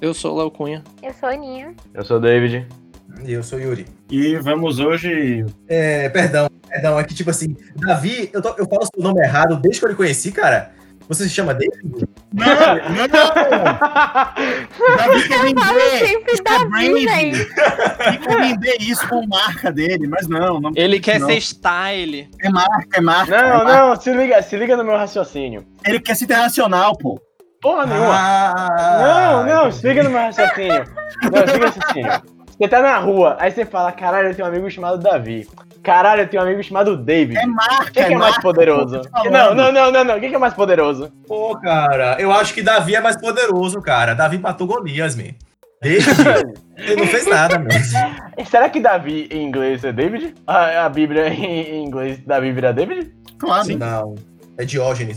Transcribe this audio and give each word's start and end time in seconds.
Eu 0.00 0.14
sou 0.14 0.34
o 0.34 0.38
Léo 0.38 0.50
Cunha. 0.50 0.82
Eu 1.02 1.12
sou 1.12 1.28
a 1.28 1.32
Aninha. 1.32 1.74
Eu 1.92 2.04
sou 2.04 2.16
o 2.16 2.20
David. 2.20 2.66
E 3.24 3.32
eu 3.32 3.42
sou 3.42 3.58
o 3.58 3.62
Yuri. 3.62 3.86
E 4.10 4.36
vamos 4.36 4.78
hoje. 4.78 5.44
É, 5.68 6.08
perdão, 6.08 6.48
perdão, 6.68 6.98
é 6.98 7.04
que 7.04 7.14
tipo 7.14 7.28
assim, 7.30 7.54
Davi, 7.76 8.30
eu, 8.32 8.40
tô- 8.40 8.54
eu 8.56 8.66
falo 8.66 8.86
seu 8.94 9.02
nome 9.02 9.20
errado 9.20 9.56
desde 9.60 9.80
que 9.80 9.84
eu 9.86 9.90
lhe 9.90 9.96
conheci, 9.96 10.32
cara. 10.32 10.72
Você 11.08 11.24
se 11.24 11.30
chama 11.30 11.52
David? 11.52 12.06
Não, 12.32 12.46
não, 12.46 13.08
não! 13.08 13.34
Davi 14.96 15.28
quer 15.28 15.44
Eu 15.44 15.54
falo 15.60 15.74
vender! 15.74 16.06
sempre 16.06 16.32
é 16.34 16.42
Davi, 16.42 17.04
velho. 17.04 17.36
Ele 18.06 18.18
quer 18.18 18.40
vender 18.40 18.76
isso 18.80 19.08
com 19.08 19.26
marca 19.26 19.72
dele, 19.72 20.06
mas 20.06 20.28
não. 20.28 20.60
não 20.60 20.70
Ele 20.76 21.00
quer 21.00 21.18
não. 21.18 21.26
ser 21.28 21.40
style. 21.40 22.30
É 22.40 22.48
marca, 22.48 22.86
é 22.96 23.00
marca. 23.00 23.34
é 23.34 23.42
Não, 23.42 23.64
marca. 23.64 23.86
não, 23.88 23.96
se 24.00 24.12
liga, 24.12 24.40
se 24.40 24.56
liga 24.56 24.76
no 24.76 24.84
meu 24.84 24.96
raciocínio. 24.96 25.66
Ele 25.84 25.98
quer 25.98 26.14
ser 26.14 26.24
internacional, 26.26 26.96
pô. 26.96 27.20
Porra 27.60 27.86
nenhuma. 27.86 28.14
Ah, 28.14 29.44
não, 29.46 29.46
não, 29.46 29.72
se 29.72 29.86
liga 29.86 30.02
no 30.02 30.10
meu 30.10 30.20
raciocínio. 30.20 30.84
Não, 31.22 31.46
se 31.46 31.52
liga 31.52 31.58
no 31.58 31.64
raciocínio. 31.66 32.22
Você 32.60 32.68
tá 32.68 32.82
na 32.82 32.98
rua, 32.98 33.36
aí 33.38 33.50
você 33.50 33.64
fala, 33.64 33.92
caralho, 33.92 34.28
eu 34.28 34.34
tenho 34.34 34.46
um 34.46 34.50
amigo 34.50 34.70
chamado 34.70 34.98
Davi. 34.98 35.48
Caralho, 35.82 36.22
eu 36.22 36.28
tenho 36.28 36.42
um 36.42 36.46
amigo 36.46 36.62
chamado 36.62 36.96
David. 36.96 37.38
É 37.38 37.46
marca. 37.46 37.90
Quem 37.90 38.04
que 38.04 38.12
é 38.12 38.16
mais 38.16 38.32
marca, 38.32 38.42
poderoso? 38.42 39.00
te 39.00 39.30
Não, 39.30 39.54
não, 39.54 39.72
não, 39.72 39.90
não, 39.90 40.04
não. 40.04 40.20
Quem 40.20 40.28
que 40.28 40.36
é 40.36 40.38
mais 40.38 40.52
poderoso? 40.52 41.10
Pô, 41.26 41.56
cara, 41.58 42.16
eu 42.18 42.30
acho 42.30 42.52
que 42.52 42.62
Davi 42.62 42.94
é 42.94 43.00
mais 43.00 43.16
poderoso, 43.16 43.80
cara. 43.80 44.14
Davi 44.14 44.38
matou 44.38 44.66
Golias, 44.66 45.16
man. 45.16 45.34
David, 45.82 46.06
ele 46.76 46.96
não 46.96 47.06
fez 47.06 47.26
nada, 47.26 47.58
mesmo. 47.58 47.98
Será 48.44 48.68
que 48.68 48.78
Davi 48.78 49.26
em 49.30 49.42
inglês 49.42 49.82
é 49.82 49.90
David? 49.90 50.34
A, 50.46 50.84
a 50.84 50.88
Bíblia 50.90 51.28
em, 51.28 51.44
em 51.44 51.84
inglês, 51.86 52.20
Davi 52.26 52.52
vira 52.52 52.74
David? 52.74 53.10
Claro. 53.38 53.78
Não, 53.78 54.14
é 54.60 54.64
Diógenes 54.66 55.16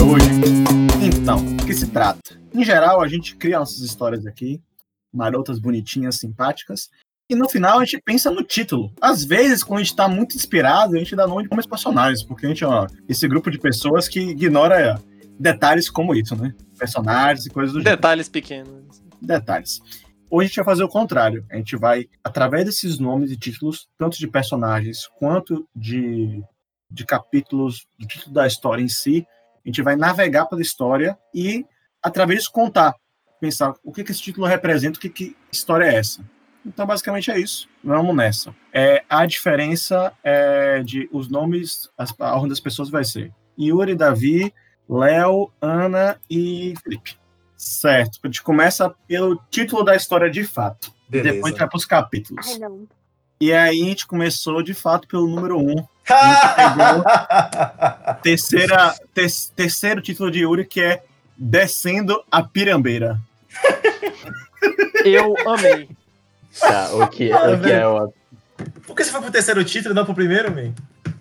hoje. 0.00 0.30
Então, 1.02 1.44
do 1.44 1.66
que 1.66 1.74
se 1.74 1.88
trata? 1.88 2.20
Em 2.54 2.64
geral, 2.64 3.02
a 3.02 3.08
gente 3.08 3.34
cria 3.34 3.58
nossas 3.58 3.80
histórias 3.80 4.24
aqui, 4.24 4.60
marotas 5.16 5.58
bonitinhas, 5.58 6.16
simpáticas, 6.16 6.90
e 7.28 7.34
no 7.34 7.48
final 7.48 7.80
a 7.80 7.84
gente 7.84 8.00
pensa 8.04 8.30
no 8.30 8.42
título. 8.42 8.92
Às 9.00 9.24
vezes, 9.24 9.64
quando 9.64 9.80
a 9.80 9.82
gente 9.82 9.96
tá 9.96 10.08
muito 10.08 10.36
inspirado, 10.36 10.94
a 10.94 10.98
gente 10.98 11.16
dá 11.16 11.26
nome 11.26 11.42
de 11.42 11.48
alguns 11.50 11.66
personagens, 11.66 12.22
porque 12.22 12.46
a 12.46 12.48
gente 12.50 12.64
é 12.64 12.68
esse 13.08 13.26
grupo 13.26 13.50
de 13.50 13.58
pessoas 13.58 14.06
que 14.06 14.20
ignora 14.20 15.02
detalhes 15.38 15.90
como 15.90 16.14
isso, 16.14 16.36
né? 16.36 16.54
Personagens 16.78 17.46
e 17.46 17.50
coisas 17.50 17.74
do. 17.74 17.82
Detalhes 17.82 18.28
pequenos. 18.28 19.02
Detalhes. 19.20 19.80
Hoje 20.30 20.46
a 20.46 20.48
gente 20.48 20.56
vai 20.56 20.64
fazer 20.64 20.84
o 20.84 20.88
contrário. 20.88 21.44
A 21.50 21.56
gente 21.56 21.76
vai, 21.76 22.08
através 22.22 22.64
desses 22.64 22.98
nomes 22.98 23.30
e 23.30 23.36
títulos, 23.36 23.88
tanto 23.98 24.18
de 24.18 24.28
personagens 24.28 25.08
quanto 25.18 25.68
de, 25.74 26.42
de 26.90 27.04
capítulos, 27.04 27.86
do 27.98 28.06
título 28.06 28.34
da 28.34 28.46
história 28.46 28.82
em 28.82 28.88
si, 28.88 29.26
a 29.64 29.68
gente 29.68 29.82
vai 29.82 29.96
navegar 29.96 30.46
pela 30.46 30.62
história 30.62 31.18
e, 31.34 31.64
através 32.00 32.40
disso, 32.40 32.52
contar. 32.52 32.94
Pensar 33.40 33.74
o 33.84 33.92
que, 33.92 34.02
que 34.02 34.12
esse 34.12 34.22
título 34.22 34.46
representa, 34.46 34.98
o 34.98 35.00
que, 35.00 35.08
que 35.08 35.36
história 35.52 35.84
é 35.84 35.96
essa. 35.96 36.24
Então, 36.64 36.86
basicamente 36.86 37.30
é 37.30 37.38
isso. 37.38 37.68
Vamos 37.84 38.16
nessa. 38.16 38.54
É, 38.72 39.04
a 39.08 39.24
diferença 39.24 40.12
é 40.24 40.82
de 40.82 41.08
os 41.12 41.28
nomes, 41.28 41.88
as, 41.96 42.12
a 42.18 42.32
ordem 42.34 42.48
das 42.48 42.60
pessoas 42.60 42.90
vai 42.90 43.04
ser 43.04 43.32
Yuri, 43.58 43.94
Davi, 43.94 44.52
Léo, 44.88 45.50
Ana 45.60 46.18
e 46.28 46.74
Felipe. 46.82 47.16
Certo. 47.56 48.18
A 48.22 48.26
gente 48.26 48.42
começa 48.42 48.90
pelo 49.06 49.40
título 49.50 49.84
da 49.84 49.94
história 49.94 50.30
de 50.30 50.44
fato. 50.44 50.92
Beleza. 51.08 51.34
Depois 51.34 51.44
a 51.44 51.48
gente 51.50 51.58
vai 51.60 51.68
pros 51.68 51.84
capítulos. 51.84 52.46
Ai, 52.48 52.58
não. 52.58 52.86
E 53.40 53.52
aí 53.52 53.82
a 53.82 53.84
gente 53.84 54.06
começou 54.06 54.62
de 54.62 54.74
fato 54.74 55.06
pelo 55.06 55.28
número 55.28 55.58
um. 55.58 55.74
Terceira, 58.22 58.94
ter- 59.14 59.30
terceiro 59.54 60.00
título 60.00 60.30
de 60.30 60.40
Yuri, 60.40 60.66
que 60.66 60.80
é 60.80 61.04
Descendo 61.36 62.22
a 62.30 62.42
Pirambeira. 62.42 63.20
Eu 65.04 65.34
amei. 65.48 65.88
Tá, 66.58 66.90
o 66.94 67.06
que, 67.08 67.30
Ah, 67.30 67.50
o 67.50 67.60
que 67.60 67.70
é 67.70 67.86
o... 67.86 68.12
Por 68.86 68.96
que 68.96 69.04
você 69.04 69.10
foi 69.10 69.20
pro 69.20 69.30
terceiro 69.30 69.62
título 69.64 69.92
e 69.92 69.96
não 69.96 70.04
pro 70.04 70.14
primeiro, 70.14 70.50
man? 70.50 70.72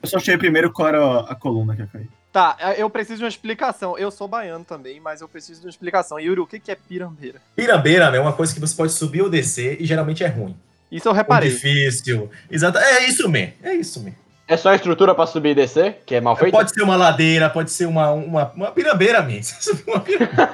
Eu 0.02 0.10
só 0.10 0.18
achei 0.18 0.38
primeiro 0.38 0.72
qual 0.72 0.88
era 0.88 1.20
a 1.22 1.36
coluna 1.36 1.76
que 1.76 1.82
ia 1.82 1.88
cair. 1.92 2.08
Tá, 2.32 2.58
eu 2.78 2.90
preciso 2.90 3.20
de 3.20 3.24
uma 3.24 3.30
explicação. 3.30 3.98
Eu 3.98 4.12
sou 4.12 4.28
baiano 4.28 4.64
também, 4.66 5.00
mas 5.00 5.22
eu 5.22 5.28
preciso 5.28 5.62
de 5.62 5.68
uma 5.68 5.70
explicação. 5.70 6.20
Yuri, 6.20 6.40
o 6.42 6.48
que 6.48 6.60
que 6.60 6.72
é 6.72 6.76
pirambeira? 6.76 7.42
Pirambeira, 7.56 8.10
man, 8.12 8.18
é 8.18 8.20
uma 8.20 8.34
coisa 8.34 8.54
que 8.54 8.60
você 8.60 8.76
pode 8.76 8.92
subir 8.94 9.22
ou 9.22 9.30
descer 9.30 9.82
e 9.82 9.86
geralmente 9.86 10.24
é 10.24 10.28
ruim. 10.28 10.56
Isso 10.92 11.08
eu 11.08 11.12
Ou 11.12 11.16
reparei. 11.16 11.50
difícil. 11.50 12.30
Exato. 12.50 12.78
É 12.78 13.06
isso, 13.06 13.28
man. 13.30 13.50
É 13.64 13.74
isso, 13.74 14.02
man. 14.04 14.12
É 14.48 14.56
só 14.58 14.70
a 14.70 14.76
estrutura 14.76 15.16
pra 15.16 15.26
subir 15.26 15.50
e 15.50 15.56
descer, 15.56 16.04
que 16.06 16.14
é 16.16 16.22
mal 16.22 16.36
feita? 16.36 16.56
Pode 16.56 16.72
ser 16.72 16.84
uma 16.84 16.96
ladeira, 16.96 17.50
pode 17.50 17.72
ser 17.72 17.88
uma, 17.88 18.12
uma, 18.12 18.52
uma 18.56 18.72
pirambeira, 18.72 19.26
subiu 19.42 19.84
uma 19.96 20.00
pirambeira. 20.02 20.52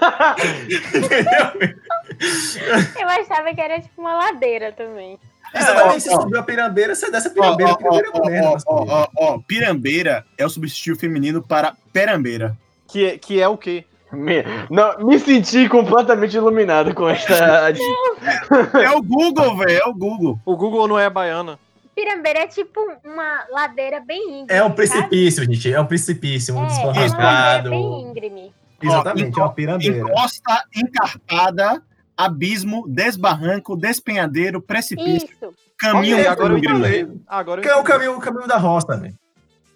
Eu 3.00 3.08
achava 3.10 3.54
que 3.54 3.60
era 3.60 3.82
tipo 3.82 4.00
uma 4.02 4.14
ladeira 4.14 4.72
também. 4.72 5.20
Exatamente, 5.54 6.04
você 6.04 6.10
ó, 6.10 6.16
ó. 6.18 6.22
subiu 6.22 6.40
a 6.40 6.44
pirambeira, 6.44 6.96
você 6.96 7.12
desce 7.12 7.28
a 7.28 7.32
pirambeira. 7.32 7.72
ó, 7.72 7.74
a 7.74 7.78
pirambeira 7.78 8.10
ó, 8.14 8.20
comendo, 8.22 8.48
ó, 8.48 8.58
ó, 8.66 8.86
ó, 8.88 9.08
ó, 9.18 9.40
Pirambeira 9.46 10.26
é 10.38 10.46
o 10.46 10.50
substitutivo 10.50 10.98
feminino 10.98 11.42
para 11.46 11.74
perambeira. 11.92 12.56
Que, 12.88 13.06
é- 13.08 13.18
que 13.18 13.42
é 13.42 13.48
o 13.48 13.58
quê? 13.58 13.84
Me, 14.14 14.44
não, 14.70 14.98
me 15.06 15.18
senti 15.20 15.68
completamente 15.70 16.36
iluminado 16.36 16.94
com 16.94 17.08
esta... 17.10 17.72
É 18.82 18.90
o 18.92 19.02
Google, 19.02 19.58
velho, 19.58 19.82
é 19.84 19.88
o 19.88 19.94
Google. 19.94 20.40
O 20.46 20.56
Google 20.56 20.88
não 20.88 21.00
é 21.00 21.10
baiana. 21.10 21.58
Pirambeira 22.02 22.40
é 22.40 22.48
tipo 22.48 22.80
uma 23.06 23.46
ladeira 23.52 24.00
bem 24.00 24.42
íngreme. 24.42 24.48
É 24.50 24.64
um 24.64 24.68
sabe? 24.68 24.76
precipício, 24.76 25.44
gente. 25.46 25.72
É 25.74 25.80
um 25.80 25.86
precipício, 25.86 26.56
um 26.56 26.58
É, 26.58 26.62
é 26.62 26.66
uma 26.66 26.86
ladeira 26.88 27.02
desbarrancado. 27.04 27.70
bem 27.70 28.02
íngreme. 28.02 28.54
Exatamente, 28.82 29.40
é 29.40 29.44
uma 29.44 29.54
pirambeira. 29.54 30.00
Encosta 30.00 30.64
encarpada, 30.76 31.84
abismo, 32.18 32.86
desbarranco, 32.88 33.76
despenhadeiro, 33.78 34.60
precipício, 34.60 35.30
Isso. 35.30 35.54
caminho 35.78 36.18
Ok, 36.18 36.28
agora 36.28 36.54
eu 36.54 36.58
íngreme. 36.58 36.88
entendi. 37.02 37.22
Agora 37.28 37.60
eu 37.60 37.64
Que 37.64 37.70
é 37.70 37.76
o 37.76 37.84
caminho, 37.84 38.18
o 38.18 38.20
caminho 38.20 38.48
da 38.48 38.58
roça, 38.58 38.98
né? 38.98 39.14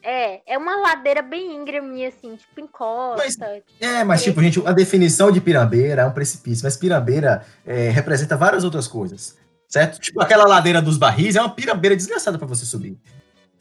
É, 0.02 0.42
é 0.54 0.58
uma 0.58 0.76
ladeira 0.78 1.22
bem 1.22 1.56
íngreme, 1.56 2.06
assim, 2.06 2.36
tipo 2.36 2.60
encosta. 2.62 3.62
É, 3.80 4.04
mas 4.04 4.24
tipo, 4.24 4.42
gente, 4.42 4.62
a 4.66 4.72
definição 4.72 5.32
de 5.32 5.40
pirambeira 5.42 6.02
é 6.04 6.06
um 6.06 6.12
precipício, 6.12 6.64
mas 6.64 6.76
pirambeira 6.78 7.44
é, 7.66 7.90
representa 7.90 8.36
várias 8.38 8.64
outras 8.64 8.88
coisas, 8.88 9.36
certo? 9.68 10.00
Tipo, 10.00 10.22
aquela 10.22 10.46
ladeira 10.46 10.82
dos 10.82 10.98
barris 10.98 11.36
é 11.36 11.42
uma 11.42 11.50
pirambeira 11.50 11.96
desgraçada 11.96 12.38
pra 12.38 12.48
você 12.48 12.66
subir. 12.66 12.98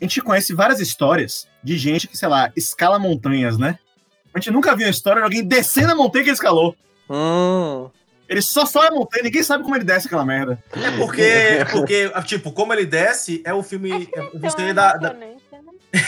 A 0.01 0.05
gente 0.05 0.21
conhece 0.21 0.53
várias 0.55 0.81
histórias 0.81 1.47
de 1.63 1.79
gente 1.79 2.09
que, 2.09 2.17
sei 2.17 2.29
lá, 2.29 2.53
escala 2.57 2.99
montanhas, 2.99 3.57
né? 3.57 3.79
A 4.35 4.39
gente 4.39 4.51
nunca 4.51 4.75
viu 4.75 4.87
uma 4.87 4.91
história 4.91 5.21
de 5.21 5.25
alguém 5.25 5.45
descendo 5.45 5.93
a 5.93 5.95
montanha 5.95 6.25
que 6.25 6.31
ele 6.31 6.35
escalou. 6.35 6.77
Hum. 7.09 7.89
Ele 8.29 8.43
só 8.43 8.65
sobe 8.67 8.87
a 8.89 8.91
montanha, 8.91 9.23
ninguém 9.23 9.43
sabe 9.43 9.63
como 9.63 9.77
ele 9.77 9.85
desce 9.85 10.07
aquela 10.07 10.25
merda. 10.25 10.59
É 10.73 10.91
porque, 10.97 11.23
é 11.23 11.65
porque 11.65 12.11
tipo, 12.25 12.51
como 12.53 12.73
ele 12.73 12.87
desce, 12.87 13.43
é 13.45 13.53
o 13.53 13.63
filme. 13.63 14.09
É 14.15 14.39
você, 14.39 14.63
é 14.63 14.75
dá- 14.75 14.91
emocionante, 14.95 15.21
né? 15.21 15.34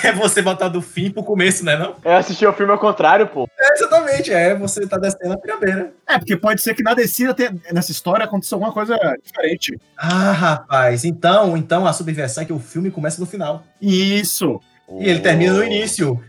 É 0.05 0.13
você 0.13 0.43
botar 0.43 0.69
do 0.69 0.83
fim 0.83 1.11
pro 1.11 1.23
começo, 1.23 1.65
né? 1.65 1.77
Não? 1.77 1.95
Eu 2.05 2.13
assisti 2.17 2.45
o 2.47 2.53
filme 2.53 2.73
ao 2.73 2.79
contrário, 2.79 3.27
pô. 3.27 3.49
É, 3.59 3.73
exatamente, 3.75 4.33
é. 4.33 4.55
Você 4.55 4.87
tá 4.87 4.97
descendo 4.99 5.33
a 5.35 5.39
pirambeira. 5.39 5.93
É, 6.07 6.19
porque 6.19 6.37
pode 6.37 6.61
ser 6.61 6.75
que 6.75 6.83
na 6.83 6.95
descida, 6.95 7.33
tenha- 7.35 7.55
nessa 7.73 7.91
história, 7.93 8.25
aconteça 8.25 8.55
alguma 8.55 8.73
coisa 8.73 8.99
diferente. 9.23 9.79
Ah, 9.97 10.33
rapaz. 10.33 11.05
Então, 11.05 11.57
então 11.57 11.87
a 11.87 11.93
subversão 11.93 12.43
é 12.43 12.47
que 12.47 12.53
o 12.53 12.59
filme 12.59 12.91
começa 12.91 13.21
no 13.21 13.27
final. 13.27 13.65
Isso. 13.81 14.61
E 15.01 15.09
ele 15.09 15.21
termina 15.21 15.53
no 15.55 15.65
início. 15.65 16.23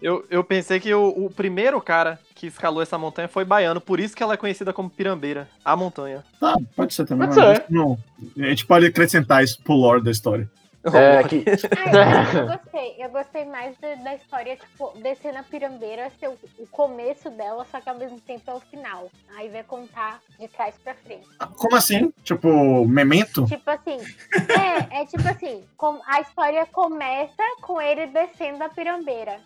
Eu, 0.00 0.24
eu 0.30 0.44
pensei 0.44 0.78
que 0.78 0.94
o, 0.94 1.08
o 1.08 1.28
primeiro 1.30 1.80
cara 1.80 2.20
que 2.32 2.46
escalou 2.46 2.80
essa 2.80 2.96
montanha 2.96 3.26
foi 3.26 3.44
baiano, 3.44 3.80
por 3.80 3.98
isso 3.98 4.14
que 4.14 4.22
ela 4.22 4.34
é 4.34 4.36
conhecida 4.36 4.72
como 4.72 4.88
Pirambeira, 4.88 5.48
a 5.64 5.74
montanha. 5.74 6.22
Tá, 6.38 6.54
pode 6.76 6.94
ser 6.94 7.04
também. 7.04 7.28
Pode 7.28 7.40
ser. 7.40 7.64
Não, 7.68 7.98
a 8.38 8.48
gente 8.48 8.64
pode 8.64 8.86
acrescentar 8.86 9.42
isso 9.42 9.60
pro 9.62 9.72
lore 9.74 10.00
da 10.04 10.12
história. 10.12 10.48
É, 10.96 11.22
que... 11.24 11.44
Ah, 11.76 12.34
eu, 12.34 12.40
eu 12.40 12.46
gostei. 12.58 12.94
Eu 12.98 13.10
gostei 13.10 13.44
mais 13.44 13.76
da, 13.78 13.94
da 13.96 14.14
história, 14.14 14.56
tipo, 14.56 14.92
descer 15.02 15.32
na 15.32 15.42
pirambeira 15.42 16.10
ser 16.18 16.28
o, 16.28 16.38
o 16.58 16.66
começo 16.68 17.30
dela, 17.30 17.66
só 17.70 17.80
que 17.80 17.88
ao 17.88 17.96
mesmo 17.96 18.20
tempo 18.20 18.50
é 18.50 18.54
o 18.54 18.60
final. 18.60 19.10
Aí 19.36 19.48
vai 19.48 19.62
contar 19.62 20.20
de 20.38 20.48
trás 20.48 20.74
pra 20.82 20.94
frente. 20.94 21.26
Como 21.56 21.76
assim? 21.76 22.12
Tipo, 22.22 22.86
memento? 22.86 23.44
Tipo 23.46 23.70
assim, 23.70 23.98
é, 24.92 25.02
é 25.02 25.06
tipo 25.06 25.26
assim, 25.28 25.64
com- 25.76 26.00
a 26.06 26.20
história 26.20 26.66
começa 26.66 27.42
com 27.60 27.80
ele 27.80 28.06
descendo 28.08 28.62
a 28.64 28.68
pirambeira. 28.68 29.38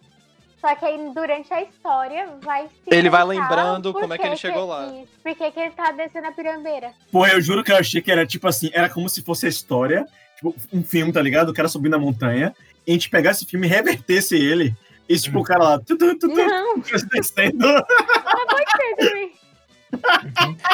Só 0.61 0.73
que 0.77 0.85
aí 0.85 1.11
durante 1.13 1.53
a 1.53 1.61
história 1.61 2.29
vai 2.41 2.69
se 2.69 2.95
Ele 2.97 3.11
vai 3.11 3.25
lembrando 3.25 3.93
como 3.93 4.15
é 4.15 4.19
que 4.19 4.25
ele 4.25 4.37
chegou 4.37 4.65
lá. 4.67 4.87
isso, 4.95 5.09
Por 5.21 5.35
que 5.35 5.51
que 5.51 5.59
ele 5.59 5.71
tá 5.73 5.91
descendo 5.91 6.29
a 6.29 6.33
pirambeira? 6.33 6.93
Pô, 7.11 7.27
eu 7.27 7.41
juro 7.41 7.65
que 7.65 7.73
eu 7.73 7.77
achei 7.77 8.01
que 8.01 8.13
era 8.13 8.25
tipo 8.25 8.47
assim, 8.47 8.71
era 8.73 8.89
como 8.89 9.09
se 9.09 9.23
fosse 9.23 9.47
a 9.47 9.49
história, 9.49 10.07
tipo, 10.43 10.57
um 10.73 10.83
filme, 10.83 11.13
tá 11.13 11.23
ligado? 11.23 11.51
O 11.51 11.55
cara 11.55 11.69
subindo 11.69 11.95
a 11.95 11.99
montanha, 11.99 12.55
e 12.87 12.91
a 12.91 12.95
gente 12.95 13.09
pegasse 13.09 13.43
esse 13.43 13.51
filme 13.51 13.67
e 13.67 13.71
revertesse 13.71 14.37
ele. 14.37 14.75
E 15.09 15.19
tipo, 15.19 15.39
o 15.39 15.45
cara 15.45 15.63
lá, 15.63 15.79
tu, 15.79 15.97
tu, 15.97 16.19
tu, 16.19 16.29
tu, 16.29 16.35
Não, 16.35 16.79
descendo. 17.13 17.67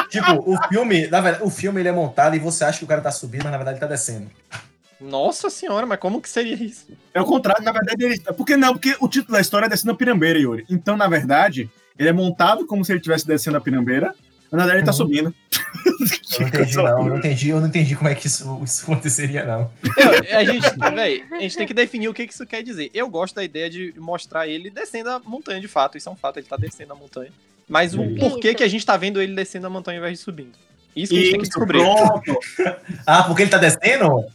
Tipo, 0.09 0.49
o 0.49 0.57
filme, 0.69 1.07
na 1.07 1.19
verdade, 1.19 1.43
o 1.43 1.49
filme 1.49 1.81
ele 1.81 1.89
é 1.89 1.91
montado 1.91 2.37
e 2.37 2.39
você 2.39 2.63
acha 2.63 2.79
que 2.79 2.85
o 2.85 2.87
cara 2.87 3.01
tá 3.01 3.11
subindo, 3.11 3.43
mas 3.43 3.51
na 3.51 3.57
verdade 3.57 3.75
ele 3.75 3.81
tá 3.81 3.87
descendo. 3.87 4.31
Nossa 4.99 5.49
senhora, 5.49 5.85
mas 5.85 5.99
como 5.99 6.21
que 6.21 6.29
seria 6.29 6.55
isso? 6.55 6.87
É 7.13 7.21
o 7.21 7.25
contrário, 7.25 7.63
na 7.63 7.73
verdade, 7.73 8.03
ele. 8.03 8.19
Por 8.19 8.45
que 8.45 8.55
não? 8.55 8.73
Porque 8.73 8.95
o 8.99 9.09
título 9.09 9.33
da 9.33 9.41
história 9.41 9.65
é 9.65 9.69
Descendo 9.69 9.91
a 9.91 9.95
Pirambeira, 9.95 10.39
Yuri. 10.39 10.65
Então, 10.69 10.95
na 10.95 11.07
verdade, 11.07 11.69
ele 11.97 12.09
é 12.09 12.13
montado 12.13 12.65
como 12.65 12.83
se 12.83 12.93
ele 12.93 12.99
estivesse 12.99 13.27
descendo 13.27 13.57
a 13.57 13.61
pirambeira, 13.61 14.15
verdade 14.57 14.79
ele 14.79 14.85
tá 14.85 14.91
Uhum. 14.91 14.97
subindo. 14.97 15.35
Eu 16.39 16.41
não 16.41 16.47
entendi, 16.47 16.75
não. 16.75 16.85
Eu 16.87 17.05
não 17.05 17.17
entendi, 17.17 17.49
eu 17.49 17.59
não 17.61 17.67
entendi 17.67 17.95
como 17.95 18.09
é 18.09 18.15
que 18.15 18.27
isso, 18.27 18.61
isso 18.63 18.83
aconteceria, 18.83 19.45
não. 19.45 19.69
Eu- 19.97 20.37
a, 20.37 20.43
gente, 20.43 20.65
véi, 20.95 21.23
a 21.31 21.39
gente 21.41 21.57
tem 21.57 21.67
que 21.67 21.73
definir 21.73 22.07
o 22.07 22.13
que 22.13 22.25
que 22.27 22.33
isso 22.33 22.45
quer 22.45 22.63
dizer. 22.63 22.89
Eu 22.93 23.09
gosto 23.09 23.35
da 23.35 23.43
ideia 23.43 23.69
de 23.69 23.93
mostrar 23.97 24.47
ele 24.47 24.69
descendo 24.69 25.09
a 25.09 25.19
montanha, 25.19 25.59
de 25.61 25.67
fato. 25.67 25.97
Isso 25.97 26.09
é 26.09 26.11
um 26.11 26.15
fato, 26.15 26.37
ele 26.37 26.47
tá 26.47 26.57
descendo 26.57 26.93
a 26.93 26.95
montanha. 26.95 27.31
Mas 27.67 27.93
o 27.93 28.03
Isso. 28.03 28.19
porquê 28.19 28.53
que 28.55 28.63
a 28.63 28.67
gente 28.67 28.85
tá 28.85 28.97
vendo 28.97 29.21
ele 29.21 29.35
descendo 29.35 29.67
a 29.67 29.69
montanha 29.69 29.99
ao 29.99 30.03
invés 30.03 30.17
de 30.17 30.23
subindo? 30.23 30.53
Isso 30.95 31.13
que 31.13 31.19
a 31.19 31.21
gente 31.21 31.31
tem 31.31 31.39
que 31.41 31.47
Isso, 31.47 31.51
descobrir. 31.51 31.79
pronto. 31.79 32.39
Ah, 33.05 33.23
porque 33.23 33.43
ele 33.43 33.51
tá 33.51 33.57
descendo? 33.59 34.25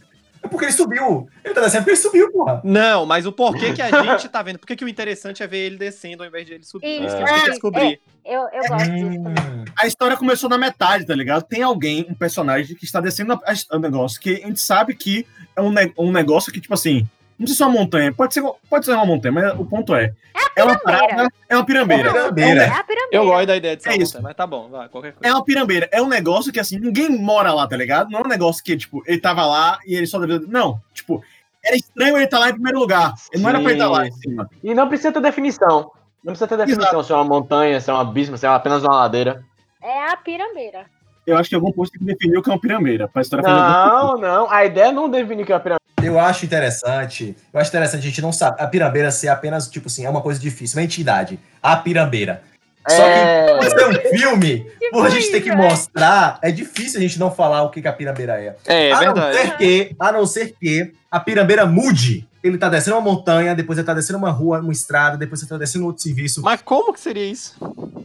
É 0.45 0.47
porque 0.47 0.65
ele 0.65 0.71
subiu. 0.71 1.27
Ele 1.43 1.53
tá 1.53 1.61
descendo 1.61 1.83
porque 1.83 1.91
ele 1.91 1.97
subiu, 1.97 2.31
porra. 2.31 2.61
Não, 2.63 3.05
mas 3.05 3.25
o 3.25 3.31
porquê 3.31 3.73
que 3.73 3.81
a 3.81 3.89
gente 4.03 4.29
tá 4.29 4.41
vendo. 4.43 4.59
Por 4.59 4.67
que 4.67 4.75
que 4.75 4.85
o 4.85 4.87
interessante 4.87 5.41
é 5.41 5.47
ver 5.47 5.57
ele 5.65 5.77
descendo 5.77 6.21
ao 6.23 6.29
invés 6.29 6.45
de 6.45 6.53
ele 6.53 6.63
subir? 6.63 6.87
Isso, 6.87 7.07
Isso 7.07 7.17
que 7.17 7.23
a 7.23 7.27
gente 7.37 7.47
é, 7.47 7.49
descobrir. 7.51 7.99
Eu, 8.23 8.41
eu 8.53 8.61
gosto 8.67 8.91
disso 8.91 9.07
também. 9.07 9.19
Hum, 9.19 9.65
A 9.77 9.87
história 9.87 10.15
começou 10.17 10.49
na 10.49 10.57
metade, 10.57 11.05
tá 11.05 11.15
ligado? 11.15 11.43
Tem 11.43 11.61
alguém, 11.63 12.05
um 12.09 12.13
personagem, 12.13 12.75
que 12.75 12.85
está 12.85 13.01
descendo 13.01 13.39
o 13.71 13.79
negócio, 13.79 14.21
que 14.21 14.35
a 14.43 14.47
gente 14.47 14.59
sabe 14.59 14.93
que 14.95 15.25
é 15.55 15.61
um, 15.61 15.71
ne- 15.71 15.93
um 15.97 16.11
negócio 16.11 16.51
que, 16.51 16.61
tipo 16.61 16.73
assim, 16.73 17.07
não 17.37 17.45
precisa 17.45 17.57
ser 17.57 17.63
uma 17.63 17.79
montanha, 17.79 18.13
pode 18.13 18.33
ser, 18.33 18.43
pode 18.69 18.85
ser 18.85 18.91
uma 18.93 19.05
montanha, 19.05 19.31
mas 19.31 19.59
o 19.59 19.65
ponto 19.65 19.93
é. 19.95 20.13
É 20.57 20.63
uma 20.63 20.77
pirambeira. 20.77 21.07
parada, 21.07 21.33
é 21.49 21.55
uma 21.55 21.65
pirambeira. 21.65 22.07
É 22.07 22.11
uma 22.11 22.13
pirambeira. 22.33 22.61
É 22.63 22.67
a 22.69 22.83
pirambeira. 22.83 23.09
Eu 23.11 23.25
gosto 23.25 23.45
da 23.47 23.55
ideia 23.57 23.75
de 23.75 23.83
ser 23.83 23.89
É 23.89 23.91
uma 23.93 23.97
isso. 24.03 24.13
montanha, 24.13 24.23
mas 24.23 24.35
tá 24.35 24.47
bom, 24.47 24.69
vai, 24.69 24.87
qualquer 24.89 25.09
É 25.09 25.11
coisa. 25.11 25.35
uma 25.35 25.43
pirambeira, 25.43 25.89
é 25.91 26.01
um 26.01 26.07
negócio 26.07 26.51
que 26.53 26.59
assim, 26.59 26.79
ninguém 26.79 27.09
mora 27.09 27.53
lá, 27.53 27.67
tá 27.67 27.75
ligado? 27.75 28.09
Não 28.09 28.19
é 28.19 28.23
um 28.23 28.27
negócio 28.29 28.63
que, 28.63 28.77
tipo, 28.77 29.03
ele 29.05 29.19
tava 29.19 29.45
lá 29.45 29.79
e 29.85 29.95
ele 29.95 30.07
só. 30.07 30.17
Não, 30.19 30.79
tipo, 30.93 31.21
era 31.63 31.75
estranho 31.75 32.15
ele 32.15 32.25
estar 32.25 32.39
lá 32.39 32.49
em 32.49 32.53
primeiro 32.53 32.79
lugar. 32.79 33.13
Ele 33.33 33.43
não 33.43 33.49
era 33.49 33.59
pra 33.59 33.71
ele 33.71 33.79
estar 33.81 33.91
lá 33.91 34.07
em 34.07 34.11
cima. 34.11 34.49
E 34.63 34.73
não 34.73 34.87
precisa 34.87 35.11
ter 35.11 35.21
definição. 35.21 35.91
Não 36.23 36.31
precisa 36.33 36.47
ter 36.47 36.57
definição 36.57 37.03
se 37.03 37.11
é 37.11 37.15
uma 37.15 37.23
montanha, 37.25 37.79
se 37.81 37.89
é 37.89 37.93
um 37.93 37.97
abismo, 37.97 38.37
se 38.37 38.45
é 38.45 38.49
apenas 38.49 38.83
uma 38.83 38.95
ladeira. 38.95 39.43
É 39.81 40.09
a 40.09 40.15
pirambeira. 40.17 40.85
Eu 41.27 41.37
acho 41.37 41.49
que 41.49 41.55
algum 41.55 41.71
ponto 41.71 41.89
tem 41.91 41.99
que 41.99 42.05
definir 42.05 42.37
o 42.37 42.41
que 42.43 42.49
é 42.49 42.53
uma 42.53 42.59
pirambeira. 42.59 43.07
Pra 43.07 43.21
história 43.21 43.43
Não, 43.47 44.15
não. 44.17 44.49
A 44.49 44.63
ideia 44.65 44.85
é 44.87 44.91
não 44.91 45.09
definir 45.09 45.43
o 45.43 45.45
que 45.45 45.51
é 45.51 45.55
uma 45.55 45.61
pirâmide. 45.61 45.84
Eu 46.05 46.19
acho 46.19 46.45
interessante. 46.45 47.35
Eu 47.53 47.59
acho 47.59 47.69
interessante 47.69 48.01
a 48.01 48.09
gente 48.09 48.21
não 48.21 48.31
sabe. 48.31 48.61
A 48.61 48.67
pirambeira 48.67 49.11
ser 49.11 49.27
apenas, 49.29 49.67
tipo 49.67 49.87
assim, 49.87 50.05
é 50.05 50.09
uma 50.09 50.21
coisa 50.21 50.39
difícil, 50.39 50.77
uma 50.77 50.83
entidade. 50.83 51.39
A 51.61 51.75
pirambeira. 51.75 52.41
Só 52.87 53.03
que 53.03 53.19
É... 53.19 53.47
É 53.49 53.87
um 53.87 54.17
filme, 54.17 54.71
por 54.91 55.05
a 55.07 55.09
gente 55.09 55.31
ter 55.31 55.41
que 55.41 55.49
é. 55.49 55.55
mostrar, 55.55 56.37
é 56.41 56.51
difícil 56.51 56.99
a 56.99 57.01
gente 57.01 57.17
não 57.17 57.31
falar 57.31 57.63
o 57.63 57.71
que, 57.71 57.81
que 57.81 57.87
a 57.87 57.93
pirambeira 57.93 58.39
é. 58.39 58.55
É, 58.65 58.89
é 58.89 58.93
a 58.93 59.01
não 59.01 59.13
verdade. 59.13 59.37
ser 59.37 59.57
que, 59.57 59.95
a 59.99 60.11
não 60.11 60.25
ser 60.25 60.55
que 60.59 60.93
a 61.09 61.19
pirambeira 61.19 61.65
mude. 61.65 62.27
Ele 62.43 62.59
tá 62.59 62.69
descendo 62.69 62.97
uma 62.97 63.01
montanha, 63.01 63.55
depois 63.55 63.79
ele 63.79 63.87
tá 63.87 63.93
descendo 63.95 64.19
uma 64.19 64.29
rua, 64.29 64.59
uma 64.59 64.71
estrada, 64.71 65.17
depois 65.17 65.41
ele 65.41 65.49
tá 65.49 65.57
descendo 65.57 65.87
outro 65.87 66.03
serviço. 66.03 66.43
Mas 66.43 66.61
como 66.61 66.93
que 66.93 66.99
seria 66.99 67.25
isso? 67.25 67.55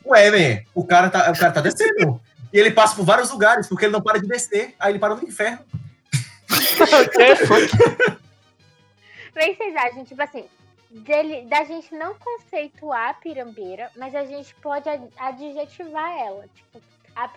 Ué, 0.07 0.31
man, 0.31 0.63
o 0.75 0.83
cara 0.83 1.11
tá, 1.11 1.31
o 1.31 1.39
cara 1.39 1.53
tá 1.53 1.61
descendo. 1.61 2.19
E 2.51 2.59
ele 2.59 2.71
passa 2.71 2.97
por 2.97 3.05
vários 3.05 3.31
lugares, 3.31 3.67
porque 3.67 3.85
ele 3.85 3.93
não 3.93 4.01
para 4.01 4.19
de 4.19 4.27
descer. 4.27 4.75
Aí 4.81 4.93
ele 4.93 4.99
para 4.99 5.15
no 5.15 5.23
inferno. 5.23 5.59
Pra 9.33 9.47
vocês 9.55 9.77
acham, 9.77 10.05
tipo 10.05 10.23
assim, 10.23 10.45
dele, 10.91 11.43
da 11.49 11.65
gente 11.65 11.95
não 11.95 12.15
conceituar 12.15 13.11
a 13.11 13.15
pirambeira, 13.15 13.91
mas 13.97 14.15
a 14.15 14.25
gente 14.25 14.55
pode 14.57 14.89
ad- 14.89 15.09
adjetivar 15.19 16.11
ela. 16.19 16.45
Tipo, 16.55 16.81
a 17.15 17.29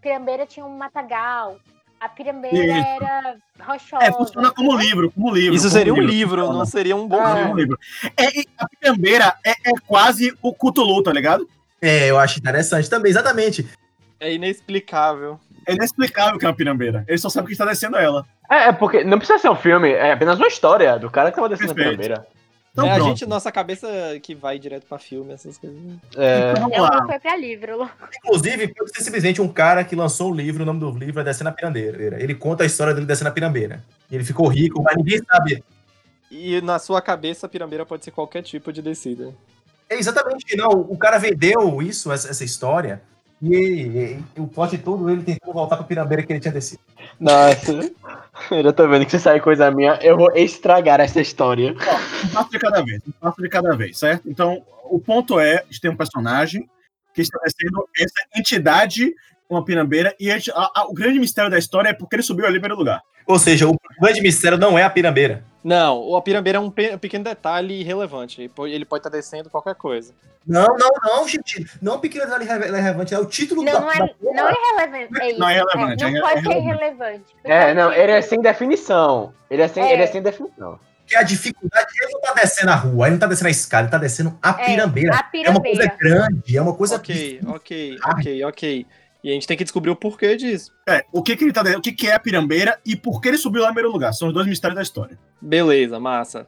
pirambeira 0.00 0.46
tinha 0.46 0.64
um 0.64 0.76
matagal, 0.76 1.58
a 2.00 2.08
pirambeira 2.08 2.56
Isso. 2.78 2.86
era 3.04 3.36
rochosa. 3.60 4.04
É, 4.04 4.12
funciona 4.12 4.50
como 4.50 4.76
livro, 4.76 5.10
como 5.12 5.30
livro. 5.34 5.54
Isso 5.54 5.64
como 5.64 5.72
seria 5.78 5.94
um 5.94 6.00
livro, 6.00 6.40
funciona. 6.42 6.58
não 6.58 6.66
seria 6.66 6.96
um 6.96 7.06
bom 7.06 7.22
Como 7.22 7.34
livro. 7.36 7.52
um 7.52 7.56
livro. 7.56 7.78
É, 8.16 8.26
a 8.58 8.68
pirambeira 8.68 9.36
é, 9.44 9.50
é 9.50 9.72
quase 9.86 10.36
o 10.42 10.54
Cthulhu, 10.54 11.02
tá 11.02 11.12
ligado? 11.12 11.48
É, 11.80 12.10
eu 12.10 12.18
acho 12.18 12.38
interessante 12.38 12.88
também, 12.88 13.10
exatamente. 13.10 13.68
É 14.18 14.32
inexplicável. 14.32 15.38
É 15.66 15.74
inexplicável 15.74 16.38
que 16.38 16.44
é 16.44 16.48
uma 16.48 16.54
pirambeira. 16.54 17.04
Ele 17.08 17.18
só 17.18 17.28
sabe 17.28 17.46
que 17.48 17.52
está 17.52 17.64
descendo 17.64 17.96
ela. 17.96 18.24
É, 18.48 18.68
é 18.68 18.72
porque 18.72 19.02
não 19.04 19.18
precisa 19.18 19.38
ser 19.38 19.48
um 19.50 19.56
filme, 19.56 19.90
é 19.90 20.12
apenas 20.12 20.38
uma 20.38 20.46
história 20.46 20.98
do 20.98 21.10
cara 21.10 21.30
que 21.30 21.36
tava 21.36 21.48
descendo 21.48 21.72
a 21.72 21.74
Perfeito. 21.74 21.98
pirambeira. 21.98 22.26
Então 22.72 22.86
é 22.86 22.90
a 22.90 22.94
pronto. 22.96 23.08
gente, 23.08 23.24
nossa 23.26 23.50
cabeça 23.50 23.88
que 24.22 24.34
vai 24.34 24.58
direto 24.58 24.84
pra 24.86 24.98
filme, 24.98 25.32
essas 25.32 25.56
coisas. 25.56 25.78
É, 26.14 26.50
Então, 26.50 26.62
vamos 26.64 26.76
Ela 26.76 26.90
lá. 26.90 27.00
não 27.00 27.06
foi 27.06 27.18
pra 27.18 27.34
livro. 27.34 27.90
Inclusive, 28.18 28.68
pode 28.68 28.94
ser 28.94 29.02
simplesmente 29.02 29.40
um 29.40 29.48
cara 29.48 29.82
que 29.82 29.96
lançou 29.96 30.30
o 30.30 30.34
livro, 30.34 30.62
o 30.62 30.66
nome 30.66 30.80
do 30.80 30.90
livro 30.90 31.20
é 31.20 31.24
Descendo 31.24 31.48
a 31.48 31.52
Pirambeira. 31.52 32.22
Ele 32.22 32.34
conta 32.34 32.64
a 32.64 32.66
história 32.66 32.92
dele 32.92 33.06
descendo 33.06 33.30
a 33.30 33.32
pirambeira. 33.32 33.82
E 34.10 34.14
ele 34.14 34.24
ficou 34.24 34.46
rico, 34.46 34.82
mas 34.82 34.94
ninguém 34.94 35.18
sabe. 35.26 35.64
E 36.30 36.60
na 36.60 36.78
sua 36.78 37.00
cabeça, 37.00 37.46
a 37.46 37.48
pirambeira 37.48 37.86
pode 37.86 38.04
ser 38.04 38.10
qualquer 38.10 38.42
tipo 38.42 38.70
de 38.70 38.82
descida. 38.82 39.32
É 39.88 39.96
exatamente, 39.96 40.54
não. 40.54 40.68
O 40.72 40.98
cara 40.98 41.16
vendeu 41.16 41.80
isso, 41.80 42.12
essa, 42.12 42.28
essa 42.28 42.44
história, 42.44 43.00
e, 43.42 43.54
e- 43.56 44.24
e 44.36 44.40
o 44.40 44.46
plot 44.46 44.76
todo, 44.78 45.08
ele 45.10 45.22
tentou 45.22 45.52
voltar 45.52 45.76
pra 45.76 45.84
pirambeira 45.84 46.22
que 46.22 46.32
ele 46.32 46.40
tinha 46.40 46.52
descido. 46.52 46.80
nossa. 47.20 47.90
Eu 48.50 48.62
já 48.62 48.72
tô 48.72 48.86
vendo 48.88 49.04
que 49.04 49.10
se 49.10 49.18
sair 49.18 49.40
coisa 49.40 49.70
minha, 49.70 49.94
eu 50.02 50.16
vou 50.16 50.30
estragar 50.36 51.00
essa 51.00 51.20
história. 51.20 51.72
Um 52.24 52.28
passo 52.28 52.50
de 52.50 52.58
cada 52.58 52.82
vez. 52.84 53.02
Um 53.06 53.12
passo 53.12 53.40
de 53.42 53.48
cada 53.48 53.74
vez, 53.76 53.98
certo? 53.98 54.28
Então, 54.28 54.62
o 54.84 54.98
ponto 55.00 55.40
é, 55.40 55.56
a 55.60 55.64
gente 55.64 55.80
tem 55.80 55.90
um 55.90 55.96
personagem 55.96 56.68
que 57.14 57.22
está 57.22 57.38
descendo 57.42 57.88
essa 57.98 58.26
entidade, 58.36 59.14
uma 59.48 59.64
pirambeira, 59.64 60.14
e 60.20 60.30
a 60.30 60.34
gente- 60.36 60.50
a- 60.50 60.70
a- 60.74 60.86
o 60.86 60.92
grande 60.92 61.18
mistério 61.18 61.50
da 61.50 61.58
história 61.58 61.88
é 61.88 61.92
porque 61.94 62.16
ele 62.16 62.22
subiu 62.22 62.44
ali 62.46 62.58
em 62.58 62.60
primeiro 62.60 62.78
lugar. 62.78 63.00
Ou 63.26 63.38
seja, 63.38 63.66
o 63.68 63.76
grande 64.00 64.20
mistério 64.20 64.56
não 64.56 64.78
é 64.78 64.84
a 64.84 64.90
pirambeira. 64.90 65.42
Não, 65.64 66.14
a 66.14 66.22
pirambeira 66.22 66.58
é 66.58 66.60
um 66.60 66.70
pe- 66.70 66.96
pequeno 66.96 67.24
detalhe 67.24 67.80
irrelevante. 67.80 68.40
Ele 68.40 68.48
pode- 68.84 68.98
estar 68.98 69.08
descendo 69.10 69.50
qualquer 69.50 69.74
coisa. 69.74 70.14
Não, 70.46 70.64
não, 70.78 70.88
não, 71.04 71.26
gente. 71.28 71.66
Não 71.82 71.94
é 71.94 71.96
um 71.96 71.98
pequeno 72.00 72.24
detalhe 72.24 72.44
relevante, 72.44 73.12
é 73.12 73.18
o 73.18 73.24
título 73.26 73.64
Não, 73.64 73.72
da, 73.72 73.80
não 73.80 73.86
da 73.88 73.94
é, 73.94 74.32
não 74.32 74.48
é 74.48 74.54
relevante. 74.76 75.20
É 75.20 75.28
isso. 75.30 75.38
Não 75.40 75.48
é 75.48 75.54
relevante, 75.54 76.04
É, 76.04 76.06
é- 76.06 76.10
não 76.12 76.16
é 76.18 76.20
pode 76.20 76.42
ser 76.46 76.58
relevante. 76.60 77.24
É, 77.42 77.74
não, 77.74 77.92
ele 77.92 78.12
é 78.12 78.22
sem 78.22 78.40
definição. 78.40 79.32
Ele 79.50 79.62
é 79.62 79.66
sem, 79.68 79.82
É. 79.82 79.92
Ele 79.92 80.02
é 80.02 80.06
sem 80.06 80.22
definição. 80.22 80.78
que 81.04 81.14
é 81.16 81.18
a 81.18 81.22
dificuldade. 81.22 81.86
Ele 82.00 82.12
não 82.12 82.20
tá 82.20 82.32
descendo 82.34 82.70
a 82.70 82.74
rua, 82.74 83.06
ele 83.06 83.12
não 83.14 83.20
tá 83.20 83.26
descendo 83.28 83.46
a 83.46 83.50
escada, 83.50 83.82
ele 83.84 83.90
tá 83.92 83.98
descendo 83.98 84.36
a 84.42 84.50
É, 84.60 84.66
pirambeira. 84.66 85.14
a 85.14 85.18
É 85.18 85.50
uma 85.50 85.60
coisa 85.60 85.88
pirambeira. 85.90 85.96
grande, 85.98 86.56
é 86.56 86.62
uma 86.62 86.74
coisa. 86.74 86.96
Ok, 86.96 87.40
ok, 87.46 87.96
Ah. 88.02 88.10
ok, 88.12 88.44
ok. 88.44 88.86
E 89.24 89.30
a 89.30 89.32
gente 89.32 89.46
tem 89.46 89.56
que 89.56 89.64
descobrir 89.64 89.90
o 89.90 89.96
porquê 89.96 90.36
disso. 90.36 90.72
É, 90.88 91.04
o 91.12 91.22
que, 91.22 91.36
que 91.36 91.44
ele 91.44 91.52
tá 91.52 91.62
o 91.76 91.80
que, 91.80 91.92
que 91.92 92.06
é 92.06 92.14
a 92.14 92.20
pirambeira 92.20 92.78
e 92.84 92.94
por 92.94 93.20
que 93.20 93.28
ele 93.28 93.38
subiu 93.38 93.62
lá 93.62 93.68
em 93.68 93.72
primeiro 93.72 93.92
lugar. 93.92 94.12
São 94.12 94.28
os 94.28 94.34
dois 94.34 94.46
mistérios 94.46 94.76
da 94.76 94.82
história. 94.82 95.18
Beleza, 95.40 95.98
massa. 95.98 96.46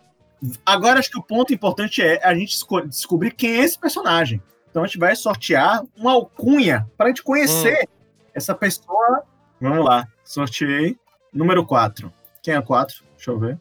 Agora, 0.65 1.01
acho 1.01 1.11
que 1.11 1.19
o 1.19 1.23
ponto 1.23 1.53
importante 1.53 2.01
é 2.01 2.25
a 2.25 2.33
gente 2.35 2.53
esco- 2.55 2.83
descobrir 2.87 3.33
quem 3.33 3.57
é 3.57 3.65
esse 3.65 3.79
personagem. 3.79 4.41
Então 4.71 4.85
a 4.85 4.87
gente 4.87 4.99
vai 4.99 5.17
sortear 5.17 5.83
uma 5.97 6.13
alcunha 6.13 6.87
para 6.97 7.07
a 7.07 7.09
gente 7.09 7.23
conhecer 7.23 7.89
essa 8.33 8.55
pessoa. 8.55 9.25
Vamos 9.61 9.85
lá, 9.85 10.07
sorteei. 10.23 10.97
Número 11.33 11.67
4. 11.67 12.13
Quem 12.43 12.55
é 12.55 12.63
4? 12.63 13.03
Deixa 13.17 13.31
eu 13.33 13.39
ver. 13.39 13.59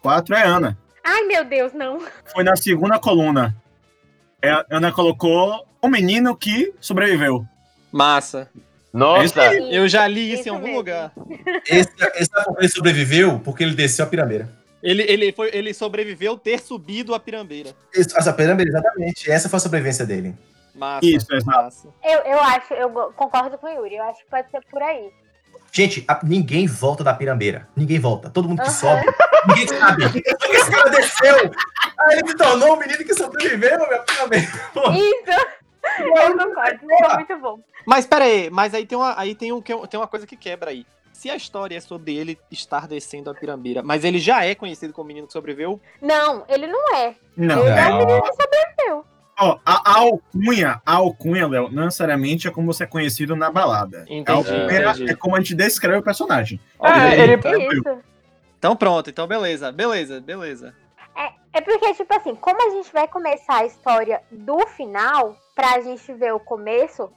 4 0.00 0.34
é 0.34 0.46
Ana. 0.46 0.78
Ai, 1.04 1.22
meu 1.24 1.44
Deus, 1.44 1.72
não. 1.74 2.00
Foi 2.24 2.42
na 2.42 2.56
segunda 2.56 2.98
coluna. 2.98 3.54
É, 4.40 4.50
a 4.50 4.64
Ana 4.70 4.90
colocou 4.90 5.66
o 5.82 5.88
menino 5.88 6.34
que 6.36 6.72
sobreviveu. 6.80 7.44
Massa. 7.96 8.48
Nossa, 8.92 9.52
Eu 9.70 9.86
já 9.88 10.06
li 10.06 10.32
isso, 10.32 10.40
Isso 10.40 10.48
em 10.48 10.52
algum 10.52 10.62
mesmo. 10.64 10.78
lugar. 10.78 11.12
Esse, 11.66 11.90
esse 12.14 12.30
ele 12.58 12.68
sobreviveu 12.68 13.38
porque 13.40 13.62
ele 13.62 13.74
desceu 13.74 14.04
a 14.04 14.08
pirambeira. 14.08 14.48
Ele, 14.82 15.02
ele, 15.02 15.32
foi, 15.32 15.50
ele 15.52 15.74
sobreviveu 15.74 16.36
ter 16.38 16.60
subido 16.60 17.14
a 17.14 17.20
pirambeira. 17.20 17.70
Essa 17.94 18.32
pirambeira, 18.32 18.70
exatamente. 18.70 19.30
Essa 19.30 19.48
foi 19.48 19.56
a 19.58 19.60
sobrevivência 19.60 20.06
dele. 20.06 20.34
Massa. 20.74 21.04
Isso, 21.06 21.26
exato. 21.34 21.46
massa. 21.62 21.88
Eu, 22.04 22.18
eu 22.20 22.40
acho, 22.40 22.74
eu 22.74 22.90
concordo 23.16 23.58
com 23.58 23.66
o 23.66 23.70
Yuri. 23.70 23.96
Eu 23.96 24.04
acho 24.04 24.22
que 24.24 24.30
pode 24.30 24.50
ser 24.50 24.60
por 24.70 24.82
aí. 24.82 25.10
Gente, 25.72 26.04
a- 26.08 26.20
ninguém 26.22 26.66
volta 26.66 27.02
da 27.02 27.12
pirambeira. 27.14 27.68
Ninguém 27.76 27.98
volta. 27.98 28.30
Todo 28.30 28.48
mundo 28.48 28.62
que 28.62 28.68
Aham. 28.68 28.74
sobe, 28.76 29.06
ninguém 29.48 29.68
sabe. 29.68 30.04
Porque 30.08 30.56
esse 30.56 30.70
cara 30.70 30.88
desceu. 30.90 31.36
Aí 31.98 32.18
ele 32.18 32.28
se 32.28 32.36
tornou 32.36 32.74
o 32.74 32.78
menino 32.78 32.98
que 33.04 33.14
sobreviveu, 33.14 33.76
minha 33.78 34.00
pirambeira. 34.00 34.46
Isso! 34.46 35.46
Eu 36.26 36.38
concordo. 36.38 36.80
Isso 36.92 37.04
é 37.04 37.14
muito 37.14 37.38
bom. 37.38 37.60
Mas 37.86 38.06
pera 38.06 38.24
aí, 38.24 38.50
mas 38.50 38.74
aí 38.74 38.84
tem 38.86 38.96
uma, 38.98 39.18
aí 39.18 39.34
tem, 39.34 39.52
um, 39.52 39.60
que- 39.62 39.86
tem 39.88 39.98
uma 40.00 40.06
coisa 40.08 40.26
que 40.26 40.36
quebra 40.36 40.70
aí. 40.70 40.84
Se 41.12 41.30
a 41.30 41.36
história 41.36 41.76
é 41.76 41.80
sobre 41.80 42.14
ele 42.14 42.38
estar 42.50 42.86
descendo 42.86 43.30
a 43.30 43.34
pirambeira, 43.34 43.82
mas 43.82 44.04
ele 44.04 44.18
já 44.18 44.44
é 44.44 44.54
conhecido 44.54 44.92
como 44.92 45.08
menino 45.08 45.26
que 45.26 45.32
sobreviveu, 45.32 45.80
Não, 46.02 46.44
ele 46.48 46.66
não 46.66 46.94
é. 46.94 47.14
Não. 47.36 47.60
Ele 47.60 47.70
é 47.70 47.80
é. 47.80 47.88
o 47.88 47.98
menino 47.98 48.22
que 48.22 48.34
sobreviveu. 48.34 49.04
Ó, 49.38 49.58
a, 49.64 49.92
a 49.92 49.98
alcunha, 50.00 50.80
a 50.84 50.94
alcunha, 50.94 51.46
Léo, 51.46 51.70
não 51.70 51.84
necessariamente 51.84 52.48
é 52.48 52.50
como 52.50 52.72
você 52.72 52.84
é 52.84 52.86
conhecido 52.86 53.36
na 53.36 53.50
balada. 53.50 54.04
Entendi, 54.08 54.30
a 54.30 54.34
alcunha 54.34 54.64
entendi. 54.64 55.10
é 55.10 55.14
como 55.14 55.36
a 55.36 55.38
gente 55.40 55.54
descreve 55.54 55.98
o 55.98 56.02
personagem. 56.02 56.58
É, 56.82 57.18
ele- 57.22 57.34
então, 57.34 57.52
Isso. 57.72 57.98
então 58.58 58.76
pronto, 58.76 59.10
então 59.10 59.26
beleza, 59.26 59.70
beleza, 59.72 60.20
beleza. 60.20 60.74
É 61.56 61.60
porque, 61.62 61.94
tipo 61.94 62.14
assim, 62.14 62.34
como 62.34 62.68
a 62.68 62.70
gente 62.74 62.92
vai 62.92 63.08
começar 63.08 63.60
a 63.60 63.64
história 63.64 64.20
do 64.30 64.66
final, 64.66 65.34
pra 65.54 65.80
gente 65.80 66.12
ver 66.12 66.34
o 66.34 66.38
começo, 66.38 67.10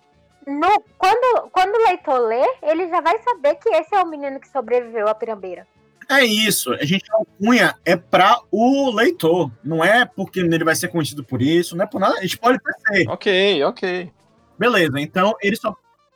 no, 0.48 0.82
quando, 0.98 1.50
quando 1.51 1.75
o 1.75 1.84
leitor 1.89 2.20
lê, 2.20 2.46
ele 2.63 2.88
já 2.88 3.01
vai 3.01 3.22
saber 3.22 3.56
que 3.56 3.68
esse 3.68 3.94
é 3.94 4.01
o 4.01 4.08
menino 4.08 4.39
que 4.39 4.48
sobreviveu 4.48 5.10
à 5.10 5.13
pirambeira. 5.13 5.68
É 6.10 6.24
isso. 6.24 6.72
A 6.72 6.86
gente 6.86 7.03
alcunha 7.12 7.75
é 7.86 7.98
para 7.98 8.39
o 8.50 8.89
leitor. 8.91 9.51
Não 9.62 9.84
é 9.84 10.06
porque 10.06 10.39
ele 10.39 10.63
vai 10.63 10.74
ser 10.74 10.88
conhecido 10.88 11.22
por 11.22 11.41
isso, 11.41 11.75
não 11.75 11.84
é 11.84 11.88
por 11.88 12.00
nada. 12.00 12.18
A 12.18 12.22
gente 12.22 12.38
pode 12.38 12.58
até 12.58 12.96
ser. 12.96 13.10
Ok, 13.10 13.63
ok. 13.65 14.12
Beleza, 14.58 15.01
então 15.01 15.36
ele 15.41 15.58
só. 15.58 15.75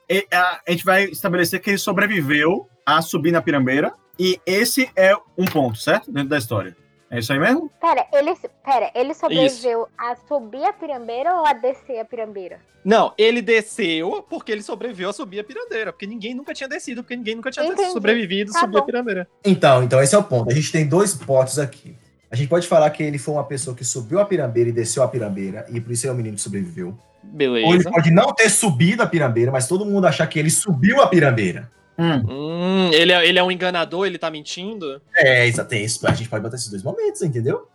e- 0.10 0.26
A 0.34 0.62
a 0.66 0.72
gente 0.72 0.86
vai 0.86 1.04
estabelecer 1.04 1.60
que 1.60 1.70
ele 1.72 1.78
sobreviveu 1.78 2.70
a 2.86 3.02
subir 3.02 3.32
na 3.32 3.42
pirambeira. 3.42 3.94
E 4.18 4.40
esse 4.46 4.90
é 4.96 5.14
um 5.38 5.44
ponto, 5.46 5.78
certo? 5.78 6.10
Dentro 6.10 6.30
da 6.30 6.38
história. 6.38 6.76
É 7.14 7.20
isso 7.20 7.32
aí 7.32 7.38
mesmo? 7.38 7.70
Pera, 7.80 8.08
ele, 8.12 8.34
pera, 8.66 8.92
ele 8.96 9.14
sobreviveu 9.14 9.88
a 9.96 10.16
subir 10.28 10.66
a 10.66 10.74
pirambeira 10.74 11.36
ou 11.36 11.46
a 11.46 11.54
descer 11.54 12.00
a 12.00 12.06
pirambeira? 12.06 12.60
Não, 12.84 13.14
ele 13.18 13.40
desceu 13.40 14.26
porque 14.28 14.52
ele 14.52 14.64
sobreviveu 14.64 15.10
a 15.10 15.14
subir 15.14 15.40
a 15.40 15.44
pirambeira. 15.44 15.94
Porque 15.94 16.08
ninguém 16.08 16.34
nunca 16.34 16.56
tinha 16.56 16.68
descido, 16.68 17.04
porque 17.04 17.16
ninguém 17.16 17.36
nunca 17.36 17.52
tinha 17.52 17.68
Entendi. 17.68 17.92
sobrevivido 17.92 18.50
a 18.50 18.54
Tá 18.56 18.60
subir 18.62 18.78
a 18.78 18.80
bom. 18.80 18.86
pirambeira. 18.88 19.28
Então, 19.46 19.84
então 19.84 20.02
esse 20.02 20.16
é 20.16 20.18
o 20.18 20.24
ponto. 20.24 20.52
A 20.52 20.56
gente 20.56 20.72
tem 20.72 20.88
dois 20.88 21.14
hipóteses 21.14 21.60
aqui. 21.60 21.96
A 22.32 22.36
gente 22.36 22.48
pode 22.50 22.68
falar 22.68 22.90
que 22.90 23.04
ele 23.04 23.20
foi 23.20 23.36
uma 23.36 23.44
pessoa 23.44 23.76
que 23.76 23.86
subiu 23.86 24.20
a 24.20 24.26
pirambeira 24.26 24.70
e 24.70 24.74
desceu 24.74 25.04
a 25.04 25.08
pirambeira, 25.08 25.68
e 25.70 25.80
por 25.80 25.92
isso 25.92 26.08
ele 26.08 26.10
é 26.10 26.14
o 26.14 26.18
menino 26.18 26.36
que 26.36 26.42
sobreviveu. 26.42 26.88
Ou 26.88 26.98
ele 27.24 27.62
Beleza. 27.62 27.92
pode 27.92 28.10
não 28.12 28.34
ter 28.34 28.50
subido 28.50 29.04
a 29.04 29.06
pirambeira, 29.06 29.52
mas 29.52 29.68
todo 29.68 29.86
mundo 29.86 30.08
achar 30.08 30.26
que 30.26 30.40
ele 30.40 30.50
subiu 30.50 31.00
a 31.00 31.06
pirambeira. 31.08 31.72
Hum. 31.98 32.24
Hum, 32.28 32.92
ele, 32.92 33.12
é, 33.12 33.28
ele 33.28 33.40
é 33.40 33.44
um 33.44 33.52
enganador, 33.52 34.06
ele 34.06 34.18
tá 34.18 34.32
mentindo? 34.32 35.02
É, 35.16 35.48
exato. 35.48 35.76
isso. 35.76 36.06
A 36.08 36.14
gente 36.14 36.30
pode 36.30 36.44
botar 36.44 36.56
esses 36.56 36.70
dois 36.70 36.84
momentos, 36.84 37.22
entendeu? 37.22 37.68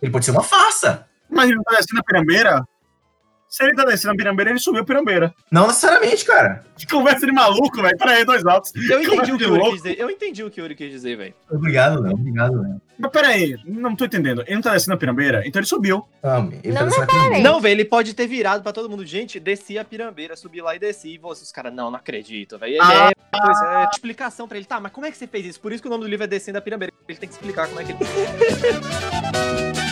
Ele 0.00 0.12
pode 0.12 0.24
ser 0.24 0.30
uma 0.30 0.42
farsa. 0.42 1.06
Mas 1.28 1.46
ele 1.46 1.56
não 1.56 1.64
tá 1.64 1.76
descendo 1.76 2.00
a 2.00 2.04
pirambeira? 2.04 2.64
Se 3.54 3.62
ele 3.62 3.72
tá 3.72 3.84
descendo 3.84 4.14
a 4.14 4.16
pirambeira, 4.16 4.50
ele 4.50 4.58
subiu 4.58 4.82
a 4.82 4.84
pirambeira. 4.84 5.32
Não 5.48 5.68
necessariamente, 5.68 6.24
cara. 6.24 6.64
Que 6.76 6.88
conversa 6.88 7.24
de 7.24 7.30
maluco, 7.30 7.80
velho. 7.80 7.96
Pera 7.96 8.10
aí, 8.10 8.24
dois 8.24 8.44
altos. 8.44 8.74
Eu 8.74 9.00
entendi 9.00 9.32
o 9.32 9.38
que 9.38 9.44
o 9.44 9.48
Yuri 9.54 9.62
quis 9.62 9.74
dizer. 9.74 9.96
Eu 9.96 10.10
entendi 10.10 10.42
o 10.42 10.50
que 10.50 10.60
o 10.60 10.64
Yuri 10.64 10.74
quis 10.74 10.90
dizer, 10.90 11.16
velho. 11.16 11.34
Obrigado, 11.48 12.02
Léo. 12.02 12.14
Obrigado, 12.14 12.60
Léo. 12.60 12.80
Mas 12.98 13.10
pera 13.12 13.28
aí, 13.28 13.56
não 13.64 13.94
tô 13.94 14.06
entendendo. 14.06 14.42
Ele 14.42 14.56
não 14.56 14.60
tá 14.60 14.72
descendo 14.72 14.94
a 14.94 14.96
pirambeira? 14.96 15.46
Então 15.46 15.60
ele 15.60 15.68
subiu. 15.68 16.04
Ame. 16.20 16.58
Ele 16.64 16.74
Não 16.74 16.90
tá. 16.90 17.38
Não, 17.40 17.60
velho, 17.60 17.74
ele 17.74 17.84
pode 17.84 18.12
ter 18.12 18.26
virado 18.26 18.60
pra 18.60 18.72
todo 18.72 18.90
mundo. 18.90 19.06
Gente, 19.06 19.38
desci 19.38 19.78
a 19.78 19.84
pirambeira, 19.84 20.34
subi 20.34 20.60
lá 20.60 20.74
e 20.74 20.80
desci. 20.80 21.14
E 21.14 21.18
vocês, 21.18 21.46
os 21.46 21.52
caras, 21.52 21.72
não, 21.72 21.92
não 21.92 21.98
acredito, 21.98 22.58
velho. 22.58 22.82
Ah. 22.82 23.10
é, 23.10 23.12
pois 23.30 23.62
é, 23.62 23.88
explicação 23.92 24.48
pra 24.48 24.56
ele. 24.56 24.66
Tá, 24.66 24.80
mas 24.80 24.90
como 24.90 25.06
é 25.06 25.12
que 25.12 25.16
você 25.16 25.28
fez 25.28 25.46
isso? 25.46 25.60
Por 25.60 25.72
isso 25.72 25.80
que 25.80 25.86
o 25.86 25.90
nome 25.92 26.02
do 26.02 26.10
livro 26.10 26.24
é 26.24 26.26
Descendo 26.26 26.58
a 26.58 26.60
Pirambeira. 26.60 26.92
Ele 27.08 27.18
tem 27.18 27.28
que 27.28 27.36
explicar 27.36 27.68
como 27.68 27.80
é 27.80 27.84
que 27.84 27.92
ele. 27.92 28.00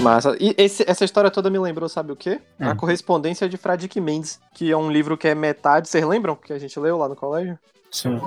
Massa. 0.00 0.36
E 0.40 0.54
esse- 0.56 0.84
essa 0.86 1.04
história 1.04 1.30
toda 1.30 1.50
me 1.50 1.58
lembrou, 1.58 1.88
sabe 1.88 2.12
o 2.12 2.16
quê? 2.16 2.40
A 2.58 2.70
Hum. 2.70 2.76
correspondência 2.76 3.48
de 3.48 3.56
Fradique 3.56 4.00
Mendes, 4.00 4.40
que 4.54 4.70
é 4.70 4.76
um 4.76 4.90
livro 4.90 5.16
que 5.16 5.28
é 5.28 5.34
metade. 5.34 5.88
Vocês 5.88 6.04
lembram 6.04 6.34
que 6.36 6.52
a 6.52 6.58
gente 6.58 6.78
leu 6.80 6.96
lá 6.98 7.08
no 7.08 7.16
colégio? 7.16 7.58
Sim. 7.90 8.20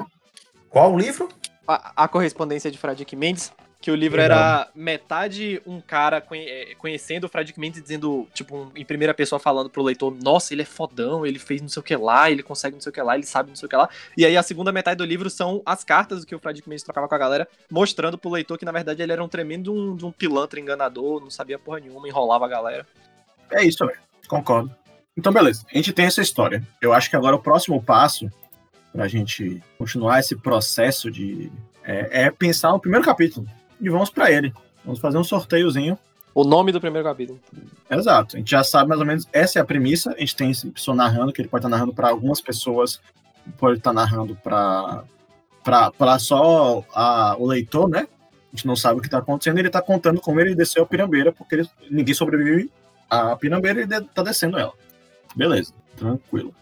Qual 0.70 0.94
o 0.94 0.98
livro? 0.98 1.30
A, 1.68 2.04
a 2.04 2.08
correspondência 2.08 2.70
de 2.70 2.78
Fradique 2.78 3.16
Mendes, 3.16 3.52
que 3.84 3.92
o 3.92 3.96
livro 3.96 4.18
Legal. 4.22 4.38
era 4.40 4.70
metade 4.74 5.62
um 5.68 5.82
cara 5.82 6.22
conhe- 6.22 6.48
eh, 6.50 6.74
conhecendo 6.78 7.26
o 7.28 7.60
Mendes 7.60 7.80
e 7.80 7.82
dizendo, 7.82 8.26
tipo, 8.34 8.56
um- 8.56 8.72
em 8.78 8.86
primeira 8.86 9.14
pessoa 9.14 9.40
falando 9.40 9.70
pro 9.70 9.84
leitor, 9.84 10.10
nossa, 10.24 10.54
ele 10.54 10.62
é 10.62 10.66
fodão, 10.66 11.26
ele 11.26 11.38
fez 11.38 11.62
não 11.62 11.68
sei 11.68 11.82
o 11.82 11.84
que 11.84 11.94
lá, 11.98 12.32
ele 12.32 12.42
consegue 12.42 12.76
não 12.76 12.82
sei 12.82 12.92
o 12.92 12.94
que 12.94 13.02
lá, 13.02 13.14
ele 13.16 13.26
sabe 13.26 13.50
não 13.50 13.58
sei 13.58 13.66
o 13.66 13.70
que 13.70 13.76
lá. 13.76 13.90
E 14.18 14.26
aí 14.26 14.38
a 14.38 14.42
segunda 14.42 14.72
metade 14.72 14.98
do 15.00 15.04
livro 15.04 15.30
são 15.30 15.62
as 15.66 15.84
cartas 15.84 16.24
que 16.24 16.34
o 16.34 16.40
Fradique 16.40 16.70
Mendes 16.70 16.82
trocava 16.86 17.10
com 17.10 17.16
a 17.16 17.18
galera, 17.18 17.46
mostrando 17.70 18.18
pro 18.18 18.32
leitor 18.32 18.58
que, 18.58 18.64
na 18.64 18.72
verdade, 18.72 19.02
ele 19.04 19.12
era 19.12 19.22
um 19.22 19.28
tremendo 19.28 19.64
de 19.98 20.06
um, 20.06 20.08
um 20.08 20.12
pilantra 20.14 20.62
enganador, 20.62 21.20
não 21.20 21.30
sabia 21.30 21.60
porra 21.60 21.82
nenhuma, 21.82 22.08
enrolava 22.08 22.46
a 22.46 22.48
galera. 22.48 22.88
É 23.52 23.66
isso, 23.66 23.86
velho. 23.86 24.00
Concordo. 24.30 24.74
Então, 25.18 25.34
beleza. 25.34 25.66
A 25.70 25.76
gente 25.76 25.92
tem 25.92 26.06
essa 26.06 26.22
história. 26.22 26.64
Eu 26.82 26.94
acho 26.94 27.10
que 27.10 27.18
agora 27.18 27.36
o 27.36 27.40
próximo 27.40 27.84
passo 27.84 28.32
pra 28.94 29.10
gente 29.10 29.62
continuar 29.78 30.22
esse 30.22 30.38
processo 30.38 31.12
de. 31.12 31.52
É, 31.84 32.24
é 32.28 32.32
pensar 32.32 32.72
no 32.72 32.80
primeiro 32.80 33.06
capítulo. 33.06 33.46
E 33.84 33.90
vamos 33.90 34.10
pra 34.10 34.32
ele. 34.32 34.52
Vamos 34.84 35.00
fazer 35.00 35.18
um 35.18 35.24
sorteiozinho. 35.24 35.98
O 36.34 36.44
nome 36.44 36.72
do 36.72 36.82
primeiro 36.82 37.08
capítulo. 37.08 37.40
Exato. 37.90 38.36
A 38.36 38.40
gente 38.40 38.50
já 38.50 38.64
sabe 38.64 38.90
mais 38.90 39.00
ou 39.00 39.06
menos. 39.06 39.28
Essa 39.32 39.60
é 39.60 39.62
a 39.62 39.66
premissa. 39.66 40.14
A 40.16 40.20
gente 40.20 40.36
tem 40.36 40.50
esse 40.50 40.68
pessoa 40.72 40.96
narrando, 40.96 41.32
que 41.32 41.42
ele 41.42 41.48
pode 41.50 41.60
estar 41.62 41.70
narrando 41.70 41.94
pra 41.94 42.10
algumas 42.10 42.42
pessoas, 42.42 43.00
pode 43.60 43.78
estar 43.78 43.94
narrando 43.94 44.36
pra, 44.38 45.04
pra, 45.64 45.92
pra 45.92 46.18
só 46.18 46.84
a- 46.96 47.36
o 47.38 47.46
leitor, 47.46 47.88
né? 47.88 48.08
A 48.52 48.56
gente 48.56 48.66
não 48.66 48.76
sabe 48.76 49.00
o 49.00 49.02
que 49.04 49.10
tá 49.10 49.20
acontecendo. 49.20 49.60
Ele 49.60 49.70
tá 49.70 49.82
contando 49.82 50.20
como 50.20 50.40
ele 50.40 50.56
desceu 50.56 50.84
a 50.84 50.88
pirambeira, 50.88 51.32
porque 51.32 51.56
ele- 51.56 51.70
ninguém 51.92 52.16
sobrevive 52.16 52.72
à 53.10 53.36
pirambeira 53.36 53.82
e 53.82 53.84
ele 53.84 54.02
tá 54.06 54.24
descendo 54.24 54.58
ela. 54.58 54.74
Beleza, 55.36 55.72
tranquilo. 55.96 56.54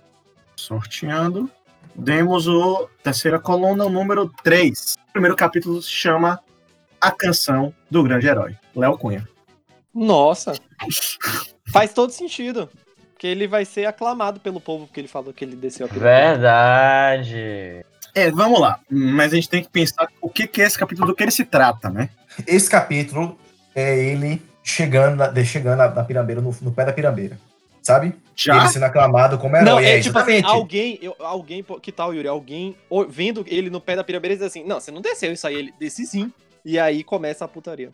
Sorteando. 0.56 1.50
Demos 1.96 2.48
o 2.48 2.90
terceira 3.04 3.40
coluna, 3.40 3.86
o 3.86 3.90
número 3.90 4.30
3. 4.44 4.96
O 5.10 5.12
primeiro 5.14 5.36
capítulo 5.36 5.82
se 5.82 5.90
chama 5.90 6.40
A 7.02 7.12
Canção 7.12 7.74
do 7.90 8.04
Grande 8.04 8.28
Herói, 8.28 8.56
Léo 8.76 8.98
Cunha. 8.98 9.28
Nossa. 9.94 10.54
Faz 11.72 11.94
todo 11.94 12.12
sentido. 12.12 12.70
Porque 13.12 13.28
ele 13.28 13.48
vai 13.48 13.66
ser 13.66 13.86
aclamado 13.86 14.40
pelo 14.40 14.60
povo, 14.60 14.88
porque 14.88 15.00
ele 15.00 15.08
falou 15.08 15.34
que 15.34 15.44
ele 15.44 15.56
desceu 15.56 15.86
a 15.86 15.90
pirambeira. 15.90 16.30
Verdade. 16.30 17.86
É, 18.16 18.32
vamos 18.32 18.60
lá. 18.60 18.80
Mas 18.90 19.32
a 19.32 19.36
gente 19.36 19.50
tem 19.50 19.64
que 19.64 19.70
pensar 19.70 20.08
o 20.20 20.30
que, 20.30 20.48
que 20.48 20.62
é 20.62 20.66
esse 20.66 20.78
capítulo, 20.78 21.08
do 21.08 21.16
que 21.16 21.24
ele 21.24 21.32
se 21.32 21.46
trata, 21.46 21.90
né? 21.90 22.10
Esse 22.48 22.70
capítulo 22.70 23.38
é 23.76 23.98
ele 23.98 24.42
chegando 24.64 25.18
na, 25.18 25.28
de- 25.28 25.46
chegando 25.46 25.78
na, 25.78 25.90
na 25.90 26.04
pirambeira, 26.04 26.42
no, 26.42 26.56
no 26.62 26.72
pé 26.72 26.86
da 26.86 26.94
pirambeira. 26.94 27.40
Sabe? 27.82 28.14
Já? 28.36 28.58
Ele 28.58 28.70
sendo 28.70 28.84
aclamado 28.86 29.38
como 29.38 29.56
herói. 29.56 29.70
Não, 29.70 29.80
é, 29.80 29.98
é 29.98 30.02
tipo 30.02 30.18
assim, 30.18 30.34
exatamente. 30.34 30.56
alguém, 30.56 31.00
eu, 31.02 31.16
alguém, 31.20 31.66
que 31.82 31.92
tal, 31.92 32.14
Yuri? 32.14 32.28
Alguém 32.28 32.76
vendo 33.10 33.44
ele 33.48 33.70
no 33.70 33.82
pé 33.82 33.96
da 33.96 34.04
pirambeira 34.04 34.36
e 34.36 34.38
diz 34.38 34.48
assim, 34.48 34.64
não, 34.64 34.80
você 34.80 34.92
não 34.92 35.02
desceu 35.02 35.32
isso 35.32 35.48
aí, 35.48 35.56
ele 35.56 35.74
desce 35.80 36.06
sim. 36.06 36.32
E 36.64 36.80
aí 36.80 37.04
começa 37.04 37.46
a 37.46 37.48
putaria. 37.48 37.90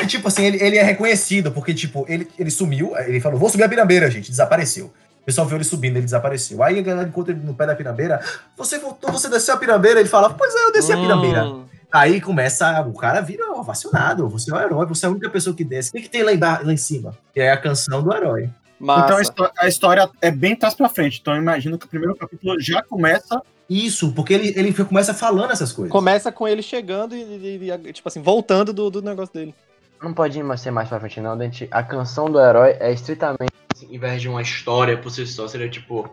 E, 0.00 0.06
tipo 0.06 0.28
assim, 0.28 0.44
ele, 0.44 0.62
ele 0.62 0.78
é 0.78 0.82
reconhecido, 0.82 1.50
porque, 1.52 1.74
tipo, 1.74 2.06
ele, 2.08 2.28
ele 2.38 2.50
sumiu, 2.50 2.96
ele 2.98 3.20
falou, 3.20 3.38
vou 3.38 3.50
subir 3.50 3.64
a 3.64 3.68
pirambeira, 3.68 4.10
gente, 4.10 4.30
desapareceu. 4.30 4.86
O 5.20 5.24
pessoal 5.24 5.46
viu 5.46 5.56
ele 5.56 5.64
subindo, 5.64 5.96
ele 5.96 6.04
desapareceu. 6.04 6.62
Aí 6.62 6.78
a 6.78 6.82
galera 6.82 7.08
encontra 7.08 7.32
ele 7.32 7.42
no 7.42 7.54
pé 7.54 7.66
da 7.66 7.74
pirambeira, 7.74 8.20
você 8.56 8.78
voltou, 8.78 9.10
você 9.10 9.28
desceu 9.28 9.54
a 9.54 9.58
pirambeira, 9.58 10.00
ele 10.00 10.08
fala, 10.08 10.30
pois 10.30 10.54
é, 10.54 10.64
eu 10.64 10.72
desci 10.72 10.92
a 10.92 10.96
pirambeira. 10.96 11.44
Hum, 11.44 11.64
Aí 11.92 12.20
começa, 12.20 12.80
o 12.82 12.92
cara 12.92 13.20
vira 13.20 13.52
ovacionado, 13.52 14.28
você 14.28 14.50
é 14.50 14.54
o 14.54 14.60
herói, 14.60 14.84
você 14.84 15.06
é 15.06 15.08
a 15.08 15.12
única 15.12 15.30
pessoa 15.30 15.54
que 15.54 15.62
desce. 15.62 15.90
O 15.90 15.92
que, 15.92 16.02
que 16.02 16.08
tem 16.10 16.24
lá, 16.24 16.32
embaixo, 16.32 16.66
lá 16.66 16.72
em 16.72 16.76
cima? 16.76 17.16
Que 17.32 17.40
é 17.40 17.52
a 17.52 17.56
canção 17.56 18.02
do 18.02 18.12
herói. 18.12 18.50
massa. 18.80 19.22
Então 19.32 19.46
a, 19.46 19.64
a 19.64 19.68
história 19.68 20.10
é 20.20 20.30
bem 20.30 20.56
trás 20.56 20.74
pra 20.74 20.88
frente. 20.88 21.20
Então 21.20 21.34
eu 21.34 21.40
imagino 21.40 21.78
que 21.78 21.86
o 21.86 21.88
primeiro 21.88 22.16
capítulo 22.16 22.60
já 22.60 22.82
começa. 22.82 23.40
Isso, 23.68 24.12
porque 24.12 24.34
ele, 24.34 24.52
ele 24.58 24.74
começa 24.84 25.14
falando 25.14 25.50
essas 25.52 25.72
coisas. 25.72 25.90
Começa 25.90 26.30
com 26.30 26.46
ele 26.46 26.62
chegando 26.62 27.14
e, 27.16 27.22
e- 27.22 27.70
e, 27.88 27.92
tipo 27.92 28.06
assim, 28.08 28.20
voltando 28.22 28.72
do, 28.72 28.90
do 28.90 29.00
negócio 29.02 29.32
dele. 29.32 29.54
Não 30.02 30.12
pode 30.12 30.38
ser 30.58 30.70
mais 30.70 30.88
pra 30.88 31.00
frente, 31.00 31.20
não, 31.20 31.36
Dente. 31.36 31.66
A 31.70 31.82
canção 31.82 32.26
do 32.30 32.38
herói 32.38 32.76
é 32.78 32.92
estritamente, 32.92 33.52
assim, 33.72 33.94
em 33.94 33.98
vez 33.98 34.20
de 34.20 34.28
uma 34.28 34.42
história 34.42 34.98
por 34.98 35.10
si 35.10 35.26
só, 35.26 35.48
seria 35.48 35.68
tipo 35.70 36.10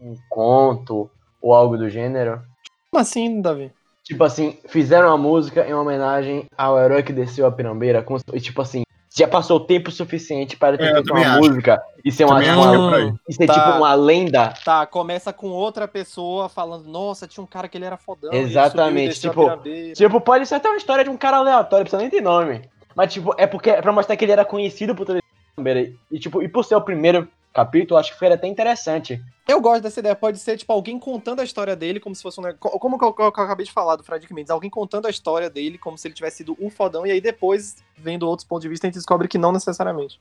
um 0.00 0.14
conto 0.28 1.10
ou 1.40 1.54
algo 1.54 1.78
do 1.78 1.88
gênero. 1.88 2.42
Como 2.90 3.00
assim, 3.00 3.40
Davi? 3.40 3.72
Tipo 4.04 4.22
assim, 4.24 4.58
fizeram 4.68 5.10
a 5.10 5.16
música 5.16 5.66
em 5.66 5.72
homenagem 5.74 6.44
ao 6.56 6.78
herói 6.78 7.02
que 7.02 7.12
desceu 7.12 7.46
a 7.46 7.52
pirambeira. 7.52 8.02
como 8.02 8.18
se- 8.18 8.24
e, 8.34 8.40
tipo 8.40 8.60
assim, 8.60 8.82
já 9.18 9.26
passou 9.26 9.58
tempo 9.58 9.90
suficiente 9.90 10.56
para 10.56 10.76
ter 10.76 10.84
É, 10.84 10.92
feito 10.94 11.10
uma 11.12 11.20
acho. 11.26 11.38
música 11.38 11.82
e 12.04 12.12
ser 12.12 12.24
uma, 12.24 12.36
uma- 12.38 13.18
e 13.26 13.32
ser 13.32 13.46
Tá. 13.46 13.54
tipo 13.54 13.78
uma 13.78 13.94
lenda. 13.94 14.52
Tá, 14.62 14.84
começa 14.84 15.32
com 15.32 15.48
outra 15.48 15.88
pessoa 15.88 16.48
falando, 16.50 16.86
nossa, 16.86 17.26
tinha 17.26 17.42
um 17.42 17.46
cara 17.46 17.66
que 17.66 17.78
ele 17.78 17.86
era 17.86 17.96
fodão. 17.96 18.30
Exatamente, 18.32 19.18
tipo, 19.18 19.42
pirambeira." 19.44 19.94
Tipo, 19.94 20.20
pode 20.20 20.44
ser 20.46 20.56
até 20.56 20.68
uma 20.68 20.76
história 20.76 21.02
de 21.02 21.08
um 21.10 21.16
cara 21.16 21.38
aleatório, 21.38 21.84
precisa 21.84 22.00
nem 22.02 22.10
ter 22.10 22.20
nome. 22.20 22.68
Mas, 22.94 23.12
tipo, 23.12 23.34
é 23.38 23.46
porque 23.46 23.70
é 23.70 23.80
pra 23.80 23.92
mostrar 23.92 24.16
que 24.16 24.24
ele 24.24 24.32
era 24.32 24.44
conhecido 24.44 24.94
por 24.94 25.06
pirambeira. 25.06 25.92
E, 26.10 26.18
tipo, 26.18 26.42
e 26.42 26.48
por 26.48 26.64
ser 26.64 26.74
o 26.74 26.80
primeiro 26.82 27.26
capítulo, 27.56 27.98
acho 27.98 28.12
que 28.12 28.18
foi 28.18 28.30
até 28.30 28.46
interessante. 28.46 29.22
Eu 29.48 29.60
gosto 29.62 29.82
dessa 29.82 30.00
ideia. 30.00 30.14
Pode 30.14 30.38
ser, 30.38 30.58
tipo, 30.58 30.70
alguém 30.72 30.98
contando 30.98 31.40
a 31.40 31.44
história 31.44 31.74
dele 31.74 31.98
como 31.98 32.14
se 32.14 32.22
fosse 32.22 32.38
um 32.38 32.42
negócio. 32.42 32.78
Como 32.78 32.98
que 32.98 33.04
eu, 33.04 33.12
que 33.14 33.22
eu 33.22 33.26
acabei 33.26 33.64
de 33.64 33.72
falar 33.72 33.96
do 33.96 34.04
Fred 34.04 34.26
Mendes. 34.30 34.50
Alguém 34.50 34.68
contando 34.68 35.06
a 35.06 35.10
história 35.10 35.48
dele 35.48 35.78
como 35.78 35.96
se 35.96 36.06
ele 36.06 36.14
tivesse 36.14 36.38
sido 36.38 36.54
o 36.60 36.68
fodão. 36.68 37.06
E 37.06 37.12
aí 37.12 37.20
depois, 37.20 37.76
vendo 37.96 38.28
outros 38.28 38.46
pontos 38.46 38.62
de 38.62 38.68
vista, 38.68 38.86
a 38.86 38.88
gente 38.88 38.96
descobre 38.96 39.26
que 39.26 39.38
não 39.38 39.52
necessariamente. 39.52 40.20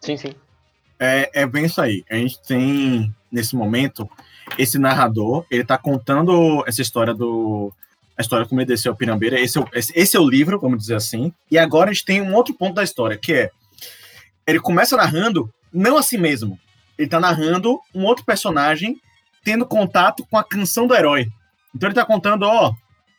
Sim, 0.00 0.16
sim. 0.16 0.32
É, 1.00 1.42
é 1.42 1.46
bem 1.46 1.64
isso 1.64 1.80
aí. 1.80 2.04
A 2.08 2.14
gente 2.14 2.40
tem, 2.42 3.12
nesse 3.32 3.56
momento, 3.56 4.08
esse 4.56 4.78
narrador, 4.78 5.44
ele 5.50 5.64
tá 5.64 5.76
contando 5.76 6.62
essa 6.68 6.80
história 6.80 7.12
do. 7.12 7.72
A 8.16 8.22
história 8.22 8.46
como 8.46 8.60
ele 8.60 8.68
desceu 8.68 8.92
a 8.92 8.96
pirambeira. 8.96 9.40
Esse 9.40 9.58
é, 9.58 9.60
o, 9.60 9.68
esse, 9.74 9.92
esse 9.94 10.16
é 10.16 10.20
o 10.20 10.28
livro, 10.28 10.60
vamos 10.60 10.78
dizer 10.78 10.94
assim. 10.94 11.32
E 11.50 11.58
agora 11.58 11.90
a 11.90 11.92
gente 11.92 12.04
tem 12.04 12.22
um 12.22 12.34
outro 12.34 12.54
ponto 12.54 12.74
da 12.74 12.84
história, 12.84 13.16
que 13.16 13.32
é. 13.32 13.50
Ele 14.46 14.60
começa 14.60 14.96
narrando, 14.96 15.52
não 15.72 15.96
a 15.96 16.02
si 16.02 16.16
mesmo. 16.16 16.58
Ele 16.98 17.08
tá 17.08 17.20
narrando 17.20 17.78
um 17.94 18.04
outro 18.04 18.24
personagem 18.24 19.00
tendo 19.44 19.64
contato 19.64 20.26
com 20.28 20.36
a 20.36 20.44
canção 20.44 20.86
do 20.86 20.94
herói. 20.94 21.28
Então 21.74 21.88
ele 21.88 21.94
tá 21.94 22.04
contando, 22.04 22.42
ó. 22.42 22.72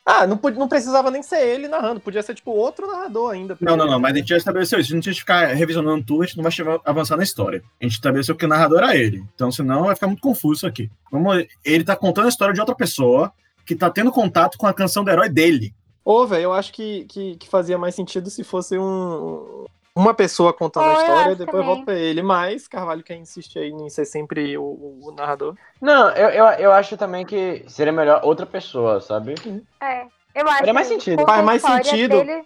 Ah, 0.04 0.26
não, 0.26 0.40
não 0.56 0.68
precisava 0.68 1.10
nem 1.10 1.22
ser 1.22 1.46
ele 1.46 1.68
narrando, 1.68 2.00
podia 2.00 2.22
ser 2.22 2.34
tipo 2.34 2.50
outro 2.50 2.86
narrador 2.86 3.30
ainda. 3.32 3.56
Não, 3.60 3.76
não, 3.76 3.86
não, 3.86 4.00
mas 4.00 4.14
a 4.14 4.16
gente 4.16 4.28
já 4.28 4.38
estabeleceu 4.38 4.78
isso. 4.78 4.86
A 4.86 4.88
gente 4.88 4.94
não 4.94 5.00
tinha 5.02 5.12
que 5.12 5.20
ficar 5.20 5.48
revisionando 5.48 6.02
tudo, 6.02 6.22
a 6.22 6.26
gente 6.26 6.36
não 6.36 6.44
vai 6.44 6.80
avançar 6.84 7.16
na 7.16 7.22
história. 7.22 7.62
A 7.78 7.84
gente 7.84 7.92
estabeleceu 7.92 8.34
que 8.34 8.46
o 8.46 8.48
narrador 8.48 8.78
era 8.78 8.96
ele. 8.96 9.22
Então, 9.34 9.52
senão 9.52 9.84
vai 9.84 9.94
ficar 9.94 10.06
muito 10.06 10.22
confuso 10.22 10.66
aqui. 10.66 10.90
Vamos, 11.12 11.46
ele 11.62 11.84
tá 11.84 11.94
contando 11.94 12.24
a 12.24 12.30
história 12.30 12.54
de 12.54 12.60
outra 12.60 12.74
pessoa 12.74 13.30
que 13.66 13.76
tá 13.76 13.90
tendo 13.90 14.10
contato 14.10 14.56
com 14.56 14.66
a 14.66 14.72
canção 14.72 15.04
do 15.04 15.10
herói 15.10 15.28
dele. 15.28 15.74
Ô, 16.02 16.26
velho, 16.26 16.44
eu 16.44 16.52
acho 16.54 16.72
que, 16.72 17.04
que, 17.04 17.36
que 17.36 17.46
fazia 17.46 17.76
mais 17.76 17.94
sentido 17.94 18.30
se 18.30 18.42
fosse 18.42 18.78
um, 18.78 19.66
uma 19.98 20.14
pessoa 20.14 20.52
contando 20.52 20.84
Oh, 20.84 20.90
a 20.90 20.92
eu 20.94 21.00
história 21.00 21.32
e 21.32 21.36
depois 21.36 21.50
também. 21.50 21.66
volta 21.66 21.84
pra 21.84 21.94
ele. 21.94 22.22
Mas 22.22 22.68
Carvalho 22.68 23.02
quer 23.02 23.16
insistir 23.16 23.58
aí 23.58 23.70
em 23.70 23.90
ser 23.90 24.04
sempre 24.04 24.56
o, 24.56 24.62
o 25.02 25.12
narrador. 25.16 25.54
Não, 25.80 26.10
eu, 26.10 26.28
eu, 26.30 26.44
eu 26.58 26.72
acho 26.72 26.96
também 26.96 27.26
que 27.26 27.64
seria 27.66 27.92
melhor 27.92 28.20
outra 28.24 28.46
pessoa, 28.46 29.00
sabe? 29.00 29.34
É. 29.82 30.06
Eu 30.34 30.46
acho 30.46 30.58
Faria 30.58 30.72
mais 30.74 30.86
que 30.88 30.94
sentido. 30.94 31.24
Faz 31.24 31.44
mais 31.44 31.62
sentido. 31.62 32.18
dele- 32.24 32.44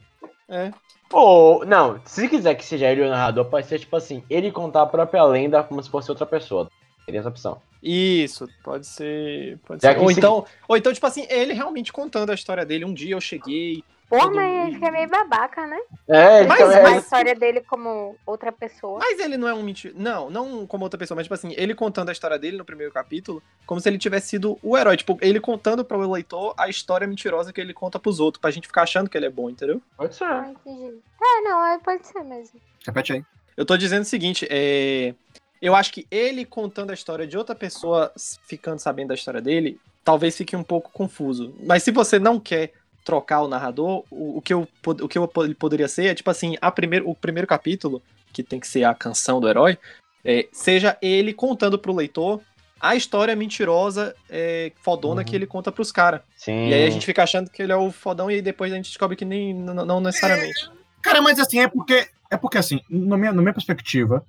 É. 0.48 0.70
Ou, 1.12 1.64
não, 1.66 2.00
se 2.06 2.26
quiser 2.26 2.54
que 2.54 2.64
seja 2.64 2.86
ele 2.90 3.02
o 3.02 3.10
narrador, 3.10 3.44
pode 3.44 3.66
ser 3.66 3.78
tipo 3.78 3.94
assim, 3.94 4.24
ele 4.30 4.50
contar 4.50 4.82
a 4.82 4.86
própria 4.86 5.22
lenda 5.24 5.62
como 5.62 5.82
se 5.82 5.90
fosse 5.90 6.10
outra 6.10 6.24
pessoa. 6.24 6.70
Teria 7.04 7.20
essa 7.20 7.28
opção. 7.28 7.60
Isso, 7.82 8.48
pode 8.64 8.86
ser. 8.86 9.58
Pode 9.66 9.82
ser. 9.82 9.98
Ou, 9.98 10.10
então, 10.10 10.46
ou 10.68 10.76
então, 10.76 10.92
tipo 10.92 11.06
assim, 11.06 11.26
ele 11.28 11.52
realmente 11.52 11.92
contando 11.92 12.30
a 12.30 12.34
história 12.34 12.64
dele. 12.64 12.84
Um 12.84 12.94
dia 12.94 13.14
eu 13.14 13.20
cheguei. 13.20 13.82
Pô, 14.12 14.18
Todo 14.18 14.34
mas 14.34 14.68
ele 14.68 14.78
que 14.78 14.84
é 14.84 14.90
meio 14.90 15.08
babaca, 15.08 15.66
né? 15.66 15.78
É, 16.06 16.40
ele 16.40 16.48
Mas- 16.48 16.58
também- 16.58 16.78
A 16.78 16.82
mas- 16.82 17.02
história 17.04 17.34
dele 17.34 17.62
como 17.62 18.14
outra 18.26 18.52
pessoa. 18.52 18.98
Mas 18.98 19.18
ele 19.18 19.38
não 19.38 19.48
é 19.48 19.54
um 19.54 19.62
mentira. 19.62 19.94
Não, 19.96 20.28
não 20.28 20.66
como 20.66 20.84
outra 20.84 20.98
pessoa, 20.98 21.16
mas 21.16 21.24
tipo 21.24 21.32
assim, 21.32 21.54
ele 21.56 21.74
contando 21.74 22.10
a 22.10 22.12
história 22.12 22.38
dele 22.38 22.58
no 22.58 22.64
primeiro 22.64 22.92
capítulo, 22.92 23.42
como 23.64 23.80
se 23.80 23.88
ele 23.88 23.96
tivesse 23.96 24.28
sido 24.28 24.58
o 24.62 24.76
herói. 24.76 24.98
Tipo, 24.98 25.16
ele 25.22 25.40
contando 25.40 25.82
pro 25.82 25.98
leitor 26.10 26.52
a 26.58 26.68
história 26.68 27.06
mentirosa 27.06 27.54
que 27.54 27.60
ele 27.60 27.72
conta 27.72 27.98
pros 27.98 28.20
outros, 28.20 28.38
pra 28.38 28.50
gente 28.50 28.66
ficar 28.66 28.82
achando 28.82 29.08
que 29.08 29.16
ele 29.16 29.24
é 29.24 29.30
bom, 29.30 29.48
entendeu? 29.48 29.80
Pode 29.96 30.14
ser. 30.14 30.24
Ah, 30.24 30.46
entendi. 30.50 30.94
É, 31.18 31.40
não, 31.40 31.64
é, 31.64 31.78
pode 31.78 32.06
ser 32.06 32.22
mesmo. 32.22 32.60
Repete 32.86 33.14
aí. 33.14 33.24
Eu 33.56 33.64
tô 33.64 33.78
dizendo 33.78 34.02
o 34.02 34.04
seguinte, 34.04 34.46
é. 34.50 35.14
Eu 35.62 35.74
acho 35.74 35.90
que 35.90 36.06
ele 36.10 36.44
contando 36.44 36.90
a 36.90 36.94
história 36.94 37.26
de 37.26 37.38
outra 37.38 37.54
pessoa, 37.54 38.12
ficando 38.46 38.78
sabendo 38.78 39.08
da 39.08 39.14
história 39.14 39.40
dele, 39.40 39.80
talvez 40.04 40.36
fique 40.36 40.54
um 40.54 40.62
pouco 40.62 40.90
confuso. 40.92 41.54
Mas 41.64 41.82
se 41.82 41.90
você 41.90 42.18
não 42.18 42.38
quer 42.38 42.72
trocar 43.04 43.42
o 43.42 43.48
narrador, 43.48 44.04
o, 44.10 44.38
o 44.38 44.42
que, 44.42 44.52
eu, 44.54 44.66
o 44.86 45.08
que 45.08 45.18
eu, 45.18 45.30
ele 45.38 45.54
poderia 45.54 45.88
ser 45.88 46.06
é, 46.06 46.14
tipo 46.14 46.30
assim, 46.30 46.56
a 46.60 46.70
primeiro, 46.70 47.08
o 47.08 47.14
primeiro 47.14 47.46
capítulo, 47.46 48.02
que 48.32 48.42
tem 48.42 48.60
que 48.60 48.66
ser 48.66 48.84
a 48.84 48.94
canção 48.94 49.40
do 49.40 49.48
herói, 49.48 49.76
é, 50.24 50.48
seja 50.52 50.96
ele 51.02 51.32
contando 51.32 51.78
pro 51.78 51.94
leitor 51.94 52.40
a 52.80 52.96
história 52.96 53.36
mentirosa, 53.36 54.14
é, 54.28 54.72
fodona 54.82 55.20
Uhum. 55.20 55.24
que 55.24 55.36
ele 55.36 55.46
conta 55.46 55.70
pros 55.70 55.92
caras. 55.92 56.20
Sim. 56.36 56.68
E 56.68 56.74
aí 56.74 56.84
a 56.84 56.90
gente 56.90 57.06
fica 57.06 57.22
achando 57.22 57.48
que 57.48 57.62
ele 57.62 57.72
é 57.72 57.76
o 57.76 57.92
fodão 57.92 58.28
e 58.30 58.34
aí 58.34 58.42
depois 58.42 58.72
a 58.72 58.76
gente 58.76 58.86
descobre 58.86 59.16
que 59.16 59.24
nem, 59.24 59.54
não, 59.54 59.84
não 59.84 60.00
necessariamente. 60.00 60.68
Cara, 61.00 61.22
mas 61.22 61.38
assim, 61.38 61.60
é 61.60 61.68
porque, 61.68 62.08
é 62.30 62.36
porque 62.36 62.58
assim, 62.58 62.80
na 62.90 63.16
minha, 63.16 63.32
na 63.32 63.40
minha 63.40 63.54
perspectiva, 63.54 64.24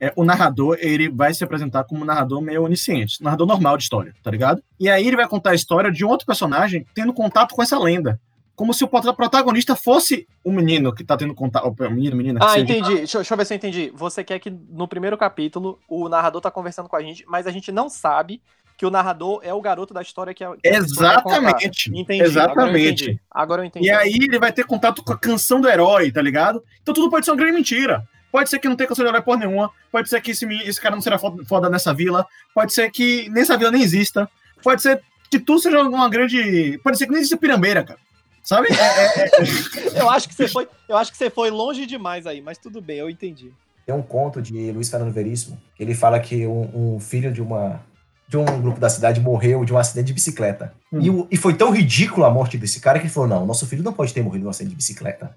é, 0.00 0.12
o 0.16 0.24
narrador, 0.24 0.76
ele 0.80 1.08
vai 1.08 1.32
se 1.32 1.42
apresentar 1.44 1.84
como 1.84 2.02
um 2.02 2.04
narrador 2.04 2.40
meio 2.40 2.62
onisciente, 2.64 3.18
um 3.20 3.24
narrador 3.24 3.46
normal 3.46 3.76
de 3.76 3.84
história, 3.84 4.14
tá 4.22 4.30
ligado? 4.30 4.62
E 4.78 4.88
aí 4.88 5.06
ele 5.06 5.16
vai 5.16 5.26
contar 5.28 5.50
a 5.50 5.54
história 5.54 5.90
de 5.90 6.04
um 6.04 6.08
outro 6.08 6.26
personagem 6.26 6.86
tendo 6.94 7.12
contato 7.12 7.54
com 7.54 7.62
essa 7.62 7.78
lenda. 7.78 8.20
Como 8.56 8.72
se 8.72 8.84
o 8.84 8.88
prota- 8.88 9.12
protagonista 9.12 9.74
fosse 9.74 10.28
o 10.44 10.52
menino 10.52 10.94
que 10.94 11.02
tá 11.02 11.16
tendo 11.16 11.34
contato. 11.34 11.66
O 11.66 11.90
menino, 11.90 12.14
menina. 12.16 12.38
Ah, 12.40 12.58
entendi. 12.58 12.94
Deixa, 12.98 13.16
eu- 13.16 13.20
deixa 13.20 13.34
eu 13.34 13.38
ver 13.38 13.44
se 13.46 13.54
eu 13.54 13.56
entendi. 13.56 13.92
Você 13.96 14.22
quer 14.22 14.38
que 14.38 14.48
no 14.70 14.86
primeiro 14.86 15.18
capítulo 15.18 15.78
o 15.88 16.08
narrador 16.08 16.40
tá 16.40 16.52
conversando 16.52 16.88
com 16.88 16.94
a 16.94 17.02
gente, 17.02 17.24
mas 17.26 17.48
a 17.48 17.50
gente 17.50 17.72
não 17.72 17.88
sabe 17.88 18.40
que 18.76 18.86
o 18.86 18.90
narrador 18.90 19.40
é 19.42 19.52
o 19.54 19.60
garoto 19.60 19.92
da 19.94 20.02
história 20.02 20.32
que 20.34 20.42
a, 20.44 20.50
que 20.50 20.56
contar. 20.70 20.76
Exatamente. 20.78 21.90
Entendi. 21.90 22.22
Agora 22.22 22.22
eu 22.22 22.26
Exatamente. 22.30 23.04
entendi. 23.04 23.20
Agora 23.30 23.62
eu 23.62 23.66
entendi. 23.66 23.86
E 23.86 23.90
aí 23.90 24.14
ele 24.14 24.38
vai 24.38 24.52
ter 24.52 24.64
contato 24.64 25.02
com 25.02 25.12
a 25.12 25.18
canção 25.18 25.60
do 25.60 25.68
herói, 25.68 26.10
tá 26.12 26.22
ligado? 26.22 26.62
Então 26.82 26.94
tudo 26.94 27.10
pode 27.10 27.24
ser 27.24 27.32
uma 27.32 27.36
grande 27.36 27.52
mentira. 27.54 28.06
Pode 28.34 28.50
ser 28.50 28.58
que 28.58 28.68
não 28.68 28.74
tenha 28.74 28.88
canção 28.88 29.04
do 29.04 29.08
herói 29.10 29.22
por 29.22 29.38
nenhuma. 29.38 29.70
Pode 29.92 30.08
ser 30.08 30.20
que 30.20 30.32
esse, 30.32 30.44
esse 30.64 30.80
cara 30.80 30.96
não 30.96 31.00
será 31.00 31.16
foda, 31.18 31.70
nessa 31.70 31.94
vila. 31.94 32.26
Pode 32.52 32.74
ser 32.74 32.90
que 32.90 33.28
nessa 33.30 33.56
vila 33.56 33.70
nem 33.70 33.80
exista. 33.80 34.28
Pode 34.60 34.82
ser 34.82 35.00
que 35.30 35.38
tudo 35.38 35.60
seja 35.60 35.80
uma 35.80 36.08
grande. 36.08 36.80
Pode 36.82 36.98
ser 36.98 37.06
que 37.06 37.12
nem 37.12 37.20
exista 37.20 37.36
pirambeira, 37.36 37.84
cara. 37.84 38.00
Sabe? 38.42 38.66
É, 38.72 39.22
é- 39.22 39.24
é- 39.26 39.30
Eu 40.02 40.10
acho 40.10 40.28
que 40.28 40.34
você 40.34 40.48
foi, 40.48 40.66
eu 40.88 40.96
acho 40.96 41.12
que 41.12 41.16
você 41.16 41.30
foi 41.30 41.48
longe 41.48 41.86
demais 41.86 42.26
aí, 42.26 42.40
mas 42.42 42.58
tudo 42.58 42.80
bem, 42.80 42.98
eu 42.98 43.08
entendi. 43.08 43.52
Tem 43.86 43.94
um 43.94 44.02
conto 44.02 44.42
de 44.42 44.72
Luiz 44.72 44.88
Fernando 44.90 45.12
Veríssimo, 45.12 45.56
que 45.76 45.82
ele 45.84 45.94
fala 45.94 46.18
que 46.18 46.44
um, 46.44 46.94
um 46.96 46.98
filho 46.98 47.32
de 47.32 47.40
uma 47.40 47.82
de 48.26 48.36
um 48.36 48.44
grupo 48.44 48.80
da 48.80 48.88
cidade 48.90 49.20
morreu 49.20 49.64
de 49.64 49.72
um 49.72 49.78
acidente 49.78 50.06
de 50.08 50.12
bicicleta. 50.12 50.74
Hum. 50.92 50.98
E, 51.00 51.08
o- 51.08 51.28
e 51.30 51.36
foi 51.36 51.54
tão 51.54 51.70
ridículo 51.70 52.26
a 52.26 52.30
morte 52.30 52.58
desse 52.58 52.80
cara 52.80 52.98
que 52.98 53.04
ele 53.06 53.12
falou: 53.12 53.28
não, 53.28 53.46
nosso 53.46 53.64
filho 53.64 53.84
não 53.84 53.92
pode 53.92 54.12
ter 54.12 54.22
morrido 54.22 54.40
de 54.42 54.46
um 54.48 54.50
acidente 54.50 54.70
de 54.70 54.76
bicicleta. 54.76 55.36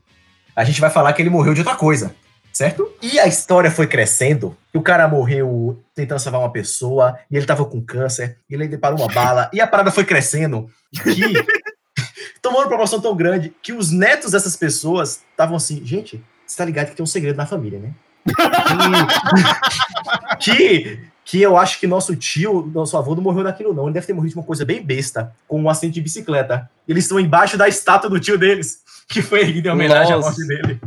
A 0.56 0.64
gente 0.64 0.82
vai 0.82 0.90
falar 0.90 1.14
que 1.14 1.22
ele 1.22 1.30
morreu 1.30 1.54
de 1.54 1.62
outra 1.62 1.76
coisa, 1.76 2.16
certo? 2.58 2.92
E 3.04 3.20
a 3.20 3.28
história 3.28 3.70
foi 3.70 3.86
crescendo, 3.86 4.58
o 4.74 4.82
cara 4.82 5.08
morreu 5.08 5.80
tentando 5.94 6.18
salvar 6.18 6.42
uma 6.42 6.52
pessoa, 6.52 7.20
e 7.30 7.38
ele 7.38 7.46
tava 7.46 7.64
com 7.66 7.80
câncer, 7.80 8.40
e 8.50 8.56
ele 8.56 8.76
parou 8.80 8.98
uma 8.98 9.08
bala, 9.08 9.48
e 9.54 9.62
a 9.62 9.68
parada 9.68 9.92
foi 9.92 10.04
crescendo, 10.04 10.68
que 10.92 11.14
tomou 12.42 12.62
uma 12.62 12.68
proporção 12.68 13.00
tão 13.00 13.16
grande 13.16 13.54
que 13.62 13.74
os 13.74 13.92
netos 13.92 14.32
dessas 14.32 14.56
pessoas 14.56 15.22
estavam 15.30 15.56
assim, 15.56 15.86
gente, 15.86 16.24
você 16.48 16.58
tá 16.58 16.66
ligado 16.66 16.90
que 16.90 16.96
tem 16.96 17.04
um 17.04 17.08
segredo 17.08 17.38
na 17.38 17.46
família, 17.46 17.78
né? 17.78 17.92
que, 20.40 21.00
que, 21.24 21.40
eu 21.40 21.56
acho 21.56 21.80
que 21.80 21.86
nosso 21.86 22.16
tio, 22.16 22.72
nosso 22.74 22.98
avô, 22.98 23.14
não 23.14 23.22
morreu 23.22 23.44
daquilo, 23.44 23.72
não. 23.72 23.86
Ele 23.86 23.94
deve 23.94 24.08
ter 24.08 24.14
morrido 24.14 24.34
de 24.34 24.40
uma 24.40 24.46
coisa 24.46 24.66
bem 24.66 24.84
besta, 24.84 25.32
com 25.48 25.62
um 25.62 25.70
acidente 25.70 25.94
de 25.94 26.02
bicicleta. 26.02 26.68
Eles 26.88 27.04
estão 27.04 27.20
embaixo 27.20 27.56
da 27.56 27.68
estátua 27.68 28.10
do 28.10 28.20
tio 28.20 28.38
deles, 28.38 28.82
que 29.08 29.22
foi 29.22 29.42
erguida 29.42 29.70
em 29.70 29.72
homenagem 29.72 30.14
à 30.14 30.18
Nossa. 30.18 30.30
morte 30.30 30.48
dele. 30.48 30.82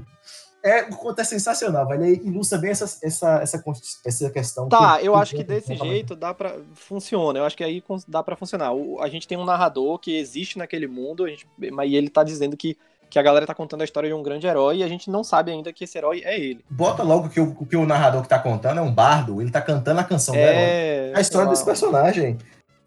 É, 0.62 0.82
o 0.82 0.96
conto 0.96 1.20
é 1.20 1.24
sensacional, 1.24 1.86
velho. 1.88 2.04
Ele 2.04 2.20
ilustra 2.28 2.58
bem 2.58 2.70
essa, 2.70 2.84
essa, 3.02 3.40
essa, 3.42 3.64
essa 4.04 4.30
questão. 4.30 4.68
Tá, 4.68 4.98
que- 4.98 5.06
eu 5.06 5.14
que 5.14 5.18
acho 5.18 5.34
que 5.36 5.42
desse 5.44 5.74
jeito 5.74 6.14
dá 6.14 6.34
para 6.34 6.56
funciona. 6.74 7.38
Eu 7.38 7.44
acho 7.44 7.56
que 7.56 7.64
aí 7.64 7.82
dá 8.06 8.22
pra 8.22 8.36
funcionar. 8.36 8.72
O- 8.72 9.00
a 9.00 9.08
gente 9.08 9.26
tem 9.26 9.38
um 9.38 9.44
narrador 9.44 9.98
que 9.98 10.16
existe 10.18 10.58
naquele 10.58 10.86
mundo, 10.86 11.24
a 11.24 11.28
gente, 11.28 11.46
mas 11.72 11.90
ele 11.92 12.10
tá 12.10 12.22
dizendo 12.22 12.56
que, 12.58 12.76
que 13.08 13.18
a 13.18 13.22
galera 13.22 13.46
tá 13.46 13.54
contando 13.54 13.80
a 13.80 13.84
história 13.84 14.08
de 14.08 14.14
um 14.14 14.22
grande 14.22 14.46
herói 14.46 14.78
e 14.78 14.82
a 14.84 14.88
gente 14.88 15.08
não 15.10 15.24
sabe 15.24 15.50
ainda 15.50 15.72
que 15.72 15.84
esse 15.84 15.96
herói 15.96 16.20
é 16.24 16.38
ele. 16.38 16.62
Bota 16.68 17.02
logo 17.02 17.30
que 17.30 17.40
o, 17.40 17.54
que 17.64 17.76
o 17.76 17.86
narrador 17.86 18.20
que 18.22 18.28
tá 18.28 18.38
contando 18.38 18.78
é 18.78 18.82
um 18.82 18.92
bardo, 18.92 19.40
ele 19.40 19.50
tá 19.50 19.62
cantando 19.62 20.00
a 20.00 20.04
canção 20.04 20.34
do 20.34 20.40
herói. 20.40 20.52
É 20.52 21.12
A 21.14 21.20
história 21.22 21.48
desse 21.48 21.64
personagem. 21.64 22.36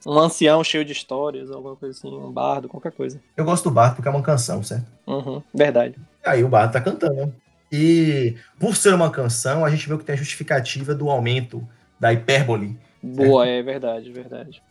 um 0.05 0.19
ancião 0.19 0.63
cheio 0.63 0.85
de 0.85 0.91
histórias, 0.91 1.49
alguma 1.49 1.75
coisa 1.75 1.97
assim, 1.97 2.13
um 2.15 2.31
bardo, 2.31 2.69
qualquer 2.69 2.91
coisa. 2.91 3.19
Eu 3.35 3.43
gosto 3.45 3.63
do 3.63 3.71
bardo 3.71 3.95
porque 3.95 4.07
é 4.07 4.11
uma 4.11 4.21
canção, 4.21 4.61
certo? 4.61 4.85
Uhum, 5.07 5.41
verdade. 5.51 5.95
Aí 6.23 6.43
o 6.43 6.47
bardo 6.47 6.71
tá 6.73 6.79
cantando. 6.79 7.33
E 7.75 8.35
por 8.59 8.75
ser 8.75 8.93
uma 8.93 9.09
canção, 9.09 9.65
a 9.65 9.69
gente 9.71 9.89
vê 9.89 9.97
que 9.97 10.03
tem 10.03 10.13
a 10.13 10.17
justificativa 10.17 10.93
do 10.93 11.09
aumento 11.09 11.67
da 11.99 12.13
hipérbole. 12.13 12.77
Boa, 13.01 13.47
é 13.47 13.63
verdade, 13.63 14.11
verdade. 14.11 14.61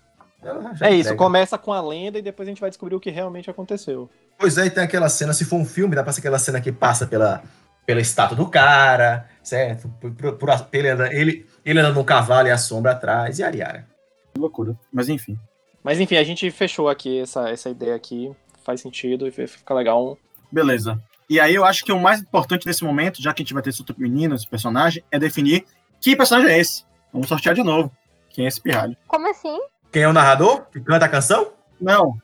Ela 0.41 0.75
já 0.75 0.87
É 0.87 0.91
isso, 0.91 1.01
entrega. 1.01 1.17
começa 1.17 1.59
com 1.59 1.73
a 1.73 1.81
lenda 1.83 2.19
e 2.19 2.23
depois 2.23 2.47
a 2.49 2.51
gente 2.51 2.61
vai 2.61 2.71
descobrir 2.71 2.95
o 2.95 3.01
que 3.01 3.11
realmente 3.11 3.51
aconteceu. 3.51 4.09
Pois 4.39 4.57
é, 4.57 4.67
e 4.67 4.71
tem 4.71 4.85
aquela 4.85 5.09
cena, 5.09 5.33
se 5.33 5.45
for 5.45 5.57
um 5.57 5.65
filme, 5.65 5.97
dá 5.97 6.03
pra 6.05 6.13
ser 6.13 6.21
aquela 6.21 6.39
cena 6.39 6.61
que 6.61 6.71
passa 6.71 7.05
pela, 7.07 7.43
pela 7.85 8.01
estátua 8.01 8.37
do 8.37 8.49
cara, 8.49 9.29
certo? 9.43 9.89
Por, 10.01 10.13
por, 10.13 10.33
por 10.37 10.49
ele, 10.73 10.89
anda- 10.89 11.13
ele, 11.13 11.47
ele 11.65 11.79
anda 11.81 11.91
no 11.93 12.05
cavalo 12.05 12.47
e 12.49 12.51
a 12.53 12.59
sombra 12.59 12.93
atrás, 12.93 13.39
e 13.39 13.43
Ariara. 13.43 13.87
Que 14.33 14.41
loucura. 14.41 14.77
Mas 14.93 15.09
enfim. 15.09 15.37
Mas 15.83 15.99
enfim, 16.01 16.17
a 16.17 16.25
gente 16.25 16.49
fechou 16.53 16.89
aqui 16.89 17.21
essa, 17.21 17.49
essa 17.51 17.69
ideia 17.69 17.95
aqui, 17.95 18.31
faz 18.65 18.81
sentido 18.81 19.27
e 19.27 19.31
fica 19.33 19.75
legal. 19.75 20.17
Beleza. 20.51 21.01
E 21.33 21.41
aí 21.41 21.55
eu 21.55 21.65
acho 21.65 21.83
que 21.83 21.91
o 21.91 21.99
mais 21.99 22.21
importante 22.21 22.67
nesse 22.67 22.85
momento, 22.85 23.23
já 23.23 23.33
que 23.33 23.41
a 23.41 23.43
gente 23.43 23.55
vai 23.55 23.63
ter 23.63 23.71
esse 23.71 23.81
outro 23.81 23.97
menino, 23.99 24.35
esse 24.35 24.47
personagem, 24.47 25.03
é 25.11 25.19
definir 25.19 25.65
que 25.99 26.15
personagem 26.15 26.51
é 26.53 26.59
esse. 26.59 26.85
Vamos 27.11 27.27
sortear 27.27 27.55
de 27.55 27.63
novo. 27.63 27.91
Quem 28.29 28.45
é 28.45 28.49
esse 28.49 28.61
pirralho? 28.61 28.95
Como 29.07 29.31
assim? 29.31 29.59
Quem 29.91 30.03
é 30.03 30.09
o 30.09 30.13
narrador 30.13 30.67
que 30.71 30.79
canta 30.79 31.07
a 31.07 31.09
canção? 31.09 31.53
Não. 31.81 32.19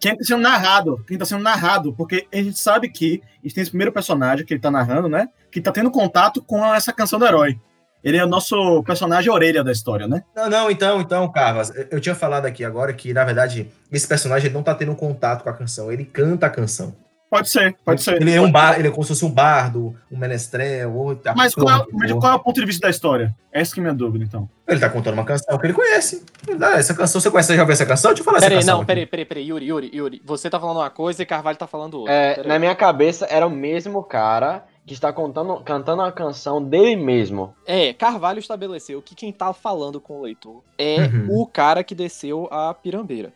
Quem 0.00 0.16
tá 0.16 0.24
sendo 0.24 0.42
narrado? 0.42 1.04
Quem 1.06 1.16
tá 1.16 1.24
sendo 1.24 1.40
narrado? 1.44 1.92
Porque 1.92 2.26
a 2.32 2.36
gente 2.38 2.58
sabe 2.58 2.88
que 2.88 3.22
a 3.38 3.42
gente 3.44 3.54
tem 3.54 3.62
esse 3.62 3.70
primeiro 3.70 3.92
personagem 3.92 4.44
que 4.44 4.52
ele 4.52 4.60
tá 4.60 4.72
narrando, 4.72 5.08
né? 5.08 5.28
Que 5.52 5.60
tá 5.60 5.70
tendo 5.70 5.88
contato 5.92 6.42
com 6.42 6.64
essa 6.74 6.92
canção 6.92 7.16
do 7.16 7.26
herói. 7.26 7.56
Ele 8.02 8.16
é 8.16 8.24
o 8.24 8.28
nosso 8.28 8.82
personagem 8.82 9.30
orelha 9.30 9.62
da 9.62 9.70
história, 9.70 10.08
né? 10.08 10.24
Não, 10.34 10.50
não, 10.50 10.68
então, 10.68 11.00
então, 11.00 11.30
Carvas, 11.30 11.72
eu- 11.76 11.86
eu 11.92 12.00
tinha 12.00 12.14
falado 12.16 12.46
aqui 12.46 12.64
agora 12.64 12.92
que, 12.92 13.14
na 13.14 13.22
verdade, 13.24 13.70
esse 13.92 14.08
personagem 14.08 14.50
não 14.50 14.64
tá 14.64 14.74
tendo 14.74 14.96
contato 14.96 15.44
com 15.44 15.48
a 15.48 15.52
canção, 15.52 15.92
ele 15.92 16.04
canta 16.04 16.46
a 16.46 16.50
canção. 16.50 16.92
Pode 17.30 17.50
ser, 17.50 17.76
pode 17.84 18.02
ser. 18.02 18.20
Ele 18.20 18.32
é 18.32 18.40
um 18.40 18.50
bar, 18.50 18.78
ele 18.78 18.88
é 18.88 18.90
como 18.90 19.02
se 19.02 19.08
fosse 19.08 19.24
um 19.24 19.30
bardo, 19.30 19.94
um 20.10 20.16
menestrel, 20.16 20.94
ou 20.94 21.18
Mas 21.36 21.54
qual, 21.54 21.68
é, 21.82 21.86
mas 21.92 22.12
qual 22.12 22.32
é 22.32 22.34
o 22.36 22.40
ponto 22.40 22.58
de 22.58 22.64
vista 22.66 22.86
da 22.86 22.90
história? 22.90 23.34
Essa 23.52 23.74
que 23.74 23.80
é 23.80 23.82
a 23.82 23.84
minha 23.84 23.94
dúvida, 23.94 24.24
então. 24.24 24.48
Ele 24.66 24.80
tá 24.80 24.88
contando 24.88 25.14
uma 25.14 25.24
canção 25.24 25.58
que 25.58 25.66
ele 25.66 25.74
conhece. 25.74 26.24
Dá, 26.58 26.78
essa 26.78 26.94
canção, 26.94 27.20
você 27.20 27.30
conhece, 27.30 27.48
você 27.48 27.56
já 27.56 27.62
ouviu 27.62 27.72
essa 27.74 27.84
canção? 27.86 28.10
Deixa 28.12 28.20
eu 28.22 28.24
falar 28.24 28.38
essa 28.38 28.46
Peraí, 28.46 28.58
canção. 28.60 28.78
não, 28.78 28.84
peraí, 28.84 29.06
peraí, 29.06 29.24
peraí, 29.26 29.46
Yuri, 29.48 29.66
Yuri, 29.66 29.90
Yuri. 29.94 30.22
Você 30.24 30.48
tá 30.48 30.58
falando 30.58 30.78
uma 30.78 30.90
coisa 30.90 31.22
e 31.22 31.26
Carvalho 31.26 31.58
tá 31.58 31.66
falando 31.66 31.98
outra. 32.00 32.12
É, 32.14 32.42
na 32.46 32.58
minha 32.58 32.74
cabeça 32.74 33.26
era 33.30 33.46
o 33.46 33.50
mesmo 33.50 34.02
cara 34.02 34.64
que 34.86 34.94
está 34.94 35.12
contando, 35.12 35.60
cantando 35.62 36.00
a 36.00 36.10
canção 36.10 36.62
dele 36.64 36.96
mesmo. 36.96 37.54
É, 37.66 37.92
Carvalho 37.92 38.38
estabeleceu 38.38 39.02
que 39.02 39.14
quem 39.14 39.30
tá 39.32 39.52
falando 39.52 40.00
com 40.00 40.18
o 40.18 40.22
leitor 40.22 40.62
é 40.78 40.96
Uhum. 41.02 41.42
o 41.42 41.46
cara 41.46 41.84
que 41.84 41.94
desceu 41.94 42.48
a 42.50 42.72
pirambeira. 42.72 43.32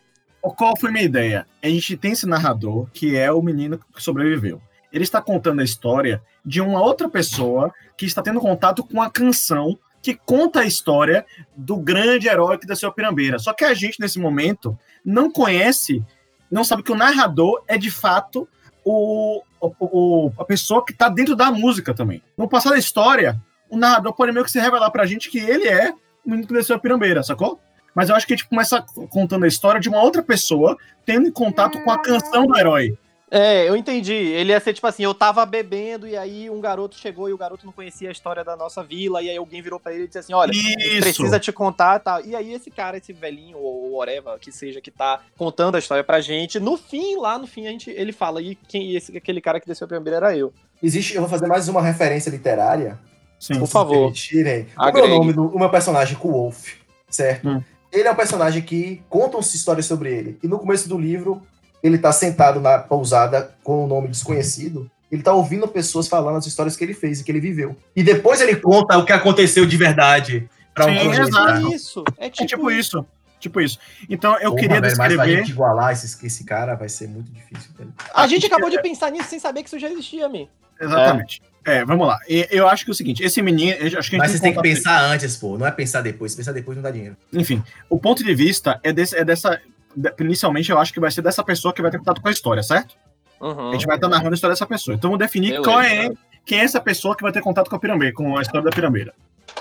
Qual 0.51 0.77
foi 0.77 0.91
minha 0.91 1.05
ideia? 1.05 1.47
A 1.61 1.67
gente 1.67 1.95
tem 1.97 2.11
esse 2.11 2.25
narrador, 2.27 2.87
que 2.93 3.15
é 3.15 3.31
o 3.31 3.41
menino 3.41 3.77
que 3.77 4.03
sobreviveu. 4.03 4.61
Ele 4.91 5.03
está 5.03 5.21
contando 5.21 5.61
a 5.61 5.63
história 5.63 6.21
de 6.45 6.61
uma 6.61 6.81
outra 6.81 7.09
pessoa 7.09 7.73
que 7.97 8.05
está 8.05 8.21
tendo 8.21 8.39
contato 8.39 8.83
com 8.83 9.01
a 9.01 9.09
canção 9.09 9.77
que 10.01 10.13
conta 10.13 10.59
a 10.59 10.65
história 10.65 11.25
do 11.55 11.77
grande 11.77 12.27
herói 12.27 12.57
que 12.57 12.67
desceu 12.67 12.89
a 12.89 12.91
pirambeira. 12.91 13.39
Só 13.39 13.53
que 13.53 13.63
a 13.63 13.73
gente, 13.73 13.99
nesse 14.01 14.19
momento, 14.19 14.77
não 15.03 15.31
conhece, 15.31 16.03
não 16.51 16.63
sabe 16.65 16.83
que 16.83 16.91
o 16.91 16.95
narrador 16.95 17.63
é 17.67 17.77
de 17.77 17.89
fato 17.89 18.47
o, 18.83 19.41
o- 19.61 20.31
a 20.37 20.43
pessoa 20.43 20.83
que 20.85 20.91
está 20.91 21.07
dentro 21.07 21.35
da 21.37 21.49
música 21.51 21.93
também. 21.93 22.21
No 22.37 22.49
passar 22.49 22.71
da 22.71 22.77
história, 22.77 23.41
o 23.69 23.77
narrador 23.77 24.13
pode 24.13 24.33
meio 24.33 24.43
que 24.43 24.51
se 24.51 24.59
revelar 24.59 24.91
pra 24.91 25.05
gente 25.05 25.29
que 25.31 25.39
ele 25.39 25.67
é 25.69 25.91
o 26.25 26.29
menino 26.29 26.47
que 26.47 26.53
desceu 26.53 26.75
a 26.75 26.79
pirambeira, 26.79 27.23
sacou? 27.23 27.59
Mas 27.93 28.09
eu 28.09 28.15
acho 28.15 28.25
que 28.25 28.33
a 28.33 28.35
gente 28.35 28.47
começa 28.47 28.83
contando 29.09 29.45
a 29.45 29.47
história 29.47 29.79
de 29.79 29.89
uma 29.89 30.01
outra 30.01 30.23
pessoa 30.23 30.77
tendo 31.05 31.31
contato 31.31 31.81
com 31.83 31.91
a 31.91 32.01
canção 32.01 32.47
do 32.47 32.57
herói. 32.57 32.97
É, 33.35 33.67
eu 33.67 33.75
entendi. 33.75 34.13
Ele 34.13 34.51
ia 34.51 34.59
ser 34.59 34.73
tipo 34.73 34.85
assim, 34.85 35.01
eu 35.01 35.13
tava 35.13 35.43
bebendo 35.43 36.07
e 36.07 36.15
aí 36.15 36.51
um 36.51 36.61
garoto 36.61 36.95
chegou 36.95 37.27
e 37.27 37.33
o 37.33 37.37
garoto 37.37 37.65
não 37.65 37.73
conhecia 37.73 38.09
a 38.09 38.11
história 38.11 38.43
da 38.43 38.55
nossa 38.55 38.83
vila 38.83 39.23
e 39.23 39.29
aí 39.31 39.35
alguém 39.35 39.59
virou 39.59 39.79
pra 39.79 39.91
ele 39.91 40.03
e 40.03 40.05
disse 40.05 40.19
assim, 40.19 40.33
olha, 40.33 40.53
precisa 40.99 41.39
te 41.39 41.51
contar 41.51 41.97
tal. 41.97 42.23
E 42.23 42.35
aí 42.35 42.53
esse 42.53 42.69
cara, 42.69 42.95
esse 42.95 43.11
velhinho 43.11 43.57
ou 43.57 43.93
whatever 43.93 44.37
que 44.37 44.51
seja 44.51 44.79
que 44.79 44.91
tá 44.91 45.21
contando 45.35 45.73
a 45.73 45.79
história 45.79 46.03
pra 46.03 46.21
gente, 46.21 46.59
no 46.59 46.77
fim, 46.77 47.17
lá 47.17 47.39
no 47.39 47.47
fim 47.47 47.65
a 47.65 47.71
gente, 47.71 47.89
ele 47.89 48.11
fala 48.11 48.39
e 48.39 48.53
quem 48.53 48.95
esse 48.95 49.17
aquele 49.17 49.41
cara 49.41 49.59
que 49.59 49.65
desceu 49.65 49.85
a 49.85 49.87
primeira 49.87 50.17
era 50.17 50.37
eu. 50.37 50.53
Existe, 50.83 51.15
eu 51.15 51.21
vou 51.21 51.29
fazer 51.29 51.47
mais 51.47 51.67
uma 51.67 51.81
referência 51.81 52.29
literária. 52.29 52.99
Sim. 53.39 53.57
Por 53.57 53.67
favor. 53.67 53.95
permitirem. 53.95 54.67
O 54.77 54.91
meu 54.91 55.07
nome 55.07 55.33
do 55.33 55.47
o 55.47 55.57
meu 55.57 55.71
personagem, 55.71 56.15
Wolf, 56.15 56.75
certo? 57.09 57.49
Hum. 57.49 57.63
Ele 57.93 58.07
é 58.07 58.11
um 58.11 58.15
personagem 58.15 58.61
que 58.63 59.01
contam-se 59.07 59.55
histórias 59.55 59.85
sobre 59.85 60.11
ele. 60.11 60.39
E 60.43 60.47
no 60.47 60.57
começo 60.59 60.89
do 60.89 60.97
livro, 60.97 61.41
ele 61.81 61.97
tá 61.97 62.11
sentado 62.11 62.59
na 62.59 62.79
pousada 62.79 63.55
com 63.63 63.85
um 63.85 63.87
nome 63.87 64.07
desconhecido. 64.07 64.89
Ele 65.11 65.21
tá 65.21 65.31
ouvindo 65.31 65.67
pessoas 65.67 66.07
falando 66.07 66.37
as 66.37 66.47
histórias 66.47 66.75
que 66.75 66.83
ele 66.83 66.95
fez 66.95 67.19
e 67.21 67.23
que 67.23 67.31
ele 67.31 67.39
viveu. 67.39 67.75
E 67.95 68.01
depois 68.01 68.41
ele 68.41 68.55
conta 68.55 68.97
o 68.97 69.05
que 69.05 69.13
aconteceu 69.13 69.63
de 69.65 69.77
verdade 69.77 70.49
pra 70.73 70.87
um 70.87 70.97
Sim, 70.97 71.03
projeto. 71.03 71.37
É 71.37 71.75
isso. 71.75 72.03
É 72.17 72.29
tipo, 72.31 72.43
É 72.43 72.47
tipo 72.47 72.71
isso. 72.71 73.05
Tipo 73.39 73.61
isso. 73.61 73.77
Então 74.09 74.33
eu 74.39 74.51
Porra, 74.51 74.61
queria 74.61 74.81
velho, 74.81 74.97
mas 74.97 74.97
pra 74.97 75.07
descrever. 75.09 75.37
gente 75.37 75.51
igualar 75.51 75.91
esse, 75.91 76.25
esse 76.25 76.43
cara 76.45 76.75
vai 76.75 76.87
ser 76.89 77.07
muito 77.09 77.29
difícil. 77.31 77.69
velho. 77.77 77.93
A 78.13 78.25
gente 78.25 78.45
acabou 78.45 78.69
de 78.69 78.81
pensar 78.81 79.11
nisso 79.11 79.29
sem 79.29 79.37
saber 79.37 79.61
que 79.63 79.67
isso 79.67 79.77
já 79.77 79.89
existia, 79.91 80.27
man. 80.29 80.47
Exatamente. 80.79 81.41
É, 81.43 81.52
vamos 81.85 82.07
lá. 82.07 82.19
Eu 82.27 82.67
acho 82.67 82.83
que 82.85 82.91
é 82.91 82.93
o 82.93 82.95
seguinte: 82.95 83.23
esse 83.23 83.41
menino. 83.41 83.71
eu 83.71 83.99
Acho 83.99 84.09
que 84.09 84.15
a 84.15 84.17
gente 84.17 84.17
Mas 84.19 84.31
você 84.31 84.39
tem 84.41 84.53
que 84.53 84.61
pensar 84.61 85.01
antes, 85.05 85.37
pô. 85.37 85.57
Não 85.57 85.65
é 85.65 85.71
pensar 85.71 86.01
depois. 86.01 86.31
Se 86.31 86.37
pensar 86.37 86.51
depois, 86.51 86.75
não 86.75 86.83
dá 86.83 86.91
dinheiro. 86.91 87.15
Enfim, 87.31 87.63
o 87.89 87.97
ponto 87.99 88.23
de 88.23 88.33
vista 88.35 88.79
é, 88.83 88.91
desse, 88.91 89.15
é 89.17 89.23
dessa. 89.23 89.61
de- 89.95 90.13
Inicialmente, 90.19 90.69
eu 90.71 90.77
acho 90.79 90.91
que 90.93 90.99
vai 90.99 91.11
ser 91.11 91.21
dessa 91.21 91.43
pessoa 91.43 91.73
que 91.73 91.81
vai 91.81 91.89
ter 91.91 91.97
contato 91.99 92.21
com 92.21 92.27
a 92.27 92.31
história, 92.31 92.61
certo? 92.63 92.95
Uhum. 93.39 93.69
A 93.69 93.73
gente 93.73 93.85
vai 93.85 93.95
estar 93.95 94.07
narrando 94.07 94.31
a 94.31 94.35
história 94.35 94.53
dessa 94.53 94.65
pessoa. 94.65 94.95
Então, 94.95 95.09
vamos 95.09 95.19
definir 95.19 95.49
Beleza. 95.49 95.63
qual 95.63 95.81
é, 95.81 96.09
quem 96.45 96.59
é 96.59 96.63
essa 96.63 96.79
pessoa 96.81 97.15
que 97.15 97.21
vai 97.23 97.31
ter 97.31 97.41
contato 97.41 97.69
com 97.69 97.75
a 97.75 97.79
pirambeira, 97.79 98.13
com 98.13 98.37
a 98.37 98.41
história 98.41 98.63
da 98.63 98.71
pirambeira. 98.71 99.13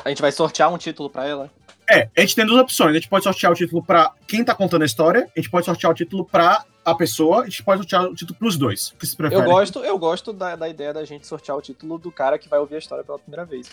A 0.04 0.08
gente 0.08 0.22
vai 0.22 0.32
sortear 0.32 0.72
um 0.72 0.78
título 0.78 1.10
pra 1.10 1.26
ela. 1.26 1.50
É, 1.90 2.08
a 2.16 2.20
gente 2.20 2.34
tem 2.36 2.46
duas 2.46 2.60
opções. 2.60 2.90
A 2.90 2.94
gente 2.94 3.08
pode 3.08 3.24
sortear 3.24 3.52
o 3.52 3.54
título 3.54 3.82
pra 3.84 4.12
quem 4.26 4.44
tá 4.44 4.54
contando 4.54 4.82
a 4.82 4.86
história, 4.86 5.28
a 5.36 5.40
gente 5.40 5.50
pode 5.50 5.66
sortear 5.66 5.90
o 5.92 5.94
título 5.94 6.24
pra 6.24 6.64
a 6.84 6.94
pessoa, 6.94 7.42
a 7.42 7.44
gente 7.44 7.62
pode 7.62 7.80
sortear 7.80 8.04
o 8.04 8.14
título 8.14 8.38
pros 8.38 8.56
dois. 8.56 8.88
O 8.90 8.96
que 8.96 9.06
se 9.06 9.16
prefere? 9.16 9.40
Eu 9.40 9.44
gosto, 9.44 9.78
eu 9.80 9.98
gosto 9.98 10.32
da, 10.32 10.56
da 10.56 10.68
ideia 10.68 10.92
da 10.92 11.04
gente 11.04 11.26
sortear 11.26 11.56
o 11.56 11.62
título 11.62 11.98
do 11.98 12.10
cara 12.10 12.38
que 12.38 12.48
vai 12.48 12.58
ouvir 12.58 12.76
a 12.76 12.78
história 12.78 13.04
pela 13.04 13.18
primeira 13.18 13.44
vez. 13.44 13.70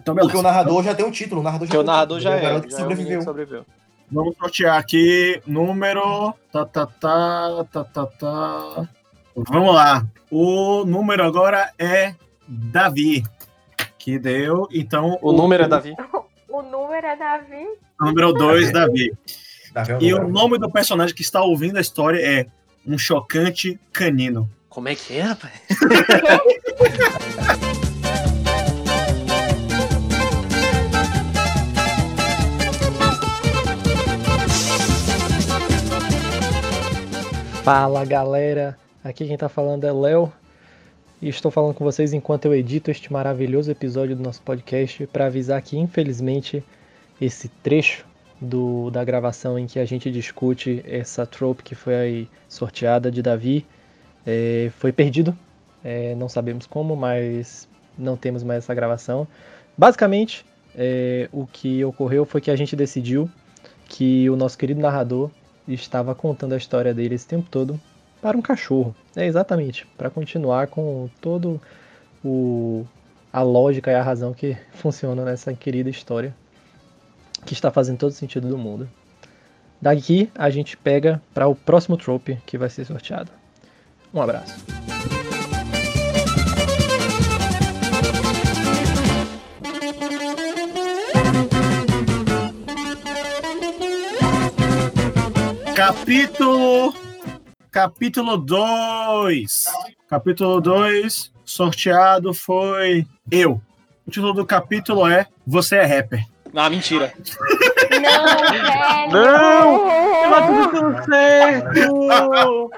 Então, 0.00 0.14
Porque 0.14 0.36
o 0.36 0.42
narrador 0.42 0.82
já 0.82 0.94
tem 0.94 1.04
um 1.04 1.10
título. 1.10 1.40
O 1.40 1.44
narrador 1.44 1.66
já 1.66 1.78
o 1.78 1.82
narrador 1.82 2.18
título, 2.18 2.38
já 2.38 2.42
ele 2.42 2.46
é, 2.46 2.58
o 2.58 2.62
que 2.62 2.70
já 2.70 2.76
é 2.76 2.78
o 2.78 2.82
sobreviveu. 2.82 3.22
sobreviveu. 3.22 3.66
Vamos 4.10 4.36
sortear 4.36 4.78
aqui 4.78 5.42
número. 5.46 6.34
Tá, 6.52 6.64
tá, 6.64 6.86
tá, 6.86 7.64
tá, 7.72 7.84
tá, 7.84 8.06
tá. 8.06 8.88
Vamos 9.34 9.74
lá. 9.74 10.06
O 10.30 10.84
número 10.84 11.24
agora 11.24 11.72
é 11.78 12.14
Davi. 12.46 13.24
Que 13.98 14.18
deu, 14.18 14.68
então. 14.70 15.18
O 15.20 15.32
número 15.32 15.64
é 15.64 15.68
Davi. 15.68 15.94
O 16.54 16.62
número 16.62 17.04
é 17.04 17.16
Davi. 17.16 17.66
Número 18.00 18.32
2, 18.32 18.70
Davi. 18.70 19.12
E 20.00 20.14
o 20.14 20.28
nome 20.28 20.56
do 20.56 20.70
personagem 20.70 21.14
que 21.14 21.22
está 21.22 21.42
ouvindo 21.42 21.78
a 21.78 21.80
história 21.80 22.24
é 22.24 22.46
Um 22.86 22.96
Chocante 22.96 23.78
Canino. 23.92 24.48
Como 24.68 24.88
é 24.88 24.94
que 24.94 25.16
é, 25.16 25.22
rapaz? 25.22 25.52
Fala 37.64 38.04
galera, 38.04 38.78
aqui 39.02 39.26
quem 39.26 39.38
tá 39.38 39.48
falando 39.48 39.84
é 39.84 39.92
Léo 39.92 40.30
e 41.20 41.30
estou 41.30 41.50
falando 41.50 41.74
com 41.74 41.82
vocês 41.82 42.12
enquanto 42.12 42.44
eu 42.44 42.54
edito 42.54 42.90
este 42.90 43.10
maravilhoso 43.10 43.70
episódio 43.70 44.14
do 44.14 44.22
nosso 44.22 44.42
podcast 44.42 45.06
para 45.06 45.26
avisar 45.26 45.62
que 45.62 45.78
infelizmente 45.78 46.62
esse 47.18 47.48
trecho 47.48 48.04
do, 48.44 48.90
da 48.90 49.02
gravação 49.02 49.58
em 49.58 49.66
que 49.66 49.78
a 49.78 49.84
gente 49.84 50.10
discute 50.10 50.84
essa 50.86 51.26
trope 51.26 51.62
que 51.62 51.74
foi 51.74 52.28
sorteada 52.48 53.10
de 53.10 53.22
Davi 53.22 53.66
eh, 54.26 54.70
foi 54.78 54.92
perdido. 54.92 55.36
Eh, 55.84 56.14
não 56.16 56.28
sabemos 56.28 56.66
como, 56.66 56.94
mas 56.96 57.68
não 57.98 58.16
temos 58.16 58.42
mais 58.42 58.64
essa 58.64 58.74
gravação. 58.74 59.26
Basicamente, 59.76 60.44
eh, 60.76 61.28
o 61.32 61.46
que 61.46 61.84
ocorreu 61.84 62.24
foi 62.24 62.40
que 62.40 62.50
a 62.50 62.56
gente 62.56 62.76
decidiu 62.76 63.30
que 63.86 64.28
o 64.30 64.36
nosso 64.36 64.56
querido 64.56 64.80
narrador 64.80 65.30
estava 65.66 66.14
contando 66.14 66.52
a 66.52 66.56
história 66.56 66.94
dele 66.94 67.14
esse 67.14 67.26
tempo 67.26 67.48
todo 67.50 67.80
para 68.20 68.36
um 68.36 68.42
cachorro. 68.42 68.94
É 69.16 69.26
exatamente, 69.26 69.86
para 69.96 70.10
continuar 70.10 70.68
com 70.68 71.08
todo 71.20 71.60
o 72.24 72.84
a 73.32 73.42
lógica 73.42 73.90
e 73.90 73.94
a 73.94 74.02
razão 74.02 74.32
que 74.32 74.56
funciona 74.72 75.24
nessa 75.24 75.52
querida 75.54 75.90
história 75.90 76.34
que 77.44 77.54
está 77.54 77.70
fazendo 77.70 77.98
todo 77.98 78.12
sentido 78.12 78.48
do 78.48 78.58
mundo. 78.58 78.88
Daqui 79.80 80.30
a 80.34 80.48
gente 80.50 80.76
pega 80.76 81.20
para 81.32 81.46
o 81.46 81.54
próximo 81.54 81.96
trope 81.96 82.38
que 82.46 82.56
vai 82.56 82.70
ser 82.70 82.84
sorteado. 82.84 83.30
Um 84.12 84.22
abraço. 84.22 84.54
Capítulo. 95.74 96.94
Capítulo 97.70 98.36
2. 98.38 99.64
Capítulo 100.08 100.60
2, 100.60 101.32
sorteado 101.44 102.32
foi 102.32 103.04
eu. 103.30 103.60
O 104.06 104.10
título 104.10 104.32
do 104.32 104.46
capítulo 104.46 105.08
é 105.08 105.26
Você 105.44 105.76
é 105.76 105.84
rapper. 105.84 106.33
Ah, 106.54 106.70
mentira. 106.70 107.12
Não, 107.90 108.24
velho. 108.50 109.12
Não! 109.12 110.70
tudo 110.70 111.04
certo! 111.04 112.70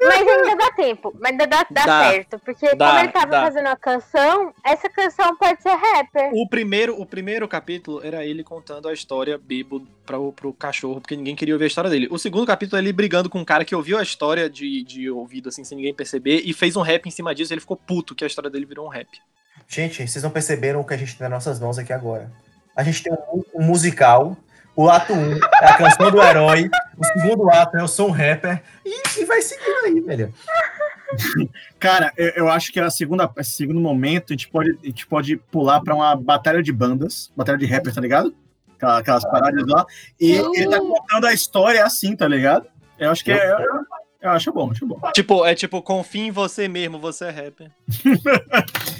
Mas 0.00 0.28
ainda 0.28 0.56
dá 0.56 0.70
tempo. 0.72 1.14
Mas 1.18 1.32
ainda 1.32 1.46
dá, 1.46 1.66
dá, 1.70 1.86
Dá. 1.86 2.10
certo. 2.10 2.38
Porque 2.38 2.74
Dá, 2.76 2.88
como 2.88 2.98
ele 3.00 3.08
tava 3.12 3.26
dá. 3.26 3.42
fazendo 3.42 3.66
a 3.66 3.76
canção, 3.76 4.54
essa 4.64 4.88
canção 4.88 5.36
pode 5.36 5.62
ser 5.62 5.74
rapper. 5.74 6.30
O 6.34 6.48
primeiro, 6.48 7.00
o 7.00 7.04
primeiro 7.06 7.48
capítulo 7.48 8.00
era 8.04 8.24
ele 8.24 8.44
contando 8.44 8.88
a 8.88 8.92
história 8.92 9.36
bêbado 9.38 9.86
pro, 10.06 10.32
pro 10.32 10.52
cachorro, 10.52 11.00
porque 11.00 11.16
ninguém 11.16 11.34
queria 11.34 11.54
ouvir 11.54 11.64
a 11.64 11.68
história 11.68 11.90
dele. 11.90 12.08
O 12.10 12.18
segundo 12.18 12.46
capítulo 12.46 12.78
é 12.78 12.82
ele 12.82 12.92
brigando 12.92 13.28
com 13.28 13.38
um 13.40 13.44
cara 13.44 13.64
que 13.64 13.74
ouviu 13.74 13.98
a 13.98 14.02
história 14.02 14.48
de, 14.48 14.82
de 14.84 15.10
ouvido, 15.10 15.48
assim, 15.48 15.64
sem 15.64 15.76
ninguém 15.76 15.94
perceber, 15.94 16.42
e 16.44 16.52
fez 16.52 16.76
um 16.76 16.82
rap 16.82 17.06
em 17.06 17.10
cima 17.10 17.34
disso, 17.34 17.52
e 17.52 17.54
ele 17.54 17.60
ficou 17.60 17.76
puto 17.76 18.14
que 18.14 18.24
a 18.24 18.26
história 18.26 18.50
dele 18.50 18.66
virou 18.66 18.86
um 18.86 18.90
rap. 18.90 19.08
Gente, 19.70 20.06
vocês 20.08 20.24
não 20.24 20.30
perceberam 20.32 20.80
o 20.80 20.84
que 20.84 20.92
a 20.92 20.96
gente 20.96 21.16
tem 21.16 21.28
nas 21.28 21.44
nossas 21.46 21.60
mãos 21.60 21.78
aqui 21.78 21.92
agora. 21.92 22.28
A 22.76 22.82
gente 22.82 23.04
tem 23.04 23.12
um, 23.12 23.42
um 23.54 23.62
musical. 23.62 24.36
O 24.74 24.90
ato 24.90 25.12
1 25.12 25.16
um 25.16 25.36
é 25.36 25.66
a 25.66 25.76
canção 25.76 26.10
do 26.10 26.20
herói. 26.20 26.68
O 26.98 27.04
segundo 27.04 27.48
ato 27.48 27.76
é 27.76 27.80
eu 27.80 27.86
sou 27.86 28.08
um 28.08 28.10
rapper. 28.10 28.60
E, 28.84 29.20
e 29.20 29.24
vai 29.24 29.40
seguindo 29.40 29.84
aí, 29.84 30.00
velho. 30.00 30.34
Cara, 31.78 32.12
eu, 32.16 32.28
eu 32.30 32.48
acho 32.48 32.72
que 32.72 32.80
a 32.80 32.90
segunda, 32.90 33.30
esse 33.38 33.52
segundo 33.52 33.78
momento 33.80 34.32
a 34.32 34.34
gente 34.34 34.48
pode, 34.48 34.76
a 34.82 34.86
gente 34.86 35.06
pode 35.06 35.36
pular 35.36 35.80
pra 35.80 35.94
uma 35.94 36.16
batalha 36.16 36.62
de 36.62 36.72
bandas, 36.72 37.30
batalha 37.36 37.58
de 37.58 37.66
rappers, 37.66 37.94
tá 37.94 38.00
ligado? 38.00 38.34
Aquela- 38.76 38.98
Aquelas 38.98 39.24
paradas 39.24 39.64
lá. 39.68 39.86
E 40.20 40.32
ele 40.32 40.68
tá 40.68 40.78
contando 40.80 41.26
a 41.26 41.32
história 41.32 41.84
assim, 41.84 42.16
tá 42.16 42.26
ligado? 42.26 42.66
Eu 42.98 43.10
acho 43.10 43.24
que 43.24 43.30
é. 43.32 43.56
Eu, 44.20 44.30
acho 44.32 44.52
bom, 44.52 44.70
acho 44.70 44.86
bom. 44.86 45.00
Tipo, 45.14 45.44
é 45.46 45.54
tipo, 45.54 45.80
confia 45.80 46.26
em 46.26 46.30
você 46.30 46.68
mesmo, 46.68 46.98
você 46.98 47.26
é 47.26 47.30
rapper. 47.30 47.70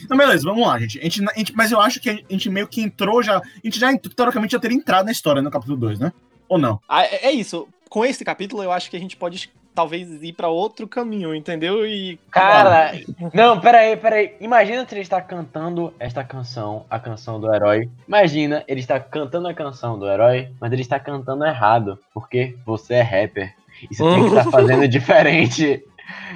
Então, 0.04 0.18
beleza, 0.18 0.42
vamos 0.44 0.66
lá, 0.66 0.76
gente. 0.80 0.98
A 0.98 1.02
gente, 1.04 1.24
a 1.28 1.38
gente- 1.38 1.54
mas 1.54 1.70
eu 1.70 1.80
acho 1.80 2.00
que 2.00 2.10
a 2.10 2.14
gente 2.28 2.50
meio 2.50 2.66
que 2.66 2.80
entrou 2.80 3.22
já. 3.22 3.36
A 3.38 3.42
gente 3.62 3.78
já, 3.78 3.96
teoricamente, 3.96 4.52
já 4.52 4.58
teria 4.58 4.76
entrado 4.76 5.06
na 5.06 5.12
história 5.12 5.40
no 5.40 5.50
capítulo 5.52 5.76
2, 5.76 6.00
né? 6.00 6.12
Ou 6.48 6.58
não? 6.58 6.80
Ah, 6.88 7.04
é 7.04 7.26
é 7.28 7.30
isso. 7.30 7.68
Com 7.88 8.04
esse 8.04 8.24
capítulo, 8.24 8.62
eu 8.62 8.72
acho 8.72 8.90
que 8.90 8.96
a 8.96 9.00
gente 9.00 9.16
pode 9.16 9.50
talvez 9.72 10.20
ir 10.22 10.32
pra 10.32 10.48
outro 10.48 10.88
caminho, 10.88 11.32
entendeu? 11.32 11.86
E. 11.86 12.18
Cara, 12.30 12.92
não, 13.32 13.60
peraí, 13.60 13.96
peraí. 13.96 14.34
Imagina 14.40 14.84
se 14.86 14.94
ele 14.94 15.02
está 15.02 15.20
cantando 15.20 15.94
esta 16.00 16.24
canção, 16.24 16.84
a 16.90 16.98
canção 16.98 17.38
do 17.40 17.52
herói. 17.54 17.88
Imagina, 18.08 18.64
ele 18.66 18.80
está 18.80 18.98
cantando 18.98 19.46
a 19.46 19.54
canção 19.54 19.96
do 19.96 20.08
herói, 20.10 20.50
mas 20.60 20.72
ele 20.72 20.82
está 20.82 20.98
cantando 20.98 21.44
errado. 21.44 21.96
Porque 22.12 22.56
você 22.66 22.94
é 22.94 23.02
rapper. 23.02 23.54
E 23.90 23.94
você 23.94 24.02
tem 24.02 24.22
que 24.22 24.28
estar 24.28 24.50
fazendo 24.50 24.86
diferente. 24.88 25.84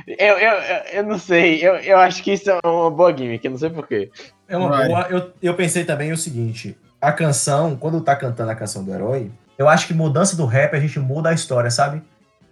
Eu, 0.07 0.39
eu, 0.39 0.53
eu, 0.53 0.77
eu 0.93 1.03
não 1.05 1.19
sei, 1.19 1.67
eu, 1.67 1.77
eu 1.77 1.97
acho 1.99 2.23
que 2.23 2.33
isso 2.33 2.51
é 2.51 2.59
uma 2.65 2.91
boa 2.91 3.17
gimmick, 3.17 3.45
eu 3.45 3.51
não 3.51 3.59
sei 3.59 3.71
porquê. 3.71 4.11
É 4.47 4.57
uma 4.57 4.69
boa. 4.69 5.07
Eu, 5.09 5.33
eu 5.43 5.55
pensei 5.55 5.85
também 5.85 6.13
o 6.13 6.17
seguinte: 6.17 6.77
a 7.01 7.13
canção, 7.13 7.77
quando 7.77 8.01
tá 8.01 8.15
cantando 8.15 8.51
a 8.51 8.55
canção 8.55 8.85
do 8.85 8.93
herói, 8.93 9.31
eu 9.59 9.69
acho 9.69 9.87
que 9.87 9.95
mudança 9.95 10.37
do 10.37 10.47
rap 10.47 10.75
a 10.75 10.81
gente 10.81 10.99
muda 10.99 11.31
a 11.31 11.33
história, 11.33 11.71
sabe? 11.71 12.03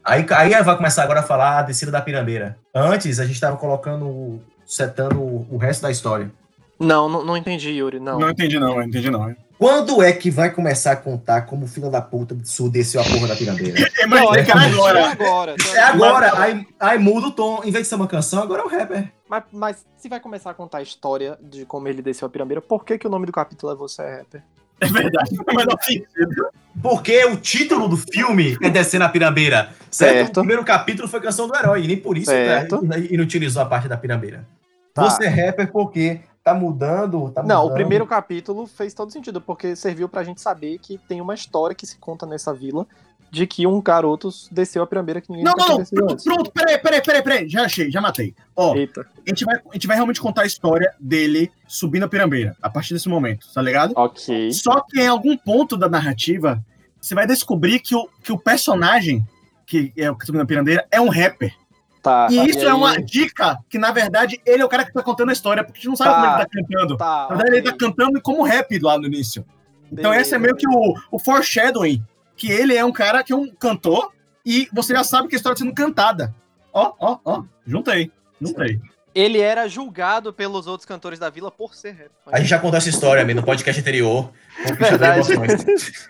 Aí, 0.05 0.27
aí 0.31 0.63
vai 0.63 0.77
começar 0.77 1.05
agora 1.05 1.21
a 1.21 1.23
falar 1.23 1.59
a 1.59 1.63
descida 1.63 1.93
da 1.93 2.01
pirambeira. 2.01 2.59
Antes 2.75 3.21
a 3.21 3.25
gente 3.25 3.41
tava 3.41 3.57
colocando, 3.57 4.41
setando 4.67 5.21
o, 5.21 5.47
o 5.51 5.57
resto 5.57 5.83
da 5.83 5.91
história. 5.91 6.31
Não, 6.79 7.09
não, 7.09 7.25
não 7.25 7.37
entendi, 7.37 7.71
Yuri. 7.71 8.01
Não. 8.01 8.19
Não 8.19 8.31
entendi 8.31 8.59
não, 8.59 8.75
não 8.75 8.83
entendi 8.83 9.11
não. 9.11 9.35
Quando 9.63 10.03
é 10.03 10.13
que 10.13 10.29
vai 10.29 10.51
começar 10.51 10.91
a 10.91 10.97
contar 10.97 11.43
como 11.43 11.67
o 11.67 11.69
filho 11.69 11.89
da 11.89 12.03
puta 12.03 12.35
do 12.35 12.45
sul 12.45 12.69
desceu 12.69 13.01
a 13.01 13.05
porra 13.05 13.29
da 13.29 13.37
pirambeira? 13.37 13.79
Imaginei 14.03 14.43
que 14.43 14.51
era 14.51 14.61
agora. 14.61 14.99
É 14.99 15.05
agora. 15.05 15.57
É 15.73 15.79
agora, 15.79 16.43
aí, 16.43 16.67
aí 16.81 16.99
muda 16.99 17.29
o 17.29 17.31
tom. 17.31 17.63
Em 17.65 17.71
vez 17.71 17.85
de 17.85 17.89
ser 17.89 17.95
uma 17.95 18.09
canção, 18.09 18.43
agora 18.43 18.63
é 18.63 18.65
um 18.65 18.69
rapper. 18.69 19.13
Mas, 19.31 19.45
mas 19.53 19.87
se 19.97 20.09
vai 20.09 20.19
começar 20.19 20.51
a 20.51 20.55
contar 20.55 20.79
a 20.79 20.83
história 20.83 21.39
de 21.41 21.65
como 21.65 21.87
ele 21.87 22.03
desceu 22.03 22.27
a 22.27 22.29
pirambeira, 22.29 22.61
por 22.61 22.85
que, 22.85 22.99
que 22.99 23.07
o 23.07 23.11
nome 23.11 23.25
do 23.25 23.31
capítulo 23.31 23.73
é 23.73 23.77
Você 23.77 24.03
é 24.03 24.17
Rapper? 24.17 24.43
É 24.81 24.87
verdade, 24.89 25.31
não 25.37 25.45
faz 25.45 25.87
sentido. 25.87 26.49
Porque 26.83 27.25
o 27.27 27.37
título 27.37 27.87
do 27.87 27.97
filme 27.97 28.59
é 28.61 28.69
Descendo 28.69 29.05
a 29.05 29.09
Pirambeira. 29.09 29.71
Certo? 29.89 30.13
Certo. 30.17 30.37
O 30.39 30.41
primeiro 30.41 30.65
capítulo 30.65 31.07
foi 31.07 31.21
Canção 31.21 31.47
do 31.47 31.55
Herói, 31.55 31.85
e 31.85 31.87
nem 31.87 31.97
por 31.97 32.19
isso 32.19 32.33
Certo. 32.33 32.85
tá- 32.85 32.99
e 32.99 33.17
não 33.17 33.23
utilizou 33.23 33.63
a 33.63 33.67
parte 33.67 33.87
da 33.87 33.97
pirambeira. 33.97 34.45
Tá. 34.93 35.09
Você 35.09 35.25
é 35.27 35.29
rapper 35.29 35.71
porque 35.71 36.21
tá 36.43 36.55
mudando, 36.55 37.31
tá 37.31 37.43
Não, 37.43 37.67
o 37.67 37.73
primeiro 37.73 38.07
capítulo 38.07 38.67
fez 38.67 38.93
todo 38.93 39.13
sentido, 39.13 39.41
porque 39.41 39.77
serviu 39.77 40.09
pra 40.09 40.25
gente 40.25 40.41
saber 40.41 40.79
que 40.79 40.99
tem 40.99 41.21
uma 41.21 41.35
história 41.35 41.75
que 41.75 41.87
se 41.87 41.97
conta 41.99 42.27
nessa 42.27 42.53
vila 42.53 42.87
de 43.31 43.47
que 43.47 43.67
um 43.67 43.81
garoto 43.81 44.29
desceu 44.51 44.83
a 44.83 44.87
pirambeira 44.87 45.19
que 45.21 45.31
ninguém 45.31 45.45
Não, 45.45 45.55
não, 45.57 45.79
não, 45.79 45.85
pronto, 45.87 46.13
antes. 46.13 46.25
pronto, 46.25 46.53
peraí, 46.53 46.79
peraí, 46.79 47.01
peraí, 47.03 47.23
peraí, 47.23 47.49
já 47.49 47.63
achei, 47.65 47.91
já 47.91 47.99
matei. 47.99 48.35
Ó, 48.55 48.75
Eita. 48.77 49.01
a 49.01 49.29
gente, 49.31 49.45
vai, 49.47 49.57
a 49.57 49.73
gente 49.73 49.87
vai 49.87 49.97
realmente 49.97 50.21
contar 50.21 50.43
a 50.43 50.47
história 50.47 50.93
dele 51.01 51.51
subindo 51.67 52.03
a 52.03 52.09
pirambeira, 52.09 52.55
a 52.61 52.69
partir 52.69 52.93
desse 52.93 53.09
momento, 53.09 53.47
tá 53.55 53.63
ligado? 53.63 53.95
Ok. 53.97 54.53
Só 54.53 54.83
que 54.83 55.01
em 55.01 55.07
algum 55.07 55.35
ponto 55.35 55.79
da 55.79 55.89
narrativa, 55.89 56.63
você 57.01 57.15
vai 57.15 57.27
descobrir 57.27 57.81
que 57.81 57.95
o, 57.97 58.07
que 58.23 58.33
o 58.33 58.39
personagem, 58.39 59.25
que 59.67 59.93
é 59.97 60.11
o 60.11 60.15
que 60.15 60.27
subindo 60.27 60.43
a 60.43 60.47
pirambeira, 60.47 60.87
é 60.91 61.01
um 61.01 61.09
rapper. 61.09 61.55
Tá. 62.03 62.27
E 62.31 62.37
tá, 62.37 62.45
isso 62.47 62.59
aí- 62.59 62.67
é 62.67 62.75
uma 62.75 62.97
dica 63.01 63.59
que, 63.71 63.79
na 63.79 63.93
verdade, 63.93 64.41
ele 64.45 64.61
é 64.61 64.65
o 64.65 64.69
cara 64.69 64.85
que 64.85 64.93
tá 64.93 65.03
contando 65.03 65.31
a 65.31 65.33
história, 65.33 65.63
porque 65.63 65.79
a 65.79 65.81
gente 65.81 65.89
não 65.89 65.97
sabe 65.97 66.11
Tá. 66.11 66.17
como 66.17 66.27
ele 66.27 66.37
tá 66.45 66.51
cantando. 66.53 66.97
Tá. 66.97 67.27
Na 67.31 67.37
verdade, 67.37 67.57
ele 67.59 67.71
tá 67.71 67.77
cantando 67.79 68.21
como 68.21 68.43
rap 68.43 68.79
lá 68.81 68.99
no 68.99 69.07
início. 69.07 69.45
Então 69.93 70.11
Beleza. 70.11 70.21
esse 70.23 70.35
é 70.35 70.39
meio 70.39 70.57
que 70.57 70.67
o, 70.67 70.95
o 71.11 71.19
foreshadowing, 71.19 72.03
que 72.37 72.51
ele 72.51 72.75
é 72.77 72.85
um 72.85 72.91
cara 72.93 73.23
que 73.23 73.33
é 73.33 73.37
um 73.37 73.49
cantor 73.55 74.11
e 74.45 74.69
você 74.73 74.95
já 74.95 75.05
sabe 75.05 75.29
que 75.29 75.35
a 75.35 75.37
história 75.37 75.55
tá 75.57 75.63
sendo 75.63 75.75
cantada. 75.75 76.35
Ó, 76.73 76.93
ó, 76.99 77.19
ó, 77.25 77.43
juntei, 77.67 78.11
juntei. 78.41 78.81
Ele 79.15 79.39
era 79.39 79.69
julgado 79.69 80.33
pelos 80.33 80.67
outros 80.67 80.87
cantores 80.87 81.19
da 81.19 81.29
vila 81.29 81.51
por 81.51 81.75
ser 81.75 81.91
rapper. 81.91 82.11
A 82.33 82.39
gente 82.41 82.49
já 82.49 82.59
contou 82.59 82.79
essa 82.79 82.89
história, 82.89 83.23
amigo, 83.23 83.41
no 83.41 83.47
podcast 83.47 83.79
anterior. 83.81 84.33
Verdade. 84.79 85.29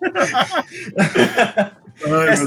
Ai, 2.02 2.26
Mas 2.28 2.40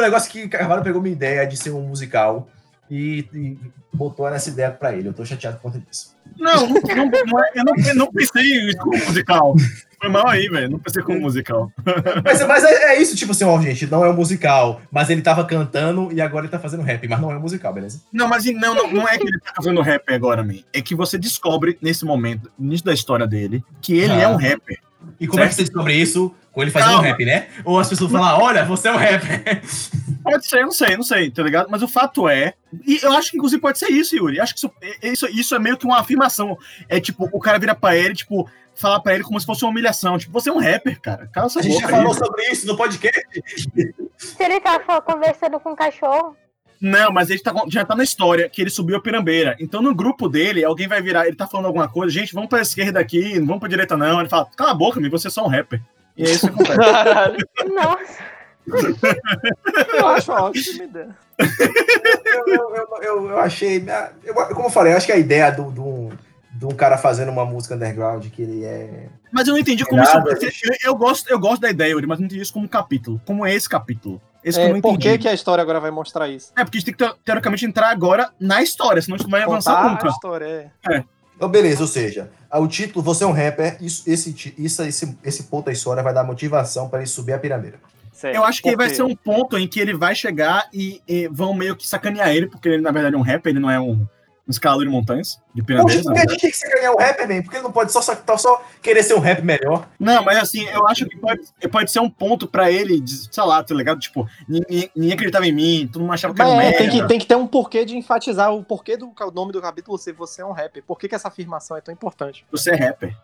o 0.00 0.04
negócio 0.04 0.30
que 0.30 0.48
Carvalho 0.48 0.82
pegou 0.82 1.00
uma 1.00 1.08
ideia 1.08 1.46
de 1.46 1.56
ser 1.56 1.70
um 1.70 1.82
musical 1.82 2.48
e, 2.90 3.24
e 3.32 3.58
botou 3.92 4.26
essa 4.28 4.48
ideia 4.50 4.70
pra 4.70 4.94
ele. 4.94 5.08
Eu 5.08 5.12
tô 5.12 5.24
chateado 5.24 5.56
por 5.56 5.62
conta 5.64 5.78
disso. 5.88 6.14
Não, 6.38 6.66
não, 6.68 7.06
não, 7.26 7.44
é- 7.44 7.50
eu 7.54 7.64
não, 7.64 7.74
eu 7.86 7.94
não 7.94 8.12
pensei 8.12 8.74
como 8.76 8.96
musical. 9.04 9.54
Foi 10.00 10.08
mal 10.08 10.26
aí, 10.28 10.48
velho. 10.48 10.70
Não 10.70 10.78
pensei 10.78 11.02
como 11.02 11.20
musical. 11.20 11.70
Mas, 12.24 12.44
mas 12.46 12.64
é, 12.64 12.94
é 12.94 13.02
isso, 13.02 13.14
tipo 13.16 13.32
assim, 13.32 13.44
ó, 13.44 13.60
gente, 13.60 13.86
não 13.86 14.04
é 14.04 14.08
um 14.08 14.14
musical, 14.14 14.80
mas 14.90 15.10
ele 15.10 15.20
tava 15.22 15.44
cantando 15.44 16.10
e 16.12 16.20
agora 16.20 16.46
ele 16.46 16.50
tá 16.52 16.58
fazendo 16.58 16.82
rap, 16.82 17.06
mas 17.06 17.20
não 17.20 17.30
é 17.30 17.36
um 17.36 17.40
musical, 17.40 17.72
beleza? 17.72 18.00
Não, 18.12 18.26
mas 18.26 18.44
não, 18.46 18.74
não, 18.74 18.90
não 18.92 19.08
é 19.08 19.18
que 19.18 19.26
ele 19.26 19.38
tá 19.40 19.52
fazendo 19.54 19.80
rap 19.82 20.10
agora, 20.14 20.42
man. 20.42 20.54
É 20.72 20.80
que 20.80 20.94
você 20.94 21.18
descobre 21.18 21.76
nesse 21.82 22.04
momento, 22.04 22.50
início 22.58 22.86
da 22.86 22.94
história 22.94 23.26
dele, 23.26 23.62
que 23.82 23.94
ele 23.98 24.12
Ah. 24.14 24.20
é 24.22 24.28
um 24.28 24.36
rapper. 24.36 24.78
E 25.18 25.26
como 25.26 25.42
é 25.42 25.48
que 25.48 25.54
você 25.54 25.62
descobre 25.64 25.94
isso? 25.94 26.34
Com 26.52 26.62
ele 26.62 26.70
fazendo 26.70 26.94
Calma. 26.94 27.06
rap, 27.06 27.24
né? 27.24 27.48
Ou 27.64 27.78
as 27.78 27.88
pessoas 27.88 28.10
falam, 28.10 28.40
olha, 28.40 28.64
você 28.64 28.88
é 28.88 28.92
um 28.92 28.96
rapper. 28.96 29.62
Pode 30.22 30.46
ser, 30.46 30.58
eu 30.58 30.64
não 30.64 30.72
sei, 30.72 30.96
não 30.96 31.02
sei, 31.02 31.30
tá 31.30 31.42
ligado? 31.42 31.68
Mas 31.70 31.82
o 31.82 31.88
fato 31.88 32.28
é. 32.28 32.54
E 32.86 32.98
eu 33.02 33.12
acho 33.12 33.30
que 33.30 33.36
inclusive 33.36 33.60
pode 33.60 33.78
ser 33.78 33.88
isso, 33.88 34.14
Yuri. 34.14 34.38
Acho 34.38 34.54
que 34.54 34.58
isso, 34.58 34.72
isso, 35.02 35.26
isso 35.28 35.54
é 35.54 35.58
meio 35.58 35.78
que 35.78 35.86
uma 35.86 35.98
afirmação. 35.98 36.58
É 36.88 37.00
tipo, 37.00 37.28
o 37.32 37.40
cara 37.40 37.58
vira 37.58 37.74
pra 37.74 37.96
ele, 37.96 38.14
tipo, 38.14 38.48
falar 38.74 39.00
pra 39.00 39.14
ele 39.14 39.24
como 39.24 39.40
se 39.40 39.46
fosse 39.46 39.64
uma 39.64 39.70
humilhação. 39.70 40.18
Tipo, 40.18 40.32
você 40.32 40.50
é 40.50 40.52
um 40.52 40.60
rapper, 40.60 41.00
cara. 41.00 41.26
Cala 41.32 41.46
essa 41.46 41.60
A 41.60 41.62
gente 41.62 41.80
já 41.80 41.88
falou 41.88 42.14
sobre 42.14 42.42
isso 42.50 42.66
no 42.66 42.76
podcast. 42.76 43.42
Se 44.16 44.42
ele 44.42 44.60
tava 44.60 45.00
conversando 45.00 45.58
com 45.58 45.72
o 45.72 45.76
cachorro, 45.76 46.36
Não, 46.80 47.10
mas 47.10 47.30
ele 47.30 47.40
tá, 47.40 47.54
já 47.68 47.84
tá 47.84 47.94
na 47.94 48.04
história 48.04 48.48
que 48.48 48.60
ele 48.60 48.70
subiu 48.70 48.96
a 48.96 49.00
pirambeira. 49.00 49.56
Então, 49.58 49.80
no 49.80 49.94
grupo 49.94 50.28
dele, 50.28 50.64
alguém 50.64 50.86
vai 50.86 51.00
virar, 51.00 51.26
ele 51.26 51.36
tá 51.36 51.46
falando 51.46 51.66
alguma 51.66 51.88
coisa, 51.88 52.12
gente, 52.12 52.34
vamos 52.34 52.48
pra 52.48 52.60
esquerda 52.60 53.00
aqui, 53.00 53.38
não 53.38 53.46
vamos 53.46 53.60
pra 53.60 53.68
direita, 53.68 53.96
não. 53.96 54.20
Ele 54.20 54.28
fala, 54.28 54.46
cala 54.56 54.70
a 54.70 54.74
boca, 54.74 54.98
amigo, 54.98 55.18
você 55.18 55.28
é 55.28 55.30
só 55.30 55.44
um 55.44 55.48
rapper. 55.48 55.80
E 56.16 56.24
é 56.24 56.30
isso 56.30 56.48
que 56.48 56.54
acontece. 56.54 56.78
Caralho, 56.78 57.38
nossa, 57.74 58.22
eu 59.94 60.06
acho 60.08 60.32
ótima 60.32 60.84
ideia. 60.84 61.16
Eu, 61.38 62.46
eu, 62.46 62.74
eu, 62.76 63.02
eu- 63.02 63.30
eu 63.30 63.38
achei. 63.38 63.84
eu- 64.24 64.34
como 64.34 64.66
eu 64.66 64.70
falei, 64.70 64.92
eu 64.92 64.96
acho 64.96 65.06
que 65.06 65.12
a 65.12 65.16
ideia 65.16 65.50
do, 65.50 65.70
do, 65.70 66.08
de 66.52 66.66
um 66.66 66.70
cara 66.70 66.98
fazendo 66.98 67.30
uma 67.30 67.44
música 67.44 67.74
underground 67.74 68.26
que 68.28 68.42
ele 68.42 68.64
é. 68.64 69.08
Mas 69.32 69.48
eu 69.48 69.54
não 69.54 69.60
entendi 69.60 69.84
como 69.84 70.02
Nada, 70.02 70.32
isso. 70.42 70.60
Eu, 70.64 70.90
eu 70.92 70.94
gosto, 70.94 71.30
eu 71.30 71.38
gosto 71.38 71.62
da 71.62 71.70
ideia, 71.70 71.90
Yuri, 71.92 72.06
mas 72.06 72.18
não 72.18 72.26
entendi 72.26 72.42
isso 72.42 72.52
como 72.52 72.68
capítulo. 72.68 73.20
Como 73.24 73.46
é 73.46 73.54
esse 73.54 73.68
capítulo. 73.68 74.20
Esse 74.44 74.58
que 74.58 74.64
eu 74.64 74.70
não 74.70 74.76
É, 74.76 74.80
por 74.80 74.88
entendi. 74.94 75.08
que, 75.12 75.18
que 75.18 75.28
a 75.28 75.34
história 75.34 75.60
agora 75.62 75.80
vai 75.80 75.90
mostrar 75.90 76.28
isso? 76.28 76.52
É, 76.56 76.64
porque 76.64 76.78
a 76.78 76.80
gente 76.80 76.94
tem 76.94 77.08
que, 77.08 77.14
teoricamente, 77.24 77.64
entrar 77.66 77.90
agora 77.90 78.30
na 78.40 78.62
história, 78.62 79.00
senão 79.02 79.14
a 79.16 79.18
gente 79.18 79.26
não 79.26 79.30
vai 79.32 79.42
avançar 79.42 79.76
Contar 79.76 79.90
nunca. 79.90 80.06
a 80.06 80.10
história, 80.10 80.72
é. 80.90 81.04
Então, 81.36 81.48
beleza, 81.48 81.82
ou 81.82 81.86
seja, 81.88 82.30
o 82.58 82.66
título 82.66 83.02
Você 83.04 83.24
é 83.24 83.26
um 83.26 83.32
rapper, 83.32 83.76
isso, 83.80 84.02
esse, 84.10 84.54
isso, 84.58 84.82
esse, 84.82 85.18
esse 85.24 85.42
ponto 85.44 85.66
da 85.66 85.72
história 85.72 86.02
vai 86.02 86.12
dar 86.12 86.24
motivação 86.24 86.88
para 86.88 87.00
ele 87.00 87.08
subir 87.08 87.32
a. 87.32 87.40
Certo. 88.12 88.34
Eu 88.34 88.44
acho 88.44 88.62
que 88.62 88.70
Por 88.70 88.76
vai 88.76 88.90
ser 88.90 89.02
um 89.02 89.14
ponto 89.14 89.56
em 89.56 89.66
que 89.66 89.80
ele 89.80 89.94
vai 89.94 90.14
chegar 90.14 90.68
e, 90.74 91.00
e 91.08 91.26
vão 91.28 91.54
meio 91.54 91.74
que 91.74 91.88
sacanear 91.88 92.28
ele, 92.28 92.48
porque 92.48 92.68
ele, 92.68 92.82
na 92.82 92.90
verdade, 92.90 93.14
é 93.14 93.18
um 93.18 93.22
rapper, 93.22 93.50
ele 93.50 93.60
não 93.60 93.70
é 93.70 93.80
um, 93.80 94.06
um 94.50 94.52
escalador 94.52 94.84
de 94.84 94.90
montanhas, 94.90 95.40
de 95.54 95.62
por 95.62 95.86
que 95.86 95.92
a 95.92 96.20
gente 96.28 96.40
tem 96.40 96.50
que 96.50 96.56
ser 96.56 96.68
ganhar 96.68 96.92
um 96.92 96.98
rapper, 96.98 97.28
man? 97.28 97.42
Porque 97.42 97.56
ele 97.56 97.62
não 97.62 97.72
pode 97.72 97.92
só, 97.92 98.02
só, 98.02 98.16
só 98.36 98.64
querer 98.82 99.04
ser 99.04 99.14
um 99.14 99.20
rap 99.20 99.42
melhor. 99.42 99.88
Não, 99.98 100.24
mas 100.24 100.38
assim, 100.38 100.64
eu 100.68 100.86
acho 100.88 101.06
que 101.06 101.16
pode, 101.16 101.42
pode 101.70 101.90
ser 101.90 102.00
um 102.00 102.10
ponto 102.10 102.48
pra 102.48 102.70
ele, 102.70 103.00
de, 103.00 103.32
sei 103.32 103.44
lá, 103.44 103.62
tá 103.62 103.74
ligado? 103.74 104.00
Tipo, 104.00 104.28
ninguém, 104.48 104.90
ninguém 104.94 105.12
acreditava 105.12 105.46
em 105.46 105.52
mim, 105.52 105.88
todo 105.90 106.02
mundo 106.02 106.12
achava 106.12 106.34
que 106.34 106.42
era 106.42 106.50
um 106.50 106.54
é, 106.54 106.64
merda. 106.64 106.78
tem, 106.78 106.90
que, 106.90 107.06
tem 107.06 107.18
que 107.20 107.26
ter 107.26 107.36
um 107.36 107.46
porquê 107.46 107.84
de 107.84 107.96
enfatizar 107.96 108.52
o 108.52 108.64
porquê 108.64 108.96
do 108.96 109.12
nome 109.32 109.52
do 109.52 109.62
capítulo 109.62 109.96
ser 109.96 110.12
você 110.12 110.42
é 110.42 110.44
um 110.44 110.52
rapper. 110.52 110.82
Por 110.84 110.98
que, 110.98 111.08
que 111.08 111.14
essa 111.14 111.28
afirmação 111.28 111.76
é 111.76 111.80
tão 111.80 111.94
importante? 111.94 112.44
Você 112.50 112.70
é 112.70 112.74
rapper. 112.74 113.16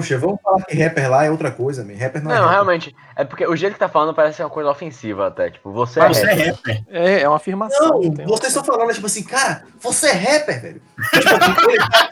Poxa, 0.00 0.16
vamos 0.18 0.40
falar 0.42 0.62
que 0.64 0.74
rapper 0.82 1.10
lá 1.10 1.24
é 1.26 1.30
outra 1.30 1.50
coisa, 1.50 1.84
man. 1.84 1.92
Rapper 1.94 2.22
não 2.24 2.32
é 2.32 2.38
Não, 2.38 2.48
realmente. 2.48 2.96
É 3.14 3.22
porque 3.24 3.46
o 3.46 3.54
jeito 3.54 3.74
que 3.74 3.78
tá 3.78 3.88
falando 3.88 4.14
parece 4.14 4.38
ser 4.38 4.44
uma 4.44 4.50
coisa 4.50 4.70
ofensiva 4.70 5.26
até. 5.26 5.50
Tipo, 5.50 5.70
você 5.72 6.00
é 6.00 6.02
Mas 6.04 6.16
você 6.16 6.26
é 6.26 6.32
rapper. 6.32 6.54
rapper. 6.54 6.82
É, 6.88 7.20
é 7.20 7.28
uma 7.28 7.36
afirmação. 7.36 7.88
Não, 7.88 7.98
um- 8.00 8.26
vocês 8.26 8.48
estão 8.48 8.64
falando, 8.64 8.92
tipo 8.94 9.06
assim, 9.06 9.22
cara, 9.22 9.64
você 9.78 10.08
é 10.08 10.12
rapper, 10.12 10.62
velho. 10.62 10.82
Tipo 11.12 11.34
assim, 11.34 11.66
ele, 11.68 11.78
tá, 11.78 12.10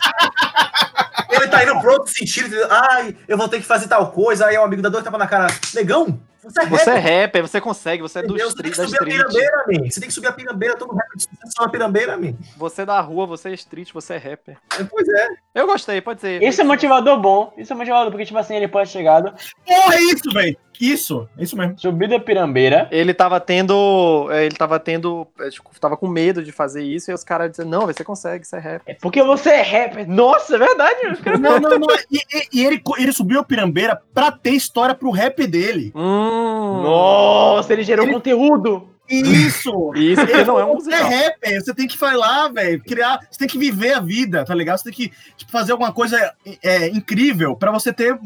ele 1.31 1.49
tá 1.49 1.65
indo 1.65 1.81
pro 1.81 1.93
outro 1.93 2.13
sentido, 2.13 2.47
entendeu? 2.49 2.69
ai, 2.71 3.17
eu 3.27 3.39
vou 3.39 3.49
ter 3.49 3.59
que 3.59 3.67
fazer 3.67 3.89
tal 3.89 4.11
coisa, 4.13 4.47
aí 4.47 4.59
o 4.59 4.63
amigo 4.63 4.83
da 4.83 4.89
dor 4.91 5.03
tava 5.03 5.17
na 5.19 5.27
cara, 5.27 5.47
negão, 5.75 6.21
você 6.43 6.61
é 6.63 6.67
Você 6.67 6.91
é 6.91 6.95
rapper. 6.95 7.21
rapper, 7.23 7.43
você 7.43 7.61
consegue, 7.61 8.03
você 8.03 8.19
é 8.21 8.23
do 8.23 8.29
entendeu? 8.35 8.49
street, 8.49 8.75
você 8.75 8.83
tem 8.83 8.91
que 8.91 8.99
subir 8.99 9.21
a 9.21 9.25
pirambeira, 9.25 9.65
man. 9.67 9.91
Você 9.91 10.01
tem 10.01 10.09
que 10.09 10.15
subir 10.15 10.27
a 10.29 10.33
pirambeira, 10.33 10.77
todo 10.77 10.95
rapper 10.95 11.17
de 11.17 11.23
sucesso 11.25 11.53
é 11.59 11.63
uma 11.63 11.71
pirambeira, 11.71 12.17
man. 12.17 12.35
Você 12.57 12.83
é 12.83 12.87
da 12.87 13.01
rua, 13.01 13.27
você 13.27 13.49
é 13.51 13.55
street, 13.55 13.93
você 13.93 14.15
é 14.15 14.17
rapper. 14.19 14.57
Pois 14.91 15.09
é. 15.09 15.29
Eu 15.55 15.67
gostei, 15.67 16.01
pode 16.01 16.21
ser. 16.21 16.43
Isso 16.43 16.61
é 16.61 16.65
motivador 16.65 17.19
bom. 17.21 17.53
Isso 17.57 17.73
é 17.73 17.77
motivador, 17.77 18.11
porque, 18.11 18.25
tipo 18.27 18.39
assim, 18.39 18.57
ele 18.57 18.69
pode 18.69 18.91
chegar, 18.91 19.23
Porra, 19.67 19.95
é 19.95 20.01
isso, 20.03 20.31
velho. 20.33 20.57
Isso, 20.81 21.29
é 21.37 21.43
isso 21.43 21.57
mesmo. 21.57 21.77
subir 21.77 22.09
da 22.09 22.21
pirambeira. 22.21 22.87
Ele 22.93 23.13
tava 23.13 23.41
tendo. 23.41 24.29
é, 24.31 24.45
Ele 24.47 24.55
tava 24.55 24.79
tendo. 24.79 25.27
é, 25.41 25.51
tipo, 25.51 25.69
tava 25.81 25.97
com 25.97 26.07
medo 26.07 26.41
de 26.45 26.53
fazer 26.53 26.85
isso, 26.85 27.11
e 27.11 27.15
os 27.15 27.25
caras 27.25 27.51
dizendo, 27.51 27.69
não, 27.71 27.87
você 27.87 28.05
consegue, 28.05 28.45
você 28.47 28.55
é 28.57 28.61
rapper. 28.61 28.83
É 28.87 28.95
porque 28.95 29.21
você 29.25 29.51
é 29.51 29.63
rapper. 29.63 30.09
Nossa, 30.09 30.55
é 30.55 30.59
verdade. 30.59 31.07
os 31.09 31.19
caras- 31.21 31.41
Não, 31.41 31.59
não, 31.59 31.79
não. 31.81 31.89
E, 32.13 32.19
e- 32.33 32.49
e 32.61 32.65
ele, 32.65 32.81
ele 32.97 33.13
subiu 33.13 33.41
a 33.41 33.45
pirambeira 33.45 34.01
pra 34.15 34.31
ter 34.31 34.51
história 34.53 34.95
pro 34.95 35.11
rap 35.11 35.45
dele. 35.49 35.91
Hum. 35.97 36.28
Nossa, 36.83 37.73
ele 37.73 37.83
gerou 37.83 38.05
Ele- 38.05 38.15
conteúdo. 38.15 38.89
Isso! 39.09 39.93
Isso 39.97 40.21
porque 40.27 40.45
não 40.45 40.61
é 40.61 40.65
um 40.67 40.75
Você 40.75 40.93
é 40.93 41.03
musical. 41.03 41.11
rapper, 41.25 41.61
você 41.65 41.75
tem 41.75 41.89
que 41.89 41.97
falar, 41.97 42.49
velho, 42.49 42.83
criar, 42.83 43.19
você 43.31 43.39
tem 43.39 43.49
que 43.49 43.59
viver 43.59 43.95
a 43.95 44.01
vida, 44.01 44.45
tá 44.45 44.55
ligado? 44.55 44.77
Você 44.79 44.85
tem 44.85 44.93
que 44.93 45.13
tipo, 45.37 45.51
fazer 45.51 45.73
alguma 45.73 45.93
coisa 45.93 46.35
é, 46.63 46.89
incrível 46.89 47.57
pra 47.57 47.71
você 47.73 47.93
ter 47.93 48.19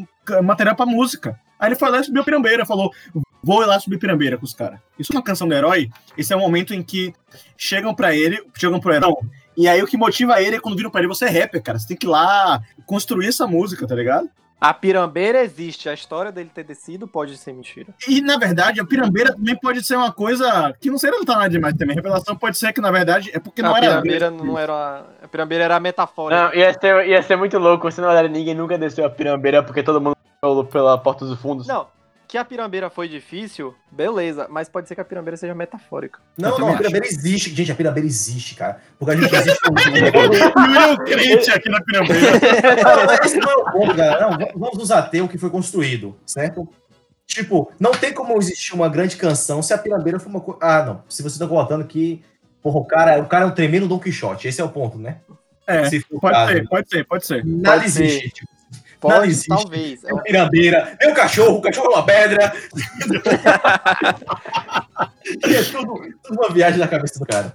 material 0.42 0.74
pra 0.74 0.84
música. 0.84 1.38
Aí 1.58 1.68
ele 1.68 1.76
foi 1.76 1.88
lá 1.90 2.00
e 2.00 2.04
subiu 2.04 2.22
a 2.22 2.24
pirambeira, 2.24 2.66
falou: 2.66 2.90
vou 3.44 3.62
ir 3.62 3.66
lá 3.66 3.78
subir 3.78 3.98
pirambeira 3.98 4.36
com 4.36 4.44
os 4.44 4.52
caras. 4.54 4.80
Isso 4.98 5.12
é 5.12 5.16
uma 5.16 5.22
canção 5.22 5.46
do 5.46 5.54
herói. 5.54 5.88
Esse 6.18 6.32
é 6.32 6.36
o 6.36 6.40
momento 6.40 6.74
em 6.74 6.82
que 6.82 7.14
chegam 7.56 7.94
pra 7.94 8.14
ele, 8.16 8.42
chegam 8.58 8.80
pro 8.80 8.92
herói. 8.92 9.14
E 9.56 9.68
aí 9.68 9.80
o 9.82 9.86
que 9.86 9.96
motiva 9.96 10.42
ele 10.42 10.56
é 10.56 10.60
quando 10.60 10.76
viram 10.76 10.90
pra 10.90 11.00
ele, 11.00 11.08
você 11.08 11.26
é 11.26 11.28
rapper, 11.42 11.62
cara. 11.62 11.78
Você 11.78 11.86
tem 11.86 11.96
que 11.96 12.06
ir 12.06 12.10
lá 12.10 12.60
construir 12.86 13.28
essa 13.28 13.46
música, 13.46 13.86
tá 13.86 13.94
ligado? 13.94 14.28
A 14.64 14.72
pirambeira 14.72 15.42
existe, 15.42 15.88
a 15.88 15.92
história 15.92 16.30
dele 16.30 16.48
ter 16.54 16.62
descido 16.62 17.08
pode 17.08 17.36
ser 17.36 17.52
mentira. 17.52 17.88
E, 18.08 18.20
na 18.20 18.36
verdade, 18.38 18.80
a 18.80 18.84
pirambeira 18.86 19.32
também 19.34 19.56
pode 19.56 19.82
ser 19.82 19.96
uma 19.96 20.12
coisa 20.12 20.72
que 20.80 20.88
não 20.88 20.98
seria 20.98 21.18
não 21.18 21.24
tá 21.24 21.34
nada 21.34 21.48
demais 21.50 21.74
também. 21.74 21.94
A 21.94 21.96
revelação 21.96 22.36
pode 22.36 22.56
ser 22.56 22.72
que, 22.72 22.80
na 22.80 22.92
verdade, 22.92 23.30
é 23.34 23.40
porque 23.40 23.60
não 23.60 23.74
a 23.74 23.78
era. 23.78 23.86
pirambeira 23.88 24.30
não 24.30 24.56
era. 24.56 24.72
uma- 24.72 25.06
A 25.20 25.26
pirambeira 25.26 25.64
era 25.64 25.74
a 25.76 25.80
metáfora. 25.80 26.44
Não, 26.44 26.54
ia 26.54 26.72
ser, 26.78 27.08
ia 27.08 27.20
ser 27.24 27.34
muito 27.34 27.58
louco 27.58 27.90
se 27.90 28.00
na 28.00 28.06
verdade 28.06 28.28
ninguém 28.28 28.54
nunca 28.54 28.78
desceu 28.78 29.04
a 29.04 29.10
pirambeira 29.10 29.64
porque 29.64 29.82
todo 29.82 30.00
mundo 30.00 30.16
pulou 30.40 30.64
pela 30.64 30.96
porta 30.96 31.24
dos 31.24 31.40
fundos. 31.40 31.66
Não, 31.66 31.88
que 32.32 32.38
a 32.38 32.44
pirambeira 32.46 32.88
foi 32.88 33.10
difícil, 33.10 33.74
beleza, 33.90 34.46
mas 34.48 34.66
pode 34.66 34.88
ser 34.88 34.94
que 34.94 35.02
a 35.02 35.04
pirambeira 35.04 35.36
seja 35.36 35.54
metafórica. 35.54 36.18
Não, 36.38 36.58
não, 36.58 36.68
a 36.72 36.78
pirambeira 36.78 37.06
existe. 37.06 37.54
Gente, 37.54 37.70
a 37.70 37.74
pirambeira 37.74 38.06
existe, 38.06 38.54
cara. 38.54 38.80
Porque 38.98 39.12
a 39.12 39.20
gente 39.20 39.34
existe. 39.36 39.58
Yuri 40.16 40.76
é 40.78 40.92
o 40.94 40.96
crente 40.96 41.50
aqui 41.50 41.68
na 41.68 41.82
pirambeira. 41.82 42.30
Não, 42.82 43.04
mas 43.04 43.20
esse 43.20 43.36
não 43.36 43.50
é 43.50 43.54
o 43.54 43.70
ponto, 43.70 43.94
galera. 43.94 44.30
Não, 44.30 44.48
vamos 44.56 44.78
nos 44.78 44.90
ater 44.90 45.20
ao 45.20 45.28
que 45.28 45.36
foi 45.36 45.50
construído, 45.50 46.16
certo? 46.24 46.66
Tipo, 47.26 47.70
não 47.78 47.90
tem 47.92 48.14
como 48.14 48.38
existir 48.38 48.74
uma 48.74 48.88
grande 48.88 49.18
canção 49.18 49.62
se 49.62 49.74
a 49.74 49.78
pirambeira 49.78 50.18
for 50.18 50.30
uma 50.30 50.40
coisa. 50.40 50.58
Ah, 50.62 50.82
não. 50.86 51.04
Se 51.10 51.20
vocês 51.20 51.34
estão 51.34 51.48
colocando 51.48 51.84
que. 51.84 52.24
Porra, 52.62 52.78
o 52.78 52.84
cara, 52.86 53.20
o 53.20 53.26
cara 53.26 53.44
é 53.44 53.46
um 53.46 53.54
tremendo 53.54 53.86
Don 53.86 53.98
Quixote. 53.98 54.48
Esse 54.48 54.62
é 54.62 54.64
o 54.64 54.70
ponto, 54.70 54.96
né? 54.96 55.18
É, 55.66 55.84
Se 55.84 56.00
for 56.00 56.16
o 56.16 56.20
pode 56.20 56.34
caso. 56.34 56.52
ser, 56.52 56.66
pode 56.66 56.88
ser, 56.88 57.06
pode 57.06 57.26
ser. 57.26 57.44
Nada 57.44 57.80
Pode 57.80 57.90
ser. 57.90 58.04
existe. 58.04 58.30
Tipo, 58.30 58.61
Pode, 59.02 59.46
talvez. 59.48 60.04
é 60.04 60.12
uma 60.12 60.22
pirambeira, 60.22 60.96
é 61.00 61.08
um 61.08 61.14
cachorro, 61.14 61.56
o 61.56 61.60
cachorro 61.60 61.86
é 61.86 61.96
uma 61.96 62.06
pedra. 62.06 62.44
é 65.42 65.62
tudo, 65.72 66.00
tudo 66.22 66.40
uma 66.40 66.54
viagem 66.54 66.78
na 66.78 66.86
cabeça 66.86 67.18
do 67.18 67.26
cara. 67.26 67.52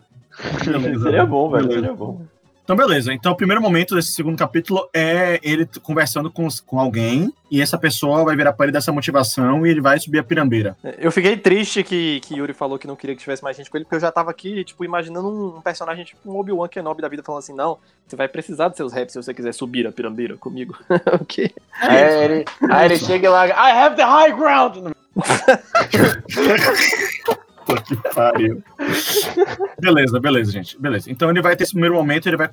Beleza. 0.66 1.04
Seria 1.04 1.26
bom, 1.26 1.50
velho. 1.50 1.72
Seria 1.72 1.94
bom. 1.94 2.22
Então, 2.68 2.76
beleza. 2.76 3.14
Então, 3.14 3.32
o 3.32 3.36
primeiro 3.36 3.62
momento 3.62 3.96
desse 3.96 4.12
segundo 4.12 4.38
capítulo 4.38 4.90
é 4.94 5.40
ele 5.42 5.66
conversando 5.82 6.30
com, 6.30 6.46
com 6.66 6.78
alguém 6.78 7.34
e 7.50 7.62
essa 7.62 7.78
pessoa 7.78 8.26
vai 8.26 8.36
virar 8.36 8.52
para 8.52 8.66
ele 8.66 8.74
dessa 8.74 8.92
motivação 8.92 9.66
e 9.66 9.70
ele 9.70 9.80
vai 9.80 9.98
subir 9.98 10.20
a 10.20 10.24
pirambeira. 10.24 10.76
Eu 10.98 11.10
fiquei 11.10 11.38
triste 11.38 11.82
que, 11.82 12.20
que 12.20 12.36
Yuri 12.36 12.54
falou 12.54 12.78
que 12.78 12.86
não 12.86 12.98
queria 12.98 13.16
que 13.16 13.22
tivesse 13.22 13.42
mais 13.42 13.56
gente 13.56 13.72
com 13.72 13.78
ele, 13.78 13.86
porque 13.86 13.96
eu 13.96 14.02
já 14.02 14.12
tava 14.12 14.32
aqui, 14.32 14.66
tipo, 14.66 14.84
imaginando 14.84 15.30
um, 15.30 15.60
um 15.60 15.62
personagem 15.62 16.04
tipo 16.04 16.30
um 16.30 16.38
Obi-Wan 16.38 16.68
Kenobi 16.68 17.02
da 17.02 17.08
vida 17.08 17.24
falando 17.24 17.40
assim, 17.40 17.56
não, 17.56 17.78
você 18.06 18.18
vai 18.18 18.28
precisar 18.28 18.68
dos 18.68 18.76
seus 18.76 18.92
raps 18.92 19.14
se 19.14 19.24
você 19.24 19.34
quiser 19.34 19.54
subir 19.54 19.88
a 19.88 19.92
pirambeira 19.94 20.36
comigo. 20.36 20.78
o 21.22 21.24
quê? 21.24 21.50
Aí 21.80 22.24
ele, 22.26 22.46
aí 22.70 22.86
ele 22.88 22.98
chega 22.98 23.30
lá, 23.30 23.48
I 23.48 23.72
have 23.72 23.96
the 23.96 24.04
high 24.04 24.34
ground! 24.34 24.92
Puta 27.68 27.82
que 27.82 27.96
pariu. 28.16 28.64
beleza, 29.80 30.20
beleza, 30.20 30.52
gente. 30.52 30.80
Beleza. 30.80 31.12
Então 31.12 31.30
ele 31.30 31.42
vai 31.42 31.56
ter 31.56 31.66
esse 31.66 31.74
primeiro 31.74 31.96
momento, 31.96 32.28
ele 32.28 32.38
vai 32.38 32.50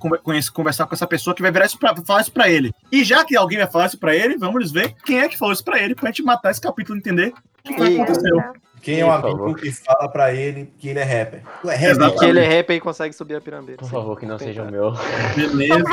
conversar 0.52 0.86
com 0.86 0.94
essa 0.94 1.06
pessoa 1.06 1.34
que 1.34 1.40
vai 1.40 1.52
virar 1.52 1.66
isso 1.66 1.78
pra, 1.78 1.94
falar 1.96 2.20
isso 2.20 2.32
pra 2.32 2.50
ele. 2.50 2.74
E 2.90 3.04
já 3.04 3.24
que 3.24 3.36
alguém 3.36 3.58
vai 3.58 3.66
falar 3.68 3.86
isso 3.86 3.98
pra 3.98 4.14
ele, 4.14 4.36
vamos 4.36 4.72
ver 4.72 4.94
quem 5.04 5.20
é 5.20 5.28
que 5.28 5.38
falou 5.38 5.52
isso 5.52 5.64
pra 5.64 5.80
ele, 5.80 5.94
pra 5.94 6.08
gente 6.08 6.22
matar 6.22 6.50
esse 6.50 6.60
capítulo 6.60 6.98
e 6.98 7.00
entender 7.00 7.32
o 7.64 7.74
que 7.74 7.82
aconteceu. 7.82 8.42
Quem 8.82 9.00
é 9.00 9.06
o 9.06 9.10
amigo 9.10 9.54
que 9.54 9.72
fala 9.72 10.08
pra 10.10 10.34
ele 10.34 10.70
que 10.78 10.88
ele 10.88 10.98
é 10.98 11.04
rapper? 11.04 11.42
Tu 11.62 11.70
é 11.70 11.74
rapper? 11.76 12.18
Que 12.18 12.24
ele 12.26 12.40
é 12.40 12.46
rap 12.46 12.70
e 12.70 12.80
consegue 12.80 13.14
subir 13.14 13.36
a 13.36 13.40
pirambeira. 13.40 13.78
Por 13.78 13.88
favor, 13.88 14.18
que 14.18 14.26
não 14.26 14.38
seja 14.38 14.62
o 14.62 14.70
meu. 14.70 14.92
Beleza, 15.34 15.84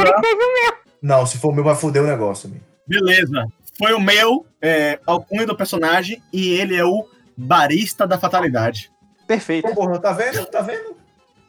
Não, 1.02 1.26
se 1.26 1.38
for 1.38 1.52
o 1.52 1.56
meu, 1.56 1.64
vai 1.64 1.76
foder 1.76 2.04
o 2.04 2.08
negócio, 2.08 2.50
amigo. 2.50 2.66
beleza. 2.86 3.46
Foi 3.78 3.94
o 3.94 4.00
meu 4.00 4.46
é, 4.62 5.00
alcunha 5.08 5.46
do 5.46 5.56
personagem 5.56 6.22
e 6.34 6.50
ele 6.54 6.76
é 6.76 6.84
o 6.84 7.08
barista 7.38 8.06
da 8.06 8.18
fatalidade. 8.18 8.92
Perfeito. 9.36 9.74
Pô, 9.74 9.98
tá 10.00 10.12
vendo? 10.12 10.46
Tá 10.48 10.62
vendo? 10.62 10.92
O 10.92 10.96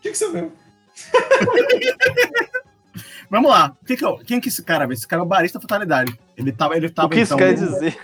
que, 0.00 0.10
que 0.10 0.16
você 0.16 0.30
viu? 0.30 0.52
Vamos 3.30 3.50
lá. 3.50 3.74
Quem 3.86 3.96
que, 3.96 4.04
é, 4.04 4.08
o- 4.08 4.18
quem 4.18 4.40
que 4.40 4.48
é 4.48 4.50
esse 4.50 4.62
cara? 4.62 4.86
Esse 4.92 5.06
cara 5.08 5.22
é 5.22 5.24
o 5.24 5.28
barista 5.28 5.58
da 5.58 5.62
fatalidade. 5.62 6.16
Ele 6.36 6.52
tava, 6.52 6.76
ele 6.76 6.90
tava 6.90 7.08
O 7.08 7.10
que 7.10 7.20
isso 7.20 7.34
então, 7.34 7.38
quer 7.38 7.54
dizer? 7.54 7.98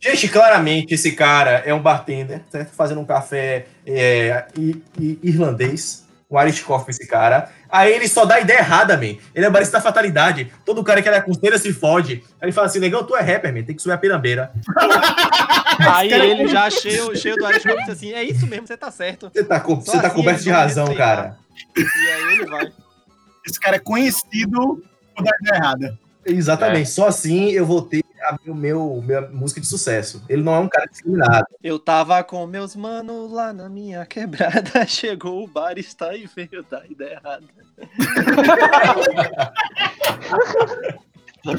Gente, 0.00 0.28
claramente 0.28 0.94
esse 0.94 1.12
cara 1.12 1.62
é 1.64 1.72
um 1.72 1.80
bartender, 1.80 2.42
certo? 2.50 2.70
Fazendo 2.74 3.00
um 3.00 3.04
café 3.04 3.66
é, 3.86 4.46
i- 4.58 4.82
i- 4.98 5.18
irlandês. 5.22 6.04
Um 6.28 6.40
Irish 6.40 6.62
Coffee 6.62 6.90
esse 6.90 7.06
cara. 7.06 7.50
Aí 7.72 7.90
ele 7.90 8.06
só 8.06 8.26
dá 8.26 8.38
ideia 8.38 8.58
errada, 8.58 8.96
man. 8.98 9.16
Ele 9.34 9.46
é 9.46 9.50
barista 9.50 9.78
da 9.78 9.82
fatalidade. 9.82 10.52
Todo 10.62 10.84
cara 10.84 11.00
que 11.00 11.08
ele 11.08 11.16
aconselha 11.16 11.56
se 11.58 11.72
fode. 11.72 12.22
Aí 12.38 12.46
ele 12.46 12.52
fala 12.52 12.66
assim, 12.66 12.78
negão, 12.78 13.02
tu 13.02 13.16
é 13.16 13.22
rapper, 13.22 13.50
man. 13.52 13.62
Tem 13.62 13.74
que 13.74 13.80
subir 13.80 13.94
a 13.94 13.98
pirambeira. 13.98 14.52
Aí 15.78 16.12
ele 16.12 16.46
já 16.48 16.68
cheio, 16.68 17.16
cheio 17.16 17.34
do 17.36 17.44
Coffee 17.44 17.76
disse 17.78 17.90
assim, 17.90 18.12
é 18.12 18.22
isso 18.22 18.46
mesmo, 18.46 18.66
você 18.66 18.76
tá 18.76 18.90
certo. 18.90 19.30
Você 19.32 19.42
tá, 19.42 19.58
co- 19.58 19.76
você 19.76 19.98
tá 19.98 20.08
assim 20.08 20.16
coberto 20.16 20.42
de 20.42 20.50
razão, 20.50 20.84
respeitar. 20.86 21.16
cara. 21.16 21.36
E 21.76 22.08
aí 22.10 22.34
ele 22.34 22.46
vai. 22.46 22.68
Esse 23.46 23.58
cara 23.58 23.76
é 23.76 23.80
conhecido 23.80 24.82
por 25.16 25.24
dar 25.24 25.32
ideia 25.40 25.56
errada. 25.56 25.98
Exatamente. 26.26 26.90
Só 26.90 27.08
assim 27.08 27.50
eu 27.50 27.64
vou 27.66 27.82
ter 27.82 28.01
a 28.24 28.38
meu, 28.44 28.54
meu, 28.54 29.02
minha 29.02 29.20
música 29.22 29.60
de 29.60 29.66
sucesso. 29.66 30.24
Ele 30.28 30.42
não 30.42 30.54
é 30.54 30.58
um 30.58 30.68
cara 30.68 30.86
discriminado. 30.86 31.46
Eu 31.62 31.78
tava 31.78 32.22
com 32.24 32.46
meus 32.46 32.74
manos 32.76 33.30
lá 33.32 33.52
na 33.52 33.68
minha 33.68 34.04
quebrada, 34.06 34.84
chegou 34.86 35.44
o 35.44 35.46
barista 35.48 36.14
e 36.14 36.26
veio 36.26 36.64
dar 36.70 36.84
ideia 36.90 37.20
errada. 37.22 37.44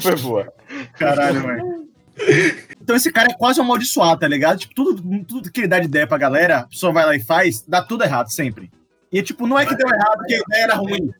Foi 0.00 0.16
boa. 0.16 0.52
Caralho, 0.98 1.42
velho. 1.42 1.88
Então 2.80 2.94
esse 2.96 3.12
cara 3.12 3.30
é 3.32 3.34
quase 3.34 3.60
um 3.60 3.64
amaldiçoado, 3.64 4.20
tá 4.20 4.28
ligado? 4.28 4.58
Tipo, 4.58 4.74
tudo, 4.74 5.24
tudo 5.24 5.50
que 5.50 5.60
ele 5.60 5.68
dá 5.68 5.78
de 5.78 5.86
ideia 5.86 6.06
pra 6.06 6.16
galera, 6.16 6.58
a 6.58 6.66
pessoa 6.66 6.92
vai 6.92 7.04
lá 7.04 7.14
e 7.16 7.20
faz, 7.20 7.62
dá 7.66 7.82
tudo 7.82 8.04
errado, 8.04 8.28
sempre. 8.30 8.70
E 9.12 9.22
tipo, 9.22 9.46
não 9.46 9.58
é 9.58 9.66
que 9.66 9.74
deu 9.76 9.86
errado 9.88 10.18
porque 10.18 10.34
a 10.34 10.38
ideia 10.38 10.62
era 10.64 10.74
ruim. 10.74 11.10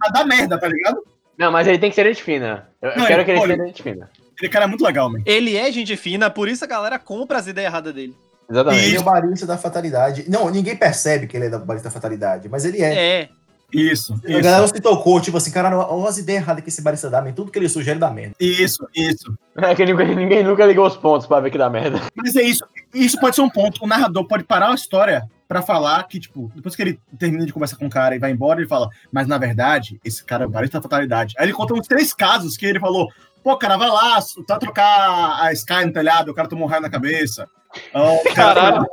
Mas 0.00 0.12
dá 0.12 0.24
merda, 0.24 0.58
tá 0.58 0.68
ligado? 0.68 1.02
Não, 1.36 1.50
mas 1.50 1.66
ele 1.66 1.78
tem 1.78 1.90
que 1.90 1.96
ser 1.96 2.04
gente 2.06 2.22
fina. 2.22 2.68
Eu, 2.80 2.96
Não, 2.96 3.06
quero 3.06 3.24
que 3.24 3.30
ele 3.32 3.40
olha- 3.40 3.54
seja 3.56 3.66
gente 3.66 3.82
fina. 3.82 4.08
Aquele 4.34 4.52
cara 4.52 4.64
é 4.64 4.68
muito 4.68 4.84
legal, 4.84 5.10
man. 5.10 5.20
Ele 5.24 5.56
é 5.56 5.70
gente 5.70 5.96
fina, 5.96 6.28
por 6.28 6.48
isso 6.48 6.64
a 6.64 6.68
galera 6.68 6.98
compra 6.98 7.38
as 7.38 7.46
ideias 7.46 7.70
erradas 7.70 7.94
dele. 7.94 8.16
Exatamente. 8.50 8.84
Ele 8.84 8.96
é 8.96 9.00
o 9.00 9.04
barista 9.04 9.46
da 9.46 9.56
fatalidade. 9.56 10.24
Não, 10.28 10.50
ninguém 10.50 10.76
percebe 10.76 11.26
que 11.26 11.36
ele 11.36 11.46
é 11.46 11.50
da 11.50 11.58
barista 11.58 11.88
da 11.88 11.92
fatalidade, 11.92 12.48
mas 12.48 12.64
ele 12.64 12.82
é. 12.82 13.20
É. 13.20 13.28
Isso, 13.72 14.14
A 14.24 14.40
galera 14.40 14.64
isso. 14.64 14.74
se 14.74 14.80
tocou, 14.80 15.20
tipo 15.20 15.36
assim, 15.36 15.50
cara, 15.50 15.76
olha 15.76 16.08
as 16.08 16.18
ideias 16.18 16.42
erradas 16.42 16.62
que 16.62 16.68
esse 16.68 16.80
barista 16.80 17.10
dá, 17.10 17.20
tudo 17.32 17.50
que 17.50 17.58
ele 17.58 17.68
sugere 17.68 17.98
dá 17.98 18.08
merda. 18.08 18.36
Isso, 18.38 18.86
isso. 18.94 19.36
É 19.56 19.74
que 19.74 19.84
ninguém, 19.84 20.14
ninguém 20.14 20.44
nunca 20.44 20.64
ligou 20.64 20.86
os 20.86 20.96
pontos 20.96 21.26
pra 21.26 21.40
ver 21.40 21.50
que 21.50 21.58
dá 21.58 21.68
merda. 21.68 22.00
Mas 22.14 22.36
é 22.36 22.42
isso. 22.42 22.64
Isso 22.92 23.18
pode 23.18 23.34
ser 23.34 23.42
um 23.42 23.50
ponto. 23.50 23.82
O 23.82 23.86
narrador 23.88 24.24
pode 24.26 24.44
parar 24.44 24.70
a 24.70 24.74
história 24.74 25.28
pra 25.48 25.60
falar 25.60 26.06
que, 26.06 26.20
tipo, 26.20 26.52
depois 26.54 26.76
que 26.76 26.82
ele 26.82 27.00
termina 27.18 27.44
de 27.44 27.52
conversar 27.52 27.76
com 27.76 27.86
o 27.86 27.90
cara 27.90 28.14
e 28.14 28.18
vai 28.18 28.30
embora, 28.30 28.60
ele 28.60 28.68
fala, 28.68 28.88
mas 29.10 29.26
na 29.26 29.38
verdade, 29.38 29.98
esse 30.04 30.22
cara 30.22 30.44
é 30.44 30.46
o 30.46 30.50
barista 30.50 30.78
da 30.78 30.82
fatalidade. 30.82 31.34
Aí 31.36 31.46
ele 31.46 31.52
conta 31.52 31.74
uns 31.74 31.88
três 31.88 32.14
casos 32.14 32.56
que 32.56 32.66
ele 32.66 32.78
falou, 32.78 33.08
pô, 33.44 33.56
cara, 33.58 33.76
vai 33.76 33.88
lá, 33.88 34.18
tá 34.46 34.58
trocar 34.58 35.38
a 35.42 35.52
Sky 35.52 35.84
no 35.84 35.92
telhado, 35.92 36.30
o 36.30 36.34
cara 36.34 36.48
tomou 36.48 36.64
um 36.66 36.68
raio 36.68 36.82
na 36.82 36.90
cabeça. 36.90 37.46
Ó, 37.92 38.14
o 38.14 38.34
cara- 38.34 38.54
Caralho. 38.54 38.86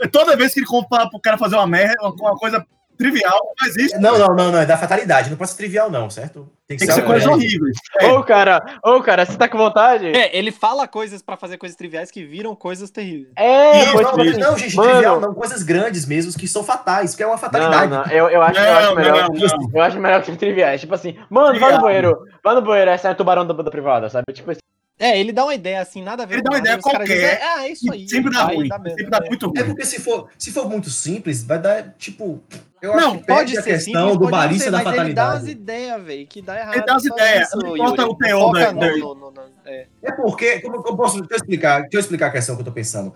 Toda 0.12 0.36
vez 0.36 0.52
que 0.52 0.60
ele 0.60 0.66
compra 0.66 1.08
pro 1.08 1.20
cara 1.20 1.38
fazer 1.38 1.56
uma 1.56 1.66
merda, 1.66 1.96
uma 2.02 2.36
coisa 2.36 2.64
trivial, 3.00 3.54
faz 3.58 3.76
isso. 3.76 4.00
Não, 4.00 4.16
não, 4.18 4.28
não, 4.34 4.52
não, 4.52 4.58
é 4.60 4.66
da 4.66 4.76
fatalidade. 4.78 5.28
Não 5.30 5.36
pode 5.36 5.50
ser 5.50 5.56
trivial, 5.56 5.90
não, 5.90 6.08
certo? 6.08 6.48
Tem 6.68 6.76
que 6.78 6.84
ser 6.84 6.92
algo 6.92 7.06
coisas 7.06 7.24
grande. 7.26 7.44
horríveis. 7.46 7.76
É. 8.00 8.06
Ô, 8.12 8.22
cara, 8.22 8.62
ô, 8.84 9.00
cara, 9.02 9.26
você 9.26 9.36
tá 9.36 9.48
com 9.48 9.58
vontade? 9.58 10.06
É, 10.06 10.36
ele 10.36 10.52
fala 10.52 10.86
coisas 10.86 11.20
pra 11.20 11.36
fazer 11.36 11.56
coisas 11.58 11.76
triviais 11.76 12.10
que 12.10 12.24
viram 12.24 12.54
coisas 12.54 12.90
terríveis. 12.90 13.32
É, 13.36 13.86
Não, 13.86 13.92
foi 13.92 14.02
não, 14.04 14.38
não, 14.50 14.58
gente, 14.58 14.76
Mano. 14.76 14.90
trivial 14.90 15.20
não, 15.20 15.34
coisas 15.34 15.62
grandes 15.62 16.06
mesmo, 16.06 16.32
que 16.38 16.46
são 16.46 16.62
fatais, 16.62 17.14
que 17.14 17.22
é 17.22 17.26
uma 17.26 17.32
Não, 17.34 17.38
fatalidade. 17.38 17.90
não, 17.90 18.04
eu, 18.06 18.28
eu, 18.28 18.42
acho, 18.42 18.58
eu 18.60 18.64
Não, 18.64 18.78
acho 18.78 18.94
melhor. 18.94 19.28
não, 19.30 19.34
não. 19.40 19.70
Eu 19.74 19.82
acho 19.82 19.98
melhor 19.98 20.22
que 20.22 20.36
triviais. 20.36 20.80
Tipo 20.80 20.94
assim, 20.94 21.16
mano, 21.28 21.58
vai 21.58 21.70
Trivial. 21.70 21.72
no 21.78 21.82
banheiro, 21.82 22.18
vai 22.44 22.54
no 22.54 22.62
banheiro, 22.62 22.90
essa 22.90 23.08
é 23.08 23.10
a 23.10 23.14
tubarão 23.14 23.46
da 23.46 23.52
banda 23.54 23.70
privada, 23.70 24.08
sabe? 24.08 24.24
Tipo 24.32 24.50
assim, 24.52 24.60
É, 24.98 25.18
ele 25.18 25.32
dá 25.32 25.44
uma 25.44 25.54
ideia 25.54 25.80
assim, 25.80 26.02
nada 26.02 26.22
a 26.22 26.26
ver 26.26 26.34
Ele 26.34 26.42
com 26.42 26.50
dá 26.50 26.56
uma 26.56 26.60
ideia 26.60 26.78
qualquer, 26.78 27.04
dizem, 27.04 27.38
ah, 27.42 27.64
é 27.66 27.68
isso 27.72 27.92
aí. 27.92 28.08
Sempre 28.08 28.32
dá 28.32 28.46
Aí 28.46 28.56
ruim. 28.56 28.68
merda, 28.68 28.90
Sempre 28.90 29.06
dá 29.10 29.18
é. 29.24 29.28
muito 29.28 29.52
É 29.56 29.60
ruim. 29.60 29.68
porque 29.70 29.84
se 29.86 29.98
for, 30.00 30.28
se 30.38 30.52
for 30.52 30.68
muito 30.68 30.88
simples, 30.90 31.42
vai 31.42 31.58
dar, 31.58 31.94
tipo. 31.98 32.40
Eu 32.82 32.92
Não, 32.96 32.98
acho 33.10 33.18
que 33.18 33.24
perde 33.24 33.26
Pode 33.26 33.58
a 33.58 33.62
ser 33.62 33.70
questão 33.74 34.08
simples, 34.10 34.18
do 34.26 34.30
barista 34.30 34.64
ser, 34.64 34.70
da 34.70 34.82
mas 34.82 34.86
Ele 34.86 34.94
dá 34.94 35.00
umas 35.24 35.32
fatalidade. 35.34 35.50
ideias, 35.50 36.02
velho, 36.02 36.26
que 36.26 36.40
dá 36.42 36.58
errado. 36.58 36.74
Ele 36.76 36.86
dá 36.86 36.92
umas 36.94 37.02
só 37.02 37.14
ideias, 37.14 37.48
não 37.54 37.76
importa 37.76 38.06
o 38.06 38.14
teor 38.16 38.52
da- 38.52 38.72
da- 38.72 38.72
no- 38.96 39.14
no- 39.14 39.30
no- 39.30 39.42
é. 39.66 39.86
É 40.02 40.12
porque, 40.12 40.60
como 40.60 40.76
eu 40.76 40.96
posso 40.96 41.18
deixa 41.18 41.34
eu 41.34 41.36
explicar, 41.36 41.80
deixa 41.82 41.96
eu 41.96 42.00
explicar 42.00 42.26
a 42.28 42.30
questão 42.30 42.54
que 42.56 42.62
eu 42.62 42.64
tô 42.64 42.72
pensando. 42.72 43.12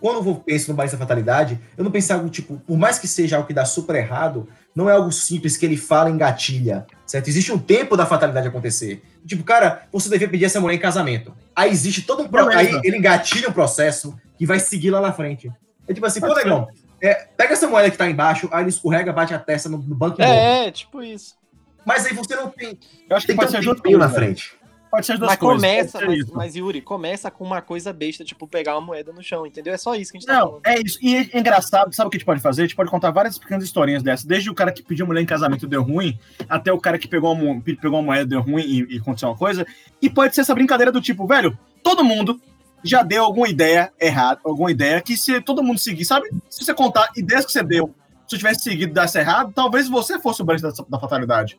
Quando 0.00 0.26
eu 0.26 0.34
penso 0.36 0.70
no 0.70 0.76
barista 0.76 0.96
da 0.96 1.02
fatalidade, 1.04 1.60
eu 1.76 1.84
não 1.84 1.90
penso 1.90 2.12
em 2.12 2.16
algo 2.16 2.28
tipo, 2.30 2.56
por 2.66 2.78
mais 2.78 2.98
que 2.98 3.06
seja 3.06 3.36
algo 3.36 3.46
que 3.46 3.52
dá 3.54 3.64
super 3.66 3.94
errado, 3.96 4.48
não 4.74 4.88
é 4.88 4.94
algo 4.94 5.12
simples 5.12 5.56
que 5.58 5.66
ele 5.66 5.76
fala 5.76 6.08
em 6.08 6.16
gatilha, 6.16 6.86
certo? 7.06 7.28
Existe 7.28 7.52
um 7.52 7.58
tempo 7.58 7.96
da 7.98 8.06
fatalidade 8.06 8.48
acontecer. 8.48 9.02
Tipo, 9.26 9.44
cara, 9.44 9.82
você 9.92 10.08
devia 10.08 10.28
pedir 10.28 10.46
essa 10.46 10.60
mulher 10.60 10.76
em 10.76 10.80
casamento. 10.80 11.34
Aí 11.54 11.70
existe 11.70 12.02
todo 12.02 12.22
um 12.22 12.28
pro... 12.28 12.48
Aí 12.48 12.80
ele 12.82 12.96
engatilha 12.96 13.48
um 13.50 13.52
processo 13.52 14.16
que 14.38 14.46
vai 14.46 14.58
seguir 14.58 14.90
lá 14.90 15.00
na 15.00 15.12
frente. 15.12 15.52
É 15.86 15.92
tipo 15.92 16.06
assim, 16.06 16.20
pô, 16.20 16.34
negão, 16.34 16.66
é, 17.00 17.14
pega 17.36 17.52
essa 17.52 17.68
moeda 17.68 17.90
que 17.90 17.98
tá 17.98 18.08
embaixo, 18.08 18.48
aí 18.52 18.62
ele 18.62 18.70
escorrega, 18.70 19.12
bate 19.12 19.34
a 19.34 19.38
testa 19.38 19.68
no, 19.68 19.78
no 19.78 19.94
banco 19.94 20.20
e. 20.20 20.24
É, 20.24 20.66
é, 20.66 20.70
tipo 20.70 21.02
isso. 21.02 21.36
Mas 21.84 22.06
aí 22.06 22.14
você 22.14 22.34
não 22.34 22.48
tem, 22.48 22.78
Eu 23.08 23.16
acho 23.16 23.26
que 23.26 23.32
tem 23.32 23.36
que 23.36 23.42
pode 23.42 23.52
ter 23.52 23.62
ser 23.62 23.68
um 23.68 23.72
duas 23.72 23.76
tempinho 23.82 23.98
na 23.98 24.08
coisas. 24.08 24.24
frente. 24.24 24.64
Pode 24.90 25.06
ser 25.06 25.12
as 25.14 25.18
duas 25.18 25.30
Mas 25.32 25.38
coisas. 25.40 25.60
começa, 25.60 25.98
ser 25.98 26.06
mas, 26.06 26.30
mas, 26.30 26.54
Yuri, 26.56 26.80
começa 26.80 27.28
com 27.28 27.42
uma 27.42 27.60
coisa 27.60 27.92
besta, 27.92 28.24
tipo 28.24 28.46
pegar 28.46 28.76
uma 28.76 28.80
moeda 28.80 29.12
no 29.12 29.24
chão, 29.24 29.44
entendeu? 29.44 29.74
É 29.74 29.76
só 29.76 29.96
isso 29.96 30.12
que 30.12 30.18
a 30.18 30.20
gente 30.20 30.26
tá 30.28 30.34
Não, 30.34 30.46
falando. 30.46 30.66
é 30.66 30.80
isso. 30.80 30.98
E 31.02 31.16
é 31.16 31.38
engraçado, 31.38 31.92
sabe 31.92 32.06
o 32.06 32.10
que 32.10 32.16
a 32.16 32.18
gente 32.18 32.24
pode 32.26 32.40
fazer? 32.40 32.62
A 32.62 32.64
gente 32.64 32.76
pode 32.76 32.90
contar 32.90 33.10
várias 33.10 33.36
pequenas 33.36 33.64
historinhas 33.64 34.04
dessas. 34.04 34.24
Desde 34.24 34.48
o 34.50 34.54
cara 34.54 34.70
que 34.70 34.84
pediu 34.84 35.04
mulher 35.04 35.20
em 35.20 35.26
casamento 35.26 35.66
e 35.66 35.68
deu 35.68 35.82
ruim, 35.82 36.16
até 36.48 36.72
o 36.72 36.78
cara 36.78 36.96
que 36.96 37.08
pegou 37.08 37.32
uma, 37.32 37.60
pegou 37.60 37.98
uma 37.98 38.02
moeda 38.02 38.24
deu 38.24 38.40
ruim 38.40 38.62
e, 38.62 38.94
e 38.94 38.98
aconteceu 38.98 39.28
uma 39.28 39.36
coisa. 39.36 39.66
E 40.00 40.08
pode 40.08 40.32
ser 40.34 40.42
essa 40.42 40.54
brincadeira 40.54 40.92
do 40.92 41.00
tipo, 41.00 41.26
velho, 41.26 41.58
todo 41.82 42.04
mundo 42.04 42.40
já 42.84 43.02
deu 43.02 43.24
alguma 43.24 43.48
ideia 43.48 43.90
errada, 44.00 44.40
alguma 44.44 44.70
ideia 44.70 45.00
que 45.00 45.16
se 45.16 45.40
todo 45.40 45.62
mundo 45.62 45.78
seguir, 45.78 46.04
sabe? 46.04 46.28
Se 46.50 46.64
você 46.64 46.74
contar 46.74 47.08
ideias 47.16 47.44
que 47.44 47.52
você 47.52 47.62
deu, 47.62 47.94
se 48.28 48.34
eu 48.34 48.38
tivesse 48.38 48.62
seguido 48.62 48.92
e 48.92 48.94
desse 48.94 49.18
errado, 49.18 49.52
talvez 49.54 49.88
você 49.88 50.18
fosse 50.18 50.42
o 50.42 50.44
barista 50.44 50.70
da, 50.72 50.84
da 50.88 50.98
fatalidade. 50.98 51.58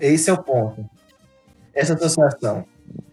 Esse 0.00 0.30
é 0.30 0.32
o 0.32 0.42
ponto. 0.42 0.88
Essa 1.74 1.94
associação. 1.94 2.64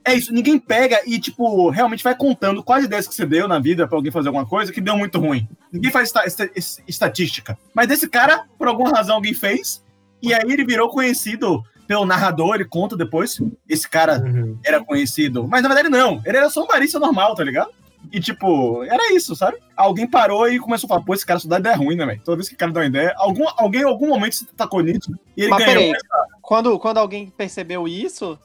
É 0.05 0.13
isso, 0.13 0.33
ninguém 0.33 0.59
pega 0.59 0.99
e, 1.05 1.19
tipo, 1.19 1.69
realmente 1.69 2.03
vai 2.03 2.15
contando 2.15 2.61
quais 2.63 2.85
ideias 2.85 3.07
que 3.07 3.15
você 3.15 3.25
deu 3.25 3.47
na 3.47 3.57
vida 3.59 3.87
pra 3.87 3.97
alguém 3.97 4.11
fazer 4.11 4.27
alguma 4.27 4.45
coisa 4.45 4.71
que 4.71 4.81
deu 4.81 4.97
muito 4.97 5.19
ruim. 5.19 5.47
Ninguém 5.71 5.91
faz 5.91 6.09
esta- 6.09 6.23
esta- 6.25 6.49
es- 6.55 6.81
estatística. 6.87 7.57
Mas 7.73 7.87
desse 7.87 8.07
cara, 8.07 8.43
por 8.57 8.67
alguma 8.67 8.91
razão, 8.91 9.15
alguém 9.15 9.33
fez, 9.33 9.83
e 10.21 10.33
aí 10.33 10.43
ele 10.45 10.65
virou 10.65 10.89
conhecido 10.89 11.63
pelo 11.87 12.05
narrador, 12.05 12.55
ele 12.55 12.65
conta 12.65 12.95
depois. 12.97 13.39
Esse 13.67 13.89
cara 13.89 14.19
Uhum. 14.19 14.57
era 14.63 14.83
conhecido. 14.83 15.47
Mas 15.47 15.61
na 15.61 15.67
verdade, 15.69 15.89
não. 15.89 16.21
Ele 16.25 16.37
era 16.37 16.49
só 16.49 16.63
um 16.63 16.67
barista 16.67 16.99
normal, 16.99 17.35
tá 17.35 17.43
ligado? 17.43 17.71
E, 18.11 18.19
tipo, 18.19 18.83
era 18.83 19.13
isso, 19.13 19.33
sabe? 19.35 19.57
Alguém 19.77 20.05
parou 20.05 20.47
e 20.49 20.59
começou 20.59 20.87
a 20.87 20.89
falar, 20.89 21.01
pô, 21.05 21.13
esse 21.13 21.25
cara 21.25 21.39
só 21.39 21.47
dá 21.47 21.57
ideia 21.57 21.75
ruim, 21.75 21.95
né, 21.95 22.05
velho? 22.05 22.21
Toda 22.23 22.35
vez 22.37 22.49
que 22.49 22.55
o 22.55 22.57
cara 22.57 22.71
dá 22.71 22.81
uma 22.81 22.85
ideia, 22.85 23.13
algum, 23.17 23.45
alguém 23.55 23.81
em 23.81 23.85
algum 23.85 24.07
momento 24.09 24.35
se 24.35 24.45
tacou 24.47 24.81
nisso 24.81 25.09
e 25.37 25.43
ele 25.43 25.49
Mas 25.51 25.65
ganhou. 25.65 25.83
peraí, 25.93 26.01
quando, 26.41 26.77
quando 26.79 26.97
alguém 26.97 27.27
percebeu 27.37 27.87
isso, 27.87 28.37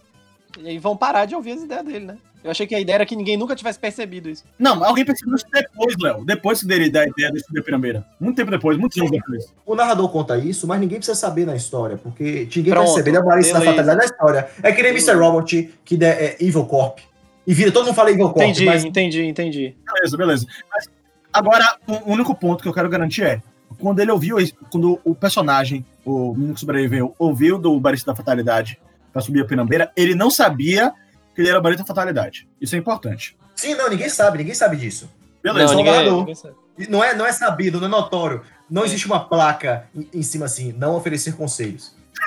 e 0.60 0.78
vão 0.78 0.96
parar 0.96 1.24
de 1.24 1.34
ouvir 1.34 1.52
as 1.52 1.62
ideias 1.62 1.84
dele, 1.84 2.04
né? 2.06 2.18
Eu 2.42 2.50
achei 2.50 2.66
que 2.66 2.74
a 2.74 2.80
ideia 2.80 2.94
era 2.96 3.06
que 3.06 3.16
ninguém 3.16 3.36
nunca 3.36 3.54
tivesse 3.56 3.78
percebido 3.78 4.30
isso. 4.30 4.44
Não, 4.58 4.82
alguém 4.84 5.04
percebeu 5.04 5.34
isso 5.34 5.44
depois, 5.52 5.94
Léo. 6.00 6.24
Depois 6.24 6.60
que 6.60 6.66
dele 6.66 6.88
dar 6.88 7.00
a 7.02 7.08
ideia 7.08 7.32
de 7.32 7.40
subir 7.44 7.60
a 7.60 7.62
pirambeira. 7.62 8.06
Muito 8.20 8.36
tempo 8.36 8.50
depois, 8.50 8.78
muitos 8.78 8.96
anos 8.98 9.10
depois. 9.10 9.52
O 9.66 9.74
narrador 9.74 10.08
conta 10.10 10.38
isso, 10.38 10.66
mas 10.66 10.80
ninguém 10.80 10.98
precisa 10.98 11.16
saber 11.18 11.44
na 11.46 11.56
história, 11.56 11.96
porque 11.96 12.48
ninguém 12.54 12.72
Pronto, 12.72 12.86
percebe. 12.86 13.10
Ele 13.10 13.16
é 13.16 13.20
o 13.20 13.24
barista 13.24 13.54
da 13.58 13.64
fatalidade 13.64 13.98
da 13.98 14.04
história. 14.04 14.48
É 14.62 14.72
que 14.72 14.82
nem 14.82 14.92
Mr. 14.92 15.14
Robot, 15.14 15.70
que 15.84 16.04
é 16.04 16.36
Evil 16.40 16.64
Corp. 16.64 16.98
E 17.46 17.52
vira, 17.54 17.72
todo 17.72 17.86
mundo 17.86 17.94
fala 17.94 18.10
Evil 18.10 18.26
Corp, 18.30 18.36
Entendi, 18.44 18.64
mas 18.66 18.84
entendi, 18.84 19.24
entendi. 19.24 19.76
Beleza, 19.92 20.16
beleza. 20.16 20.46
Mas, 20.70 20.88
agora, 21.32 21.76
o 21.88 22.12
único 22.12 22.34
ponto 22.34 22.62
que 22.62 22.68
eu 22.68 22.74
quero 22.74 22.88
garantir 22.88 23.22
é: 23.24 23.42
quando 23.78 23.98
ele 24.00 24.10
ouviu, 24.12 24.38
isso- 24.38 24.54
quando 24.70 25.00
o 25.04 25.14
personagem, 25.14 25.84
o 26.04 26.34
menino 26.34 26.54
que 26.54 26.60
sobreviveu, 26.60 27.14
ouviu 27.18 27.58
do 27.58 27.78
barista 27.80 28.12
da 28.12 28.16
fatalidade 28.16 28.78
pra 29.12 29.20
subir 29.22 29.40
a 29.40 29.44
pirambeira, 29.44 29.90
ele 29.96 30.14
não 30.14 30.30
sabia 30.30 30.92
que 31.38 31.42
ele 31.42 31.50
era 31.50 31.60
o 31.60 31.62
barista 31.62 31.84
da 31.84 31.86
fatalidade. 31.86 32.48
Isso 32.60 32.74
é 32.74 32.78
importante. 32.78 33.36
Sim, 33.54 33.76
não, 33.76 33.88
ninguém 33.88 34.08
sabe, 34.08 34.38
ninguém 34.38 34.54
sabe 34.54 34.76
disso. 34.76 35.08
Beleza. 35.40 35.72
não, 35.72 35.76
ninguém, 35.76 36.10
ninguém 36.10 36.34
sabe. 36.34 36.56
Não 36.88 37.04
é, 37.04 37.14
não 37.14 37.24
é 37.24 37.30
sabido, 37.30 37.78
não 37.78 37.86
é 37.86 37.90
notório. 37.90 38.42
Não 38.68 38.84
existe 38.84 39.06
uma 39.06 39.20
placa 39.20 39.88
em, 39.94 40.08
em 40.14 40.22
cima 40.22 40.46
assim, 40.46 40.72
não 40.72 40.96
oferecer 40.96 41.36
conselhos. 41.36 41.94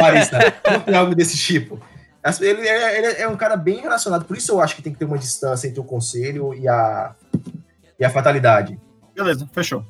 Barista. 0.00 0.38
Não 0.64 0.80
tem 0.80 0.94
algo 0.94 1.14
desse 1.14 1.36
tipo. 1.36 1.78
Ele 2.40 2.66
é, 2.66 2.98
ele 2.98 3.22
é 3.22 3.28
um 3.28 3.36
cara 3.36 3.54
bem 3.54 3.82
relacionado, 3.82 4.24
por 4.24 4.34
isso 4.34 4.50
eu 4.50 4.62
acho 4.62 4.76
que 4.76 4.80
tem 4.80 4.94
que 4.94 4.98
ter 4.98 5.04
uma 5.04 5.18
distância 5.18 5.68
entre 5.68 5.80
o 5.80 5.84
conselho 5.84 6.54
e 6.54 6.66
a, 6.66 7.14
e 8.00 8.04
a 8.04 8.08
fatalidade. 8.08 8.80
Beleza, 9.14 9.46
fechou. 9.52 9.84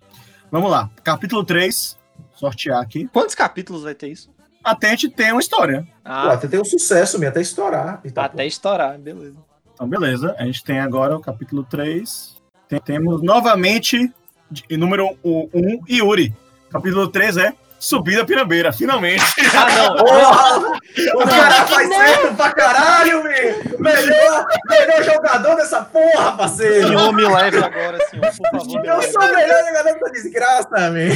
Vamos 0.50 0.68
lá. 0.68 0.90
Capítulo 1.04 1.44
3. 1.44 1.96
Sortear 2.34 2.82
aqui. 2.82 3.08
Quantos 3.12 3.36
capítulos 3.36 3.84
vai 3.84 3.94
ter 3.94 4.08
isso? 4.08 4.31
Até 4.64 4.88
a 4.88 4.90
gente 4.90 5.08
tem 5.08 5.32
uma 5.32 5.40
história. 5.40 5.82
Pô, 5.82 5.86
Ah, 6.04 6.32
até 6.32 6.46
tem 6.48 6.60
um 6.60 6.64
sucesso 6.64 7.18
mesmo, 7.18 7.30
até 7.30 7.40
estourar. 7.40 8.00
e 8.04 8.10
tal. 8.10 8.24
até 8.24 8.46
estourar, 8.46 8.98
beleza. 8.98 9.36
Então, 9.74 9.88
beleza. 9.88 10.34
A 10.38 10.44
gente 10.44 10.62
tem 10.64 10.78
agora 10.80 11.16
o 11.16 11.20
capítulo 11.20 11.64
3. 11.64 12.36
Tem- 12.68 12.80
temos 12.80 13.22
novamente, 13.22 14.12
de- 14.50 14.76
número 14.76 15.16
1, 15.24 15.80
Yuri. 15.88 16.32
Capítulo 16.70 17.08
3 17.08 17.36
é 17.36 17.52
Subir 17.78 18.20
a 18.20 18.24
Pirambeira, 18.24 18.72
finalmente. 18.72 19.24
Ah, 19.54 19.66
não. 19.74 19.96
Porra! 19.96 20.78
O 21.16 21.26
cara 21.28 21.66
faz 21.66 21.88
certo 21.88 22.34
pra 22.36 22.52
caralho, 22.52 23.24
meu! 23.24 23.78
Melhor, 23.80 24.46
melhor 24.68 25.02
jogador 25.02 25.56
dessa 25.56 25.82
porra, 25.82 26.36
parceiro! 26.36 26.86
Senhor, 26.88 27.12
me 27.12 27.24
leve 27.24 27.58
agora, 27.58 27.98
senhor, 28.08 28.24
por 28.26 28.50
favor. 28.60 28.86
Eu 28.86 29.02
sou 29.02 29.20
o 29.20 29.34
melhor 29.34 29.66
jogador 29.66 29.94
dessa 29.98 30.10
desgraça, 30.12 30.90
meu! 30.90 31.12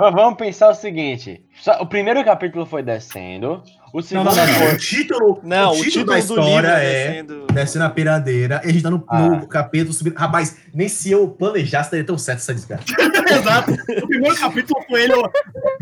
Mas 0.00 0.14
vamos 0.14 0.38
pensar 0.38 0.70
o 0.70 0.74
seguinte: 0.74 1.44
o 1.78 1.84
primeiro 1.86 2.24
capítulo 2.24 2.64
foi 2.64 2.82
descendo, 2.82 3.62
o 3.92 4.00
segundo 4.00 4.26
não, 4.30 4.34
não, 4.34 4.46
não. 4.46 4.54
foi. 4.54 4.72
O 4.72 4.78
título, 4.78 5.40
Não, 5.42 5.72
o 5.72 5.82
título 5.82 6.06
da 6.06 6.12
do 6.14 6.18
livro 6.20 6.40
história 6.40 6.68
é 6.68 7.08
descendo. 7.08 7.46
Descendo 7.52 7.84
a 7.84 7.90
pirandeira, 7.90 8.62
e 8.64 8.68
a 8.68 8.72
gente 8.72 8.82
tá 8.82 8.90
no, 8.90 9.04
Ah. 9.08 9.18
no 9.28 9.46
capítulo 9.46 9.92
subindo. 9.92 10.16
Rapaz, 10.16 10.56
nem 10.72 10.88
se 10.88 11.10
eu 11.10 11.28
planejasse, 11.28 11.90
daria 11.90 12.06
tão 12.06 12.16
certo 12.16 12.38
essa 12.38 12.54
desgraça. 12.54 12.84
Exato. 13.30 13.72
O 14.02 14.06
primeiro 14.08 14.36
capítulo 14.36 14.82
foi 14.88 15.02
ele, 15.02 15.12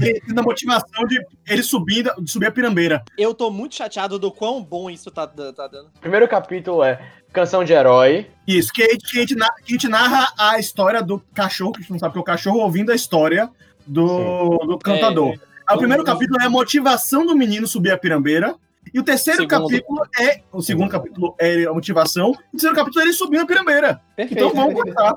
ele 0.01 0.21
na 0.35 0.43
motivação 0.43 1.05
de 1.07 1.21
ele 1.47 1.63
subindo, 1.63 2.11
de 2.21 2.29
subir 2.31 2.47
a 2.47 2.51
pirambeira. 2.51 3.05
Eu 3.17 3.33
tô 3.33 3.51
muito 3.53 3.77
chateado 3.77 4.19
do 4.19 4.33
quão 4.33 4.61
bom 4.65 4.91
isso 4.91 5.13
tá, 5.13 5.29
tá 5.29 5.69
dando. 5.69 5.91
O 5.97 6.01
primeiro 6.01 6.27
capítulo 6.27 6.83
é 6.83 7.01
Canção 7.33 7.63
de 7.63 7.73
Herói. 7.73 8.27
Isso, 8.49 8.73
que 8.73 8.83
a, 8.83 8.87
gente, 8.91 9.11
que, 9.11 9.17
a 9.19 9.21
gente, 9.21 9.37
na- 9.37 9.53
que 9.65 9.73
a 9.73 9.75
gente 9.75 9.89
narra 9.89 10.33
a 10.37 10.59
história 10.59 11.01
do 11.03 11.21
cachorro, 11.33 11.73
que 11.73 11.79
a 11.79 11.83
gente 11.83 11.93
não 11.93 11.99
sabe 12.01 12.13
que 12.15 12.19
é 12.19 12.21
o 12.21 12.25
cachorro 12.25 12.59
ouvindo 12.59 12.91
a 12.91 12.95
história 12.97 13.49
do, 13.89 14.59
do 14.59 14.79
cantador. 14.79 15.39
Aí 15.67 15.77
o 15.77 15.79
primeiro 15.79 16.05
capítulo 16.05 16.41
é 16.41 16.45
a 16.47 16.51
motivação 16.51 17.27
do 17.27 17.35
menino 17.37 17.67
subir 17.67 17.91
a 17.93 17.99
pirambeira. 17.99 18.55
E 18.95 18.99
o 18.99 19.03
terceiro 19.03 19.43
Segundo. 19.43 19.69
capítulo 19.69 20.03
é. 20.19 20.41
O 20.51 20.63
segundo 20.63 20.89
capítulo 20.89 21.35
é 21.39 21.65
a 21.65 21.75
motivação. 21.75 22.29
E 22.31 22.49
o 22.49 22.51
terceiro 22.53 22.75
capítulo 22.77 23.01
é 23.01 23.05
ele 23.05 23.13
subindo 23.13 23.43
a 23.43 23.47
pirambeira. 23.47 24.01
Perfeito. 24.17 24.39
Então 24.45 24.55
vamos 24.55 24.75
perfeito. 24.75 24.97
começar. 24.97 25.17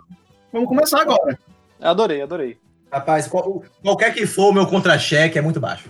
Vamos 0.51 0.67
começar 0.67 1.01
agora. 1.01 1.39
Adorei, 1.79 2.21
adorei. 2.21 2.57
Rapaz, 2.91 3.27
qual- 3.27 3.63
qualquer 3.81 4.13
que 4.13 4.25
for 4.25 4.49
o 4.49 4.53
meu 4.53 4.67
contra-cheque 4.67 5.39
é 5.39 5.41
muito 5.41 5.59
baixo. 5.61 5.89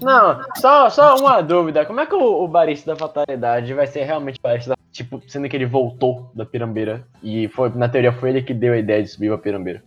Não, 0.00 0.40
só, 0.58 0.90
só 0.90 1.16
uma 1.16 1.40
dúvida: 1.40 1.86
como 1.86 2.00
é 2.00 2.06
que 2.06 2.14
o, 2.14 2.44
o 2.44 2.48
barista 2.48 2.92
da 2.92 2.96
fatalidade 2.98 3.72
vai 3.72 3.86
ser 3.86 4.02
realmente 4.04 4.38
barista 4.42 4.70
da. 4.70 4.76
Tipo, 4.90 5.22
sendo 5.26 5.48
que 5.48 5.56
ele 5.56 5.64
voltou 5.64 6.30
da 6.34 6.44
pirambeira 6.44 7.06
e 7.22 7.48
foi, 7.48 7.70
na 7.70 7.88
teoria 7.88 8.12
foi 8.12 8.28
ele 8.28 8.42
que 8.42 8.52
deu 8.52 8.74
a 8.74 8.78
ideia 8.78 9.02
de 9.02 9.08
subir 9.08 9.32
a 9.32 9.38
pirambeira. 9.38 9.82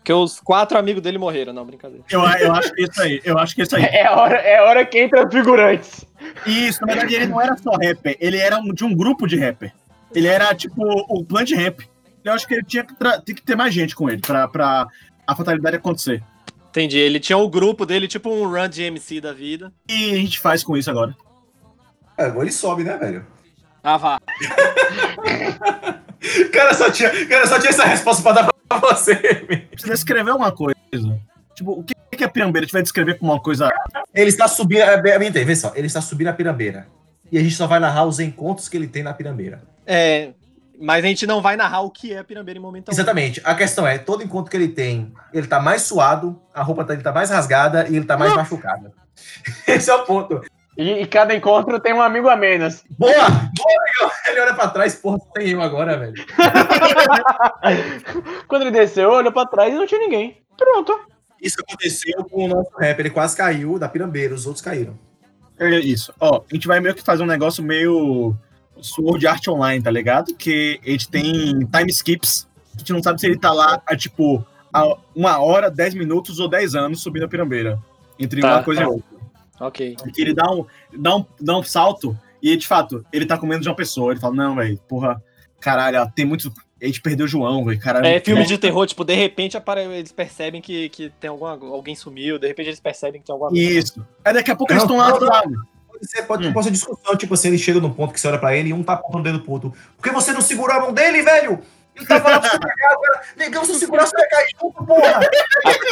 Porque 0.00 0.12
os 0.14 0.40
quatro 0.40 0.78
amigos 0.78 1.02
dele 1.02 1.18
morreram, 1.18 1.52
não, 1.52 1.64
brincadeira. 1.64 2.02
Eu, 2.10 2.20
eu 2.20 2.52
acho 2.54 2.72
que 2.72 2.82
é 2.82 2.84
isso 2.86 3.02
aí. 3.02 3.20
Eu 3.22 3.38
acho 3.38 3.54
que 3.54 3.60
é 3.60 3.64
isso 3.64 3.76
aí. 3.76 3.84
É 3.84 4.10
hora, 4.10 4.36
é 4.38 4.60
hora 4.62 4.84
que 4.86 4.98
entra 4.98 5.26
os 5.26 5.32
figurantes. 5.32 6.06
Isso, 6.46 6.80
na 6.80 6.86
verdade, 6.94 7.14
ele 7.14 7.26
não 7.26 7.40
era 7.40 7.54
só 7.58 7.70
rapper, 7.72 8.16
ele 8.18 8.38
era 8.38 8.56
um- 8.58 8.72
de 8.72 8.82
um 8.84 8.94
grupo 8.94 9.26
de 9.26 9.36
rapper. 9.38 9.72
Ele 10.14 10.26
era 10.26 10.54
tipo 10.54 10.82
o 10.82 11.24
Plant 11.24 11.50
Rap. 11.52 11.86
Eu 12.24 12.32
acho 12.32 12.46
que 12.46 12.54
ele 12.54 12.64
tinha 12.64 12.82
que, 12.82 12.94
tem 13.24 13.34
que 13.34 13.42
ter 13.42 13.54
mais 13.56 13.72
gente 13.74 13.94
com 13.94 14.08
ele 14.10 14.20
pra, 14.20 14.48
pra 14.48 14.86
a 15.26 15.36
fatalidade 15.36 15.76
acontecer. 15.76 16.22
Entendi. 16.70 16.98
Ele 16.98 17.20
tinha 17.20 17.36
o 17.38 17.48
grupo 17.48 17.84
dele, 17.86 18.08
tipo 18.08 18.30
um 18.30 18.48
Run 18.48 18.68
DMC 18.68 19.20
da 19.20 19.32
vida. 19.32 19.72
E 19.88 20.12
a 20.12 20.16
gente 20.16 20.38
faz 20.40 20.64
com 20.64 20.76
isso 20.76 20.90
agora. 20.90 21.14
É, 22.18 22.24
agora 22.24 22.44
ele 22.44 22.52
sobe, 22.52 22.84
né, 22.84 22.96
velho? 22.96 23.24
Ah, 23.82 23.96
vá. 23.96 24.18
O 26.46 26.50
cara 26.52 26.74
só 26.74 26.90
tinha, 26.90 27.10
o 27.10 27.28
cara 27.28 27.46
só 27.46 27.58
tinha 27.58 27.70
essa 27.70 27.84
resposta 27.84 28.22
pra 28.22 28.32
dar 28.32 28.49
pra 28.78 28.94
você. 28.94 29.14
Precisa 29.70 29.94
escrever 29.94 30.32
uma 30.32 30.52
coisa. 30.52 30.76
Tipo, 31.54 31.72
o 31.72 31.82
que 31.82 31.94
que 32.16 32.24
é 32.24 32.28
pirambeira? 32.28 32.64
A 32.64 32.66
gente 32.66 32.72
vai 32.72 32.82
descrever 32.82 33.18
como 33.18 33.32
uma 33.32 33.40
coisa. 33.40 33.70
Ele 34.14 34.28
está 34.28 34.46
subindo. 34.46 34.80
É, 34.80 35.00
bem, 35.00 35.30
bem, 35.30 35.44
vê 35.44 35.56
só, 35.56 35.72
ele 35.74 35.86
está 35.86 36.00
subindo 36.00 36.28
a 36.28 36.32
pirambeira. 36.32 36.86
E 37.32 37.38
a 37.38 37.42
gente 37.42 37.54
só 37.54 37.66
vai 37.66 37.80
narrar 37.80 38.04
os 38.04 38.20
encontros 38.20 38.68
que 38.68 38.76
ele 38.76 38.88
tem 38.88 39.02
na 39.02 39.12
pirambeira. 39.12 39.62
É. 39.86 40.30
Mas 40.82 41.04
a 41.04 41.08
gente 41.08 41.26
não 41.26 41.42
vai 41.42 41.56
narrar 41.56 41.82
o 41.82 41.90
que 41.90 42.14
é 42.14 42.18
a 42.18 42.24
pirambeira 42.24 42.58
em 42.58 42.62
momento 42.62 42.88
algum. 42.88 42.96
Exatamente. 42.96 43.40
A 43.44 43.54
questão 43.54 43.86
é, 43.86 43.98
todo 43.98 44.22
encontro 44.22 44.50
que 44.50 44.56
ele 44.56 44.68
tem, 44.68 45.12
ele 45.32 45.46
tá 45.46 45.60
mais 45.60 45.82
suado, 45.82 46.40
a 46.54 46.62
roupa 46.62 46.84
dele 46.84 47.02
tá 47.02 47.12
mais 47.12 47.28
rasgada 47.28 47.86
e 47.86 47.96
ele 47.96 48.06
tá 48.06 48.16
mais 48.16 48.34
machucado. 48.34 48.90
Esse 49.68 49.90
é 49.90 49.94
o 49.94 50.04
ponto. 50.06 50.40
E, 50.80 51.02
e 51.02 51.06
cada 51.06 51.34
encontro 51.34 51.78
tem 51.78 51.92
um 51.92 52.00
amigo 52.00 52.26
a 52.30 52.36
menos. 52.36 52.82
Boa! 52.98 53.12
Boa! 53.12 54.12
Ele 54.28 54.40
olha 54.40 54.54
pra 54.54 54.68
trás, 54.68 54.94
porra, 54.94 55.18
tem 55.34 55.50
eu 55.50 55.60
agora, 55.60 55.98
velho. 55.98 56.14
Quando 58.48 58.62
ele 58.62 58.70
desceu, 58.70 59.10
olhou 59.10 59.30
pra 59.30 59.44
trás 59.44 59.72
e 59.72 59.76
não 59.76 59.86
tinha 59.86 60.00
ninguém. 60.00 60.38
Pronto. 60.56 60.98
Isso 61.40 61.58
aconteceu 61.60 62.24
com 62.24 62.46
o 62.46 62.48
nosso 62.48 62.70
rap. 62.78 62.98
Ele 62.98 63.10
quase 63.10 63.36
caiu 63.36 63.78
da 63.78 63.90
pirambeira, 63.90 64.34
os 64.34 64.46
outros 64.46 64.64
caíram. 64.64 64.98
É 65.58 65.68
isso. 65.78 66.14
Ó, 66.18 66.40
a 66.50 66.54
gente 66.54 66.66
vai 66.66 66.80
meio 66.80 66.94
que 66.94 67.02
fazer 67.02 67.22
um 67.22 67.26
negócio 67.26 67.62
meio 67.62 68.34
Sword 68.80 69.26
Art 69.26 69.46
Online, 69.48 69.82
tá 69.82 69.90
ligado? 69.90 70.34
Que 70.34 70.80
a 70.82 70.88
gente 70.90 71.10
tem 71.10 71.58
time 71.60 71.90
skips. 71.90 72.48
A 72.74 72.78
gente 72.78 72.92
não 72.94 73.02
sabe 73.02 73.20
se 73.20 73.26
ele 73.26 73.38
tá 73.38 73.52
lá 73.52 73.82
há, 73.84 73.94
tipo, 73.94 74.42
há 74.72 74.96
uma 75.14 75.38
hora, 75.42 75.70
dez 75.70 75.94
minutos 75.94 76.38
ou 76.38 76.48
dez 76.48 76.74
anos 76.74 77.02
subindo 77.02 77.24
a 77.24 77.28
pirambeira. 77.28 77.78
Entre 78.18 78.40
Tá, 78.40 78.56
uma 78.56 78.62
coisa 78.62 78.80
tá. 78.80 78.86
e 78.86 78.90
outra. 78.90 79.09
Ok. 79.60 79.96
que 80.14 80.22
ele 80.22 80.34
dá 80.34 80.50
um, 80.50 80.64
dá 80.96 81.16
um, 81.16 81.26
dá 81.40 81.58
um 81.58 81.62
salto 81.62 82.18
e, 82.42 82.56
de 82.56 82.66
fato, 82.66 83.04
ele 83.12 83.26
tá 83.26 83.36
com 83.36 83.46
menos 83.46 83.62
de 83.62 83.68
uma 83.68 83.76
pessoa. 83.76 84.12
Ele 84.12 84.20
fala, 84.20 84.34
não, 84.34 84.54
velho, 84.56 84.78
porra, 84.88 85.22
caralho, 85.60 86.00
ó, 86.00 86.06
tem 86.06 86.24
muito... 86.24 86.52
A 86.82 86.86
gente 86.86 87.02
perdeu 87.02 87.26
o 87.26 87.28
João, 87.28 87.62
velho, 87.66 87.78
caralho. 87.78 88.06
É 88.06 88.18
filme 88.20 88.46
de 88.46 88.56
terror, 88.56 88.86
tipo, 88.86 89.04
de 89.04 89.14
repente 89.14 89.54
eles 89.94 90.12
percebem 90.12 90.62
que, 90.62 90.88
que 90.88 91.12
tem 91.20 91.28
alguma... 91.28 91.50
alguém 91.52 91.94
sumiu, 91.94 92.38
de 92.38 92.48
repente 92.48 92.68
eles 92.68 92.80
percebem 92.80 93.20
que 93.20 93.26
tem 93.26 93.32
alguma 93.34 93.50
Isso. 93.52 94.04
Aí 94.24 94.32
daqui 94.32 94.50
a 94.50 94.56
pouco 94.56 94.72
eles 94.72 94.82
estão 94.82 94.96
lá, 94.96 95.10
não. 95.10 95.20
sabe? 95.20 95.54
ser, 96.02 96.22
pode, 96.22 96.46
Hum. 96.46 96.52
pode 96.52 96.66
ser 96.66 96.72
discussão, 96.72 97.16
tipo 97.16 97.34
assim, 97.34 97.48
ele 97.48 97.58
chega 97.58 97.80
num 97.80 97.92
ponto 97.92 98.12
que 98.12 98.20
você 98.20 98.28
olha 98.28 98.38
pra 98.38 98.56
ele 98.56 98.70
e 98.70 98.72
um 98.72 98.82
tá 98.82 98.94
apontando 98.94 99.20
o 99.20 99.22
dedo 99.24 99.40
pro 99.40 99.52
outro. 99.52 99.74
Por 99.96 100.02
que 100.02 100.10
você 100.10 100.32
não 100.32 100.40
segurou 100.40 100.76
a 100.76 100.80
mão 100.80 100.92
dele, 100.92 101.22
velho? 101.22 101.60
Tava 102.06 102.30
lá 102.30 102.40
pra. 102.40 103.22
Negão, 103.36 103.64
se 103.64 103.74
segurar, 103.74 104.06
você 104.06 104.16
vai 104.16 104.28
cair 104.28 104.48
junto, 104.60 104.84
porra! 104.84 105.20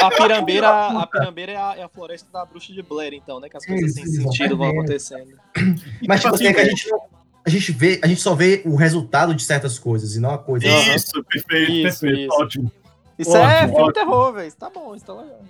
A, 0.02 0.06
a 0.06 0.10
pirambeira, 0.10 0.68
a 0.68 1.06
pirambeira 1.06 1.52
é 1.52 1.56
a, 1.56 1.74
é 1.78 1.82
a 1.82 1.88
floresta 1.88 2.28
da 2.32 2.44
bruxa 2.44 2.72
de 2.72 2.82
Blair, 2.82 3.14
então, 3.14 3.40
né? 3.40 3.48
Que 3.48 3.56
as 3.56 3.66
coisas 3.66 3.92
sem 3.92 4.04
Isso, 4.04 4.22
sentido 4.22 4.56
vão 4.56 4.70
acontecendo. 4.70 5.38
Mas, 6.06 6.20
tipo 6.20 6.34
assim, 6.34 6.46
é 6.46 6.52
que 6.52 6.60
a 6.60 6.64
gente 6.64 6.88
não. 6.90 7.00
A 7.46 7.50
gente, 7.50 7.72
vê, 7.72 7.98
a 8.02 8.06
gente 8.06 8.20
só 8.20 8.34
vê 8.34 8.62
o 8.66 8.76
resultado 8.76 9.34
de 9.34 9.42
certas 9.42 9.78
coisas 9.78 10.14
e 10.14 10.20
não 10.20 10.32
a 10.32 10.38
coisa. 10.38 10.66
Isso, 10.66 11.24
perfeito, 11.24 11.72
Isso, 11.72 12.00
perfeito, 12.00 12.32
isso. 12.32 12.42
ótimo. 12.42 12.72
Isso 13.18 13.30
Ótimo, 13.30 13.50
é 13.50 13.68
filme 13.68 13.92
terror, 13.92 14.32
velho. 14.34 14.48
Isso 14.48 14.56
tá 14.56 14.70
bom, 14.70 14.94
isso 14.94 15.04
tá 15.06 15.14
legal. 15.14 15.40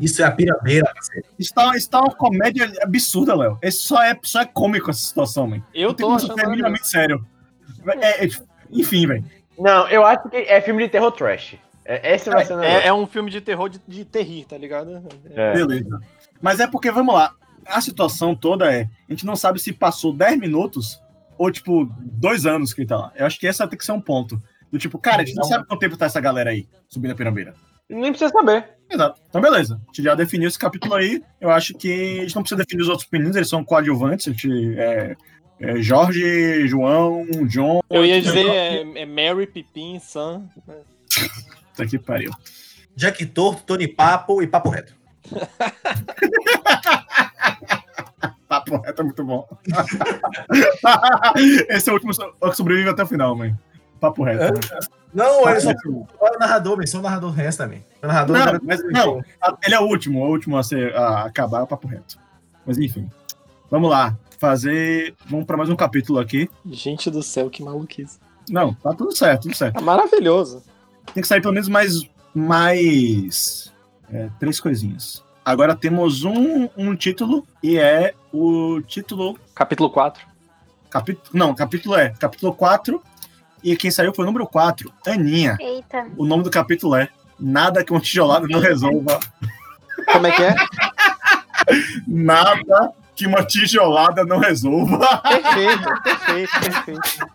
Isso 0.00 0.22
é 0.22 0.24
a 0.24 0.30
pirambeira, 0.30 0.90
parceiro. 0.92 1.26
Está, 1.38 1.76
está 1.76 2.00
uma 2.00 2.14
comédia 2.14 2.72
absurda, 2.82 3.34
Léo. 3.34 3.58
Só 3.70 4.02
é, 4.02 4.18
só 4.22 4.40
é 4.40 4.46
cômico 4.46 4.90
essa 4.90 5.00
situação, 5.00 5.46
man. 5.46 5.62
Eu 5.74 5.92
tô 5.92 6.10
achando 6.10 6.34
ser 6.34 6.48
minimamente 6.48 6.88
sério. 6.88 7.24
É, 8.00 8.24
é, 8.24 8.28
enfim, 8.70 9.06
velho. 9.06 9.24
Não, 9.58 9.88
eu 9.88 10.04
acho 10.04 10.28
que 10.28 10.36
é 10.36 10.60
filme 10.60 10.82
de 10.84 10.88
terror 10.88 11.12
trash. 11.12 11.56
É, 11.84 12.14
esse 12.14 12.30
vai 12.30 12.44
ser 12.44 12.54
o 12.54 12.58
negócio. 12.58 12.80
É, 12.80 12.86
é 12.86 12.92
um 12.92 13.06
filme 13.06 13.30
de 13.30 13.40
terror 13.40 13.68
de, 13.68 13.80
de 13.86 14.04
terrir, 14.04 14.44
tá 14.46 14.56
ligado? 14.56 15.02
É. 15.30 15.52
Beleza. 15.52 16.00
Mas 16.40 16.60
é 16.60 16.66
porque, 16.66 16.90
vamos 16.90 17.14
lá, 17.14 17.34
a 17.66 17.80
situação 17.80 18.34
toda 18.34 18.72
é, 18.72 18.88
a 19.08 19.12
gente 19.12 19.26
não 19.26 19.36
sabe 19.36 19.60
se 19.60 19.72
passou 19.72 20.12
10 20.12 20.38
minutos 20.38 21.00
ou, 21.36 21.50
tipo, 21.50 21.90
dois 21.98 22.46
anos 22.46 22.72
que 22.72 22.82
ele 22.82 22.88
tá 22.88 22.96
lá. 22.96 23.12
Eu 23.16 23.26
acho 23.26 23.38
que 23.38 23.46
essa 23.46 23.66
tem 23.66 23.78
que 23.78 23.84
ser 23.84 23.92
um 23.92 24.00
ponto. 24.00 24.40
Do 24.70 24.78
tipo, 24.78 24.98
cara, 24.98 25.22
a 25.22 25.24
gente 25.24 25.36
não 25.36 25.44
sabe 25.44 25.66
quanto 25.66 25.80
tempo 25.80 25.96
tá 25.96 26.06
essa 26.06 26.20
galera 26.20 26.50
aí, 26.50 26.66
subindo 26.88 27.12
a 27.12 27.14
pirambeira. 27.14 27.54
Nem 27.88 28.10
precisa 28.10 28.30
saber. 28.30 28.70
Exato. 28.90 29.20
Então, 29.28 29.40
beleza. 29.40 29.74
A 29.74 29.86
gente 29.92 30.02
já 30.02 30.14
definiu 30.14 30.48
esse 30.48 30.58
capítulo 30.58 30.94
aí. 30.94 31.22
Eu 31.40 31.50
acho 31.50 31.74
que 31.74 32.20
a 32.20 32.22
gente 32.22 32.34
não 32.34 32.42
precisa 32.42 32.62
definir 32.62 32.82
os 32.82 32.88
outros 32.88 33.08
meninos, 33.10 33.36
eles 33.36 33.48
são 33.48 33.64
coadjuvantes. 33.64 34.28
A 34.28 34.30
gente, 34.30 34.78
é, 34.78 35.16
é 35.60 35.76
Jorge, 35.80 36.66
João, 36.66 37.24
John. 37.46 37.80
Eu 37.90 38.04
ia 38.04 38.20
dizer 38.20 38.46
é, 38.46 39.02
é 39.02 39.06
Mary, 39.06 39.46
Pipim, 39.46 39.98
Sam. 40.00 40.42
Puta 41.72 41.86
que 41.86 41.98
pariu. 41.98 42.30
Jack 42.94 43.24
Torto, 43.26 43.62
Tony 43.62 43.88
Papo 43.88 44.42
e 44.42 44.46
Papo 44.46 44.68
Reto. 44.70 44.94
Papo 48.52 48.76
reto 48.82 49.00
é 49.00 49.04
muito 49.04 49.24
bom. 49.24 49.48
Esse 51.70 51.88
é 51.88 51.92
o 51.92 51.94
último 51.94 52.12
so- 52.12 52.34
o 52.38 52.50
que 52.50 52.56
sobrevive 52.56 52.90
até 52.90 53.02
o 53.02 53.06
final, 53.06 53.34
mãe. 53.34 53.56
Papo 53.98 54.24
reto. 54.24 54.52
né? 54.52 54.60
Não, 55.14 55.48
ele 55.48 55.60
só 55.60 55.70
é 55.70 55.74
o 55.86 56.06
narrador, 56.38 56.76
mas 56.76 56.90
só 56.90 56.98
o 56.98 57.02
narrador 57.02 57.30
resta 57.30 57.64
também. 57.64 57.82
O 58.02 58.06
narrador 58.06 58.36
Não, 58.36 58.60
mas 58.62 58.82
não, 58.92 59.22
ele 59.64 59.74
é 59.74 59.80
o 59.80 59.84
último, 59.84 60.22
o 60.22 60.28
último 60.28 60.58
a, 60.58 60.62
ser, 60.62 60.94
a 60.94 61.24
acabar 61.24 61.60
é 61.60 61.62
o 61.62 61.66
papo 61.66 61.88
reto. 61.88 62.18
Mas 62.66 62.76
enfim. 62.76 63.08
Vamos 63.70 63.90
lá. 63.90 64.14
Fazer. 64.42 65.14
Vamos 65.26 65.46
para 65.46 65.56
mais 65.56 65.70
um 65.70 65.76
capítulo 65.76 66.18
aqui. 66.18 66.50
Gente 66.68 67.08
do 67.08 67.22
céu, 67.22 67.48
que 67.48 67.62
maluquice. 67.62 68.18
Não, 68.50 68.74
tá 68.74 68.92
tudo 68.92 69.16
certo, 69.16 69.42
tudo 69.42 69.54
certo. 69.54 69.78
É 69.78 69.80
maravilhoso. 69.80 70.64
Tem 71.14 71.22
que 71.22 71.28
sair 71.28 71.40
pelo 71.40 71.54
menos 71.54 71.68
mais. 71.68 72.10
mais 72.34 73.72
é, 74.12 74.28
três 74.40 74.58
coisinhas. 74.58 75.22
Agora 75.44 75.76
temos 75.76 76.24
um, 76.24 76.68
um 76.76 76.96
título 76.96 77.46
e 77.62 77.78
é 77.78 78.14
o 78.32 78.80
título. 78.80 79.38
Capítulo 79.54 79.88
4. 79.88 80.26
Capítulo. 80.90 81.28
Não, 81.32 81.54
capítulo 81.54 81.94
é. 81.94 82.08
Capítulo 82.08 82.52
4. 82.52 83.00
E 83.62 83.76
quem 83.76 83.92
saiu 83.92 84.12
foi 84.12 84.24
o 84.24 84.26
número 84.26 84.48
4, 84.48 84.92
Aninha. 85.06 85.56
Eita. 85.60 86.08
O 86.16 86.26
nome 86.26 86.42
do 86.42 86.50
capítulo 86.50 86.96
é 86.96 87.08
Nada 87.38 87.84
que 87.84 87.92
um 87.92 88.00
tijolado 88.00 88.48
não 88.48 88.58
resolva. 88.58 89.20
Como 90.12 90.26
é 90.26 90.32
que 90.32 90.42
é? 90.42 90.56
Nada 92.08 92.92
que 93.14 93.26
uma 93.26 93.44
tijolada 93.44 94.24
não 94.24 94.38
resolva. 94.38 94.98
Perfeito, 95.18 96.02
perfeito, 96.02 96.52
perfeito. 96.60 97.28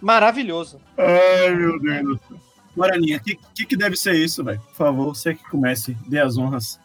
Maravilhoso. 0.00 0.80
Ai, 0.96 1.54
meu 1.54 1.80
Deus 1.80 2.04
do 2.04 2.20
céu. 2.28 2.38
Moraninha, 2.76 3.18
o 3.18 3.20
que, 3.20 3.38
que, 3.54 3.66
que 3.66 3.76
deve 3.76 3.96
ser 3.96 4.14
isso, 4.14 4.42
velho? 4.42 4.60
Por 4.60 4.74
favor, 4.74 5.14
você 5.14 5.34
que 5.34 5.48
comece, 5.48 5.96
dê 6.08 6.20
as 6.20 6.36
honras. 6.36 6.80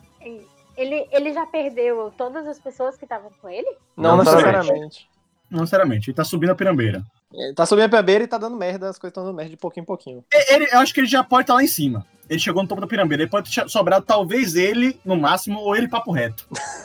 Ele, 0.78 1.06
ele 1.12 1.34
já 1.34 1.46
perdeu 1.46 2.14
todas 2.18 2.48
as 2.48 2.58
pessoas 2.60 2.96
que 2.96 3.04
estavam 3.04 3.30
com 3.42 3.50
ele? 3.50 3.68
Não, 3.98 4.16
Não 4.16 4.24
necessariamente. 4.24 5.10
Não, 5.50 5.66
sinceramente, 5.66 6.10
ele 6.10 6.16
tá 6.16 6.24
subindo 6.24 6.52
a 6.52 6.56
pirambeira. 6.56 7.04
Ele 7.34 7.54
tá 7.54 7.66
subindo 7.66 7.86
a 7.86 7.90
pirambeira 7.90 8.24
e 8.24 8.28
tá 8.28 8.38
dando 8.38 8.56
merda, 8.56 8.88
as 8.88 8.98
coisas 8.98 9.12
estão 9.12 9.26
dando 9.26 9.36
merda 9.36 9.52
de 9.52 9.58
pouquinho 9.58 9.84
em 9.84 9.86
pouquinho. 9.86 10.24
Ele, 10.48 10.70
eu 10.72 10.80
acho 10.80 10.94
que 10.94 11.02
ele 11.02 11.08
já 11.08 11.24
pode 11.24 11.44
estar 11.44 11.56
lá 11.56 11.64
em 11.64 11.68
cima. 11.68 12.06
Ele 12.30 12.40
chegou 12.40 12.62
no 12.62 12.70
topo 12.70 12.80
da 12.80 12.88
pirambeira. 12.88 13.24
Ele 13.24 13.30
pode 13.30 13.54
ter 13.54 13.68
sobrado, 13.68 14.06
talvez, 14.06 14.56
ele, 14.56 15.00
no 15.04 15.18
máximo, 15.18 15.60
ou 15.60 15.76
ele 15.76 15.88
papo 15.88 16.12
reto. 16.12 16.48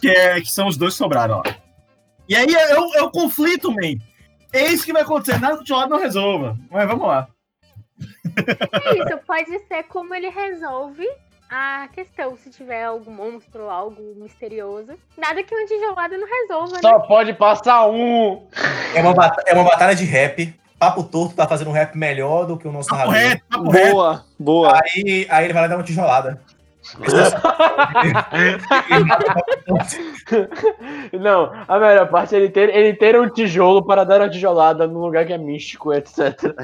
que, 0.00 0.08
é, 0.08 0.40
que 0.40 0.50
são 0.52 0.66
os 0.68 0.76
dois 0.76 0.94
que 0.94 0.98
sobraram, 0.98 1.42
ó. 1.44 1.52
E 2.28 2.34
aí 2.34 2.52
é, 2.54 2.78
o- 2.78 2.94
é 2.94 3.02
o 3.02 3.10
conflito, 3.10 3.70
man. 3.70 3.96
É 4.52 4.66
isso 4.66 4.84
que 4.84 4.92
vai 4.92 5.02
acontecer. 5.02 5.38
Nada 5.40 5.62
que 5.62 5.72
o 5.72 5.86
não 5.86 5.98
resolva. 5.98 6.56
Mas 6.70 6.86
vamos 6.88 7.06
lá. 7.06 7.28
É 8.84 8.98
isso, 8.98 9.18
pode 9.26 9.58
ser 9.66 9.84
como 9.84 10.14
ele 10.14 10.28
resolve 10.28 11.06
a 11.48 11.88
questão, 11.94 12.36
se 12.36 12.50
tiver 12.50 12.84
algum 12.84 13.10
monstro, 13.12 13.70
algo 13.70 14.14
misterioso. 14.16 14.94
Nada 15.16 15.42
que 15.42 15.54
uma 15.54 15.66
tijolada 15.66 16.18
não 16.18 16.26
resolva, 16.26 16.72
né? 16.74 16.78
Só 16.82 16.98
pode 17.00 17.32
passar 17.34 17.86
um. 17.86 18.46
É 18.94 19.00
uma, 19.00 19.36
é 19.46 19.54
uma 19.54 19.64
batalha 19.64 19.94
de 19.94 20.04
rap. 20.04 20.54
Papo 20.78 21.04
Torto 21.04 21.34
tá 21.34 21.48
fazendo 21.48 21.68
um 21.70 21.72
rap 21.72 21.96
melhor 21.96 22.44
do 22.46 22.58
que 22.58 22.68
o 22.68 22.72
nosso 22.72 22.88
Papo 22.90 23.10
narrador. 23.10 23.28
reto, 23.30 23.44
papo 23.48 23.70
reto. 23.70 23.90
Boa, 23.92 24.24
boa. 24.38 24.80
Aí, 24.82 25.26
aí 25.30 25.44
ele 25.44 25.52
vai 25.54 25.62
lá 25.62 25.68
dar 25.68 25.76
uma 25.76 25.84
tijolada. 25.84 26.42
Não, 31.12 31.52
a 31.66 31.78
melhor 31.78 32.08
parte 32.08 32.34
é 32.34 32.38
ele 32.38 32.48
ter, 32.48 32.74
ele 32.74 32.94
ter 32.94 33.20
um 33.20 33.28
tijolo 33.28 33.84
para 33.84 34.04
dar 34.04 34.20
uma 34.20 34.30
tijolada 34.30 34.86
num 34.86 35.00
lugar 35.00 35.26
que 35.26 35.32
é 35.32 35.38
místico, 35.38 35.92
etc. 35.92 36.54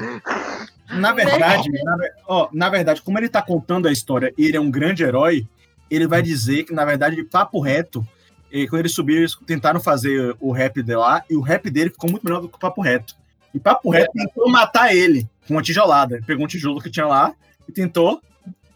Na 0.91 1.11
verdade, 1.11 1.69
na, 1.83 1.97
ó, 2.27 2.47
na 2.51 2.69
verdade, 2.69 3.01
como 3.01 3.17
ele 3.17 3.29
tá 3.29 3.41
contando 3.41 3.87
a 3.87 3.91
história 3.91 4.33
ele 4.37 4.55
é 4.55 4.61
um 4.61 4.71
grande 4.71 5.03
herói, 5.03 5.47
ele 5.89 6.07
vai 6.07 6.21
dizer 6.21 6.63
que, 6.63 6.73
na 6.73 6.85
verdade, 6.85 7.15
de 7.15 7.23
papo 7.23 7.59
reto, 7.59 8.05
e 8.51 8.67
quando 8.67 8.81
eles 8.81 8.93
subiram, 8.93 9.21
eles 9.21 9.35
tentaram 9.45 9.79
fazer 9.79 10.35
o 10.39 10.51
rap 10.51 10.81
de 10.81 10.95
lá, 10.95 11.23
e 11.29 11.35
o 11.35 11.41
rap 11.41 11.69
dele 11.69 11.89
ficou 11.89 12.09
muito 12.09 12.23
melhor 12.23 12.41
do 12.41 12.47
que 12.47 12.55
o 12.55 12.59
papo 12.59 12.81
reto. 12.81 13.15
E 13.53 13.59
papo 13.59 13.89
reto 13.89 14.11
tentou 14.13 14.49
matar 14.49 14.95
ele 14.95 15.27
com 15.47 15.55
uma 15.55 15.61
tijolada. 15.61 16.15
Ele 16.15 16.25
Pegou 16.25 16.45
um 16.45 16.47
tijolo 16.47 16.81
que 16.81 16.89
tinha 16.89 17.05
lá 17.05 17.33
e 17.67 17.71
tentou. 17.71 18.21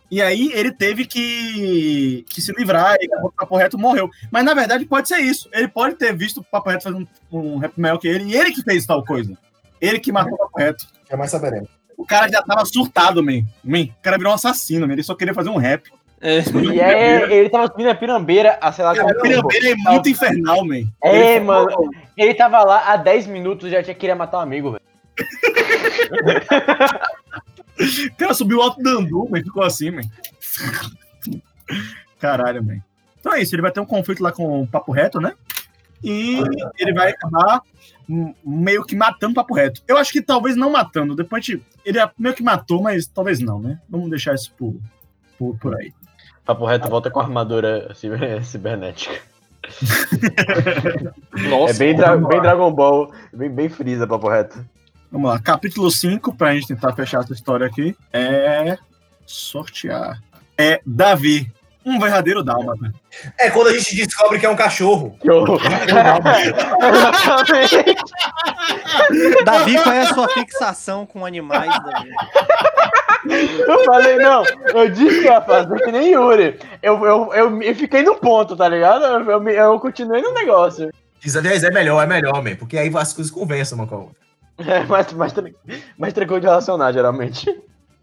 E 0.10 0.22
aí 0.22 0.52
ele 0.54 0.72
teve 0.72 1.06
que, 1.06 2.26
que 2.30 2.42
se 2.42 2.52
livrar 2.54 2.96
e 3.02 3.10
o 3.24 3.32
papo 3.32 3.58
reto 3.58 3.78
morreu. 3.78 4.10
Mas 4.32 4.46
na 4.46 4.54
verdade 4.54 4.86
pode 4.86 5.08
ser 5.08 5.20
isso. 5.20 5.50
Ele 5.52 5.68
pode 5.68 5.96
ter 5.96 6.16
visto 6.16 6.40
o 6.40 6.44
papo 6.44 6.70
reto 6.70 6.84
fazendo 6.84 7.08
um, 7.32 7.40
um 7.40 7.58
rap 7.58 7.74
melhor 7.78 7.98
que 7.98 8.08
ele, 8.08 8.26
e 8.26 8.36
ele 8.36 8.52
que 8.52 8.64
fez 8.64 8.86
tal 8.86 9.04
coisa. 9.04 9.38
Ele 9.82 10.00
que 10.00 10.12
matou 10.12 10.34
o 10.34 10.38
papo 10.38 10.60
reto. 10.60 10.88
Jamais 11.10 11.30
saberemos. 11.30 11.70
O 11.98 12.06
cara 12.06 12.30
já 12.30 12.42
tava 12.42 12.64
surtado, 12.66 13.24
man. 13.24 13.42
man. 13.64 13.84
O 13.84 14.02
cara 14.02 14.18
virou 14.18 14.32
um 14.32 14.36
assassino, 14.36 14.88
man. 14.88 14.94
Ele 14.94 15.04
só 15.04 15.16
queria 15.16 15.34
fazer 15.34 15.50
um 15.50 15.58
rap. 15.58 15.92
É. 16.20 16.40
E 16.40 16.80
é, 16.80 17.32
ele 17.32 17.50
tava 17.50 17.68
subindo 17.68 17.90
a 17.90 17.96
pirambeira, 17.96 18.58
a 18.60 18.72
sei 18.72 18.84
lá 18.84 18.92
o 18.92 18.96
tempo. 18.96 19.22
Pirambeira 19.22 19.70
é 19.70 19.76
muito 19.76 20.10
infernal, 20.10 20.66
man. 20.66 20.82
É, 21.04 21.36
Ele 21.36 21.46
mano. 21.46 21.70
falou, 21.70 21.90
Ele 22.18 22.34
tava 22.34 22.64
lá 22.64 22.92
há 22.92 22.98
10 22.98 23.28
minutos 23.28 23.68
e 23.68 23.72
já 23.72 23.84
tinha 23.84 23.94
queria 23.94 24.16
matar 24.16 24.40
um 24.40 24.42
amigo, 24.42 24.72
velho. 24.72 24.84
O 27.80 28.16
cara 28.18 28.34
subiu 28.34 28.62
alto 28.62 28.82
do 28.82 28.90
Andu, 28.90 29.28
man. 29.30 29.42
Ficou 29.44 29.64
assim, 29.64 29.92
man. 29.92 30.02
Caralho, 32.20 32.64
man. 32.64 32.78
Então 33.20 33.34
é 33.34 33.42
isso. 33.42 33.54
Ele 33.56 33.62
vai 33.62 33.72
ter 33.72 33.80
um 33.80 33.86
conflito 33.86 34.22
lá 34.24 34.32
com 34.32 34.64
o 34.64 34.68
Papo 34.68 34.92
Reto, 34.92 35.20
né? 35.20 35.34
E 36.04 36.40
ele 36.78 36.94
vai 36.94 37.10
acabar 37.12 37.62
meio 38.46 38.84
que 38.86 38.96
matando 38.96 39.32
o 39.32 39.36
Papo 39.36 39.54
Reto. 39.54 39.82
Eu 39.88 39.98
acho 39.98 40.12
que 40.12 40.22
talvez 40.22 40.56
não 40.56 40.70
matando. 40.72 41.16
Depois 41.16 41.44
gente- 41.46 41.64
ele 41.86 42.00
meio 42.18 42.36
que 42.36 42.44
matou, 42.44 42.82
mas 42.82 43.08
talvez 43.08 43.40
não, 43.40 43.60
né? 43.60 43.80
Vamos 43.90 44.10
deixar 44.10 44.34
isso 44.36 44.52
por, 44.58 44.76
por, 45.38 45.58
por 45.58 45.76
aí. 45.76 45.92
Papo 46.46 46.66
reto 46.66 46.88
volta 46.90 47.12
com 47.12 47.20
a 47.20 47.24
armadura 47.24 47.94
ciber- 47.94 48.42
cibernética. 48.46 49.20
Nossa, 51.50 51.74
é 51.74 51.78
bem, 51.78 51.96
dra- 51.96 52.16
bem 52.16 52.42
Dragon 52.42 52.72
Ball, 52.72 53.12
bem, 53.34 53.50
bem 53.50 53.68
Freeza, 53.70 54.08
papo 54.08 54.30
reto. 54.30 54.64
Vamos 55.12 55.30
lá. 55.30 55.40
Capítulo 55.40 55.90
5, 55.90 56.36
pra 56.36 56.54
gente 56.54 56.68
tentar 56.68 56.94
fechar 56.94 57.24
essa 57.24 57.34
história 57.34 57.66
aqui, 57.66 57.96
é 58.12 58.78
sortear. 59.26 60.22
É 60.58 60.82
Davi, 60.86 61.52
um 61.86 61.98
verdadeiro 62.00 62.44
dálmata. 62.44 62.94
É 63.40 63.50
quando 63.50 63.68
a 63.68 63.74
gente 63.74 63.96
descobre 63.96 64.38
que 64.40 64.46
é 64.46 64.50
um 64.50 64.56
cachorro. 64.56 65.18
Que 65.22 65.32
horror. 65.32 65.62
Exatamente. 66.94 67.96
Davi, 69.46 69.82
qual 69.82 69.96
é 69.96 70.02
a 70.02 70.14
sua 70.14 70.28
fixação 70.30 71.06
com 71.06 71.26
animais, 71.26 71.70
Davi? 71.70 72.12
Eu 73.68 73.86
falei, 73.86 74.18
não, 74.18 74.44
eu 74.74 74.90
disse 74.90 75.22
que 75.22 75.26
ia 75.26 75.42
fazer 75.42 75.80
que 75.80 75.92
nem 75.92 76.12
Yuri. 76.12 76.60
Eu, 76.82 77.06
eu, 77.06 77.34
eu, 77.34 77.62
eu 77.62 77.76
fiquei 77.76 78.04
no 78.04 78.16
ponto, 78.16 78.56
tá 78.56 78.68
ligado? 78.68 79.06
Eu, 79.06 79.32
eu, 79.32 79.50
eu 79.50 79.80
continuei 79.80 80.22
no 80.22 80.34
negócio. 80.34 80.90
Isso, 81.24 81.38
aliás, 81.38 81.64
é 81.64 81.72
melhor, 81.72 82.04
é 82.04 82.06
melhor, 82.06 82.44
man. 82.44 82.56
Porque 82.56 82.78
aí 82.78 82.92
as 82.96 83.14
coisas 83.14 83.32
conversam 83.32 83.78
uma 83.78 83.88
com 83.88 83.96
a 83.96 84.00
outra. 84.00 84.27
É, 84.66 84.84
mas, 84.86 85.12
mas, 85.14 85.34
tran- 85.34 85.52
mas 85.98 86.14
tranquilo 86.14 86.40
de 86.42 86.48
relacionar, 86.48 86.92
geralmente. 86.92 87.46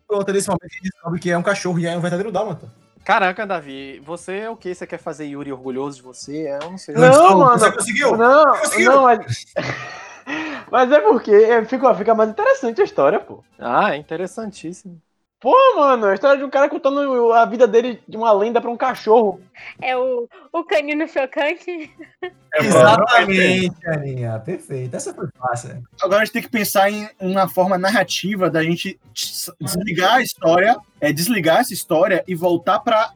Pronto, 0.07 0.33
nesse 0.33 0.49
momento 0.49 0.65
a 0.65 0.69
gente 0.69 0.83
descobre 0.83 1.21
que 1.21 1.31
é 1.31 1.39
um 1.39 1.43
cachorro 1.43 1.79
e 1.79 1.87
é 1.87 1.97
um 1.97 2.01
verdadeiro 2.01 2.31
dálmata. 2.31 2.71
Caraca, 3.05 3.47
Davi, 3.47 4.01
você 4.01 4.39
é 4.39 4.51
o 4.51 4.57
que? 4.57 4.75
Você 4.75 4.87
quer 4.87 4.99
fazer 4.99 5.27
Yuri 5.27 5.53
orgulhoso 5.53 5.97
de 5.97 6.03
você? 6.03 6.49
Eu 6.49 6.71
não 6.71 6.79
sei. 6.79 6.95
Não, 6.95 7.09
Gostou? 7.11 7.39
mano. 7.39 7.59
Você 7.59 7.73
conseguiu? 7.73 8.17
Não, 8.17 8.45
Conseguiu? 8.59 8.93
não, 8.93 9.03
mas. 9.03 9.19
mas 10.71 10.91
é 10.93 11.01
porque 11.01 11.31
é, 11.31 11.65
fica, 11.65 11.95
fica 11.95 12.15
mais 12.15 12.31
interessante 12.31 12.81
a 12.81 12.85
história, 12.85 13.21
pô. 13.21 13.45
Ah, 13.59 13.95
é 13.95 13.99
interessantíssimo. 13.99 15.01
Pô, 15.45 15.55
mano, 15.77 16.07
a 16.07 16.15
história 16.15 16.39
de 16.39 16.45
um 16.45 16.49
cara 16.49 16.71
contando 16.71 17.31
a 17.35 17.45
vida 17.45 17.67
dele 17.69 18.01
de 18.09 18.17
uma 18.17 18.33
lenda 18.33 18.63
pra 18.63 18.71
um 18.71 18.79
cachorro. 18.79 19.43
É 19.79 19.95
o, 19.95 20.27
o 20.51 20.65
canino 20.65 21.07
chocante. 21.07 21.91
Exatamente, 22.57 23.87
Aninha. 23.87 24.39
Perfeito. 24.39 24.97
Essa 24.97 25.13
foi 25.13 25.27
fácil. 25.39 25.83
Agora 26.01 26.23
a 26.23 26.25
gente 26.25 26.33
tem 26.33 26.41
que 26.41 26.49
pensar 26.49 26.91
em 26.91 27.11
uma 27.21 27.47
forma 27.47 27.77
narrativa 27.77 28.49
da 28.49 28.63
gente 28.63 28.99
des- 29.13 29.51
desligar 29.61 30.15
a 30.15 30.23
história, 30.23 30.79
é, 30.99 31.13
desligar 31.13 31.61
essa 31.61 31.75
história 31.75 32.25
e 32.27 32.35
voltar 32.35 32.79
para 32.81 33.13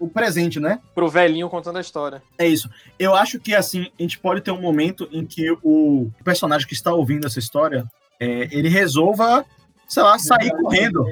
o 0.00 0.08
presente, 0.08 0.58
né? 0.58 0.80
Pro 0.94 1.10
velhinho 1.10 1.50
contando 1.50 1.76
a 1.76 1.82
história. 1.82 2.22
É 2.38 2.46
isso. 2.46 2.70
Eu 2.98 3.14
acho 3.14 3.38
que 3.38 3.54
assim, 3.54 3.90
a 3.98 4.02
gente 4.02 4.18
pode 4.18 4.40
ter 4.40 4.52
um 4.52 4.60
momento 4.62 5.06
em 5.12 5.26
que 5.26 5.54
o 5.62 6.10
personagem 6.24 6.66
que 6.66 6.72
está 6.72 6.94
ouvindo 6.94 7.26
essa 7.26 7.38
história, 7.38 7.84
é, 8.18 8.48
ele 8.50 8.70
resolva, 8.70 9.44
sei 9.86 10.02
lá, 10.02 10.18
sair 10.18 10.50
correndo. 10.52 11.04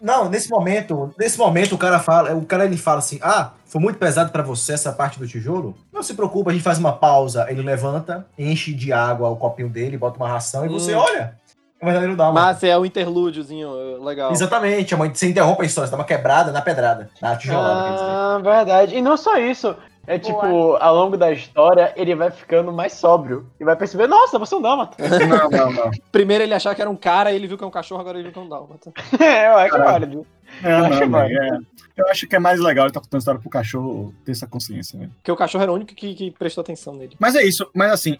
Não, 0.00 0.28
nesse 0.28 0.50
momento, 0.50 1.14
nesse 1.18 1.38
momento 1.38 1.74
o 1.74 1.78
cara 1.78 1.98
fala, 1.98 2.34
o 2.34 2.44
cara 2.44 2.64
ele 2.64 2.76
fala 2.76 2.98
assim: 2.98 3.18
"Ah, 3.22 3.52
foi 3.66 3.80
muito 3.80 3.98
pesado 3.98 4.30
pra 4.30 4.42
você 4.42 4.72
essa 4.74 4.92
parte 4.92 5.18
do 5.18 5.26
tijolo? 5.26 5.74
Não 5.92 6.02
se 6.02 6.14
preocupa, 6.14 6.50
a 6.50 6.52
gente 6.52 6.62
faz 6.62 6.78
uma 6.78 6.92
pausa". 6.92 7.46
Ele 7.48 7.62
levanta, 7.62 8.26
enche 8.38 8.72
de 8.74 8.92
água 8.92 9.28
o 9.30 9.36
copinho 9.36 9.68
dele, 9.68 9.96
bota 9.96 10.16
uma 10.18 10.28
ração 10.28 10.64
e 10.66 10.68
você 10.68 10.94
Hum. 10.94 10.98
olha. 10.98 11.34
É 11.80 11.84
verdadeiro 11.84 12.16
Dalma. 12.16 12.56
É 12.62 12.78
o 12.78 12.86
interlúdiozinho 12.86 14.02
legal. 14.02 14.32
Exatamente, 14.32 14.94
a 14.94 14.96
mãe 14.96 15.12
você 15.14 15.28
interrompe 15.28 15.62
a 15.62 15.66
história, 15.66 15.86
você 15.86 15.90
dá 15.90 15.98
uma 15.98 16.04
quebrada 16.04 16.50
na 16.50 16.62
pedrada, 16.62 17.10
na 17.20 17.36
tijolada. 17.36 17.84
Ah, 18.00 18.40
verdade. 18.42 18.96
E 18.96 19.02
não 19.02 19.16
só 19.18 19.36
isso. 19.36 19.76
É 20.06 20.18
tipo, 20.18 20.74
ao 20.76 20.94
longo 20.94 21.16
da 21.16 21.32
história, 21.32 21.92
ele 21.96 22.14
vai 22.14 22.30
ficando 22.30 22.72
mais 22.72 22.92
sóbrio. 22.94 23.46
E 23.58 23.64
vai 23.64 23.74
perceber, 23.76 24.06
nossa, 24.06 24.38
você 24.38 24.54
é 24.54 24.58
um 24.58 24.62
dálmata. 24.62 24.96
Não, 25.26 25.48
não, 25.50 25.72
não. 25.72 25.90
Primeiro 26.12 26.44
ele 26.44 26.54
achava 26.54 26.74
que 26.74 26.80
era 26.80 26.90
um 26.90 26.96
cara, 26.96 27.32
ele 27.32 27.46
viu 27.46 27.56
que 27.58 27.64
é 27.64 27.66
um 27.66 27.70
cachorro, 27.70 28.00
agora 28.00 28.18
ele 28.18 28.24
viu 28.24 28.32
que 28.32 28.38
é 28.38 28.42
um 28.42 28.48
dálmata. 28.48 28.92
é, 29.20 29.48
eu 29.48 29.56
acho 29.56 29.78
válido. 29.78 30.26
É, 30.62 30.66
Eu 30.74 30.78
não, 30.78 30.86
acho 30.86 31.00
não, 31.00 31.10
válido. 31.10 31.42
é. 31.42 31.58
Eu 31.96 32.08
acho 32.08 32.26
que 32.26 32.34
é 32.36 32.38
mais 32.38 32.58
legal 32.60 32.84
ele 32.84 32.90
estar 32.90 33.00
contando 33.00 33.20
história 33.20 33.40
pro 33.40 33.48
cachorro 33.50 34.12
ter 34.24 34.32
essa 34.32 34.46
consciência, 34.46 34.98
né? 34.98 35.08
Porque 35.16 35.30
o 35.32 35.36
cachorro 35.36 35.62
era 35.62 35.72
o 35.72 35.74
único 35.76 35.94
que, 35.94 36.14
que 36.14 36.30
prestou 36.32 36.62
atenção 36.62 36.94
nele. 36.94 37.16
Mas 37.18 37.34
é 37.36 37.42
isso, 37.44 37.68
mas 37.74 37.92
assim, 37.92 38.18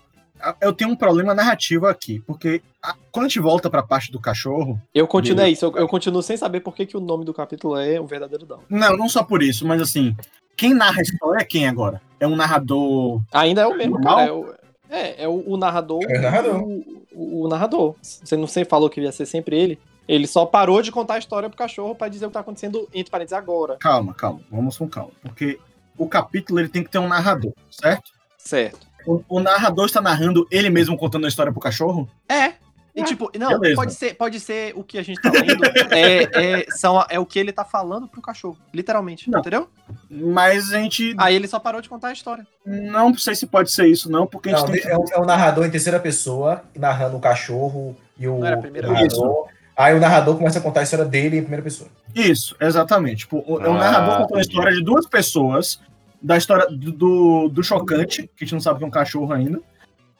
eu 0.60 0.72
tenho 0.72 0.90
um 0.90 0.96
problema 0.96 1.34
narrativo 1.34 1.86
aqui, 1.86 2.20
porque 2.26 2.62
a- 2.82 2.94
quando 3.10 3.26
a 3.26 3.28
gente 3.28 3.40
volta 3.40 3.68
pra 3.68 3.82
parte 3.82 4.12
do 4.12 4.20
cachorro, 4.20 4.80
Eu 4.94 5.06
continuo, 5.08 5.42
é 5.44 5.50
isso, 5.50 5.64
eu, 5.66 5.76
eu 5.76 5.88
continuo 5.88 6.22
sem 6.22 6.36
saber 6.36 6.60
por 6.60 6.74
que, 6.74 6.86
que 6.86 6.96
o 6.96 7.00
nome 7.00 7.24
do 7.24 7.34
capítulo 7.34 7.76
é 7.76 7.98
o 8.00 8.06
verdadeiro 8.06 8.46
dálmata. 8.46 8.68
não, 8.70 8.96
não 8.96 9.08
só 9.08 9.22
por 9.24 9.42
isso, 9.42 9.66
mas 9.66 9.80
assim, 9.82 10.14
quem 10.56 10.74
narra 10.74 10.98
a 10.98 11.02
história 11.02 11.40
é 11.40 11.44
quem 11.44 11.66
agora? 11.68 12.00
É 12.20 12.26
um 12.26 12.36
narrador. 12.36 13.20
Ainda 13.32 13.62
é 13.62 13.66
o 13.66 13.76
mesmo, 13.76 13.94
Normal? 13.94 14.16
cara. 14.16 14.28
É, 14.28 14.32
o, 14.32 14.54
é, 14.90 15.24
é 15.24 15.28
o, 15.28 15.44
o 15.52 15.56
narrador. 15.56 16.02
É 16.08 16.18
o 16.18 16.22
narrador. 16.22 16.62
O, 16.62 17.02
o- 17.14 17.44
o 17.44 17.48
narrador. 17.48 17.94
Você 18.02 18.36
não 18.36 18.46
sei, 18.46 18.64
falou 18.64 18.88
que 18.90 19.00
ia 19.00 19.12
ser 19.12 19.26
sempre 19.26 19.56
ele. 19.58 19.78
Ele 20.06 20.26
só 20.26 20.44
parou 20.44 20.82
de 20.82 20.92
contar 20.92 21.14
a 21.14 21.18
história 21.18 21.48
pro 21.48 21.56
cachorro 21.56 21.94
pra 21.94 22.08
dizer 22.08 22.26
o 22.26 22.28
que 22.28 22.34
tá 22.34 22.40
acontecendo, 22.40 22.88
entre 22.92 23.10
parênteses, 23.10 23.32
agora. 23.38 23.76
Calma, 23.78 24.12
calma, 24.14 24.40
vamos 24.50 24.76
com 24.76 24.86
calma. 24.88 25.12
Porque 25.22 25.58
o 25.96 26.06
capítulo 26.08 26.60
ele 26.60 26.68
tem 26.68 26.82
que 26.84 26.90
ter 26.90 26.98
um 26.98 27.08
narrador, 27.08 27.52
certo? 27.70 28.10
Certo. 28.36 28.86
O, 29.06 29.22
o 29.28 29.40
narrador 29.40 29.86
está 29.86 30.00
narrando 30.02 30.46
ele 30.50 30.68
mesmo 30.70 30.96
contando 30.98 31.24
a 31.24 31.28
história 31.28 31.52
pro 31.52 31.60
cachorro? 31.60 32.08
É. 32.28 32.54
E 32.96 33.02
tipo, 33.02 33.28
não, 33.36 33.58
Beleza. 33.58 33.74
pode 33.74 33.94
ser, 33.94 34.14
pode 34.14 34.38
ser 34.38 34.72
o 34.76 34.84
que 34.84 34.98
a 34.98 35.02
gente 35.02 35.20
tá 35.20 35.28
lendo. 35.30 35.64
é, 35.92 36.60
é, 36.60 36.66
são, 36.70 37.04
é 37.10 37.18
o 37.18 37.26
que 37.26 37.38
ele 37.40 37.52
tá 37.52 37.64
falando 37.64 38.06
pro 38.06 38.22
cachorro. 38.22 38.56
Literalmente. 38.72 39.28
Não. 39.28 39.40
Entendeu? 39.40 39.68
Mas 40.08 40.72
a 40.72 40.78
gente 40.78 41.12
Aí 41.18 41.34
ele 41.34 41.48
só 41.48 41.58
parou 41.58 41.80
de 41.80 41.88
contar 41.88 42.08
a 42.08 42.12
história. 42.12 42.46
não 42.64 43.12
sei 43.16 43.34
se 43.34 43.46
pode 43.46 43.72
ser 43.72 43.86
isso, 43.88 44.10
não, 44.10 44.26
porque 44.28 44.48
a 44.50 44.56
gente 44.56 44.66
Não, 44.66 44.72
tem 44.72 44.90
é, 44.92 44.96
o, 44.96 45.04
é 45.12 45.18
o 45.18 45.24
narrador 45.24 45.66
em 45.66 45.70
terceira 45.70 45.98
pessoa, 45.98 46.62
narrando 46.76 47.16
o 47.16 47.20
cachorro 47.20 47.96
e 48.16 48.28
o 48.28 48.38
Não 48.38 48.46
era 48.46 48.56
a 48.56 48.60
primeira 48.60 48.86
narrador. 48.88 49.48
Aí 49.76 49.92
o 49.96 49.98
narrador 49.98 50.36
começa 50.36 50.60
a 50.60 50.62
contar 50.62 50.80
a 50.80 50.82
história 50.84 51.04
dele 51.04 51.38
em 51.38 51.40
primeira 51.42 51.64
pessoa. 51.64 51.90
Isso, 52.14 52.54
exatamente. 52.60 53.18
Tipo, 53.20 53.42
o- 53.44 53.60
é 53.60 53.68
um 53.68 53.74
Ah, 53.74 53.78
narrador 53.78 54.18
contando 54.18 54.38
a 54.38 54.40
história 54.40 54.72
de 54.72 54.84
duas 54.84 55.04
pessoas, 55.04 55.80
da 56.22 56.36
história 56.36 56.68
do, 56.68 56.92
do, 56.92 57.48
do 57.48 57.62
chocante, 57.64 58.22
que 58.36 58.44
a 58.44 58.46
gente 58.46 58.52
não 58.54 58.60
sabe 58.60 58.78
que 58.78 58.84
é 58.84 58.86
um 58.86 58.90
cachorro 58.90 59.32
ainda, 59.32 59.60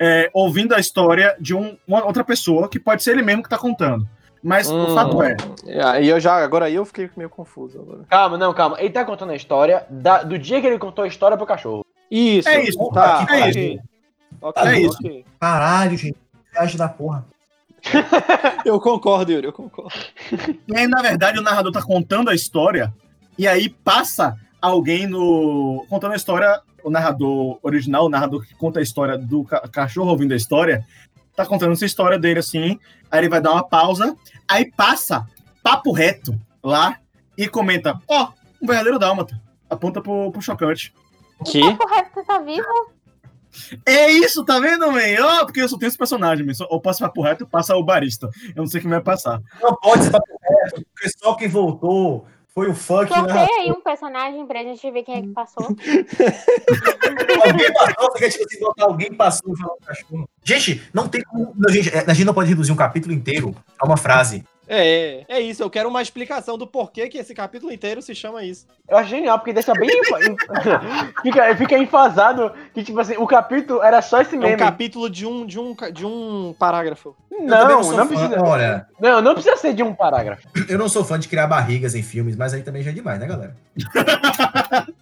é, 0.01 0.31
ouvindo 0.33 0.75
a 0.75 0.79
história 0.81 1.37
de 1.41 1.55
um, 1.55 1.77
uma 1.87 2.05
outra 2.05 2.25
pessoa, 2.25 2.69
que 2.69 2.79
pode 2.81 3.03
ser 3.03 3.13
ele 3.13 3.23
mesmo 3.23 3.43
que 3.43 3.49
tá 3.49 3.59
contando. 3.59 4.07
Mas 4.43 4.71
o 4.71 4.75
Hum. 4.75 4.95
fato 4.95 5.23
é, 5.23 5.37
Aí 5.85 6.09
eu 6.09 6.21
já, 6.21 6.35
agora 6.37 6.69
eu 6.71 6.85
fiquei 6.85 7.09
meio 7.17 7.31
confuso 7.31 7.81
agora. 7.81 8.01
Calma, 8.11 8.37
não, 8.37 8.53
calma. 8.53 8.77
Ele 8.79 8.91
tá 8.91 9.03
contando 9.05 9.31
a 9.33 9.37
história 9.37 9.87
da- 9.89 10.23
do 10.23 10.39
dia 10.39 10.61
que 10.61 10.67
ele 10.67 10.79
contou 10.79 11.05
a 11.05 11.09
história 11.09 11.37
pro 11.37 11.47
cachorro. 11.47 11.85
Isso. 12.11 12.49
É 12.49 12.63
isso, 12.63 12.91
Tá, 12.91 13.27
é 13.31 13.49
ok. 13.49 13.81
Ok, 14.43 14.63
É 14.63 14.79
isso. 14.81 14.99
ok. 15.01 15.25
Caralho, 15.41 15.97
gente. 15.97 16.19
Viagem 16.53 16.77
da 16.77 16.89
porra. 16.89 17.25
Eu 18.65 18.81
concordo, 18.81 19.33
Yuri, 19.33 19.47
eu 19.47 19.53
concordo. 19.53 19.93
E 20.67 20.77
aí, 20.77 20.87
na 20.87 21.03
verdade, 21.03 21.39
o 21.39 21.43
narrador 21.43 21.73
tá 21.73 21.83
contando 21.83 22.31
a 22.31 22.35
história, 22.35 22.93
e 23.39 23.47
aí 23.47 23.69
passa 23.69 24.37
alguém 24.69 25.07
no. 25.07 25.85
contando 25.89 26.13
a 26.13 26.17
história, 26.17 26.61
o 26.83 26.91
narrador 26.91 27.59
original, 27.63 28.07
o 28.07 28.09
narrador 28.09 28.45
que 28.47 28.55
conta 28.55 28.81
a 28.81 28.83
história 28.83 29.19
do 29.19 29.45
ca- 29.45 29.69
cachorro 29.69 30.11
ouvindo 30.11 30.33
a 30.33 30.37
história, 30.37 30.85
tá 31.37 31.45
contando 31.45 31.73
essa 31.73 31.87
história 31.87 32.19
dele 32.19 32.41
assim, 32.41 32.79
aí 33.11 33.21
ele 33.21 33.29
vai 33.29 33.41
dar 33.41 33.53
uma 33.53 33.67
pausa, 33.67 34.17
aí 34.49 34.71
passa 34.71 35.27
papo 35.63 35.93
reto 35.93 36.39
lá 36.63 36.99
e 37.37 37.49
comenta: 37.49 38.01
Ó, 38.09 38.29
um 38.63 38.67
verdadeiro 38.67 38.99
dálmata. 38.99 39.41
Aponta 39.69 40.01
pro, 40.01 40.31
pro 40.31 40.43
chocante. 40.43 40.95
Que? 41.45 41.61
O 41.61 41.87
resto 41.87 42.25
tá 42.25 42.39
vivo? 42.39 42.95
É 43.87 44.11
isso, 44.11 44.45
tá 44.45 44.59
vendo, 44.59 44.91
man? 44.91 45.01
Ó, 45.21 45.45
porque 45.45 45.63
eu 45.63 45.69
só 45.69 45.79
tenho 45.79 45.89
esse 45.89 45.99
personagem, 45.99 46.45
man. 46.45 46.53
Ou 46.69 46.81
passa 46.81 47.05
papo 47.07 47.23
reto, 47.23 47.47
passa 47.47 47.77
o 47.77 47.85
barista. 47.85 48.29
Eu 48.49 48.63
não 48.63 48.67
sei 48.67 48.81
quem 48.81 48.91
vai 48.91 49.01
passar. 49.01 49.41
Não 49.63 49.75
pode 49.77 50.05
ser 50.05 50.11
papo 50.11 50.27
reto, 50.43 50.85
porque 50.93 51.11
só 51.19 51.35
quem 51.35 51.49
voltou 51.49 52.27
foi 52.55 52.71
o 52.71 52.75
funk 52.75 53.09
Sorteia 53.09 53.27
narrador. 53.27 53.61
aí 53.61 53.71
um 53.73 53.81
personagem 53.81 54.47
pra 54.47 54.63
gente 54.63 54.89
ver 54.89 55.03
quem 55.03 55.17
é 55.17 55.23
que 55.23 55.29
passou. 55.29 55.67
Alguém 57.45 57.73
passou, 57.73 58.13
você 58.13 58.19
quer 58.19 58.31
tipo 58.31 58.45
assim, 58.45 58.61
botar 58.61 58.85
alguém 58.85 59.13
passou 59.13 59.53
e 59.53 59.85
cachorro. 59.85 60.29
Gente, 60.45 60.83
não 60.95 61.09
tem 61.09 61.23
como. 61.23 61.53
não, 61.57 61.73
gente, 61.73 61.91
é, 61.93 62.05
a 62.07 62.15
gente 62.15 62.25
não 62.25 62.33
pode 62.33 62.49
reduzir 62.49 62.71
um 62.71 62.77
capítulo 62.77 63.13
inteiro 63.13 63.55
a 63.77 63.85
uma 63.85 63.97
frase. 63.97 64.45
É, 64.69 65.25
é 65.29 65.41
isso. 65.41 65.63
Eu 65.63 65.71
quero 65.71 65.89
uma 65.89 66.03
explicação 66.03 66.57
do 66.57 66.67
porquê 66.67 67.09
que 67.09 67.19
esse 67.19 67.35
capítulo 67.35 67.73
inteiro 67.73 68.01
se 68.01 68.15
chama 68.15 68.45
isso. 68.45 68.67
Eu 68.89 68.97
acho 68.97 69.11
genial, 69.11 69.39
porque 69.39 69.53
deixa 69.53 69.73
bem. 69.75 69.89
fica, 71.23 71.57
fica 71.57 71.79
enfasado 71.79 72.53
que, 72.73 72.83
tipo 72.83 72.99
assim, 72.99 73.17
o 73.17 73.27
capítulo 73.27 73.83
era 73.83 74.01
só 74.01 74.21
esse 74.21 74.35
É 74.35 74.39
um 74.39 74.43
meme. 74.43 74.57
capítulo 74.57 75.09
de 75.11 75.27
um, 75.27 75.47
de 75.47 75.59
um, 75.59 75.75
de 75.93 76.07
um 76.07 76.55
parágrafo. 76.59 77.15
Não, 77.31 77.83
não 77.83 77.85
fã, 77.85 78.07
precisa. 78.07 78.43
Olha, 78.43 78.87
Não, 79.01 79.21
não 79.21 79.35
precisa 79.35 79.57
ser 79.57 79.75
de 79.75 79.83
um 79.83 79.95
parágrafo. 79.95 80.47
eu 80.69 80.79
não 80.79 80.89
sou 80.89 81.05
fã 81.05 81.19
de 81.19 81.29
criar 81.29 81.47
barrigas 81.47 81.95
em 81.95 82.03
filmes, 82.03 82.37
mas 82.37 82.55
aí 82.55 82.63
também 82.63 82.83
já 82.83 82.91
é 82.91 82.95
demais, 82.95 83.19
né, 83.21 83.27
galera? 83.27 83.57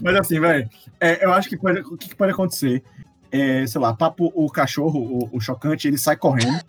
Mas 0.00 0.14
assim, 0.14 0.38
velho, 0.38 0.68
é, 1.00 1.24
eu 1.24 1.32
acho 1.32 1.48
que 1.48 1.56
pode, 1.56 1.80
o 1.80 1.96
que, 1.96 2.10
que 2.10 2.14
pode 2.14 2.30
acontecer? 2.30 2.84
É, 3.32 3.66
sei 3.66 3.80
lá, 3.80 3.92
papo 3.92 4.32
o 4.32 4.48
cachorro, 4.48 5.00
o, 5.00 5.36
o 5.36 5.40
chocante, 5.40 5.88
ele 5.88 5.98
sai 5.98 6.16
correndo 6.16 6.62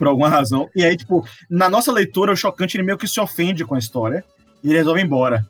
por 0.00 0.08
alguma 0.08 0.30
razão. 0.30 0.66
E 0.74 0.82
aí, 0.82 0.96
tipo, 0.96 1.22
na 1.50 1.68
nossa 1.68 1.92
leitura, 1.92 2.32
o 2.32 2.36
chocante 2.36 2.74
ele 2.74 2.84
meio 2.84 2.96
que 2.96 3.06
se 3.06 3.20
ofende 3.20 3.66
com 3.66 3.74
a 3.74 3.78
história 3.78 4.24
e 4.64 4.68
ele 4.70 4.78
resolve 4.78 4.98
ir 4.98 5.04
embora. 5.04 5.46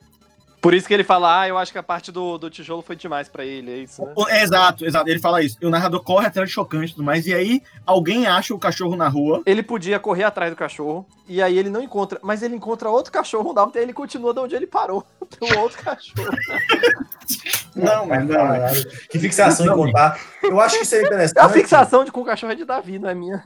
Por 0.60 0.74
isso 0.74 0.86
que 0.86 0.92
ele 0.92 1.04
fala, 1.04 1.40
ah, 1.40 1.48
eu 1.48 1.56
acho 1.56 1.72
que 1.72 1.78
a 1.78 1.82
parte 1.82 2.12
do, 2.12 2.36
do 2.36 2.50
tijolo 2.50 2.82
foi 2.82 2.94
demais 2.94 3.28
pra 3.28 3.44
ele, 3.44 3.70
é 3.70 3.76
isso, 3.78 4.04
né? 4.04 4.12
O- 4.14 4.28
é, 4.28 4.42
exato, 4.42 4.84
exato. 4.84 5.08
Ele 5.08 5.18
fala 5.18 5.42
isso. 5.42 5.56
E 5.60 5.64
o 5.66 5.70
narrador 5.70 6.02
corre 6.02 6.26
atrás 6.26 6.48
do 6.48 6.52
chocante 6.52 6.92
e 6.92 6.94
tudo 6.94 7.04
mais. 7.04 7.26
E 7.26 7.32
aí, 7.32 7.62
alguém 7.86 8.26
acha 8.26 8.54
o 8.54 8.58
cachorro 8.58 8.94
na 8.94 9.08
rua. 9.08 9.42
Ele 9.46 9.62
podia 9.62 9.98
correr 9.98 10.24
atrás 10.24 10.50
do 10.52 10.56
cachorro, 10.56 11.06
e 11.26 11.40
aí 11.42 11.58
ele 11.58 11.70
não 11.70 11.82
encontra, 11.82 12.18
mas 12.22 12.42
ele 12.42 12.54
encontra 12.54 12.90
outro 12.90 13.10
cachorro, 13.10 13.54
tempo, 13.54 13.78
ele 13.78 13.92
continua 13.94 14.34
de 14.34 14.40
onde 14.40 14.54
ele 14.54 14.66
parou. 14.66 15.02
Tem 15.40 15.56
um 15.56 15.60
outro 15.60 15.82
cachorro. 15.82 16.28
Não, 17.76 18.04
mas 18.04 18.26
não. 18.26 18.44
mas- 18.48 18.84
Que 19.08 19.16
fixação 19.20 19.64
em 19.64 19.68
Não, 19.68 19.76
contar. 19.76 20.18
Eu 20.42 20.60
acho 20.60 20.76
que 20.78 20.82
isso 20.82 20.94
é 20.96 21.02
interessante. 21.02 21.38
A 21.38 21.48
fixação 21.48 22.04
de 22.04 22.10
com 22.10 22.20
o 22.20 22.24
cachorro 22.24 22.52
é 22.52 22.56
de 22.56 22.64
Davi, 22.64 22.98
não 22.98 23.08
é 23.08 23.14
minha. 23.14 23.44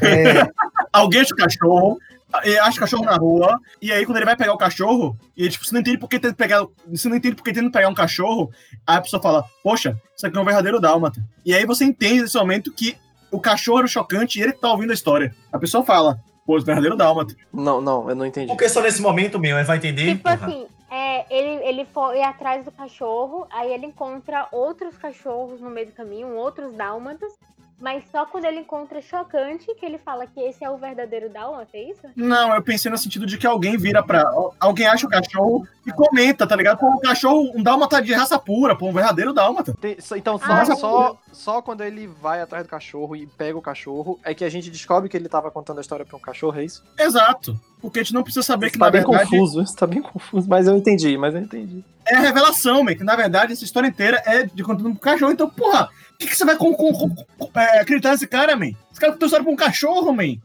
É, 0.00 0.48
Alguém 0.90 1.20
acha 1.20 1.34
o 1.34 1.36
cachorro. 1.36 1.98
E 2.44 2.58
Acha 2.58 2.78
o 2.78 2.80
cachorro 2.80 3.04
na 3.04 3.16
rua, 3.16 3.60
e 3.80 3.92
aí 3.92 4.04
quando 4.04 4.16
ele 4.16 4.26
vai 4.26 4.36
pegar 4.36 4.52
o 4.52 4.58
cachorro, 4.58 5.16
e 5.36 5.42
ele, 5.42 5.50
tipo, 5.50 5.64
você 5.64 5.72
não 5.72 5.80
entende 5.80 5.98
por 5.98 6.08
que 6.08 6.18
que 6.18 6.32
pegar. 6.32 6.66
Você 6.88 7.08
não 7.08 7.16
entende 7.16 7.36
por 7.36 7.44
que 7.44 7.52
que 7.52 7.70
pegar 7.70 7.88
um 7.88 7.94
cachorro, 7.94 8.50
aí 8.86 8.96
a 8.96 9.00
pessoa 9.00 9.22
fala, 9.22 9.44
poxa, 9.62 10.00
isso 10.16 10.26
aqui 10.26 10.36
é 10.36 10.40
um 10.40 10.44
verdadeiro 10.44 10.80
dálmata. 10.80 11.22
E 11.44 11.54
aí 11.54 11.66
você 11.66 11.84
entende 11.84 12.22
nesse 12.22 12.36
momento 12.36 12.72
que 12.72 12.96
o 13.30 13.40
cachorro 13.40 13.78
era 13.78 13.86
o 13.86 13.90
chocante 13.90 14.38
e 14.38 14.42
ele 14.42 14.52
tá 14.52 14.70
ouvindo 14.70 14.90
a 14.90 14.94
história. 14.94 15.34
A 15.52 15.58
pessoa 15.58 15.84
fala, 15.84 16.18
pô, 16.46 16.58
verdadeiro 16.60 16.96
dálmata. 16.96 17.34
Não, 17.52 17.80
não, 17.80 18.08
eu 18.08 18.14
não 18.14 18.26
entendi. 18.26 18.48
porque 18.48 18.68
só 18.68 18.80
nesse 18.80 19.02
momento, 19.02 19.38
meu, 19.38 19.56
ele 19.56 19.66
vai 19.66 19.76
entender. 19.76 20.14
Tipo 20.14 20.28
assim, 20.28 20.66
é, 20.90 21.26
ele, 21.28 21.64
ele 21.66 21.84
foi 21.86 22.22
atrás 22.22 22.64
do 22.64 22.70
cachorro, 22.70 23.46
aí 23.50 23.72
ele 23.72 23.86
encontra 23.86 24.46
outros 24.52 24.96
cachorros 24.96 25.60
no 25.60 25.68
meio 25.68 25.88
do 25.88 25.92
caminho, 25.92 26.36
outros 26.36 26.72
dálmatas. 26.74 27.32
Mas 27.80 28.04
só 28.10 28.24
quando 28.26 28.44
ele 28.44 28.60
encontra 28.60 29.00
chocante 29.02 29.66
que 29.74 29.84
ele 29.84 29.98
fala 29.98 30.26
que 30.26 30.40
esse 30.40 30.64
é 30.64 30.70
o 30.70 30.76
verdadeiro 30.76 31.28
Dálmata, 31.30 31.70
é 31.76 31.90
isso? 31.90 32.00
Não, 32.16 32.54
eu 32.54 32.62
pensei 32.62 32.90
no 32.90 32.96
sentido 32.98 33.26
de 33.26 33.36
que 33.38 33.46
alguém 33.46 33.76
vira 33.76 34.02
pra. 34.02 34.24
Alguém 34.60 34.86
acha 34.86 35.06
o 35.06 35.10
cachorro 35.10 35.66
e 35.86 35.92
comenta, 35.92 36.46
tá 36.46 36.56
ligado? 36.56 36.78
Pô, 36.78 36.88
um 36.88 37.00
cachorro, 37.00 37.52
um 37.54 37.62
dálmata 37.62 38.00
de 38.00 38.12
raça 38.12 38.38
pura, 38.38 38.76
pô, 38.76 38.88
um 38.88 38.92
verdadeiro 38.92 39.32
dálmata. 39.32 39.74
Tem- 39.80 39.96
então, 40.16 40.38
só, 40.38 40.44
Ah, 40.52 40.64
só, 40.76 41.18
só 41.32 41.62
quando 41.62 41.82
ele 41.82 42.06
vai 42.06 42.40
atrás 42.40 42.64
do 42.64 42.70
cachorro 42.70 43.14
e 43.16 43.26
pega 43.26 43.58
o 43.58 43.62
cachorro, 43.62 44.18
é 44.24 44.32
que 44.34 44.44
a 44.44 44.48
gente 44.50 44.70
descobre 44.70 45.08
que 45.08 45.16
ele 45.16 45.28
tava 45.28 45.50
contando 45.50 45.78
a 45.78 45.80
história 45.80 46.04
pra 46.04 46.16
um 46.16 46.20
cachorro, 46.20 46.58
é 46.58 46.64
isso? 46.64 46.82
Exato. 46.98 47.58
Porque 47.84 48.00
a 48.00 48.02
gente 48.02 48.14
não 48.14 48.22
precisa 48.22 48.42
saber 48.42 48.70
que, 48.70 48.78
tá 48.78 48.86
na 48.86 48.90
bem 48.90 49.02
verdade, 49.02 49.28
confuso, 49.30 49.60
isso 49.62 49.76
tá 49.76 49.86
bem 49.86 50.00
confuso, 50.00 50.48
mas 50.48 50.66
eu 50.66 50.74
entendi, 50.74 51.18
mas 51.18 51.34
eu 51.34 51.42
entendi. 51.42 51.84
é 52.08 52.14
a 52.16 52.20
revelação, 52.20 52.82
man, 52.82 52.94
que 52.94 53.04
na 53.04 53.14
verdade 53.14 53.52
essa 53.52 53.62
história 53.62 53.86
inteira 53.86 54.22
é 54.24 54.44
de 54.44 54.62
contando 54.62 54.90
pro 54.92 54.98
cachorro. 55.00 55.32
Então, 55.32 55.50
porra, 55.50 55.90
o 56.14 56.18
que, 56.18 56.26
que 56.26 56.34
você 56.34 56.46
vai 56.46 56.56
com, 56.56 56.72
com- 56.72 56.92
com- 56.94 57.14
com- 57.38 57.60
é, 57.60 57.80
acreditar 57.80 58.12
nesse 58.12 58.26
cara, 58.26 58.56
man? 58.56 58.70
Esse 58.90 58.98
cara 58.98 59.12
contou 59.12 59.26
história 59.26 59.44
pra 59.44 59.52
um 59.52 59.56
cachorro, 59.56 60.12
man. 60.14 60.36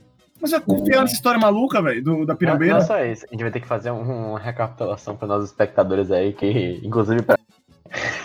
Mas 0.41 0.51
vai 0.51 0.59
confiar 0.59 1.01
nessa 1.01 1.13
história 1.13 1.39
maluca, 1.39 1.81
velho, 1.81 2.03
do- 2.03 2.25
da 2.25 2.33
Não, 2.33 2.37
pirambeira? 2.37 2.73
não 2.73 2.81
é 2.81 2.85
só 2.85 3.01
isso. 3.05 3.25
A 3.29 3.31
gente 3.33 3.41
vai 3.41 3.51
ter 3.51 3.61
que 3.61 3.67
fazer 3.67 3.91
um- 3.91 4.31
uma 4.31 4.39
recapitulação 4.39 5.15
para 5.15 5.27
nossos 5.29 5.49
espectadores 5.49 6.11
aí, 6.11 6.33
que 6.33 6.81
inclusive 6.83 7.21
pra, 7.21 7.37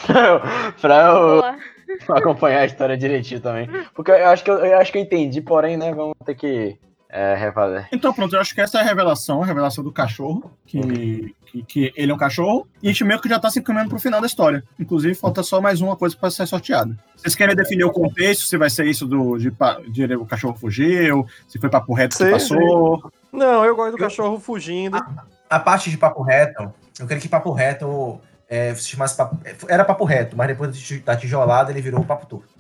pra 0.07 0.21
eu, 0.27 0.41
pra 0.81 1.07
eu 1.07 1.15
Boa. 1.41 2.19
acompanhar 2.19 2.61
a 2.63 2.67
história 2.67 2.97
direitinho 2.97 3.41
também. 3.41 3.69
Porque 3.95 4.11
eu 4.11 4.27
acho 4.29 4.43
que 4.43 4.51
eu, 4.51 4.57
eu 4.59 4.79
acho 4.79 4.91
que 4.91 4.99
eu 4.99 5.03
entendi, 5.03 5.41
porém, 5.41 5.77
né, 5.77 5.93
vamos 5.95 6.15
ter 6.25 6.35
que 6.35 6.77
é, 7.17 7.37
refazer. 7.37 7.87
Então, 7.93 8.13
pronto, 8.13 8.35
eu 8.35 8.41
acho 8.41 8.53
que 8.53 8.61
essa 8.61 8.79
é 8.79 8.81
a 8.81 8.85
revelação, 8.85 9.41
a 9.41 9.47
revelação 9.47 9.85
do 9.85 9.93
cachorro, 9.93 10.51
que, 10.67 11.33
que, 11.47 11.63
que 11.63 11.93
ele 11.95 12.11
é 12.11 12.15
um 12.15 12.19
cachorro, 12.19 12.67
e 12.83 12.89
a 12.89 12.91
gente 12.91 13.05
meio 13.05 13.21
que 13.21 13.29
já 13.29 13.39
tá 13.39 13.49
se 13.49 13.61
encaminhando 13.61 13.91
pro 13.91 14.01
final 14.01 14.21
da 14.21 14.27
história. 14.27 14.65
Inclusive, 14.81 15.15
falta 15.15 15.41
só 15.45 15.61
mais 15.61 15.81
uma 15.81 15.95
coisa 15.95 16.17
pra 16.17 16.29
ser 16.29 16.45
sorteada. 16.47 16.99
Vocês 17.17 17.37
querem 17.37 17.55
definir 17.55 17.85
o 17.85 17.93
contexto, 17.93 18.43
se 18.43 18.57
vai 18.59 18.69
ser 18.69 18.87
isso 18.87 19.07
do, 19.07 19.39
de, 19.39 19.53
pa- 19.53 19.81
de 19.87 20.05
o 20.17 20.27
cachorro 20.27 20.57
fugiu, 20.59 21.25
se 21.47 21.59
foi 21.61 21.71
papo 21.71 21.95
reto 21.95 22.17
que 22.19 22.29
passou. 22.31 23.11
Não, 23.33 23.65
eu 23.65 23.77
gosto 23.77 23.93
do 23.93 23.99
cachorro 23.99 24.41
fugindo. 24.41 25.01
A 25.49 25.61
parte 25.61 25.91
de 25.91 25.97
papo 25.97 26.21
reto, 26.23 26.73
eu 26.99 27.07
queria 27.07 27.21
que 27.21 27.29
papo 27.29 27.53
reto 27.53 28.19
é, 28.49 28.75
se 28.75 28.89
chamasse 28.89 29.17
papo, 29.17 29.39
era 29.69 29.85
papo 29.85 30.05
reto, 30.05 30.37
mas 30.37 30.49
depois 30.49 31.01
da 31.05 31.17
tijolada 31.17 31.71
ele 31.71 31.81
virou 31.81 32.05
papo 32.05 32.27
torto. 32.27 32.54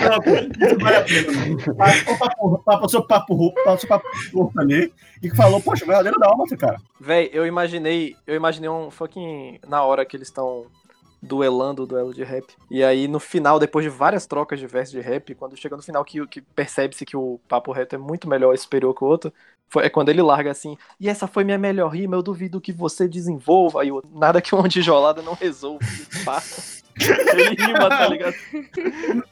Não, 0.00 0.78
vale 0.78 0.96
a 0.96 1.02
pena. 1.02 1.74
Passou 1.76 2.18
papo, 2.18 2.62
passou 2.64 3.06
papo, 3.06 3.54
passou 3.64 3.88
papo 3.88 4.06
ali, 4.58 4.92
e 5.22 5.30
falou, 5.30 5.60
poxa, 5.60 5.84
verdadeiro 5.84 6.18
dálmata, 6.18 6.56
cara. 6.56 6.80
Véi, 6.98 7.30
eu 7.32 7.46
imaginei. 7.46 8.16
Eu 8.26 8.34
imaginei 8.34 8.68
um 8.70 8.90
fucking. 8.90 9.60
Na 9.68 9.82
hora 9.84 10.04
que 10.04 10.16
eles 10.16 10.28
estão 10.28 10.66
duelando 11.22 11.84
o 11.84 11.86
duelo 11.86 12.12
de 12.12 12.24
rap. 12.24 12.44
E 12.68 12.82
aí, 12.82 13.06
no 13.06 13.20
final, 13.20 13.58
depois 13.58 13.84
de 13.84 13.88
várias 13.88 14.26
trocas 14.26 14.58
de 14.58 14.66
versos 14.66 14.92
de 14.92 15.00
rap, 15.00 15.34
quando 15.36 15.56
chega 15.56 15.76
no 15.76 15.82
final 15.82 16.04
que, 16.04 16.26
que 16.26 16.40
percebe-se 16.40 17.06
que 17.06 17.16
o 17.16 17.38
papo 17.48 17.70
reto 17.70 17.94
é 17.94 17.98
muito 17.98 18.28
melhor, 18.28 18.56
superior 18.58 18.92
que 18.94 19.04
o 19.04 19.06
outro, 19.06 19.32
foi, 19.68 19.86
é 19.86 19.88
quando 19.88 20.08
ele 20.08 20.20
larga 20.20 20.50
assim. 20.50 20.76
E 21.00 21.08
essa 21.08 21.26
foi 21.26 21.44
minha 21.44 21.56
melhor 21.56 21.88
rima, 21.88 22.16
eu 22.16 22.22
duvido 22.22 22.60
que 22.60 22.72
você 22.72 23.08
desenvolva. 23.08 23.78
O 23.86 24.02
nada 24.12 24.42
que 24.42 24.54
uma 24.54 24.68
tijolada 24.68 25.22
não 25.22 25.34
resolve. 25.34 25.86
Pá. 26.24 26.42
Ele 27.00 27.54
rima, 27.54 27.88
tá 27.88 28.06
ligado? 28.06 28.34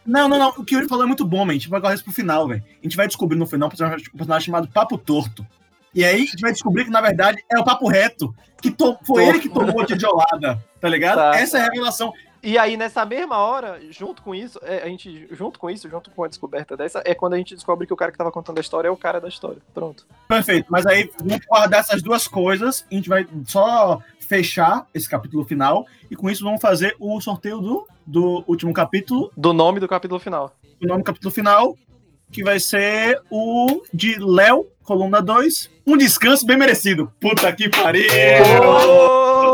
Não, 0.06 0.28
não, 0.28 0.38
não. 0.38 0.48
O 0.56 0.64
que 0.64 0.74
ele 0.74 0.88
falou 0.88 1.04
é 1.04 1.06
muito 1.06 1.26
bom, 1.26 1.44
man. 1.44 1.50
A 1.50 1.54
gente 1.54 1.68
vai 1.68 1.78
guardar 1.78 1.94
isso 1.94 2.04
pro 2.04 2.12
final, 2.12 2.48
velho. 2.48 2.62
A 2.66 2.82
gente 2.82 2.96
vai 2.96 3.06
descobrir 3.06 3.36
no 3.36 3.46
final 3.46 3.66
um 3.66 3.70
personagem, 3.70 4.06
um 4.14 4.16
personagem 4.16 4.46
chamado 4.46 4.68
Papo 4.68 4.96
Torto. 4.96 5.46
E 5.94 6.04
aí 6.04 6.16
a 6.22 6.26
gente 6.26 6.40
vai 6.40 6.52
descobrir 6.52 6.84
que, 6.84 6.90
na 6.90 7.00
verdade, 7.00 7.42
é 7.50 7.58
o 7.58 7.64
Papo 7.64 7.88
Reto. 7.88 8.34
Que 8.62 8.70
to- 8.70 8.98
foi 9.04 9.24
ele 9.26 9.40
que 9.40 9.48
tomou 9.48 9.80
a 9.80 9.86
tijolada, 9.86 10.62
tá 10.80 10.88
ligado? 10.88 11.16
Tá. 11.16 11.36
Essa 11.38 11.58
é 11.58 11.60
a 11.62 11.64
revelação. 11.64 12.12
E 12.42 12.56
aí, 12.56 12.74
nessa 12.76 13.04
mesma 13.04 13.36
hora, 13.36 13.78
junto 13.90 14.22
com 14.22 14.34
isso, 14.34 14.58
é, 14.62 14.82
a 14.82 14.86
gente, 14.86 15.28
junto 15.30 15.58
com 15.58 15.68
isso, 15.68 15.88
junto 15.90 16.10
com 16.10 16.24
a 16.24 16.28
descoberta 16.28 16.74
dessa, 16.74 17.02
é 17.04 17.14
quando 17.14 17.34
a 17.34 17.36
gente 17.36 17.54
descobre 17.54 17.86
que 17.86 17.92
o 17.92 17.96
cara 17.96 18.10
que 18.10 18.16
tava 18.16 18.32
contando 18.32 18.56
a 18.56 18.60
história 18.62 18.88
é 18.88 18.90
o 18.90 18.96
cara 18.96 19.20
da 19.20 19.28
história. 19.28 19.58
Pronto. 19.74 20.06
Perfeito. 20.26 20.66
Mas 20.70 20.86
aí 20.86 21.10
vamos 21.18 21.44
guardar 21.46 21.80
essas 21.80 22.02
duas 22.02 22.26
coisas. 22.26 22.86
A 22.90 22.94
gente 22.94 23.08
vai 23.10 23.26
só 23.46 24.00
fechar 24.20 24.86
esse 24.94 25.08
capítulo 25.08 25.44
final. 25.44 25.86
E 26.10 26.16
com 26.16 26.30
isso 26.30 26.42
vamos 26.44 26.62
fazer 26.62 26.96
o 26.98 27.20
sorteio 27.20 27.60
do, 27.60 27.86
do 28.06 28.42
último 28.46 28.72
capítulo. 28.72 29.30
Do 29.36 29.52
nome 29.52 29.78
do 29.80 29.88
capítulo 29.88 30.18
final. 30.18 30.54
O 30.82 30.86
nome 30.86 31.02
do 31.02 31.06
capítulo 31.06 31.32
final. 31.32 31.76
Que 32.32 32.42
vai 32.44 32.58
ser 32.60 33.20
o 33.28 33.82
de 33.92 34.16
Léo, 34.18 34.66
coluna 34.90 35.22
2. 35.22 35.70
Um 35.86 35.96
descanso 35.96 36.44
bem 36.44 36.56
merecido. 36.56 37.12
Puta 37.20 37.52
que 37.52 37.68
pariu! 37.68 38.08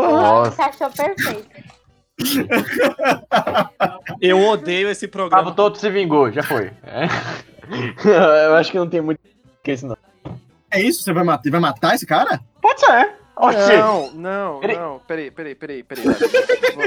Nossa. 0.00 0.54
Encaixou 0.54 0.90
perfeito. 0.90 1.46
Eu 4.22 4.40
odeio 4.48 4.88
esse 4.88 5.06
programa. 5.06 5.52
todo 5.52 5.76
se 5.76 5.90
vingou, 5.90 6.32
já 6.32 6.42
foi. 6.42 6.70
É. 6.84 7.06
Eu 8.48 8.54
acho 8.54 8.72
que 8.72 8.78
não 8.78 8.88
tem 8.88 9.02
muito 9.02 9.20
que 9.62 9.72
isso 9.72 9.86
não. 9.86 9.96
É 10.70 10.80
isso? 10.80 11.02
Você 11.02 11.12
vai 11.12 11.22
matar, 11.22 11.50
vai 11.50 11.60
matar 11.60 11.94
esse 11.94 12.06
cara? 12.06 12.40
Pode 12.62 12.80
ser. 12.80 13.10
Oxê. 13.36 13.76
Não, 13.76 14.10
não, 14.12 14.60
Peraí. 14.60 14.78
não. 14.78 14.98
Peraí, 15.06 15.30
peraí, 15.30 15.54
peraí, 15.54 15.82
peraí. 15.82 16.04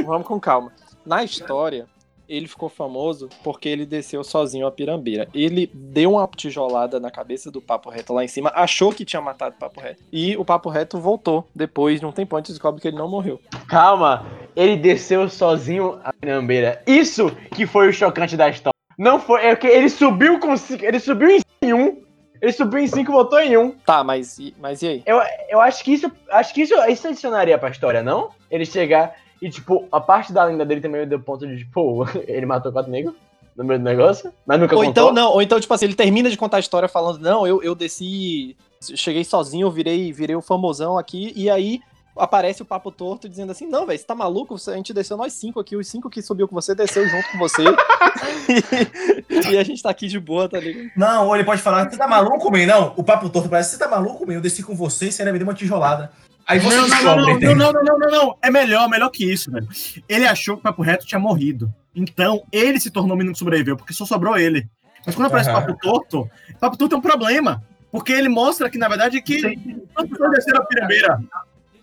Vamos 0.04 0.26
com 0.28 0.40
calma. 0.40 0.72
Na 1.06 1.24
história, 1.24 1.86
ele 2.30 2.48
ficou 2.48 2.70
famoso 2.70 3.28
porque 3.44 3.68
ele 3.68 3.86
desceu 3.86 4.24
sozinho 4.24 4.68
a 4.68 4.72
pirambeira. 4.72 5.28
Ele 5.34 5.70
deu 5.74 6.12
uma 6.14 6.28
tijolada 6.28 7.00
na 7.00 7.10
cabeça 7.10 7.50
do 7.50 7.60
Papo 7.60 7.90
Reto 7.90 8.14
lá 8.14 8.24
em 8.24 8.28
cima, 8.28 8.52
achou 8.54 8.94
que 8.94 9.04
tinha 9.04 9.22
matado 9.22 9.56
o 9.56 9.60
Papo 9.60 9.82
Reto. 9.82 10.02
E 10.14 10.38
o 10.38 10.46
Papo 10.46 10.70
Reto 10.70 11.00
voltou 11.00 11.48
depois 11.56 12.00
de 12.00 12.06
um 12.06 12.12
tempo 12.12 12.36
antes 12.38 12.52
descobre 12.52 12.80
que 12.80 12.88
ele 12.88 12.98
não 12.98 13.10
morreu. 13.10 13.42
Calma, 13.68 14.26
ele 14.56 14.78
desceu 14.78 15.28
sozinho 15.28 16.00
a 16.04 16.14
pirambeira. 16.14 16.82
Isso 16.86 17.32
que 17.56 17.66
foi 17.66 17.90
o 17.90 17.94
chocante 17.94 18.38
da 18.38 18.48
história. 18.48 18.74
Não 18.98 19.20
foi, 19.20 19.46
é 19.46 19.56
que 19.56 19.66
ele 19.68 19.90
subiu 19.90 20.40
com 20.40 20.56
cinco, 20.56 20.86
ele 20.86 21.00
subiu 21.00 21.30
em 21.62 21.74
um, 21.74 22.02
ele 22.42 22.52
subiu 22.52 22.80
em 22.80 22.88
cinco, 22.88 23.12
e 23.12 23.14
voltou 23.14 23.40
em 23.40 23.58
um. 23.58 23.72
Tá, 23.72 24.04
mas, 24.04 24.38
e- 24.38 24.54
mas 24.60 24.82
e 24.82 24.88
aí? 24.88 25.04
Eu 25.50 25.60
acho 25.62 25.84
que 25.84 25.94
isso, 25.94 26.12
acho 26.30 26.54
que 26.54 26.62
isso, 26.62 26.74
isso 26.90 27.08
adicionaria 27.08 27.58
pra 27.58 27.70
história, 27.70 28.04
não? 28.04 28.30
Ele 28.52 28.66
chegar 28.66 29.16
e 29.42 29.50
tipo, 29.50 29.88
a 29.92 30.00
parte 30.00 30.34
da 30.34 30.44
lenda 30.44 30.66
dele 30.66 30.82
também 30.82 31.08
deu 31.08 31.20
ponto 31.20 31.48
de 31.48 31.58
tipo, 31.58 32.06
ele 32.28 32.46
matou 32.46 32.72
quatro 32.72 32.92
negros 32.92 33.16
no 33.56 33.64
meio 33.64 33.80
do 33.80 33.84
negócio, 33.84 34.32
mas 34.46 34.60
nunca 34.60 34.76
Ou 34.76 34.84
contou. 34.84 34.92
então, 34.92 35.14
não, 35.14 35.32
ou 35.34 35.42
então, 35.42 35.60
tipo 35.60 35.74
assim, 35.74 35.86
ele 35.86 35.96
termina 35.96 36.30
de 36.30 36.38
contar 36.38 36.58
a 36.58 36.62
história 36.62 36.88
falando, 36.88 37.20
não, 37.20 37.46
eu, 37.46 37.62
eu 37.62 37.76
desci, 37.76 38.56
cheguei 38.80 39.26
sozinho, 39.26 39.70
virei, 39.70 40.14
virei 40.14 40.36
o 40.36 40.42
famosão 40.42 40.98
aqui, 40.98 41.34
e 41.36 41.50
aí 41.50 41.82
aparece 42.16 42.62
o 42.62 42.66
papo 42.66 42.92
torto 42.92 43.28
dizendo 43.30 43.52
assim, 43.52 43.66
não, 43.66 43.86
velho, 43.86 43.98
você 43.98 44.06
tá 44.06 44.16
maluco? 44.16 44.56
A 44.68 44.76
gente 44.76 44.94
desceu 44.94 45.18
nós 45.18 45.34
cinco 45.34 45.60
aqui, 45.60 45.76
os 45.76 45.88
cinco 45.88 46.10
que 46.10 46.22
subiu 46.22 46.48
com 46.48 46.56
você, 46.56 46.76
desceu 46.76 47.08
junto 47.08 47.32
com 47.32 47.38
você. 47.38 47.64
e, 49.30 49.54
e 49.54 49.58
a 49.58 49.64
gente 49.64 49.82
tá 49.82 49.90
aqui 49.90 50.08
de 50.08 50.20
boa, 50.20 50.48
tá 50.48 50.60
ligado? 50.60 50.92
Não, 50.96 51.28
ou 51.28 51.36
ele 51.36 51.44
pode 51.46 51.62
falar, 51.62 51.90
você 51.90 51.98
tá 51.98 52.08
maluco, 52.08 52.52
man? 52.52 52.66
Não, 52.66 52.94
o 52.98 53.04
papo 53.04 53.30
torto 53.30 53.50
parece, 53.50 53.72
você 53.72 53.78
tá 53.78 53.88
maluco, 53.88 54.26
man? 54.26 54.34
Eu 54.34 54.42
desci 54.42 54.64
com 54.64 54.76
você 54.76 55.08
e 55.08 55.12
você 55.12 55.22
ainda 55.22 55.32
me 55.32 55.40
deu 55.40 55.48
uma 55.48 55.54
tijolada. 55.54 56.12
Aí 56.50 56.58
você 56.60 56.78
Não, 56.78 56.82
não, 56.82 56.90
descobre, 56.90 57.46
não, 57.46 57.56
não, 57.56 57.56
não, 57.56 57.74
não, 57.74 57.84
não, 57.84 58.00
não, 58.00 58.10
não. 58.10 58.38
É 58.42 58.50
melhor, 58.50 58.90
melhor 58.90 59.12
que 59.12 59.24
isso, 59.24 59.52
velho. 59.52 59.68
Ele 60.10 60.26
achou 60.26 60.56
que 60.56 60.62
o 60.62 60.64
Papo 60.64 60.82
Reto 60.82 61.06
tinha 61.06 61.20
morrido. 61.20 61.72
Então, 61.94 62.42
ele 62.52 62.80
se 62.80 62.90
tornou 62.90 63.14
o 63.14 63.18
menino 63.18 63.34
que 63.34 63.40
sobreviveu, 63.40 63.78
porque 63.78 63.94
só 63.94 64.04
sobrou 64.04 64.36
ele. 64.36 64.68
Mas 65.06 65.14
quando 65.14 65.28
aparece 65.28 65.48
o 65.48 65.54
Aham. 65.54 65.62
Papo 65.62 65.80
Torto, 65.80 66.22
o 66.22 66.60
Papo 66.60 66.76
Torto 66.76 66.96
é 66.96 66.98
um 66.98 67.02
problema. 67.02 67.64
Porque 67.92 68.12
ele 68.12 68.30
mostra 68.30 68.68
que, 68.68 68.80
na 68.80 68.88
verdade, 68.88 69.22
que 69.22 69.42
desceram 69.42 70.62
a 70.62 70.66
pirambeira. 70.66 71.20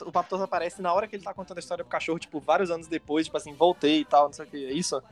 O 0.05 0.11
papo 0.13 0.29
torto 0.29 0.45
aparece 0.45 0.83
na 0.83 0.93
hora 0.93 1.07
que 1.07 1.15
ele 1.17 1.23
tá 1.23 1.33
contando 1.33 1.59
a 1.59 1.61
história 1.61 1.85
pro 1.85 1.91
cachorro, 1.91 2.19
tipo, 2.19 2.41
vários 2.41 2.71
anos 2.71 2.89
depois, 2.89 3.27
tipo 3.27 3.37
assim, 3.37 3.55
voltei 3.55 4.01
e 4.01 4.05
tal, 4.05 4.27
não 4.27 4.33
sei 4.33 4.45
o 4.45 4.49
que, 4.49 4.67
é 4.67 4.73
isso? 4.73 5.03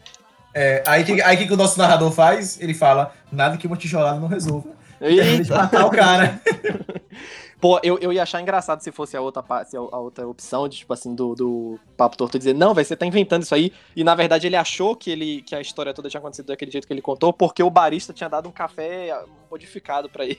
É, 0.52 0.84
aí 0.86 1.02
o 1.02 1.06
que, 1.06 1.22
aí 1.22 1.36
que, 1.36 1.46
que 1.46 1.52
o 1.52 1.56
nosso 1.56 1.78
narrador 1.78 2.12
faz? 2.12 2.60
Ele 2.60 2.74
fala, 2.74 3.12
nada 3.30 3.56
que 3.56 3.66
uma 3.66 3.76
tijolada 3.76 4.20
não 4.20 4.28
resolva. 4.28 4.68
Termina 4.98 5.22
de 5.22 5.30
Eita. 5.42 5.56
matar 5.56 5.86
o 5.86 5.90
cara. 5.90 6.40
Pô, 7.64 7.80
eu, 7.82 7.98
eu 7.98 8.12
ia 8.12 8.22
achar 8.24 8.42
engraçado 8.42 8.82
se 8.82 8.92
fosse 8.92 9.16
a 9.16 9.22
outra, 9.22 9.42
pa- 9.42 9.64
se 9.64 9.74
a, 9.74 9.80
a 9.80 9.98
outra 9.98 10.28
opção 10.28 10.68
de, 10.68 10.76
tipo 10.76 10.92
assim, 10.92 11.14
do, 11.14 11.34
do 11.34 11.80
Papo 11.96 12.14
Torto 12.14 12.36
dizer, 12.36 12.52
não, 12.54 12.74
velho, 12.74 12.86
você 12.86 12.94
tá 12.94 13.06
inventando 13.06 13.42
isso 13.42 13.54
aí. 13.54 13.72
E 13.96 14.04
na 14.04 14.14
verdade 14.14 14.46
ele 14.46 14.54
achou 14.54 14.94
que, 14.94 15.10
ele, 15.10 15.40
que 15.40 15.54
a 15.54 15.62
história 15.62 15.94
toda 15.94 16.10
tinha 16.10 16.18
acontecido 16.18 16.44
daquele 16.48 16.70
jeito 16.70 16.86
que 16.86 16.92
ele 16.92 17.00
contou, 17.00 17.32
porque 17.32 17.62
o 17.62 17.70
barista 17.70 18.12
tinha 18.12 18.28
dado 18.28 18.50
um 18.50 18.52
café 18.52 19.18
modificado 19.50 20.10
pra 20.10 20.26
ele 20.28 20.36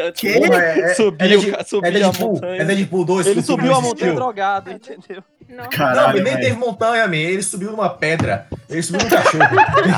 antes 0.00 0.20
Que? 0.20 0.38
de 0.38 0.46
Porra, 0.46 0.62
é, 0.62 0.78
é, 0.82 0.94
subir, 0.94 1.32
é, 1.32 1.36
o 1.36 1.40
Deadpool, 1.40 1.82
é 1.82 2.04
a 2.04 2.12
montanha. 2.12 2.62
é 2.62 2.64
Deadpool 2.64 3.04
2. 3.06 3.26
ele 3.26 3.42
subiu 3.42 3.72
a 3.72 3.74
não 3.74 3.82
montanha 3.82 4.14
drogado, 4.14 4.70
entendeu? 4.70 5.24
Não. 5.48 5.64
Não, 5.64 5.68
Caralho, 5.70 6.18
ele 6.18 6.30
nem 6.30 6.38
teve 6.40 6.56
montanha, 6.56 7.06
man. 7.08 7.16
Ele 7.16 7.42
subiu 7.42 7.72
numa 7.72 7.90
pedra. 7.90 8.46
Ele 8.70 8.82
subiu 8.82 9.02
num 9.02 9.10
cachorro. 9.10 9.44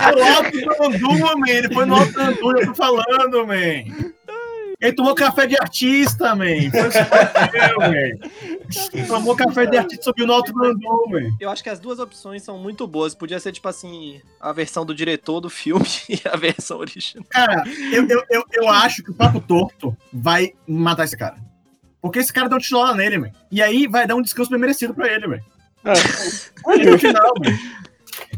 Foi 0.03 0.15
no 0.17 0.25
alto 0.35 0.51
do 0.61 0.85
Andu, 0.85 1.39
man. 1.39 1.49
Ele 1.51 1.75
foi 1.75 1.85
no 1.85 1.95
alto 1.95 2.13
do 2.13 2.21
Andu, 2.21 2.59
eu 2.59 2.67
tô 2.69 2.75
falando, 2.75 3.47
man. 3.47 4.15
Ele 4.85 4.93
tomou 4.93 5.15
café 5.15 5.47
de 5.47 5.57
artista, 5.59 6.35
man. 6.35 6.45
Foi 6.71 6.89
isso. 8.69 8.91
Tomou 9.09 9.35
café 9.35 9.65
de 9.65 9.79
artista 9.79 10.03
e 10.03 10.05
subiu 10.05 10.27
no 10.27 10.35
alto 10.35 10.53
do 10.53 10.63
Andu, 10.63 11.09
man. 11.09 11.35
Eu 11.41 11.49
acho 11.49 11.63
que 11.63 11.71
as 11.71 11.81
duas 11.81 11.99
opções 11.99 12.43
são 12.43 12.59
muito 12.59 12.87
boas. 12.87 13.15
Podia 13.15 13.41
ser, 13.41 13.53
tipo 13.53 13.67
assim, 13.67 14.21
a 14.39 14.53
versão 14.53 14.85
do 14.85 14.95
diretor 14.95 15.41
do 15.41 15.49
filme 15.49 15.87
e 16.07 16.21
a 16.29 16.37
versão 16.37 16.81
original. 16.81 17.25
Cara, 17.31 17.65
eu, 17.91 18.07
eu, 18.07 18.23
eu, 18.31 18.45
eu 18.53 18.69
acho 18.69 19.03
que 19.03 19.11
o 19.11 19.15
Papo 19.15 19.41
Torto 19.41 19.97
vai 20.13 20.53
matar 20.69 21.05
esse 21.05 21.17
cara. 21.17 21.37
Porque 22.03 22.19
esse 22.19 22.31
cara 22.31 22.51
deu 22.51 22.59
um 22.59 22.61
tijola 22.61 22.95
nele, 22.95 23.17
man. 23.17 23.31
E 23.51 23.63
aí 23.63 23.87
vai 23.87 24.07
dar 24.07 24.17
um 24.17 24.23
descanso 24.23 24.51
bem 24.51 24.61
merecido 24.61 24.93
pra 24.93 25.11
ele, 25.11 25.27
man. 25.27 25.41
E 26.77 26.85
no 26.85 26.99
final, 26.99 27.33
man. 27.43 27.59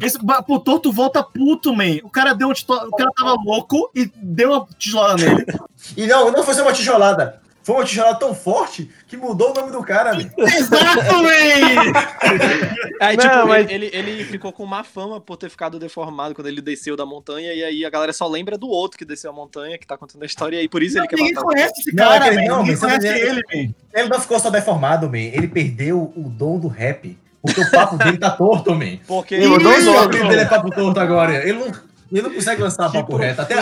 Esse 0.01 0.25
papo 0.25 0.59
torto 0.61 0.93
volta 0.93 1.23
puto, 1.23 1.75
man. 1.75 1.99
O 2.05 2.11
cara 2.11 2.33
deu 2.35 2.49
um 2.49 2.53
tito- 2.53 2.73
O 2.73 2.91
cara 2.97 3.11
tava 3.17 3.35
louco 3.45 3.91
e 3.95 4.07
deu 4.17 4.53
uma 4.53 4.67
tijolada 4.79 5.17
nele. 5.17 5.47
E 5.97 6.07
não, 6.07 6.33
não 6.33 6.43
foi 6.43 6.55
só 6.55 6.63
uma 6.63 6.73
tijolada. 6.73 7.41
Foi 7.63 7.75
uma 7.77 7.85
tijolada 7.85 8.19
tão 8.19 8.35
forte 8.35 8.89
que 9.09 9.17
mudou 9.17 9.51
o 9.51 9.55
nome 9.55 9.71
do 9.73 9.83
cara. 9.83 10.13
Exato, 10.39 11.23
man! 11.23 11.93
Aí, 13.01 13.17
Não, 13.17 13.25
tipo, 13.25 13.47
mas- 13.49 13.69
ele, 13.71 13.87
ele, 13.93 14.11
ele 14.11 14.25
ficou 14.25 14.53
com 14.53 14.65
má 14.65 14.83
fama 14.85 15.21
por 15.21 15.37
ter 15.37 15.51
ficado 15.51 15.79
deformado 15.79 16.35
quando 16.35 16.47
ele 16.47 16.61
desceu 16.63 16.97
da 16.97 17.05
montanha, 17.05 17.53
e 17.53 17.63
aí 17.63 17.85
a 17.85 17.91
galera 17.91 18.13
só 18.13 18.27
lembra 18.27 18.57
do 18.57 18.69
outro 18.69 18.97
que 18.99 19.05
desceu 19.05 19.31
a 19.31 19.35
montanha, 19.35 19.77
que 19.79 19.87
tá 19.87 19.99
contando 19.99 20.23
a 20.23 20.27
história, 20.27 20.57
e 20.57 20.61
aí 20.61 20.69
por 20.69 20.83
isso 20.83 20.97
ele 20.99 21.07
quer 21.09 21.17
Ninguém 21.17 21.35
matar 21.35 21.47
o 21.47 21.51
conhece 21.51 21.81
esse 21.81 21.95
Não, 21.95 22.05
cara, 22.09 22.33
man. 22.33 22.43
não, 22.43 22.59
Ninguém 22.63 22.77
conhece 22.79 22.99
dizer- 23.01 23.27
ele, 23.29 23.43
man. 23.67 23.75
Ele 23.95 24.09
não 24.09 24.21
ficou 24.21 24.39
só 24.41 24.49
deformado, 24.51 25.09
man. 25.11 25.19
Ele 25.19 25.49
perdeu 25.49 26.13
o 26.17 26.29
dom 26.31 26.59
do 26.59 26.69
rap. 26.69 27.19
Porque 27.47 27.61
o 27.61 27.71
papo 27.71 27.97
dele 27.97 28.19
tá 28.19 28.31
torto, 28.31 28.75
man. 28.75 28.99
Porque 29.07 29.35
Ele 29.35 29.47
o 29.47 29.57
isso 29.57 29.63
que 29.63 29.89
o 29.89 29.93
nome. 29.93 30.07
apelido 30.07 30.29
dele 30.29 30.41
é 30.43 30.45
papo 30.45 30.71
torto 30.71 31.01
agora. 31.01 31.35
Ele 31.49 31.59
não, 31.59 31.67
ele 32.13 32.23
não 32.23 32.35
consegue 32.35 32.63
lançar 32.63 32.91
Que 32.91 32.99
papo 32.99 33.17
reto. 33.17 33.41
Até, 33.41 33.55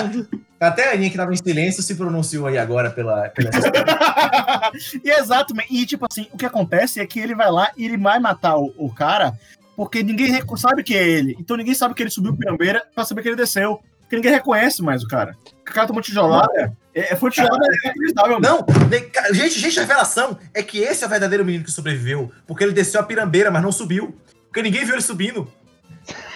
até 0.59 0.91
a 0.91 0.93
Aninha 0.95 1.11
que 1.11 1.17
tava 1.17 1.33
em 1.33 1.37
silêncio 1.37 1.83
se 1.83 1.95
pronunciou 1.95 2.47
aí 2.47 2.59
agora 2.59 2.91
pela. 2.91 3.29
pela... 3.29 3.51
e 5.05 5.11
exato, 5.11 5.55
man. 5.55 5.63
E 5.71 5.87
tipo 5.87 6.07
assim, 6.11 6.27
o 6.33 6.37
que 6.37 6.47
acontece 6.47 7.01
é 7.01 7.07
que 7.07 7.21
ele 7.21 7.35
vai 7.35 7.51
lá 7.51 7.71
e 7.77 7.85
ele 7.85 7.97
vai 7.97 8.19
matar 8.19 8.57
o, 8.57 8.73
o 8.77 8.93
cara 8.93 9.35
porque 9.77 10.03
ninguém 10.03 10.41
sabe 10.57 10.83
que 10.83 10.95
é 10.95 11.07
ele. 11.07 11.37
Então 11.39 11.57
ninguém 11.57 11.75
sabe 11.75 11.95
que 11.95 12.03
ele 12.03 12.11
subiu 12.11 12.33
o 12.33 12.37
pirambeira 12.37 12.85
pra 12.95 13.05
saber 13.05 13.23
que 13.23 13.29
ele 13.29 13.37
desceu. 13.37 13.81
Porque 14.15 14.17
ninguém 14.17 14.33
reconhece 14.33 14.83
mais 14.83 15.03
o 15.03 15.09
cara. 15.09 15.37
O 15.61 15.65
cara 15.65 15.87
tomou 15.87 16.03
tijolada. 16.03 16.73
É, 16.95 17.13
é, 17.13 17.17
foi 17.17 17.31
tijolada 17.31 17.67
inacreditável, 17.83 18.41
mano. 18.41 18.65
Não, 18.69 19.35
gente, 19.35 19.59
gente, 19.59 19.79
a 19.79 19.83
revelação 19.83 20.39
é 20.53 20.63
que 20.63 20.79
esse 20.79 21.03
é 21.03 21.07
o 21.07 21.11
verdadeiro 21.11 21.45
menino 21.45 21.65
que 21.65 21.71
sobreviveu. 21.71 22.31
Porque 22.47 22.63
ele 22.63 22.73
desceu 22.73 23.01
a 23.01 23.05
pirambeira, 23.05 23.51
mas 23.51 23.63
não 23.63 23.73
subiu. 23.73 24.17
Porque 24.47 24.63
ninguém 24.63 24.85
viu 24.85 24.95
ele 24.95 25.03
subindo. 25.03 25.51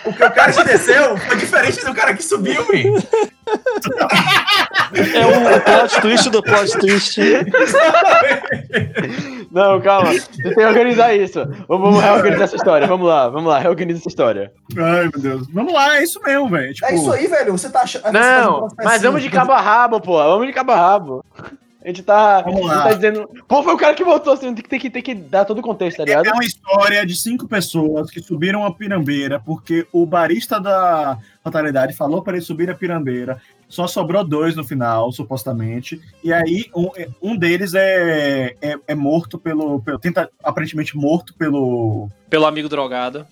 Porque 0.02 0.24
o 0.24 0.30
cara 0.32 0.52
que 0.52 0.64
desceu 0.64 1.16
foi 1.18 1.36
diferente 1.36 1.84
do 1.84 1.94
cara 1.94 2.14
que 2.14 2.22
subiu, 2.22 2.62
man. 2.66 3.00
é 4.94 5.26
o, 5.26 5.56
o 5.56 5.60
plot 5.60 6.00
twist 6.00 6.30
do 6.30 6.42
plot 6.42 6.78
twist. 6.78 7.20
Não, 9.50 9.80
calma. 9.80 10.12
Você 10.12 10.42
tem 10.42 10.54
que 10.54 10.64
organizar 10.64 11.14
isso. 11.14 11.40
Vamos, 11.66 12.02
reorganizar 12.02 12.44
essa 12.44 12.56
história. 12.56 12.86
Vamos 12.86 13.08
lá, 13.08 13.28
vamos 13.28 13.48
lá, 13.48 13.58
reorganiza 13.58 14.00
essa 14.00 14.08
história. 14.08 14.52
Ai, 14.76 15.08
meu 15.12 15.20
Deus. 15.20 15.46
Vamos 15.52 15.72
lá, 15.72 15.96
é 15.96 16.02
isso 16.02 16.20
mesmo, 16.22 16.48
velho. 16.48 16.74
Tipo, 16.74 16.86
É 16.86 16.94
isso 16.94 17.10
aí, 17.12 17.26
velho. 17.26 17.52
Você 17.52 17.70
tá 17.70 17.80
achando. 17.82 18.12
Não, 18.12 18.68
mas 18.76 19.02
vamos 19.02 19.22
de 19.22 19.30
cabo 19.30 19.52
a 19.52 19.60
rabo, 19.60 20.00
pô. 20.00 20.16
Vamos 20.16 20.46
de 20.46 20.52
cabo 20.52 20.72
a 20.72 20.76
rabo. 20.76 21.24
A 21.82 21.88
gente 21.88 22.02
tá. 22.02 22.42
Vamos 22.42 22.60
a 22.60 22.62
gente 22.62 22.76
lá. 22.76 22.82
tá 22.82 22.92
dizendo. 22.92 23.30
Pô, 23.46 23.62
foi 23.62 23.72
o 23.72 23.78
cara 23.78 23.94
que 23.94 24.04
voltou, 24.04 24.34
assim, 24.34 24.54
tem 24.54 24.62
que, 24.62 24.68
tem 24.68 24.78
que, 24.78 24.90
tem 24.90 25.02
que 25.02 25.14
dar 25.14 25.44
todo 25.44 25.60
o 25.60 25.62
contexto, 25.62 25.98
tá 25.98 26.04
ligado? 26.04 26.26
É 26.26 26.32
uma 26.32 26.44
história 26.44 27.06
de 27.06 27.16
cinco 27.16 27.48
pessoas 27.48 28.10
que 28.10 28.20
subiram 28.20 28.66
a 28.66 28.74
pirambeira 28.74 29.40
porque 29.40 29.86
o 29.92 30.04
barista 30.04 30.60
da 30.60 31.16
fatalidade 31.42 31.94
falou 31.94 32.20
para 32.20 32.34
eles 32.34 32.46
subir 32.46 32.68
a 32.68 32.74
pirambeira. 32.74 33.40
Só 33.68 33.86
sobrou 33.86 34.24
dois 34.24 34.56
no 34.56 34.64
final, 34.64 35.12
supostamente. 35.12 36.00
E 36.24 36.32
aí, 36.32 36.66
um, 36.74 36.88
um 37.20 37.36
deles 37.36 37.74
é, 37.74 38.54
é, 38.62 38.76
é 38.86 38.94
morto 38.94 39.38
pelo, 39.38 39.80
pelo. 39.80 39.98
Tenta, 39.98 40.30
aparentemente 40.42 40.96
morto 40.96 41.34
pelo. 41.34 42.08
Pelo 42.30 42.46
amigo 42.46 42.68
drogado. 42.68 43.26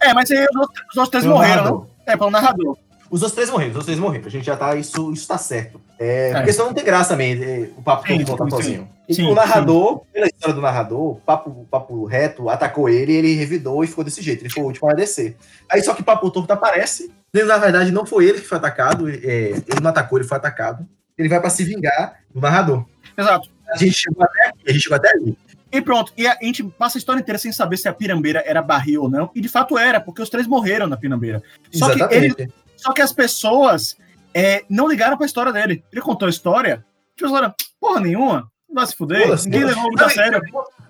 É, 0.00 0.12
mas 0.12 0.30
aí 0.30 0.44
os 0.44 0.56
outros, 0.56 0.84
os 0.90 0.96
outros 0.96 1.08
três 1.10 1.24
Pelo 1.24 1.36
morreram, 1.36 1.56
narrador. 1.56 1.80
né? 1.82 1.88
É, 2.06 2.16
pelo 2.16 2.30
narrador. 2.30 2.76
Os 3.08 3.22
outros 3.22 3.32
três 3.36 3.48
morreram, 3.50 3.70
os 3.70 3.76
outros 3.76 3.86
três 3.86 3.98
morreram. 4.00 4.26
A 4.26 4.30
gente 4.30 4.44
já 4.44 4.56
tá. 4.56 4.74
Isso, 4.74 5.12
isso 5.12 5.28
tá 5.28 5.38
certo. 5.38 5.80
É, 5.98 6.30
É. 6.30 6.34
Porque 6.34 6.52
senão 6.52 6.66
não 6.66 6.74
tem 6.74 6.84
graça 6.84 7.10
também. 7.10 7.40
é, 7.42 7.70
o 7.76 7.82
papo 7.82 8.06
Sim, 8.06 8.18
todo 8.24 8.26
voltar 8.26 8.44
sim, 8.44 8.50
sozinho. 8.50 8.88
sim. 9.08 9.14
Sim, 9.14 9.26
o 9.30 9.34
narrador, 9.36 10.02
pela 10.12 10.26
história 10.26 10.52
do 10.54 10.60
narrador, 10.60 11.12
o 11.12 11.20
papo, 11.24 11.66
papo 11.70 12.04
reto 12.04 12.50
atacou 12.50 12.88
ele, 12.88 13.12
ele 13.12 13.34
revidou 13.36 13.84
e 13.84 13.86
ficou 13.86 14.02
desse 14.02 14.20
jeito. 14.20 14.42
Ele 14.42 14.50
foi 14.50 14.64
o 14.64 14.66
último 14.66 14.90
a 14.90 14.94
descer. 14.94 15.36
Aí 15.70 15.80
só 15.80 15.94
que 15.94 16.02
Papo 16.02 16.28
Torto 16.30 16.52
aparece. 16.52 17.12
Na 17.44 17.58
verdade, 17.58 17.90
não 17.90 18.06
foi 18.06 18.26
ele 18.26 18.40
que 18.40 18.46
foi 18.46 18.58
atacado. 18.58 19.08
é, 19.08 19.50
ele 19.66 19.80
não 19.82 19.90
atacou, 19.90 20.18
ele 20.18 20.28
foi 20.28 20.36
atacado. 20.36 20.86
Ele 21.18 21.28
vai 21.28 21.40
pra 21.40 21.50
se 21.50 21.64
vingar 21.64 22.20
do 22.32 22.40
narrador. 22.40 22.84
Exato. 23.16 23.50
A 23.68 23.76
gente 23.76 23.94
chegou 23.94 24.22
até 24.22 24.48
aqui, 24.48 24.60
a 24.66 24.72
gente 24.72 24.82
chegou 24.82 24.96
até 24.96 25.10
ali. 25.10 25.36
E 25.72 25.80
pronto. 25.80 26.12
E 26.16 26.26
a 26.26 26.36
gente 26.40 26.62
passa 26.62 26.98
a 26.98 27.00
história 27.00 27.20
inteira 27.20 27.38
sem 27.38 27.52
saber 27.52 27.76
se 27.76 27.88
a 27.88 27.92
pirambeira 27.92 28.42
era 28.46 28.62
barril 28.62 29.02
ou 29.02 29.10
não. 29.10 29.30
E 29.34 29.40
de 29.40 29.48
fato 29.48 29.76
era, 29.76 30.00
porque 30.00 30.22
os 30.22 30.30
três 30.30 30.46
morreram 30.46 30.86
na 30.86 30.96
pirambeira. 30.96 31.42
Só 31.72 31.90
que 31.90 32.02
ele, 32.14 32.26
Exatamente. 32.26 32.54
Só 32.76 32.92
que 32.92 33.02
as 33.02 33.12
pessoas 33.12 33.96
é, 34.34 34.64
não 34.68 34.86
ligaram 34.86 35.16
pra 35.16 35.26
história 35.26 35.52
dele. 35.52 35.82
Ele 35.90 36.00
contou 36.00 36.26
a 36.26 36.30
história, 36.30 36.84
tipo, 37.16 37.30
olha, 37.32 37.54
porra 37.80 38.00
nenhuma, 38.00 38.50
não 38.68 38.74
vai 38.74 38.86
se 38.86 38.94
fuder, 38.94 39.22
Foda-se, 39.22 39.48
ninguém 39.48 39.64
levou 39.64 39.84
muito 39.84 40.04
a 40.04 40.10
sério. 40.10 40.40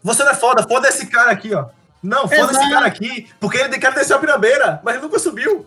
Você 0.03 0.25
não 0.25 0.33
é 0.33 0.35
foda, 0.35 0.63
foda 0.65 0.89
esse 0.89 1.07
cara 1.07 1.31
aqui, 1.31 1.55
ó. 1.55 1.67
Não, 2.03 2.23
foda 2.23 2.53
esse 2.53 2.57
Exato. 2.57 2.71
cara 2.71 2.87
aqui, 2.87 3.29
porque 3.41 3.59
ele 3.59 3.79
quer 3.79 3.95
descer 3.95 4.15
a 4.15 4.19
pirambeira, 4.19 4.81
mas 4.85 4.95
ele 4.97 5.05
nunca 5.05 5.19
subiu. 5.19 5.67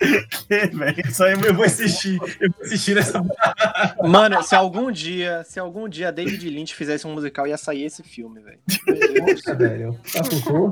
velho, 0.48 1.08
Isso 1.08 1.24
aí 1.24 1.32
Eu 1.32 1.54
vou 1.54 1.66
insistir, 1.66 2.18
eu 2.40 2.50
vou 2.52 2.64
insistir 2.64 2.94
nessa. 2.94 3.22
Mano, 4.02 4.42
se 4.42 4.54
algum 4.54 4.90
dia, 4.90 5.44
se 5.44 5.58
algum 5.58 5.88
dia 5.88 6.12
David 6.12 6.48
Lynch 6.48 6.74
fizesse 6.74 7.06
um 7.06 7.12
musical, 7.12 7.46
ia 7.46 7.56
sair 7.56 7.84
esse 7.84 8.02
filme, 8.02 8.40
velho. 8.40 8.58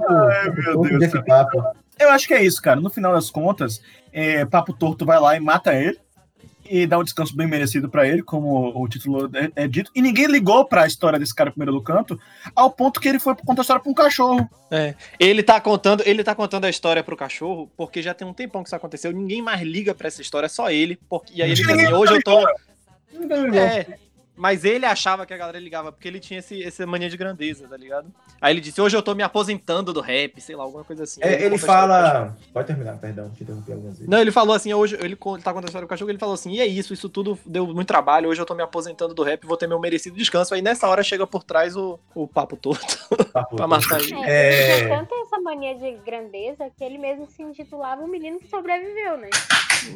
Ai, 0.09 0.51
meu 0.51 0.83
Deus. 0.83 1.25
Papo. 1.27 1.63
Eu 1.99 2.11
acho 2.11 2.27
que 2.27 2.35
é 2.35 2.45
isso, 2.45 2.61
cara. 2.61 2.81
No 2.81 2.91
final 2.91 3.13
das 3.15 3.31
contas, 3.31 3.81
é, 4.13 4.45
Papo 4.45 4.73
Torto 4.73 5.05
vai 5.05 5.19
lá 5.19 5.37
e 5.37 5.41
mata 5.41 5.75
ele. 5.75 5.99
E 6.69 6.87
dá 6.87 6.99
um 6.99 7.05
descanso 7.05 7.37
bem 7.37 7.47
merecido 7.47 7.89
pra 7.89 8.07
ele, 8.07 8.23
como 8.23 8.73
o 8.75 8.89
título 8.89 9.31
é, 9.35 9.65
é 9.65 9.69
dito. 9.69 9.91
E 9.95 10.03
ninguém 10.03 10.27
ligou 10.27 10.65
pra 10.65 10.87
história 10.87 11.19
desse 11.19 11.35
cara 11.35 11.51
primeiro 11.51 11.73
do 11.73 11.83
canto, 11.83 12.19
ao 12.55 12.71
ponto 12.71 13.01
que 13.01 13.09
ele 13.09 13.19
foi 13.19 13.35
contar 13.35 13.61
a 13.61 13.63
história 13.63 13.83
pra 13.83 13.91
um 13.91 13.95
cachorro. 13.95 14.49
Ele 15.19 15.43
tá 15.43 15.61
contando, 15.61 16.03
ele 16.07 16.25
tá 16.25 16.35
contando 16.35 16.65
a 16.65 16.71
história 16.71 17.03
pro 17.03 17.17
cachorro, 17.17 17.71
porque 17.77 18.03
já 18.03 18.15
tem 18.15 18.27
um 18.27 18.33
tempão 18.33 18.63
que 18.63 18.69
isso 18.69 18.77
aconteceu, 18.77 19.13
ninguém 19.13 19.43
mais 19.43 19.61
liga 19.63 19.95
pra 19.95 20.09
essa 20.09 20.23
história, 20.23 20.49
só 20.49 20.71
ele. 20.71 20.99
Porque, 21.09 21.33
e 21.35 21.43
aí 21.43 21.51
ele 21.51 21.55
diz 21.55 21.69
assim, 21.69 21.93
hoje 21.93 22.15
eu 22.15 22.23
tô. 22.23 22.49
É, 23.55 23.99
mas 24.37 24.65
ele 24.65 24.85
achava 24.87 25.25
que 25.27 25.33
a 25.33 25.37
galera 25.37 25.59
ligava, 25.59 25.91
porque 25.91 26.07
ele 26.07 26.21
tinha 26.21 26.41
esse, 26.41 26.63
essa 26.63 26.87
mania 26.87 27.09
de 27.09 27.17
grandeza, 27.17 27.67
tá 27.69 27.77
ligado? 27.77 28.07
Aí 28.41 28.53
ele 28.53 28.61
disse, 28.61 28.81
hoje 28.81 28.97
eu 28.97 29.03
tô 29.03 29.15
me 29.15 29.23
aposentando 29.23 29.93
do 29.93 30.01
rap, 30.01 30.41
sei 30.41 30.55
lá, 30.57 30.63
alguma 30.65 30.85
coisa 30.85 31.05
assim. 31.05 31.21
É, 31.23 31.43
ele 31.45 31.59
fala. 31.59 32.37
Pode 32.53 32.67
terminar, 32.67 32.99
perdão, 32.99 33.31
te 33.31 33.43
interrompi 33.43 33.73
algumas 33.73 33.95
vezes. 33.99 34.09
Não, 34.09 34.19
ele 34.21 34.31
falou 34.31 34.55
assim, 34.55 34.73
hoje 34.75 34.95
ele, 34.97 35.05
ele 35.07 35.17
tá 35.17 35.53
contando 35.53 35.65
a 35.65 35.69
história 35.69 35.87
do 35.87 35.89
cachorro, 35.89 36.11
ele 36.11 36.19
falou 36.19 36.35
assim, 36.35 36.53
e 36.53 36.61
é 36.61 36.67
isso, 36.67 36.93
isso 36.93 37.09
tudo 37.09 37.39
deu 37.47 37.67
muito 37.67 37.89
trabalho, 37.89 38.29
hoje 38.29 38.41
eu 38.41 38.47
tô 38.47 38.55
me 38.55 38.63
aposentando 38.63 39.15
do 39.15 39.23
rap, 39.23 39.47
vou 39.47 39.57
ter 39.57 39.67
meu 39.67 39.81
merecido 39.81 40.17
descanso. 40.17 40.55
Aí 40.55 40.61
nessa 40.63 40.89
hora 40.89 41.03
chega 41.03 41.27
por 41.27 41.43
trás 41.43 41.77
o, 41.77 41.99
o 42.15 42.27
papo 42.29 42.57
todo 42.57 42.79
Papo 43.33 43.57
pra 43.57 43.67
matar 43.67 44.01
ele. 44.01 44.15
É, 44.25 44.37
É. 44.37 44.77
Ele 44.79 44.87
tinha 44.87 44.99
tanto 44.99 45.15
essa 45.15 45.41
mania 45.41 45.75
de 45.75 45.93
grandeza 46.05 46.71
que 46.77 46.85
ele 46.85 46.99
mesmo 46.99 47.27
se 47.31 47.43
intitulava 47.43 48.03
o 48.03 48.09
menino 48.09 48.39
que 48.39 48.49
sobreviveu, 48.49 49.17
né? 49.17 49.31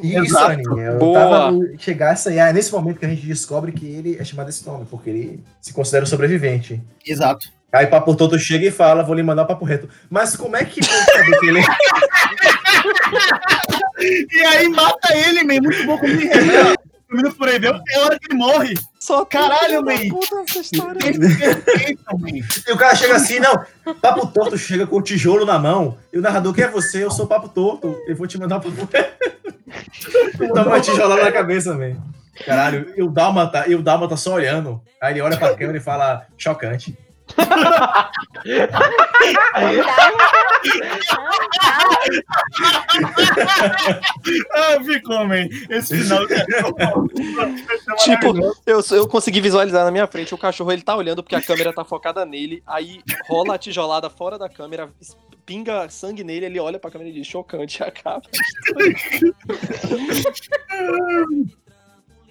Isso, 0.01 0.17
Exato. 0.25 0.51
Aninha. 0.51 0.83
Eu 0.91 0.99
Boa. 0.99 1.19
tava 1.19 1.51
no- 1.51 1.79
chegasse 1.79 2.29
aí. 2.29 2.37
É 2.37 2.53
nesse 2.53 2.71
momento 2.71 2.99
que 2.99 3.05
a 3.05 3.09
gente 3.09 3.25
descobre 3.25 3.71
que 3.71 3.85
ele 3.85 4.17
é 4.17 4.23
chamado 4.31 4.49
esse 4.49 4.65
nome, 4.65 4.85
porque 4.89 5.09
ele 5.09 5.43
se 5.59 5.73
considera 5.73 6.03
um 6.03 6.07
sobrevivente. 6.07 6.81
Exato. 7.05 7.49
Aí 7.71 7.87
Papo 7.87 8.15
Toto 8.15 8.37
chega 8.37 8.67
e 8.67 8.71
fala, 8.71 9.03
vou 9.03 9.15
lhe 9.15 9.23
mandar 9.23 9.43
o 9.43 9.47
papo 9.47 9.63
reto. 9.63 9.87
Mas 10.09 10.35
como 10.35 10.57
é 10.57 10.65
que 10.65 10.85
pode 10.85 11.11
saber 11.11 11.39
que 11.39 11.45
ele 11.45 11.59
é? 11.59 11.63
E 14.01 14.45
aí 14.45 14.67
mata 14.67 15.15
ele, 15.15 15.43
man. 15.43 15.61
Muito 15.61 15.85
bom 15.85 15.97
como 15.97 16.11
ele 16.11 16.27
revela. 16.27 16.75
O 17.11 17.15
minuto 17.15 17.35
por 17.35 17.47
aí, 17.47 17.59
viu? 17.59 17.73
É 17.89 17.99
hora 17.99 18.17
que 18.17 18.31
ele 18.31 18.39
morre. 18.39 18.73
Só 18.99 19.25
Caralho, 19.25 19.83
man. 19.83 19.93
man. 19.93 20.09
Puta 20.09 20.43
essa 20.47 20.59
história. 20.59 20.99
Perfeito, 20.99 22.03
man. 22.17 22.39
E 22.67 22.71
o 22.71 22.77
cara 22.77 22.95
chega 22.95 23.15
assim, 23.15 23.39
não. 23.39 23.63
Papo 24.01 24.27
Torto 24.27 24.57
chega 24.57 24.87
com 24.87 24.97
o 24.97 25.01
tijolo 25.01 25.45
na 25.45 25.59
mão. 25.59 25.97
E 26.11 26.17
o 26.17 26.21
narrador, 26.21 26.53
quem 26.53 26.63
é 26.63 26.67
você? 26.67 27.03
Eu 27.03 27.11
sou 27.11 27.27
Papo 27.27 27.49
Torto. 27.49 27.95
Eu 28.07 28.15
vou 28.15 28.27
te 28.27 28.39
mandar 28.39 28.57
o 28.57 28.61
papo 28.61 28.89
reto. 28.91 29.21
Dá 30.53 30.63
uma 30.63 30.81
tijolada 30.81 31.23
na 31.23 31.31
cabeça, 31.31 31.75
velho. 31.75 32.01
Caralho, 32.45 32.93
e 32.95 33.01
o 33.01 33.09
Dálmata, 33.09 33.67
e 33.67 33.75
o 33.75 33.81
Dálmata 33.81 34.15
só 34.17 34.33
olhando. 34.33 34.81
Aí 35.01 35.13
ele 35.13 35.21
olha 35.21 35.37
pra 35.37 35.55
câmera 35.55 35.77
e 35.77 35.81
fala, 35.81 36.25
chocante. 36.37 36.97
Ah, 44.53 44.83
ficou, 44.83 45.25
man. 45.25 45.47
Esse 45.69 45.97
final. 45.97 46.25
Tipo, 48.03 48.35
eu, 48.65 48.81
eu 48.91 49.07
consegui 49.07 49.39
visualizar 49.41 49.85
na 49.85 49.91
minha 49.91 50.07
frente 50.07 50.33
o 50.33 50.37
cachorro, 50.37 50.71
ele 50.71 50.81
tá 50.81 50.95
olhando 50.95 51.23
porque 51.23 51.35
a 51.35 51.41
câmera 51.41 51.73
tá 51.73 51.83
focada 51.85 52.25
nele, 52.25 52.63
aí 52.65 53.01
rola 53.29 53.55
a 53.55 53.57
tijolada 53.57 54.09
fora 54.09 54.37
da 54.37 54.49
câmera, 54.49 54.89
pinga 55.45 55.89
sangue 55.89 56.23
nele, 56.23 56.45
ele 56.45 56.59
olha 56.59 56.79
pra 56.79 56.91
câmera 56.91 57.09
e 57.09 57.13
diz, 57.13 57.27
chocante, 57.27 57.81
e 57.81 57.83
acaba. 57.83 58.21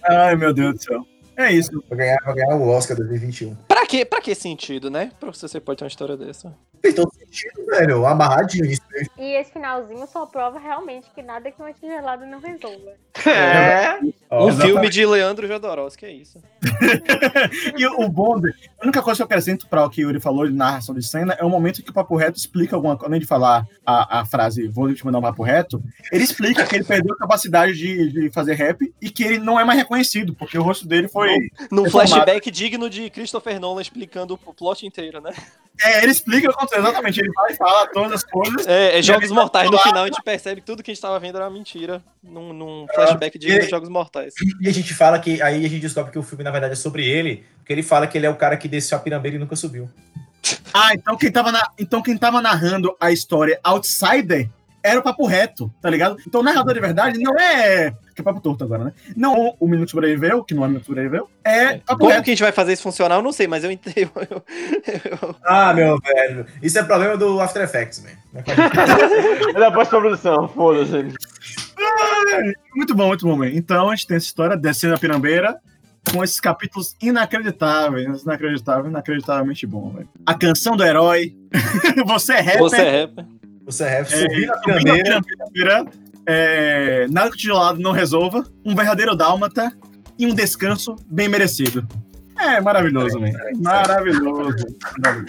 Ai, 0.02 0.36
meu 0.36 0.52
Deus 0.52 0.74
do 0.74 0.82
céu. 0.82 1.06
É 1.40 1.52
isso. 1.52 1.70
Vai 1.88 1.98
ganhar, 1.98 2.18
vai 2.24 2.34
ganhar 2.34 2.56
o 2.56 2.68
Oscar 2.68 2.96
2021. 2.96 3.54
Pra 3.66 3.86
que, 3.86 4.04
pra 4.04 4.20
que 4.20 4.34
sentido, 4.34 4.90
né? 4.90 5.10
Pra 5.18 5.30
você 5.32 5.58
pode 5.60 5.78
ter 5.78 5.84
uma 5.84 5.88
história 5.88 6.16
dessa. 6.16 6.54
Fez 6.82 6.94
todo 6.94 7.12
sentido, 7.12 7.66
velho. 7.66 8.06
Amarradinho. 8.06 8.64
Isso, 8.64 8.80
E 9.18 9.34
esse 9.36 9.52
finalzinho 9.52 10.06
só 10.06 10.24
prova 10.26 10.58
realmente 10.58 11.10
que 11.14 11.22
nada 11.22 11.50
que 11.50 11.60
uma 11.60 11.72
tigelada 11.74 12.24
não 12.24 12.40
resolva. 12.40 12.92
É. 13.26 13.98
Um 14.32 14.48
exatamente. 14.48 14.60
filme 14.62 14.88
de 14.88 15.04
Leandro 15.06 15.46
Jodorowsky, 15.46 16.06
é 16.06 16.12
isso. 16.12 16.40
E 17.76 17.86
o 17.86 18.08
bom, 18.08 18.38
de- 18.40 18.50
a 18.80 18.84
única 18.84 19.02
coisa 19.02 19.18
que 19.18 19.22
eu 19.22 19.26
acrescento 19.26 19.66
para 19.68 19.84
o 19.84 19.90
que 19.90 20.02
o 20.04 20.08
Yuri 20.08 20.20
falou 20.20 20.46
de 20.46 20.52
narração 20.54 20.94
de 20.94 21.02
cena 21.06 21.34
é 21.38 21.44
o 21.44 21.50
momento 21.50 21.82
que 21.82 21.90
o 21.90 21.92
Papo 21.94 22.16
Reto 22.16 22.38
explica 22.38 22.74
alguma 22.76 22.96
coisa, 22.96 23.10
além 23.10 23.20
de 23.20 23.26
falar 23.26 23.66
a, 23.84 24.20
a 24.20 24.24
frase 24.26 24.66
vou 24.68 24.92
te 24.94 25.04
mandar 25.04 25.18
um 25.18 25.22
Papo 25.22 25.42
Reto, 25.42 25.82
ele 26.12 26.24
explica 26.24 26.64
que 26.66 26.76
ele 26.76 26.84
perdeu 26.84 27.14
a 27.14 27.18
capacidade 27.18 27.74
de, 27.74 28.10
de 28.12 28.30
fazer 28.30 28.54
rap 28.54 28.92
e 29.00 29.10
que 29.10 29.22
ele 29.24 29.38
não 29.38 29.58
é 29.58 29.64
mais 29.64 29.78
reconhecido, 29.78 30.34
porque 30.34 30.58
o 30.58 30.62
rosto 30.62 30.86
dele 30.86 31.08
foi. 31.08 31.29
Num 31.70 31.90
flashback 31.90 32.50
digno 32.50 32.88
de 32.88 33.10
Christopher 33.10 33.60
Nolan 33.60 33.82
explicando 33.82 34.38
o 34.44 34.54
plot 34.54 34.86
inteiro, 34.86 35.20
né? 35.20 35.32
É, 35.82 36.02
ele 36.02 36.12
explica 36.12 36.48
o 36.48 36.52
que 36.52 36.56
aconteceu, 36.56 36.82
exatamente. 36.82 37.20
Ele 37.20 37.32
vai 37.32 37.54
falar 37.54 37.86
todas 37.86 38.12
as 38.12 38.24
coisas. 38.24 38.66
É, 38.66 38.98
é 38.98 39.02
Jogos 39.02 39.28
tá 39.28 39.34
Mortais. 39.34 39.70
No 39.70 39.78
final 39.78 40.04
a 40.04 40.06
gente 40.06 40.22
percebe 40.22 40.60
que 40.60 40.66
tudo 40.66 40.82
que 40.82 40.90
a 40.90 40.94
gente 40.94 41.00
tava 41.00 41.18
vendo 41.18 41.36
era 41.36 41.44
uma 41.46 41.50
mentira. 41.50 42.02
Num, 42.22 42.52
num 42.52 42.86
flashback 42.94 43.38
digno 43.38 43.56
e- 43.56 43.60
de 43.60 43.70
Jogos 43.70 43.88
Mortais. 43.88 44.34
E 44.60 44.68
a 44.68 44.72
gente 44.72 44.92
fala 44.92 45.18
que. 45.18 45.40
Aí 45.40 45.64
a 45.64 45.68
gente 45.68 45.80
descobre 45.80 46.12
que 46.12 46.18
o 46.18 46.22
filme, 46.22 46.44
na 46.44 46.50
verdade, 46.50 46.74
é 46.74 46.76
sobre 46.76 47.08
ele. 47.08 47.44
Porque 47.58 47.72
ele 47.72 47.82
fala 47.82 48.06
que 48.06 48.18
ele 48.18 48.26
é 48.26 48.30
o 48.30 48.36
cara 48.36 48.56
que 48.56 48.68
desceu 48.68 48.98
a 48.98 49.00
pirambeira 49.00 49.36
e 49.36 49.40
nunca 49.40 49.56
subiu. 49.56 49.88
Ah, 50.72 50.94
então 50.94 51.16
quem 51.16 51.30
tava, 51.30 51.52
na, 51.52 51.70
então 51.78 52.02
quem 52.02 52.16
tava 52.16 52.40
narrando 52.40 52.96
a 53.00 53.10
história 53.10 53.58
Outsider 53.62 54.48
era 54.82 54.98
o 54.98 55.02
Papo 55.02 55.26
Reto, 55.26 55.72
tá 55.80 55.88
ligado? 55.90 56.16
Então 56.26 56.40
o 56.40 56.44
narrador 56.44 56.74
de 56.74 56.80
verdade 56.80 57.18
não 57.18 57.36
é. 57.38 57.90
Que 58.14 58.20
é 58.20 58.24
papo 58.24 58.40
torto 58.40 58.64
agora, 58.64 58.84
né? 58.84 58.92
Não 59.16 59.54
o, 59.58 59.68
Minuto 59.68 59.90
Sobreviveu, 59.90 60.42
que 60.44 60.54
não 60.54 60.64
é 60.64 60.68
Minuto 60.68 60.86
Sobreviveu, 60.86 61.28
é 61.44 61.78
Papo 61.78 61.98
Como 62.00 62.10
Reto. 62.10 62.24
que 62.24 62.30
a 62.30 62.34
gente 62.34 62.42
vai 62.42 62.52
fazer 62.52 62.72
isso 62.72 62.82
funcionar, 62.82 63.16
eu 63.16 63.22
não 63.22 63.32
sei, 63.32 63.46
mas 63.46 63.62
eu 63.64 63.70
entendo. 63.70 64.10
eu- 64.30 64.42
eu- 65.22 65.36
Ah, 65.44 65.72
meu 65.72 65.98
velho. 65.98 66.46
Isso 66.62 66.78
é 66.78 66.82
problema 66.82 67.16
do 67.16 67.40
After 67.40 67.62
Effects, 67.62 68.02
man. 68.02 68.10
É 68.34 69.52
da 69.58 69.70
pós-produção, 69.72 70.48
foda-se. 70.48 71.14
Muito 72.74 72.94
bom, 72.94 73.08
muito 73.08 73.26
bom, 73.26 73.36
man. 73.36 73.48
Então 73.50 73.88
a 73.90 73.94
gente 73.96 74.06
tem 74.06 74.16
essa 74.16 74.26
história 74.26 74.56
descendo 74.56 74.94
a 74.94 74.98
pirambeira 74.98 75.58
com 76.12 76.22
esses 76.24 76.40
capítulos 76.40 76.96
inacreditáveis, 77.00 78.22
inacreditáveis, 78.22 78.86
inacreditavelmente 78.88 79.66
bom, 79.66 79.90
velho. 79.90 80.08
A 80.26 80.34
canção 80.34 80.76
do 80.76 80.84
herói. 80.84 81.34
Você 82.06 82.34
é 82.34 82.40
rapper. 82.40 82.58
Você 82.58 82.76
é 82.76 83.00
rapper. 83.02 83.24
Você 83.70 83.84
é 83.84 84.00
É, 84.00 84.04
subir 84.04 84.46
na 84.46 84.54
subindo 84.58 84.90
a 84.90 84.92
pirambeira. 84.92 85.22
pirambeira, 85.52 85.84
é, 86.26 87.06
nada 87.08 87.30
que 87.30 87.50
o 87.50 87.72
não 87.74 87.92
resolva, 87.92 88.44
um 88.64 88.74
verdadeiro 88.74 89.14
dálmata 89.16 89.72
e 90.18 90.26
um 90.26 90.34
descanso 90.34 90.96
bem 91.06 91.28
merecido. 91.28 91.86
É 92.38 92.60
maravilhoso, 92.60 93.20
man. 93.20 93.28
É 93.28 93.52
maravilhoso. 93.58 94.56
maravilhoso. 94.98 95.26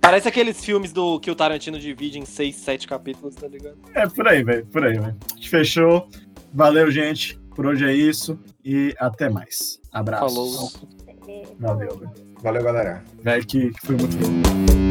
Parece 0.00 0.28
aqueles 0.28 0.64
filmes 0.64 0.92
do 0.92 1.20
que 1.20 1.30
o 1.30 1.34
Tarantino 1.34 1.78
divide 1.78 2.18
em 2.18 2.24
seis, 2.24 2.56
sete 2.56 2.88
capítulos, 2.88 3.34
tá 3.34 3.46
ligado? 3.46 3.76
É 3.94 4.06
por 4.08 4.26
aí, 4.26 4.42
velho. 4.42 4.64
Por 4.66 4.84
aí, 4.84 4.98
velho. 4.98 5.16
A 5.32 5.34
gente 5.36 5.50
fechou. 5.50 6.08
Valeu, 6.52 6.90
gente. 6.90 7.38
Por 7.54 7.66
hoje 7.66 7.84
é 7.84 7.92
isso. 7.94 8.38
E 8.64 8.94
até 8.98 9.28
mais. 9.28 9.78
Abraços. 9.92 10.34
Falou. 10.34 11.46
Valeu, 11.58 11.98
velho. 11.98 12.10
Valeu, 12.42 12.62
galera. 12.62 13.04
Velho, 13.22 13.46
que, 13.46 13.70
que 13.70 13.86
foi 13.86 13.96
muito 13.96 14.16
bom. 14.16 14.87